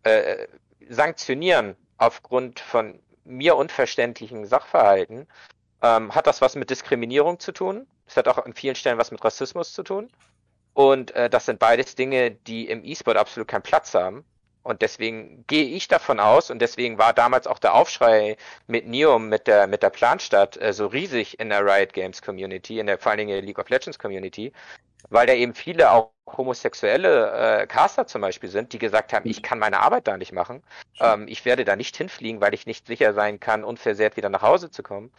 äh, 0.04 0.48
sanktionieren 0.90 1.76
aufgrund 1.98 2.60
von 2.60 3.00
mir 3.24 3.56
unverständlichen 3.56 4.46
Sachverhalten, 4.46 5.28
ähm, 5.82 6.16
hat 6.16 6.26
das 6.28 6.42
was 6.42 6.56
mit 6.56 6.70
Diskriminierung 6.70 7.40
zu 7.40 7.52
tun. 7.52 7.86
Es 8.08 8.18
hat 8.18 8.28
auch 8.28 8.38
an 8.38 8.54
vielen 8.54 8.76
Stellen 8.76 8.98
was 8.98 9.12
mit 9.12 9.24
Rassismus 9.24 9.74
zu 9.74 9.84
tun. 9.84 10.10
Und 10.74 11.12
äh, 11.12 11.30
das 11.30 11.46
sind 11.46 11.60
beides 11.60 11.96
Dinge, 11.96 12.32
die 12.32 12.70
im 12.70 12.84
E-Sport 12.84 13.18
absolut 13.18 13.48
keinen 13.48 13.64
Platz 13.64 13.94
haben. 13.94 14.24
Und 14.68 14.82
deswegen 14.82 15.46
gehe 15.48 15.64
ich 15.64 15.88
davon 15.88 16.20
aus, 16.20 16.52
und 16.52 16.60
deswegen 16.60 16.98
war 16.98 17.14
damals 17.14 17.48
auch 17.48 17.58
der 17.58 17.74
Aufschrei 17.74 18.36
mit 18.68 18.86
Neum, 18.86 19.30
mit 19.30 19.48
der, 19.48 19.66
mit 19.66 19.82
der 19.82 19.90
Planstadt, 19.90 20.58
äh, 20.58 20.74
so 20.74 20.88
riesig 20.88 21.40
in 21.40 21.50
der 21.50 21.66
Riot 21.66 21.94
Games 21.94 22.22
Community, 22.22 22.78
in 22.80 22.88
der 22.88 22.98
vor 22.98 23.12
allen 23.12 23.20
Dingen 23.20 23.46
League 23.46 23.60
of 23.60 23.70
Legends 23.70 23.98
Community, 23.98 24.52
weil 25.08 25.26
da 25.26 25.32
eben 25.32 25.54
viele 25.54 25.90
auch 25.90 26.12
homosexuelle 26.36 27.62
äh, 27.62 27.68
Caster 27.68 28.08
zum 28.08 28.20
Beispiel 28.20 28.50
sind, 28.50 28.74
die 28.74 28.78
gesagt 28.78 29.14
haben, 29.14 29.30
ich 29.30 29.42
kann 29.42 29.58
meine 29.58 29.80
Arbeit 29.80 30.06
da 30.06 30.18
nicht 30.18 30.34
machen. 30.34 30.62
Ähm, 31.00 31.30
ich 31.30 31.46
werde 31.46 31.64
da 31.64 31.78
nicht 31.78 31.96
hinfliegen, 31.96 32.42
weil 32.42 32.54
ich 32.54 32.66
nicht 32.66 32.88
sicher 32.88 33.14
sein 33.14 33.40
kann, 33.40 33.64
unversehrt 33.64 34.18
wieder 34.18 34.28
nach 34.28 34.42
Hause 34.42 34.70
zu 34.70 34.84
kommen. 34.84 35.14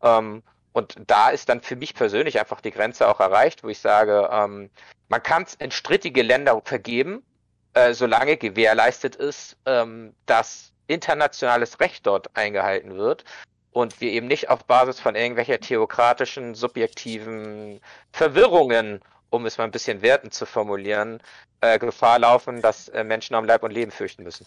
Ähm, 0.00 0.44
und 0.72 0.94
da 1.08 1.30
ist 1.30 1.48
dann 1.48 1.60
für 1.60 1.74
mich 1.74 1.96
persönlich 1.96 2.38
einfach 2.38 2.60
die 2.60 2.70
Grenze 2.70 3.08
auch 3.08 3.18
erreicht, 3.18 3.64
wo 3.64 3.68
ich 3.68 3.80
sage, 3.80 4.28
ähm, 4.30 4.70
man 5.08 5.22
kann 5.24 5.42
es 5.42 5.56
in 5.56 5.72
strittige 5.72 6.22
Länder 6.22 6.62
vergeben, 6.64 7.24
äh, 7.74 7.94
solange 7.94 8.36
gewährleistet 8.36 9.16
ist, 9.16 9.56
ähm, 9.66 10.14
dass 10.26 10.72
internationales 10.86 11.80
Recht 11.80 12.06
dort 12.06 12.36
eingehalten 12.36 12.96
wird 12.96 13.24
und 13.72 14.00
wir 14.00 14.10
eben 14.10 14.26
nicht 14.26 14.50
auf 14.50 14.64
Basis 14.64 15.00
von 15.00 15.14
irgendwelcher 15.14 15.60
theokratischen, 15.60 16.54
subjektiven 16.54 17.80
Verwirrungen 18.12 19.00
um 19.32 19.46
es 19.46 19.58
mal 19.58 19.64
ein 19.64 19.70
bisschen 19.70 20.02
wertend 20.02 20.34
zu 20.34 20.46
formulieren, 20.46 21.20
äh, 21.60 21.78
Gefahr 21.78 22.18
laufen, 22.18 22.60
dass 22.60 22.88
äh, 22.88 23.02
Menschen 23.02 23.34
am 23.34 23.44
Leib 23.44 23.62
und 23.62 23.72
Leben 23.72 23.90
fürchten 23.90 24.22
müssen. 24.22 24.46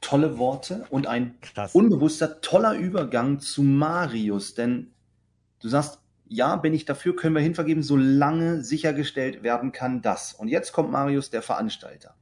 Tolle 0.00 0.38
Worte 0.38 0.86
und 0.88 1.06
ein 1.06 1.38
Krass. 1.42 1.74
unbewusster, 1.74 2.40
toller 2.40 2.74
Übergang 2.74 3.40
zu 3.40 3.62
Marius, 3.62 4.54
denn 4.54 4.92
du 5.60 5.68
sagst, 5.68 5.98
ja, 6.32 6.54
bin 6.54 6.72
ich 6.72 6.84
dafür, 6.84 7.16
können 7.16 7.34
wir 7.34 7.42
hinvergeben, 7.42 7.82
solange 7.82 8.62
sichergestellt 8.62 9.42
werden 9.42 9.72
kann, 9.72 10.00
dass. 10.00 10.32
Und 10.32 10.46
jetzt 10.46 10.70
kommt 10.72 10.92
Marius, 10.92 11.30
der 11.30 11.42
Veranstalter. 11.42 12.14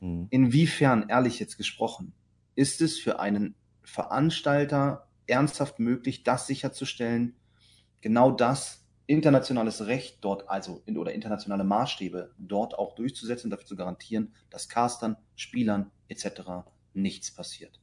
Hm. 0.00 0.26
Inwiefern, 0.30 1.08
ehrlich 1.08 1.38
jetzt 1.38 1.56
gesprochen, 1.56 2.12
ist 2.56 2.80
es 2.80 2.98
für 2.98 3.20
einen 3.20 3.54
Veranstalter 3.84 5.06
ernsthaft 5.28 5.78
möglich, 5.78 6.24
das 6.24 6.48
sicherzustellen, 6.48 7.36
genau 8.00 8.32
das 8.32 8.84
internationales 9.06 9.86
Recht 9.86 10.18
dort, 10.22 10.50
also 10.50 10.82
in, 10.84 10.98
oder 10.98 11.12
internationale 11.12 11.62
Maßstäbe 11.62 12.32
dort 12.38 12.76
auch 12.76 12.96
durchzusetzen, 12.96 13.48
dafür 13.48 13.66
zu 13.66 13.76
garantieren, 13.76 14.34
dass 14.50 14.68
Castern, 14.68 15.16
Spielern 15.36 15.92
etc. 16.08 16.66
nichts 16.94 17.30
passiert. 17.30 17.78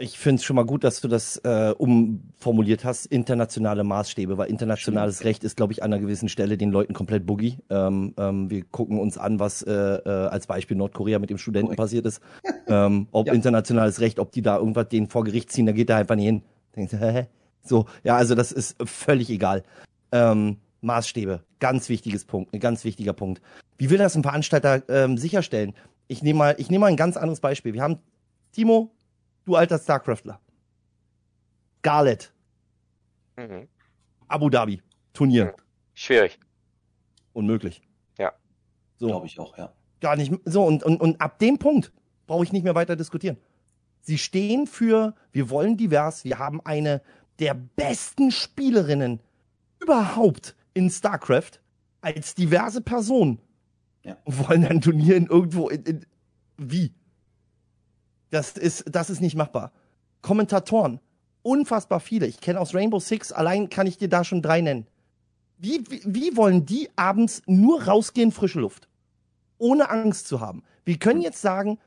Ich 0.00 0.18
finde 0.18 0.36
es 0.36 0.44
schon 0.44 0.56
mal 0.56 0.64
gut, 0.64 0.82
dass 0.82 1.02
du 1.02 1.08
das 1.08 1.36
äh, 1.44 1.74
umformuliert 1.76 2.86
hast, 2.86 3.04
internationale 3.04 3.84
Maßstäbe, 3.84 4.38
weil 4.38 4.48
internationales 4.48 5.16
Stimmt. 5.16 5.26
Recht 5.26 5.44
ist, 5.44 5.58
glaube 5.58 5.74
ich, 5.74 5.82
an 5.82 5.92
einer 5.92 6.00
gewissen 6.00 6.30
Stelle 6.30 6.56
den 6.56 6.70
Leuten 6.70 6.94
komplett 6.94 7.26
boogie. 7.26 7.58
Ähm, 7.68 8.14
ähm, 8.16 8.48
wir 8.48 8.64
gucken 8.64 8.98
uns 8.98 9.18
an, 9.18 9.38
was 9.38 9.60
äh, 9.62 9.72
äh, 9.72 10.08
als 10.08 10.46
Beispiel 10.46 10.78
Nordkorea 10.78 11.18
mit 11.18 11.28
dem 11.28 11.36
Studenten 11.36 11.66
Korrekt. 11.66 11.80
passiert 11.80 12.06
ist. 12.06 12.22
ähm, 12.66 13.08
ob 13.12 13.26
ja. 13.26 13.34
internationales 13.34 14.00
Recht, 14.00 14.18
ob 14.18 14.32
die 14.32 14.40
da 14.40 14.56
irgendwas 14.56 14.88
denen 14.88 15.08
vor 15.08 15.22
Gericht 15.22 15.52
ziehen, 15.52 15.66
da 15.66 15.72
geht 15.72 15.90
er 15.90 15.96
einfach 15.96 16.16
nicht 16.16 16.24
hin. 16.24 16.42
Denkst, 16.74 16.92
hä? 16.98 17.26
So, 17.62 17.84
ja, 18.02 18.16
also 18.16 18.34
das 18.34 18.52
ist 18.52 18.76
völlig 18.82 19.28
egal. 19.28 19.64
Ähm, 20.12 20.56
Maßstäbe, 20.80 21.42
ganz 21.58 21.90
wichtiges 21.90 22.24
Punkt, 22.24 22.54
ein 22.54 22.60
ganz 22.60 22.84
wichtiger 22.84 23.12
Punkt. 23.12 23.42
Wie 23.76 23.90
will 23.90 23.98
das 23.98 24.16
ein 24.16 24.22
Veranstalter 24.22 24.82
ähm, 24.88 25.18
sicherstellen? 25.18 25.74
Ich 26.08 26.22
nehme 26.22 26.38
mal, 26.38 26.54
ich 26.56 26.70
nehme 26.70 26.80
mal 26.80 26.86
ein 26.86 26.96
ganz 26.96 27.18
anderes 27.18 27.40
Beispiel. 27.40 27.74
Wir 27.74 27.82
haben 27.82 27.98
Timo, 28.52 28.92
du 29.50 29.56
alter 29.56 29.78
StarCraftler. 29.78 30.40
Scarlett. 31.78 32.32
Mhm. 33.36 33.68
Abu 34.28 34.48
Dhabi. 34.48 34.82
Turnier. 35.12 35.46
Mhm. 35.46 35.52
Schwierig. 35.94 36.38
Unmöglich. 37.32 37.82
Ja. 38.18 38.32
So. 38.96 39.08
Glaube 39.08 39.26
ich 39.26 39.38
auch, 39.38 39.56
ja. 39.58 39.72
Gar 40.00 40.16
nicht. 40.16 40.32
So, 40.44 40.64
und, 40.64 40.82
und, 40.82 41.00
und 41.00 41.20
ab 41.20 41.38
dem 41.38 41.58
Punkt 41.58 41.92
brauche 42.26 42.44
ich 42.44 42.52
nicht 42.52 42.62
mehr 42.62 42.74
weiter 42.74 42.96
diskutieren. 42.96 43.36
Sie 44.02 44.18
stehen 44.18 44.66
für, 44.66 45.14
wir 45.32 45.50
wollen 45.50 45.76
divers, 45.76 46.24
wir 46.24 46.38
haben 46.38 46.60
eine 46.64 47.02
der 47.38 47.54
besten 47.54 48.30
Spielerinnen 48.30 49.20
überhaupt 49.80 50.56
in 50.74 50.90
StarCraft 50.90 51.60
als 52.00 52.34
diverse 52.34 52.80
Person. 52.80 53.40
Ja. 54.02 54.16
Und 54.24 54.48
wollen 54.48 54.64
ein 54.64 54.80
Turnier 54.80 55.16
in 55.16 55.26
irgendwo 55.26 55.68
in, 55.68 55.82
in, 55.84 56.06
wie? 56.56 56.94
Das 58.30 58.52
ist, 58.52 58.84
das 58.90 59.10
ist 59.10 59.20
nicht 59.20 59.36
machbar. 59.36 59.72
Kommentatoren, 60.22 61.00
unfassbar 61.42 62.00
viele. 62.00 62.26
Ich 62.26 62.40
kenne 62.40 62.60
aus 62.60 62.74
Rainbow 62.74 63.00
Six, 63.00 63.32
allein 63.32 63.68
kann 63.68 63.86
ich 63.86 63.98
dir 63.98 64.08
da 64.08 64.24
schon 64.24 64.42
drei 64.42 64.60
nennen. 64.60 64.86
Wie, 65.58 65.84
wie, 65.88 66.02
wie 66.04 66.36
wollen 66.36 66.64
die 66.64 66.88
abends 66.96 67.42
nur 67.46 67.84
rausgehen, 67.84 68.32
frische 68.32 68.60
Luft? 68.60 68.88
Ohne 69.58 69.90
Angst 69.90 70.26
zu 70.26 70.40
haben. 70.40 70.62
Wir 70.84 70.98
können 70.98 71.20
jetzt 71.20 71.42
sagen, 71.42 71.78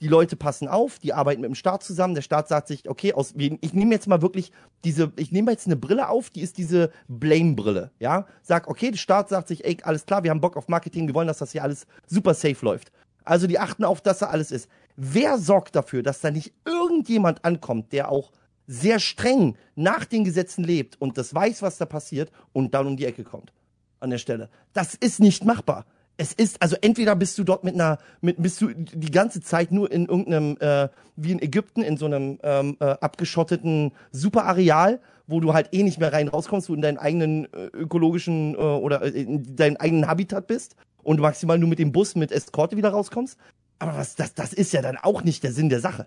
die 0.00 0.08
Leute 0.08 0.36
passen 0.36 0.68
auf, 0.68 0.98
die 0.98 1.12
arbeiten 1.12 1.40
mit 1.40 1.48
dem 1.48 1.54
Staat 1.54 1.82
zusammen. 1.82 2.14
Der 2.14 2.22
Staat 2.22 2.48
sagt 2.48 2.68
sich, 2.68 2.88
okay, 2.88 3.14
aus, 3.14 3.34
ich 3.36 3.72
nehme 3.72 3.94
jetzt 3.94 4.06
mal 4.06 4.22
wirklich 4.22 4.52
diese, 4.84 5.12
ich 5.16 5.32
nehme 5.32 5.50
jetzt 5.50 5.66
eine 5.66 5.76
Brille 5.76 6.08
auf, 6.08 6.30
die 6.30 6.42
ist 6.42 6.58
diese 6.58 6.90
Blame-Brille, 7.08 7.90
ja. 7.98 8.26
Sag, 8.42 8.68
okay, 8.68 8.90
der 8.90 8.98
Staat 8.98 9.30
sagt 9.30 9.48
sich, 9.48 9.64
ey, 9.64 9.78
alles 9.82 10.04
klar, 10.04 10.22
wir 10.22 10.30
haben 10.30 10.40
Bock 10.40 10.56
auf 10.56 10.68
Marketing, 10.68 11.06
wir 11.06 11.14
wollen, 11.14 11.28
dass 11.28 11.38
das 11.38 11.52
hier 11.52 11.62
alles 11.62 11.86
super 12.06 12.34
safe 12.34 12.64
läuft. 12.64 12.92
Also 13.24 13.46
die 13.46 13.58
achten 13.58 13.84
auf, 13.84 14.00
dass 14.00 14.18
da 14.18 14.26
alles 14.26 14.52
ist. 14.52 14.68
Wer 14.96 15.38
sorgt 15.38 15.76
dafür, 15.76 16.02
dass 16.02 16.20
da 16.20 16.30
nicht 16.30 16.52
irgendjemand 16.64 17.44
ankommt, 17.44 17.92
der 17.92 18.10
auch 18.10 18.32
sehr 18.66 18.98
streng 18.98 19.56
nach 19.74 20.04
den 20.04 20.24
Gesetzen 20.24 20.64
lebt 20.64 21.00
und 21.00 21.18
das 21.18 21.34
weiß, 21.34 21.62
was 21.62 21.78
da 21.78 21.86
passiert 21.86 22.32
und 22.52 22.74
dann 22.74 22.86
um 22.86 22.96
die 22.96 23.04
Ecke 23.04 23.22
kommt 23.22 23.52
an 24.00 24.10
der 24.10 24.18
Stelle? 24.18 24.48
Das 24.72 24.94
ist 24.94 25.20
nicht 25.20 25.44
machbar 25.44 25.86
es 26.16 26.32
ist, 26.32 26.62
also 26.62 26.76
entweder 26.80 27.14
bist 27.14 27.36
du 27.38 27.44
dort 27.44 27.64
mit 27.64 27.74
einer, 27.74 27.98
mit, 28.20 28.42
bist 28.42 28.60
du 28.60 28.68
die 28.72 29.10
ganze 29.10 29.40
Zeit 29.40 29.70
nur 29.70 29.90
in 29.90 30.06
irgendeinem, 30.06 30.56
äh, 30.60 30.88
wie 31.16 31.32
in 31.32 31.42
Ägypten, 31.42 31.82
in 31.82 31.96
so 31.96 32.06
einem 32.06 32.38
ähm, 32.42 32.76
äh, 32.80 32.84
abgeschotteten 32.84 33.92
Superareal, 34.12 35.00
wo 35.26 35.40
du 35.40 35.52
halt 35.52 35.68
eh 35.72 35.82
nicht 35.82 35.98
mehr 35.98 36.12
rein 36.12 36.28
rauskommst, 36.28 36.68
du 36.68 36.74
in 36.74 36.80
deinen 36.80 36.98
eigenen 36.98 37.52
äh, 37.52 37.66
ökologischen 37.72 38.54
äh, 38.54 38.58
oder 38.58 39.02
äh, 39.02 39.08
in 39.10 39.56
deinem 39.56 39.76
eigenen 39.76 40.06
Habitat 40.06 40.46
bist 40.46 40.76
und 41.02 41.20
maximal 41.20 41.58
nur 41.58 41.68
mit 41.68 41.78
dem 41.78 41.92
Bus 41.92 42.14
mit 42.14 42.32
Eskorte 42.32 42.76
wieder 42.76 42.90
rauskommst. 42.90 43.38
Aber 43.78 43.96
was, 43.96 44.14
das, 44.14 44.34
das 44.34 44.52
ist 44.52 44.72
ja 44.72 44.82
dann 44.82 44.96
auch 44.96 45.22
nicht 45.22 45.42
der 45.42 45.52
Sinn 45.52 45.68
der 45.68 45.80
Sache. 45.80 46.06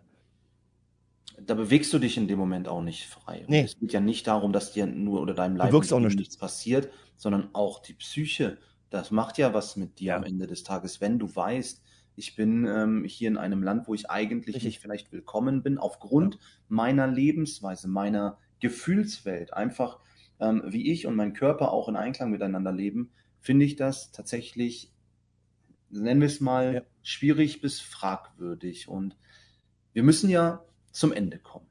Da 1.40 1.54
bewegst 1.54 1.94
du 1.94 2.00
dich 2.00 2.18
in 2.18 2.28
dem 2.28 2.38
Moment 2.38 2.68
auch 2.68 2.82
nicht 2.82 3.06
frei. 3.06 3.46
Nee. 3.48 3.62
Es 3.62 3.80
geht 3.80 3.94
ja 3.94 4.00
nicht 4.00 4.28
darum, 4.28 4.52
dass 4.52 4.74
dir 4.74 4.86
nur 4.88 5.22
oder 5.22 5.34
deinem 5.34 5.56
Leib 5.56 5.74
nichts 5.74 6.38
passiert, 6.38 6.90
sondern 7.16 7.50
auch 7.54 7.80
die 7.80 7.94
Psyche 7.94 8.58
das 8.90 9.12
macht 9.12 9.38
ja 9.38 9.54
was 9.54 9.76
mit 9.76 10.00
dir 10.00 10.08
ja. 10.08 10.18
am 10.18 10.24
Ende 10.24 10.48
des 10.48 10.64
Tages, 10.64 11.02
wenn 11.02 11.20
du 11.20 11.34
weißt, 11.34 11.84
ich 12.16 12.36
bin 12.36 12.66
ähm, 12.66 13.06
hier 13.06 13.30
in 13.30 13.38
einem 13.38 13.64
Land, 13.64 13.88
wo 13.88 13.94
ich 13.94 14.10
eigentlich 14.10 14.56
Richtig. 14.56 14.64
nicht 14.64 14.80
vielleicht 14.80 15.12
willkommen 15.12 15.64
bin, 15.64 15.78
aufgrund 15.78 16.36
ja. 16.36 16.42
meiner 16.68 17.08
Lebensweise, 17.08 17.88
meiner 17.88 18.38
Gefühlswelt, 18.60 19.54
einfach 19.54 20.00
ähm, 20.40 20.64
wie 20.66 20.92
ich 20.92 21.08
und 21.08 21.16
mein 21.16 21.34
Körper 21.34 21.72
auch 21.72 21.88
in 21.88 21.96
Einklang 21.96 22.32
miteinander 22.32 22.72
leben, 22.72 23.12
finde 23.40 23.66
ich 23.66 23.76
das 23.76 24.12
tatsächlich, 24.12 24.92
nennen 25.90 26.22
wir 26.22 26.28
es 26.28 26.40
mal, 26.40 26.76
ja. 26.76 26.82
schwierig 27.02 27.62
bis 27.62 27.80
fragwürdig. 27.80 28.88
Und 28.88 29.18
wir 29.94 30.04
müssen 30.04 30.30
ja 30.30 30.64
zum 30.92 31.12
Ende 31.12 31.40
kommen, 31.40 31.68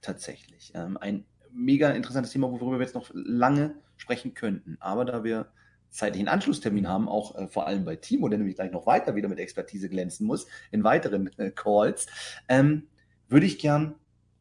tatsächlich. 0.00 0.72
Ähm, 0.74 0.96
ein 0.96 1.24
mega 1.52 1.90
interessantes 1.90 2.32
Thema, 2.32 2.50
worüber 2.50 2.78
wir 2.78 2.84
jetzt 2.84 2.94
noch 2.94 3.10
lange 3.12 3.76
sprechen 3.96 4.34
könnten. 4.34 4.76
Aber 4.80 5.04
da 5.04 5.24
wir 5.24 5.52
zeitlichen 5.90 6.28
Anschlusstermin 6.28 6.88
haben, 6.88 7.08
auch 7.08 7.36
äh, 7.36 7.48
vor 7.48 7.66
allem 7.66 7.84
bei 7.84 7.96
Timo, 7.96 8.28
der 8.28 8.38
nämlich 8.38 8.56
gleich 8.56 8.72
noch 8.72 8.86
weiter 8.86 9.14
wieder 9.14 9.28
mit 9.28 9.38
Expertise 9.38 9.88
glänzen 9.88 10.26
muss, 10.26 10.46
in 10.70 10.84
weiteren 10.84 11.30
äh, 11.38 11.50
Calls, 11.50 12.06
ähm, 12.48 12.88
würde 13.28 13.46
ich 13.46 13.58
gern 13.58 13.94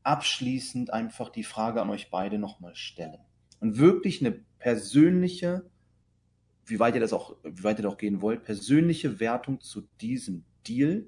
abschließend 0.04 0.92
einfach 0.92 1.30
die 1.30 1.44
Frage 1.44 1.82
an 1.82 1.90
euch 1.90 2.10
beide 2.10 2.40
nochmal 2.40 2.76
stellen. 2.76 3.20
Und 3.60 3.78
wirklich 3.78 4.22
eine 4.22 4.32
persönliche, 4.58 5.70
wie 6.66 6.80
weit 6.80 6.96
ihr 6.96 7.02
das 7.02 7.14
auch, 7.14 7.36
wie 7.44 7.64
weit 7.64 7.80
ihr 7.80 7.84
das 7.84 7.94
auch 7.94 7.98
gehen 7.98 8.22
wollt, 8.22 8.44
persönliche 8.44 9.20
Wertung 9.20 9.60
zu 9.62 9.82
diesem 10.00 10.44
Deal, 10.68 11.06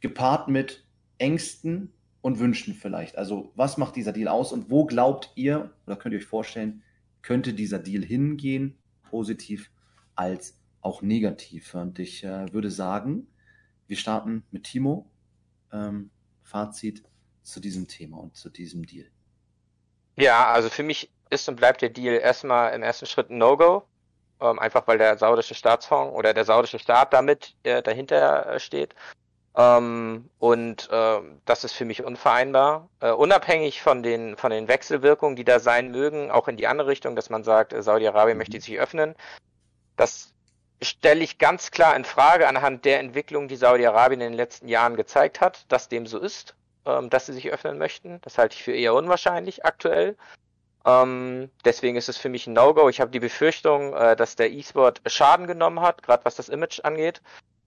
gepaart 0.00 0.48
mit 0.48 0.86
Ängsten 1.18 1.92
und 2.20 2.38
Wünschen 2.38 2.74
vielleicht. 2.74 3.16
Also, 3.16 3.52
was 3.54 3.76
macht 3.76 3.96
dieser 3.96 4.12
Deal 4.12 4.28
aus 4.28 4.52
und 4.52 4.70
wo 4.70 4.86
glaubt 4.86 5.32
ihr, 5.34 5.72
oder 5.86 5.96
könnt 5.96 6.14
ihr 6.14 6.18
euch 6.18 6.26
vorstellen, 6.26 6.82
könnte 7.22 7.54
dieser 7.54 7.78
Deal 7.78 8.02
hingehen? 8.02 8.78
positiv 9.14 9.70
als 10.16 10.58
auch 10.80 11.00
negativ. 11.00 11.72
Und 11.74 12.00
ich 12.00 12.24
äh, 12.24 12.52
würde 12.52 12.68
sagen, 12.68 13.28
wir 13.86 13.96
starten 13.96 14.42
mit 14.50 14.64
Timo. 14.64 15.08
Ähm, 15.72 16.10
Fazit 16.42 17.04
zu 17.42 17.60
diesem 17.60 17.86
Thema 17.86 18.18
und 18.18 18.36
zu 18.36 18.50
diesem 18.50 18.84
Deal. 18.84 19.06
Ja, 20.16 20.52
also 20.52 20.68
für 20.68 20.82
mich 20.82 21.12
ist 21.30 21.48
und 21.48 21.54
bleibt 21.56 21.80
der 21.80 21.90
Deal 21.90 22.16
erstmal 22.16 22.74
im 22.74 22.82
ersten 22.82 23.06
Schritt 23.06 23.30
ein 23.30 23.38
No-Go. 23.38 23.84
Ähm, 24.40 24.58
einfach 24.58 24.86
weil 24.86 24.98
der 24.98 25.16
saudische 25.16 25.54
Staatsfonds 25.54 26.14
oder 26.14 26.34
der 26.34 26.44
saudische 26.44 26.78
Staat 26.78 27.12
damit 27.12 27.54
äh, 27.62 27.82
dahinter 27.82 28.54
äh, 28.54 28.60
steht. 28.60 28.94
Ähm, 29.56 30.28
und 30.38 30.90
äh, 30.90 31.20
das 31.44 31.64
ist 31.64 31.74
für 31.74 31.84
mich 31.84 32.02
unvereinbar. 32.04 32.88
Äh, 33.00 33.12
unabhängig 33.12 33.82
von 33.82 34.02
den, 34.02 34.36
von 34.36 34.50
den 34.50 34.66
Wechselwirkungen, 34.66 35.36
die 35.36 35.44
da 35.44 35.60
sein 35.60 35.90
mögen, 35.90 36.30
auch 36.30 36.48
in 36.48 36.56
die 36.56 36.66
andere 36.66 36.88
Richtung, 36.88 37.14
dass 37.14 37.30
man 37.30 37.44
sagt, 37.44 37.72
äh, 37.72 37.82
Saudi-Arabien 37.82 38.36
möchte 38.36 38.60
sich 38.60 38.78
öffnen. 38.78 39.14
Das 39.96 40.34
stelle 40.82 41.22
ich 41.22 41.38
ganz 41.38 41.70
klar 41.70 41.94
in 41.94 42.04
Frage 42.04 42.48
anhand 42.48 42.84
der 42.84 42.98
Entwicklung, 42.98 43.46
die 43.46 43.56
Saudi-Arabien 43.56 44.20
in 44.20 44.32
den 44.32 44.36
letzten 44.36 44.68
Jahren 44.68 44.96
gezeigt 44.96 45.40
hat, 45.40 45.70
dass 45.70 45.88
dem 45.88 46.06
so 46.06 46.18
ist, 46.18 46.56
ähm, 46.84 47.08
dass 47.10 47.26
sie 47.26 47.32
sich 47.32 47.50
öffnen 47.52 47.78
möchten. 47.78 48.20
Das 48.22 48.38
halte 48.38 48.56
ich 48.56 48.64
für 48.64 48.72
eher 48.72 48.94
unwahrscheinlich 48.94 49.64
aktuell. 49.64 50.16
Ähm, 50.86 51.50
deswegen 51.64 51.96
ist 51.96 52.08
es 52.08 52.18
für 52.18 52.28
mich 52.28 52.46
ein 52.46 52.52
No-Go. 52.52 52.88
Ich 52.88 53.00
habe 53.00 53.10
die 53.10 53.20
Befürchtung, 53.20 53.94
äh, 53.94 54.16
dass 54.16 54.36
der 54.36 54.52
E-Sport 54.52 55.00
Schaden 55.06 55.46
genommen 55.46 55.80
hat, 55.80 56.02
gerade 56.02 56.24
was 56.24 56.36
das 56.36 56.48
Image 56.48 56.80
angeht. 56.82 57.22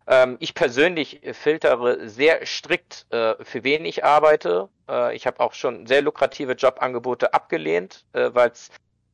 Ähm, 0.07 0.37
ich 0.39 0.53
persönlich 0.53 1.21
filtere 1.33 2.07
sehr 2.07 2.45
strikt, 2.45 3.07
äh, 3.11 3.35
für 3.43 3.63
wen 3.63 3.85
ich 3.85 4.05
arbeite. 4.05 4.69
Äh, 4.89 5.15
ich 5.15 5.27
habe 5.27 5.39
auch 5.41 5.53
schon 5.53 5.85
sehr 5.85 6.01
lukrative 6.01 6.53
Jobangebote 6.53 7.33
abgelehnt, 7.33 8.05
äh, 8.13 8.29
weil 8.33 8.51
es 8.51 8.69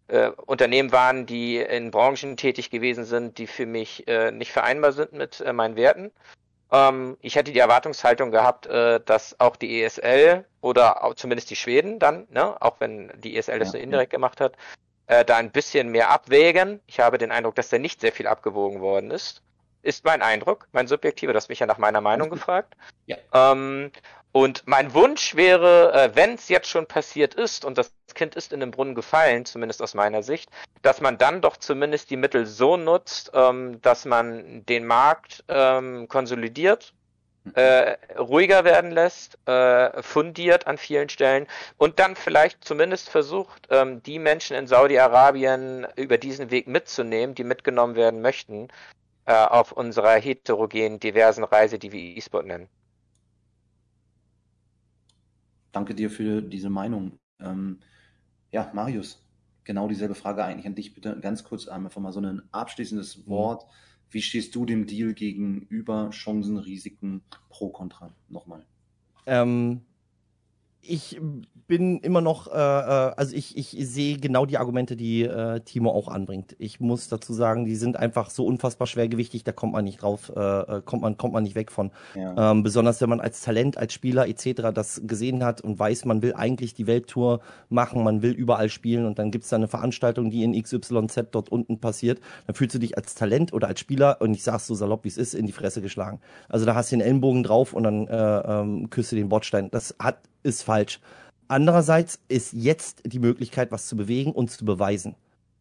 äh, 0.07 0.29
Unternehmen 0.45 0.91
waren, 0.91 1.25
die 1.25 1.57
in 1.57 1.89
Branchen 1.89 2.37
tätig 2.37 2.69
gewesen 2.69 3.05
sind, 3.05 3.37
die 3.37 3.47
für 3.47 3.65
mich 3.65 4.07
äh, 4.07 4.31
nicht 4.31 4.51
vereinbar 4.51 4.91
sind 4.91 5.13
mit 5.13 5.43
meinen 5.53 5.75
Werten. 5.75 6.11
Ähm, 6.73 7.17
ich 7.21 7.35
hätte 7.35 7.53
die 7.53 7.59
Erwartungshaltung 7.59 8.31
gehabt, 8.31 8.65
dass 8.65 9.39
auch 9.39 9.55
die 9.55 9.83
ESL 9.83 10.45
oder 10.61 11.03
auch 11.03 11.13
zumindest 11.13 11.49
die 11.49 11.55
Schweden 11.55 11.99
dann, 11.99 12.27
ne, 12.31 12.59
auch 12.61 12.79
wenn 12.79 13.11
die 13.15 13.37
ESL 13.37 13.59
das 13.59 13.69
ja, 13.69 13.73
nur 13.73 13.83
indirekt 13.83 14.11
ja. 14.11 14.17
gemacht 14.17 14.41
hat, 14.41 14.55
da 15.07 15.37
ein 15.37 15.51
bisschen 15.51 15.89
mehr 15.89 16.09
abwägen. 16.09 16.79
Ich 16.87 16.99
habe 16.99 17.17
den 17.17 17.31
Eindruck, 17.31 17.55
dass 17.55 17.69
da 17.69 17.77
nicht 17.77 18.01
sehr 18.01 18.11
viel 18.11 18.25
abgewogen 18.25 18.81
worden 18.81 19.11
ist 19.11 19.43
ist 19.83 20.05
mein 20.05 20.21
Eindruck, 20.21 20.67
mein 20.71 20.87
subjektiver, 20.87 21.33
das 21.33 21.49
mich 21.49 21.59
ja 21.59 21.67
nach 21.67 21.77
meiner 21.77 22.01
Meinung 22.01 22.29
gefragt. 22.31 22.75
Ja. 23.05 23.17
Ähm, 23.33 23.91
und 24.33 24.63
mein 24.65 24.95
Wunsch 24.95 25.35
wäre, 25.35 25.93
äh, 25.93 26.15
wenn 26.15 26.33
es 26.33 26.49
jetzt 26.49 26.67
schon 26.67 26.87
passiert 26.87 27.35
ist 27.35 27.63
und 27.63 27.77
das 27.77 27.93
Kind 28.15 28.33
ist 28.33 28.51
in 28.51 28.59
den 28.59 28.71
Brunnen 28.71 28.95
gefallen, 28.95 29.45
zumindest 29.45 29.79
aus 29.81 29.93
meiner 29.93 30.23
Sicht, 30.23 30.49
dass 30.81 31.01
man 31.01 31.19
dann 31.19 31.41
doch 31.41 31.55
zumindest 31.55 32.09
die 32.09 32.17
Mittel 32.17 32.47
so 32.47 32.75
nutzt, 32.75 33.31
ähm, 33.35 33.79
dass 33.81 34.05
man 34.05 34.65
den 34.65 34.87
Markt 34.87 35.43
ähm, 35.49 36.07
konsolidiert, 36.07 36.93
mhm. 37.43 37.51
äh, 37.53 37.91
ruhiger 38.17 38.63
werden 38.63 38.89
lässt, 38.89 39.37
äh, 39.47 40.01
fundiert 40.01 40.65
an 40.65 40.79
vielen 40.79 41.09
Stellen 41.09 41.45
und 41.77 41.99
dann 41.99 42.15
vielleicht 42.15 42.65
zumindest 42.65 43.11
versucht, 43.11 43.67
ähm, 43.69 44.01
die 44.01 44.17
Menschen 44.17 44.57
in 44.57 44.65
Saudi-Arabien 44.65 45.85
über 45.95 46.17
diesen 46.17 46.49
Weg 46.49 46.67
mitzunehmen, 46.67 47.35
die 47.35 47.43
mitgenommen 47.43 47.95
werden 47.95 48.21
möchten 48.21 48.69
äh, 49.25 49.33
auf 49.35 49.73
unserer 49.73 50.15
heterogenen, 50.15 50.99
diversen 50.99 51.43
Reise, 51.43 51.77
die 51.77 51.91
wir 51.91 52.17
E-Sport 52.17 52.47
nennen. 52.47 52.67
Danke 55.73 55.95
dir 55.95 56.09
für 56.09 56.41
diese 56.41 56.69
Meinung. 56.69 57.19
Ähm, 57.41 57.79
ja, 58.51 58.71
Marius, 58.73 59.27
genau 59.65 59.89
dieselbe 59.89 60.15
Frage 60.15 60.45
eigentlich 60.45 60.67
an 60.67 60.75
dich. 60.75 60.93
Bitte 60.93 61.19
ganz 61.19 61.43
kurz 61.43 61.67
einfach 61.67 61.99
mal 61.99 62.13
so 62.13 62.21
ein 62.21 62.43
abschließendes 62.51 63.17
mhm. 63.17 63.27
Wort. 63.27 63.65
Wie 64.09 64.21
stehst 64.21 64.55
du 64.55 64.65
dem 64.65 64.85
Deal 64.85 65.13
gegenüber? 65.13 66.11
Chancen, 66.11 66.57
Risiken, 66.57 67.23
Pro, 67.49 67.69
Contra? 67.69 68.15
Nochmal. 68.29 68.65
Ähm, 69.25 69.81
ich 70.85 71.19
bin 71.67 71.99
immer 71.99 72.21
noch, 72.21 72.47
äh, 72.47 72.51
äh, 72.51 73.13
also 73.15 73.35
ich, 73.35 73.57
ich 73.57 73.75
sehe 73.87 74.17
genau 74.17 74.45
die 74.45 74.57
Argumente, 74.57 74.95
die 74.95 75.23
äh, 75.23 75.61
Timo 75.61 75.91
auch 75.91 76.07
anbringt. 76.07 76.55
Ich 76.59 76.79
muss 76.79 77.07
dazu 77.07 77.33
sagen, 77.33 77.65
die 77.65 77.75
sind 77.75 77.97
einfach 77.97 78.29
so 78.29 78.45
unfassbar 78.45 78.85
schwergewichtig, 78.85 79.43
da 79.43 79.53
kommt 79.53 79.73
man 79.73 79.85
nicht 79.85 80.01
drauf, 80.01 80.31
äh, 80.35 80.39
äh, 80.39 80.81
kommt 80.83 81.01
man 81.01 81.17
kommt 81.17 81.33
man 81.33 81.43
nicht 81.43 81.55
weg 81.55 81.71
von. 81.71 81.91
Ja. 82.15 82.51
Ähm, 82.51 82.63
besonders 82.63 83.01
wenn 83.01 83.09
man 83.09 83.21
als 83.21 83.41
Talent, 83.41 83.77
als 83.77 83.93
Spieler 83.93 84.27
etc. 84.27 84.73
das 84.73 85.01
gesehen 85.05 85.43
hat 85.43 85.61
und 85.61 85.79
weiß, 85.79 86.05
man 86.05 86.21
will 86.21 86.33
eigentlich 86.33 86.73
die 86.73 86.85
Welttour 86.85 87.39
machen, 87.69 88.03
man 88.03 88.21
will 88.21 88.31
überall 88.31 88.69
spielen 88.69 89.05
und 89.05 89.17
dann 89.17 89.31
gibt's 89.31 89.49
da 89.49 89.55
eine 89.55 89.67
Veranstaltung, 89.67 90.29
die 90.29 90.43
in 90.43 90.61
XYZ 90.61 91.27
dort 91.31 91.49
unten 91.49 91.79
passiert, 91.79 92.19
dann 92.45 92.55
fühlst 92.55 92.75
du 92.75 92.79
dich 92.79 92.97
als 92.97 93.15
Talent 93.15 93.53
oder 93.53 93.67
als 93.67 93.79
Spieler, 93.79 94.17
und 94.19 94.33
ich 94.33 94.43
sag's 94.43 94.67
so 94.67 94.75
salopp, 94.75 95.05
wie 95.05 95.09
es 95.09 95.17
ist, 95.17 95.33
in 95.33 95.45
die 95.45 95.51
Fresse 95.53 95.81
geschlagen. 95.81 96.19
Also 96.49 96.65
da 96.65 96.75
hast 96.75 96.91
du 96.91 96.97
den 96.97 97.01
Ellenbogen 97.01 97.43
drauf 97.43 97.73
und 97.73 97.83
dann 97.83 98.07
äh, 98.07 98.39
ähm, 98.39 98.89
küsst 98.89 99.11
du 99.11 99.15
den 99.15 99.29
Bordstein. 99.29 99.71
Das 99.71 99.95
hat 99.99 100.17
ist 100.43 100.63
falsch. 100.63 100.99
Andererseits 101.47 102.19
ist 102.27 102.53
jetzt 102.53 103.01
die 103.05 103.19
Möglichkeit, 103.19 103.71
was 103.71 103.87
zu 103.87 103.95
bewegen 103.95 104.31
und 104.31 104.51
zu 104.51 104.65
beweisen. 104.65 105.15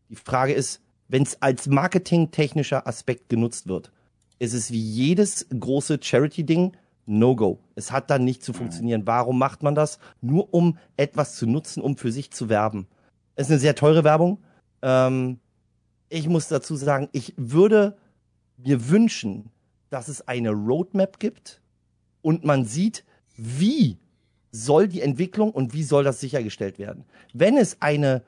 Die 0.09 0.17
Frage 0.17 0.53
ist, 0.53 0.81
wenn 1.09 1.23
es 1.23 1.41
als 1.43 1.67
marketingtechnischer 1.67 2.87
Aspekt 2.87 3.29
genutzt 3.29 3.67
wird, 3.67 3.93
ist 4.39 4.55
es 4.55 4.71
wie 4.71 4.81
jedes 4.81 5.47
große 5.49 5.99
Charity-Ding 6.01 6.73
No-Go. 7.07 7.59
Es 7.75 7.93
hat 7.93 8.11
dann 8.11 8.25
nicht 8.25 8.43
zu 8.43 8.53
funktionieren. 8.53 9.07
Warum 9.07 9.39
macht 9.39 9.63
man 9.63 9.75
das? 9.75 9.99
Nur 10.21 10.53
um 10.55 10.79
etwas 10.97 11.37
zu 11.37 11.47
nutzen, 11.47 11.83
um 11.83 11.97
für 11.97 12.13
sich 12.13 12.31
zu 12.31 12.49
werben. 12.49 12.87
Es 13.35 13.47
ist 13.47 13.51
eine 13.51 13.61
sehr 13.61 13.75
teure 13.75 14.05
Werbung. 14.05 14.39
Ähm, 14.83 15.39
ich 16.09 16.29
muss 16.29 16.49
dazu 16.49 16.77
sagen, 16.77 17.09
ich 17.13 17.35
würde 17.37 17.97
mir 18.57 18.89
wünschen, 18.89 19.51
dass 19.91 20.09
es 20.09 20.27
eine 20.29 20.51
Roadmap 20.51 21.19
gibt 21.19 21.61
und 22.23 22.45
man 22.45 22.65
sieht, 22.65 23.05
wie 23.37 23.99
soll 24.53 24.87
die 24.87 25.01
Entwicklung 25.01 25.51
und 25.51 25.73
wie 25.73 25.83
soll 25.83 26.05
das 26.05 26.21
sichergestellt 26.21 26.79
werden? 26.79 27.05
Wenn 27.33 27.57
es 27.57 27.81
eine 27.81 28.23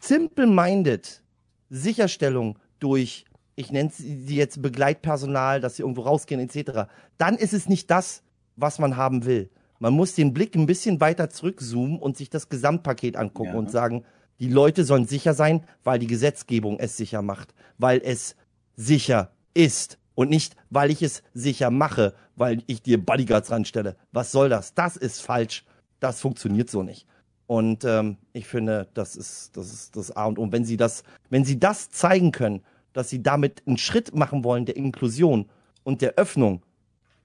simple-minded 0.00 1.22
Sicherstellung 1.68 2.58
durch, 2.78 3.24
ich 3.56 3.72
nenne 3.72 3.90
sie 3.92 4.36
jetzt 4.36 4.62
Begleitpersonal, 4.62 5.60
dass 5.60 5.76
sie 5.76 5.82
irgendwo 5.82 6.02
rausgehen 6.02 6.40
etc., 6.40 6.88
dann 7.18 7.36
ist 7.36 7.52
es 7.52 7.68
nicht 7.68 7.90
das, 7.90 8.22
was 8.56 8.78
man 8.78 8.96
haben 8.96 9.24
will. 9.26 9.50
Man 9.80 9.92
muss 9.92 10.14
den 10.14 10.32
Blick 10.32 10.54
ein 10.54 10.66
bisschen 10.66 11.00
weiter 11.00 11.30
zurückzoomen 11.30 11.98
und 11.98 12.16
sich 12.16 12.30
das 12.30 12.48
Gesamtpaket 12.48 13.16
angucken 13.16 13.52
ja. 13.52 13.58
und 13.58 13.70
sagen, 13.70 14.04
die 14.40 14.48
Leute 14.48 14.84
sollen 14.84 15.06
sicher 15.06 15.34
sein, 15.34 15.64
weil 15.82 15.98
die 15.98 16.06
Gesetzgebung 16.06 16.78
es 16.78 16.96
sicher 16.96 17.22
macht, 17.22 17.54
weil 17.76 18.00
es 18.04 18.36
sicher 18.76 19.32
ist 19.54 19.98
und 20.18 20.30
nicht, 20.30 20.56
weil 20.68 20.90
ich 20.90 21.00
es 21.00 21.22
sicher 21.32 21.70
mache, 21.70 22.12
weil 22.34 22.64
ich 22.66 22.82
dir 22.82 22.98
Bodyguards 22.98 23.52
ranstelle. 23.52 23.94
Was 24.10 24.32
soll 24.32 24.48
das? 24.48 24.74
Das 24.74 24.96
ist 24.96 25.20
falsch. 25.20 25.64
Das 26.00 26.20
funktioniert 26.20 26.68
so 26.68 26.82
nicht. 26.82 27.06
Und 27.46 27.84
ähm, 27.84 28.16
ich 28.32 28.48
finde, 28.48 28.88
das 28.94 29.14
ist 29.14 29.56
das 29.56 29.72
ist 29.72 29.96
das 29.96 30.10
A 30.16 30.24
und 30.24 30.40
O. 30.40 30.50
Wenn 30.50 30.64
sie 30.64 30.76
das, 30.76 31.04
wenn 31.30 31.44
sie 31.44 31.60
das 31.60 31.90
zeigen 31.90 32.32
können, 32.32 32.64
dass 32.94 33.10
sie 33.10 33.22
damit 33.22 33.62
einen 33.64 33.78
Schritt 33.78 34.12
machen 34.12 34.42
wollen 34.42 34.66
der 34.66 34.74
Inklusion 34.74 35.48
und 35.84 36.02
der 36.02 36.16
Öffnung, 36.16 36.62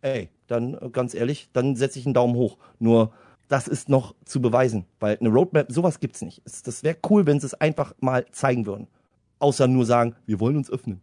ey, 0.01 0.29
dann 0.45 0.75
äh, 0.75 0.89
ganz 0.91 1.15
ehrlich, 1.15 1.49
dann 1.51 1.75
setze 1.75 1.97
ich 1.97 2.05
einen 2.05 2.13
Daumen 2.13 2.35
hoch. 2.35 2.59
Nur 2.77 3.11
das 3.47 3.67
ist 3.67 3.89
noch 3.89 4.13
zu 4.23 4.39
beweisen, 4.39 4.85
weil 4.99 5.17
eine 5.19 5.29
Roadmap, 5.29 5.71
sowas 5.71 5.99
gibt's 5.99 6.21
nicht. 6.21 6.43
Das 6.45 6.83
wäre 6.83 6.97
cool, 7.09 7.25
wenn 7.25 7.39
sie 7.39 7.47
es 7.47 7.55
einfach 7.55 7.95
mal 8.01 8.27
zeigen 8.31 8.67
würden. 8.67 8.85
Außer 9.39 9.67
nur 9.67 9.87
sagen, 9.87 10.15
wir 10.27 10.39
wollen 10.39 10.57
uns 10.57 10.69
öffnen. 10.69 11.01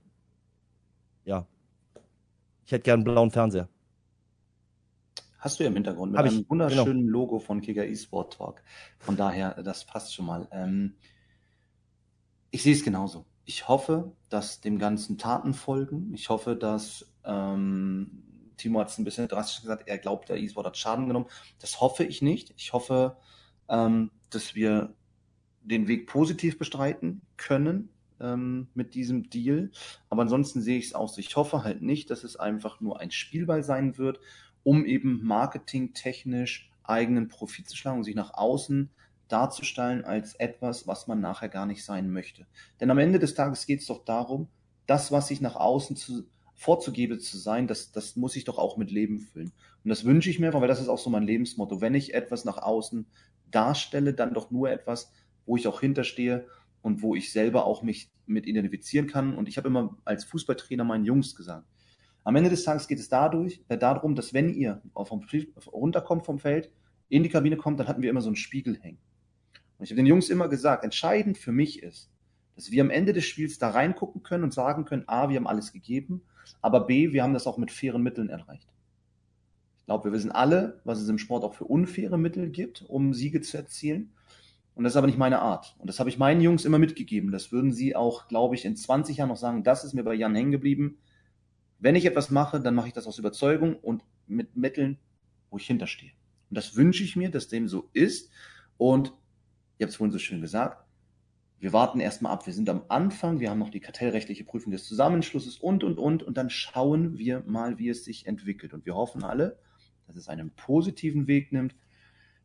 Ich 2.71 2.73
hätte 2.73 2.85
gern 2.85 2.99
einen 3.01 3.05
blauen 3.05 3.33
Fernseher. 3.33 3.69
Hast 5.39 5.59
du 5.59 5.65
ja 5.65 5.71
im 5.71 5.75
Hintergrund 5.75 6.13
mit 6.13 6.21
Hab 6.21 6.27
einem 6.27 6.43
ich, 6.43 6.51
wunderschönen 6.51 7.01
genau. 7.01 7.11
Logo 7.11 7.41
von 7.41 7.61
Kicker 7.61 7.85
eSport 7.85 8.35
Talk. 8.35 8.63
Von 9.01 9.17
daher, 9.17 9.61
das 9.65 9.85
passt 9.85 10.15
schon 10.15 10.27
mal. 10.27 10.47
Ähm, 10.53 10.95
ich 12.53 12.63
sehe 12.63 12.73
es 12.73 12.85
genauso. 12.85 13.27
Ich 13.45 13.67
hoffe, 13.67 14.13
dass 14.29 14.61
dem 14.61 14.79
Ganzen 14.79 15.19
Taten 15.19 15.53
folgen. 15.53 16.15
Ich 16.15 16.29
hoffe, 16.29 16.55
dass 16.55 17.13
ähm, 17.25 18.23
Timo 18.57 18.79
hat 18.79 18.91
es 18.91 18.99
ein 18.99 19.05
bisschen 19.05 19.27
drastisch 19.27 19.63
gesagt, 19.63 19.89
er 19.89 19.99
glaubt, 19.99 20.29
der 20.29 20.41
eSport 20.41 20.67
hat 20.67 20.77
Schaden 20.77 21.09
genommen. 21.09 21.27
Das 21.59 21.81
hoffe 21.81 22.05
ich 22.05 22.23
nicht. 22.23 22.55
Ich 22.57 22.73
hoffe, 22.73 23.17
ähm, 23.69 24.13
dass 24.31 24.55
wir 24.55 24.95
den 25.63 25.89
Weg 25.89 26.07
positiv 26.07 26.57
bestreiten 26.57 27.23
können 27.37 27.89
ähm, 28.21 28.69
mit 28.75 28.95
diesem 28.95 29.31
Deal. 29.31 29.71
Aber 30.09 30.23
ansonsten 30.23 30.61
sehe 30.61 30.79
ich 30.79 30.87
es 30.87 30.95
aus. 30.95 31.19
Ich 31.19 31.37
hoffe 31.37 31.65
halt 31.65 31.83
nicht, 31.83 32.11
dass 32.11 32.25
es 32.25 32.37
einfach 32.37 32.81
nur 32.81 33.01
ein 33.01 33.11
Spielball 33.11 33.63
sein 33.63 33.99
wird, 33.99 34.21
um 34.63 34.85
eben 34.85 35.25
marketingtechnisch 35.25 36.71
eigenen 36.83 37.29
Profit 37.29 37.69
zu 37.69 37.77
schlagen 37.77 37.99
und 37.99 38.05
sich 38.05 38.15
nach 38.15 38.35
außen 38.35 38.91
darzustellen 39.29 40.05
als 40.05 40.35
etwas, 40.35 40.87
was 40.87 41.07
man 41.07 41.21
nachher 41.21 41.49
gar 41.49 41.67
nicht 41.67 41.85
sein 41.85 42.11
möchte. 42.11 42.47
Denn 42.81 42.91
am 42.91 42.99
Ende 42.99 43.19
des 43.19 43.35
Tages 43.35 43.67
geht 43.67 43.81
es 43.81 43.87
doch 43.87 44.05
darum, 44.05 44.49
das, 44.87 45.13
was 45.13 45.31
ich 45.31 45.41
nach 45.41 45.55
außen 45.55 45.97
zu, 45.97 46.25
vorzugebe 46.55 47.19
zu 47.19 47.39
sein, 47.39 47.69
das, 47.69 47.93
das 47.93 48.17
muss 48.17 48.37
ich 48.37 48.45
doch 48.45 48.59
auch 48.59 48.77
mit 48.77 48.91
Leben 48.91 49.21
füllen. 49.21 49.53
Und 49.85 49.89
das 49.89 50.05
wünsche 50.05 50.29
ich 50.29 50.41
mir, 50.41 50.53
weil 50.53 50.69
das 50.69 50.81
ist 50.81 50.89
auch 50.89 50.99
so 50.99 51.09
mein 51.11 51.23
Lebensmotto. 51.23 51.81
Wenn 51.81 51.95
ich 51.95 52.13
etwas 52.13 52.45
nach 52.45 52.59
außen 52.59 53.07
darstelle, 53.51 54.15
dann 54.15 54.35
doch 54.35 54.51
nur 54.51 54.71
etwas, 54.71 55.13
wo 55.47 55.57
ich 55.57 55.67
auch 55.69 55.81
hinterstehe 55.81 56.47
und 56.83 57.03
wo 57.03 57.15
ich 57.15 57.33
selber 57.33 57.65
auch 57.65 57.83
mich 57.83 58.11
mit 58.27 58.47
identifizieren 58.47 59.07
kann. 59.07 59.37
Und 59.37 59.49
ich 59.49 59.57
habe 59.57 59.69
immer 59.69 59.97
als 60.05 60.25
Fußballtrainer 60.25 60.85
meinen 60.85 61.05
Jungs 61.05 61.35
gesagt, 61.35 61.67
am 62.25 62.37
Ende 62.37 62.51
des 62.51 62.65
Tages 62.65 62.87
geht 62.87 62.99
es 62.99 63.09
dadurch, 63.09 63.63
äh, 63.69 63.79
darum, 63.79 64.15
dass 64.15 64.35
wenn 64.35 64.55
ihr 64.55 64.83
vom, 64.95 65.25
runterkommt 65.73 66.27
vom 66.27 66.39
Feld, 66.39 66.71
in 67.09 67.23
die 67.23 67.29
Kabine 67.29 67.57
kommt, 67.57 67.81
dann 67.81 67.89
hatten 67.89 68.03
wir 68.03 68.11
immer 68.11 68.21
so 68.21 68.29
einen 68.29 68.37
Spiegel 68.37 68.79
hängen. 68.81 68.99
Und 69.79 69.85
ich 69.85 69.91
habe 69.91 69.97
den 69.97 70.07
Jungs 70.07 70.29
immer 70.29 70.49
gesagt, 70.49 70.85
entscheidend 70.85 71.39
für 71.39 71.53
mich 71.53 71.83
ist, 71.83 72.11
dass 72.55 72.71
wir 72.71 72.83
am 72.83 72.91
Ende 72.91 73.13
des 73.13 73.25
Spiels 73.25 73.59
da 73.59 73.71
reingucken 73.71 74.23
können 74.23 74.45
und 74.45 74.55
sagen 74.55 74.85
können, 74.85 75.05
A, 75.09 75.29
wir 75.29 75.37
haben 75.37 75.47
alles 75.47 75.73
gegeben, 75.73 76.23
aber 76.61 76.87
B, 76.87 77.13
wir 77.13 77.23
haben 77.23 77.33
das 77.33 77.47
auch 77.47 77.59
mit 77.59 77.71
fairen 77.71 78.03
Mitteln 78.03 78.29
erreicht. 78.29 78.69
Ich 79.79 79.87
glaube, 79.87 80.05
wir 80.05 80.13
wissen 80.13 80.31
alle, 80.31 80.81
was 80.85 81.01
es 81.01 81.09
im 81.09 81.19
Sport 81.19 81.43
auch 81.43 81.55
für 81.55 81.65
unfaire 81.65 82.19
Mittel 82.19 82.51
gibt, 82.51 82.83
um 82.83 83.13
Siege 83.15 83.41
zu 83.41 83.57
erzielen. 83.57 84.13
Und 84.81 84.85
das 84.85 84.95
ist 84.95 84.97
aber 84.97 85.09
nicht 85.09 85.19
meine 85.19 85.41
Art. 85.41 85.77
Und 85.77 85.89
das 85.91 86.01
habe 86.01 86.09
ich 86.09 86.17
meinen 86.17 86.41
Jungs 86.41 86.65
immer 86.65 86.79
mitgegeben. 86.79 87.33
Das 87.33 87.53
würden 87.53 87.71
sie 87.71 87.95
auch, 87.95 88.29
glaube 88.29 88.55
ich, 88.55 88.65
in 88.65 88.77
20 88.77 89.19
Jahren 89.19 89.29
noch 89.29 89.37
sagen, 89.37 89.63
das 89.63 89.85
ist 89.85 89.93
mir 89.93 90.05
bei 90.05 90.15
Jan 90.15 90.35
hängen 90.35 90.53
geblieben. 90.53 90.97
Wenn 91.79 91.97
ich 91.97 92.07
etwas 92.07 92.31
mache, 92.31 92.61
dann 92.61 92.75
mache 92.75 92.89
ich 92.89 92.95
das 92.95 93.07
aus 93.07 93.19
Überzeugung 93.19 93.77
und 93.77 94.03
mit 94.27 94.57
Mitteln, 94.57 94.97
wo 95.51 95.59
ich 95.59 95.67
hinterstehe. 95.67 96.13
Und 96.49 96.57
das 96.57 96.77
wünsche 96.77 97.05
ich 97.05 97.15
mir, 97.15 97.31
dass 97.31 97.49
dem 97.49 97.69
so 97.69 97.91
ist. 97.93 98.31
Und 98.79 99.13
ihr 99.77 99.85
habt 99.85 99.91
es 99.91 99.97
vorhin 99.97 100.13
so 100.13 100.19
schön 100.19 100.41
gesagt, 100.41 100.83
wir 101.59 101.75
warten 101.75 102.01
erstmal 102.01 102.33
ab. 102.33 102.47
Wir 102.47 102.55
sind 102.55 102.71
am 102.71 102.85
Anfang, 102.89 103.39
wir 103.39 103.51
haben 103.51 103.59
noch 103.59 103.69
die 103.69 103.81
kartellrechtliche 103.81 104.45
Prüfung 104.45 104.73
des 104.73 104.87
Zusammenschlusses 104.87 105.59
und, 105.59 105.85
und, 105.85 105.99
und. 105.99 106.23
Und 106.23 106.39
dann 106.39 106.49
schauen 106.49 107.19
wir 107.19 107.43
mal, 107.47 107.79
wie 107.79 107.91
es 107.91 108.07
sich 108.07 108.27
entwickelt. 108.27 108.73
Und 108.73 108.87
wir 108.87 108.95
hoffen 108.95 109.25
alle, 109.25 109.59
dass 110.07 110.17
es 110.17 110.31
einen 110.31 110.53
positiven 110.53 111.27
Weg 111.27 111.53
nimmt, 111.53 111.75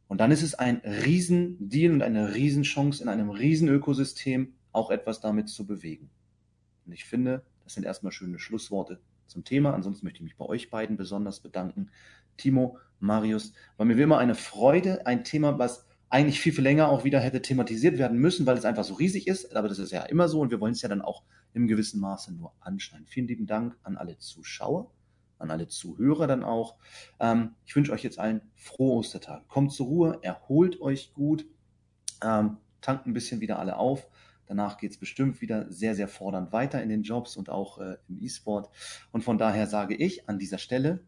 und 0.07 0.19
dann 0.19 0.31
ist 0.31 0.43
es 0.43 0.55
ein 0.55 0.81
Riesendeal 0.83 1.93
und 1.93 2.01
eine 2.01 2.35
Riesenchance 2.35 3.01
in 3.01 3.09
einem 3.09 3.29
Riesenökosystem 3.29 4.53
auch 4.71 4.91
etwas 4.91 5.19
damit 5.19 5.49
zu 5.49 5.65
bewegen. 5.65 6.09
Und 6.85 6.91
ich 6.93 7.05
finde, 7.05 7.43
das 7.63 7.73
sind 7.73 7.85
erstmal 7.85 8.11
schöne 8.11 8.37
Schlussworte 8.37 8.99
zum 9.25 9.43
Thema. 9.43 9.73
Ansonsten 9.73 10.05
möchte 10.05 10.17
ich 10.17 10.23
mich 10.23 10.37
bei 10.37 10.45
euch 10.45 10.69
beiden 10.69 10.97
besonders 10.97 11.39
bedanken. 11.39 11.89
Timo, 12.37 12.77
Marius, 12.99 13.53
war 13.77 13.85
mir 13.85 13.97
wie 13.97 14.03
immer 14.03 14.19
eine 14.19 14.35
Freude, 14.35 15.05
ein 15.07 15.23
Thema, 15.23 15.57
was 15.57 15.85
eigentlich 16.09 16.39
viel, 16.39 16.53
viel 16.53 16.63
länger 16.63 16.89
auch 16.89 17.03
wieder 17.03 17.19
hätte 17.19 17.41
thematisiert 17.41 17.97
werden 17.97 18.19
müssen, 18.19 18.45
weil 18.45 18.57
es 18.57 18.65
einfach 18.65 18.83
so 18.83 18.93
riesig 18.93 19.27
ist. 19.27 19.55
Aber 19.55 19.67
das 19.67 19.79
ist 19.79 19.91
ja 19.91 20.03
immer 20.03 20.27
so 20.27 20.39
und 20.41 20.51
wir 20.51 20.59
wollen 20.59 20.73
es 20.73 20.81
ja 20.81 20.89
dann 20.89 21.01
auch 21.01 21.23
im 21.53 21.67
gewissen 21.67 21.99
Maße 21.99 22.33
nur 22.33 22.53
anschneiden. 22.59 23.07
Vielen 23.07 23.27
lieben 23.27 23.47
Dank 23.47 23.75
an 23.81 23.97
alle 23.97 24.17
Zuschauer 24.17 24.91
an 25.37 25.51
alle 25.51 25.67
Zuhörer 25.67 26.27
dann 26.27 26.43
auch. 26.43 26.75
Ähm, 27.19 27.55
ich 27.65 27.75
wünsche 27.75 27.91
euch 27.91 28.03
jetzt 28.03 28.19
allen 28.19 28.41
frohe 28.55 28.97
Ostertage. 28.97 29.43
Kommt 29.47 29.71
zur 29.71 29.87
Ruhe, 29.87 30.19
erholt 30.21 30.81
euch 30.81 31.13
gut, 31.13 31.45
ähm, 32.23 32.57
tankt 32.81 33.05
ein 33.05 33.13
bisschen 33.13 33.41
wieder 33.41 33.59
alle 33.59 33.77
auf. 33.77 34.07
Danach 34.47 34.77
geht 34.77 34.91
es 34.91 34.97
bestimmt 34.97 35.41
wieder 35.41 35.71
sehr, 35.71 35.95
sehr 35.95 36.07
fordernd 36.07 36.51
weiter 36.51 36.81
in 36.81 36.89
den 36.89 37.01
Jobs 37.01 37.35
und 37.35 37.49
auch 37.49 37.79
äh, 37.79 37.97
im 38.07 38.21
E-Sport. 38.21 38.69
Und 39.11 39.23
von 39.23 39.37
daher 39.37 39.67
sage 39.67 39.95
ich 39.95 40.29
an 40.29 40.37
dieser 40.37 40.59
Stelle 40.59 40.99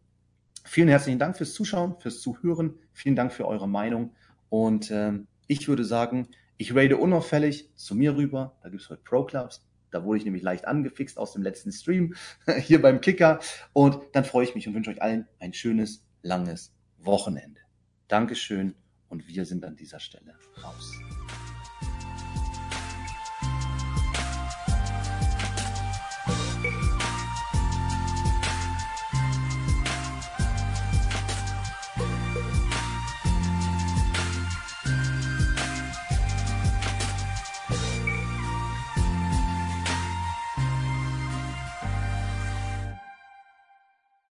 vielen 0.68 0.88
herzlichen 0.88 1.18
Dank 1.18 1.36
fürs 1.36 1.54
Zuschauen, 1.54 1.96
fürs 1.98 2.20
Zuhören. 2.20 2.78
Vielen 2.92 3.16
Dank 3.16 3.32
für 3.32 3.46
eure 3.46 3.68
Meinung. 3.68 4.14
Und 4.48 4.90
ähm, 4.90 5.26
ich 5.46 5.68
würde 5.68 5.84
sagen, 5.84 6.28
ich 6.56 6.74
rate 6.74 6.96
unauffällig 6.96 7.70
zu 7.74 7.94
mir 7.94 8.16
rüber. 8.16 8.56
Da 8.62 8.68
gibt 8.68 8.82
es 8.82 8.90
heute 8.90 9.02
Pro 9.02 9.24
Clubs. 9.24 9.67
Da 9.90 10.04
wurde 10.04 10.18
ich 10.18 10.24
nämlich 10.24 10.42
leicht 10.42 10.66
angefixt 10.66 11.18
aus 11.18 11.32
dem 11.32 11.42
letzten 11.42 11.72
Stream 11.72 12.14
hier 12.60 12.80
beim 12.80 13.00
Kicker. 13.00 13.40
Und 13.72 14.00
dann 14.12 14.24
freue 14.24 14.44
ich 14.44 14.54
mich 14.54 14.66
und 14.68 14.74
wünsche 14.74 14.90
euch 14.90 15.02
allen 15.02 15.26
ein 15.38 15.52
schönes, 15.52 16.04
langes 16.22 16.74
Wochenende. 16.98 17.60
Dankeschön 18.08 18.74
und 19.08 19.28
wir 19.28 19.44
sind 19.44 19.64
an 19.64 19.76
dieser 19.76 20.00
Stelle 20.00 20.34
raus. 20.62 20.92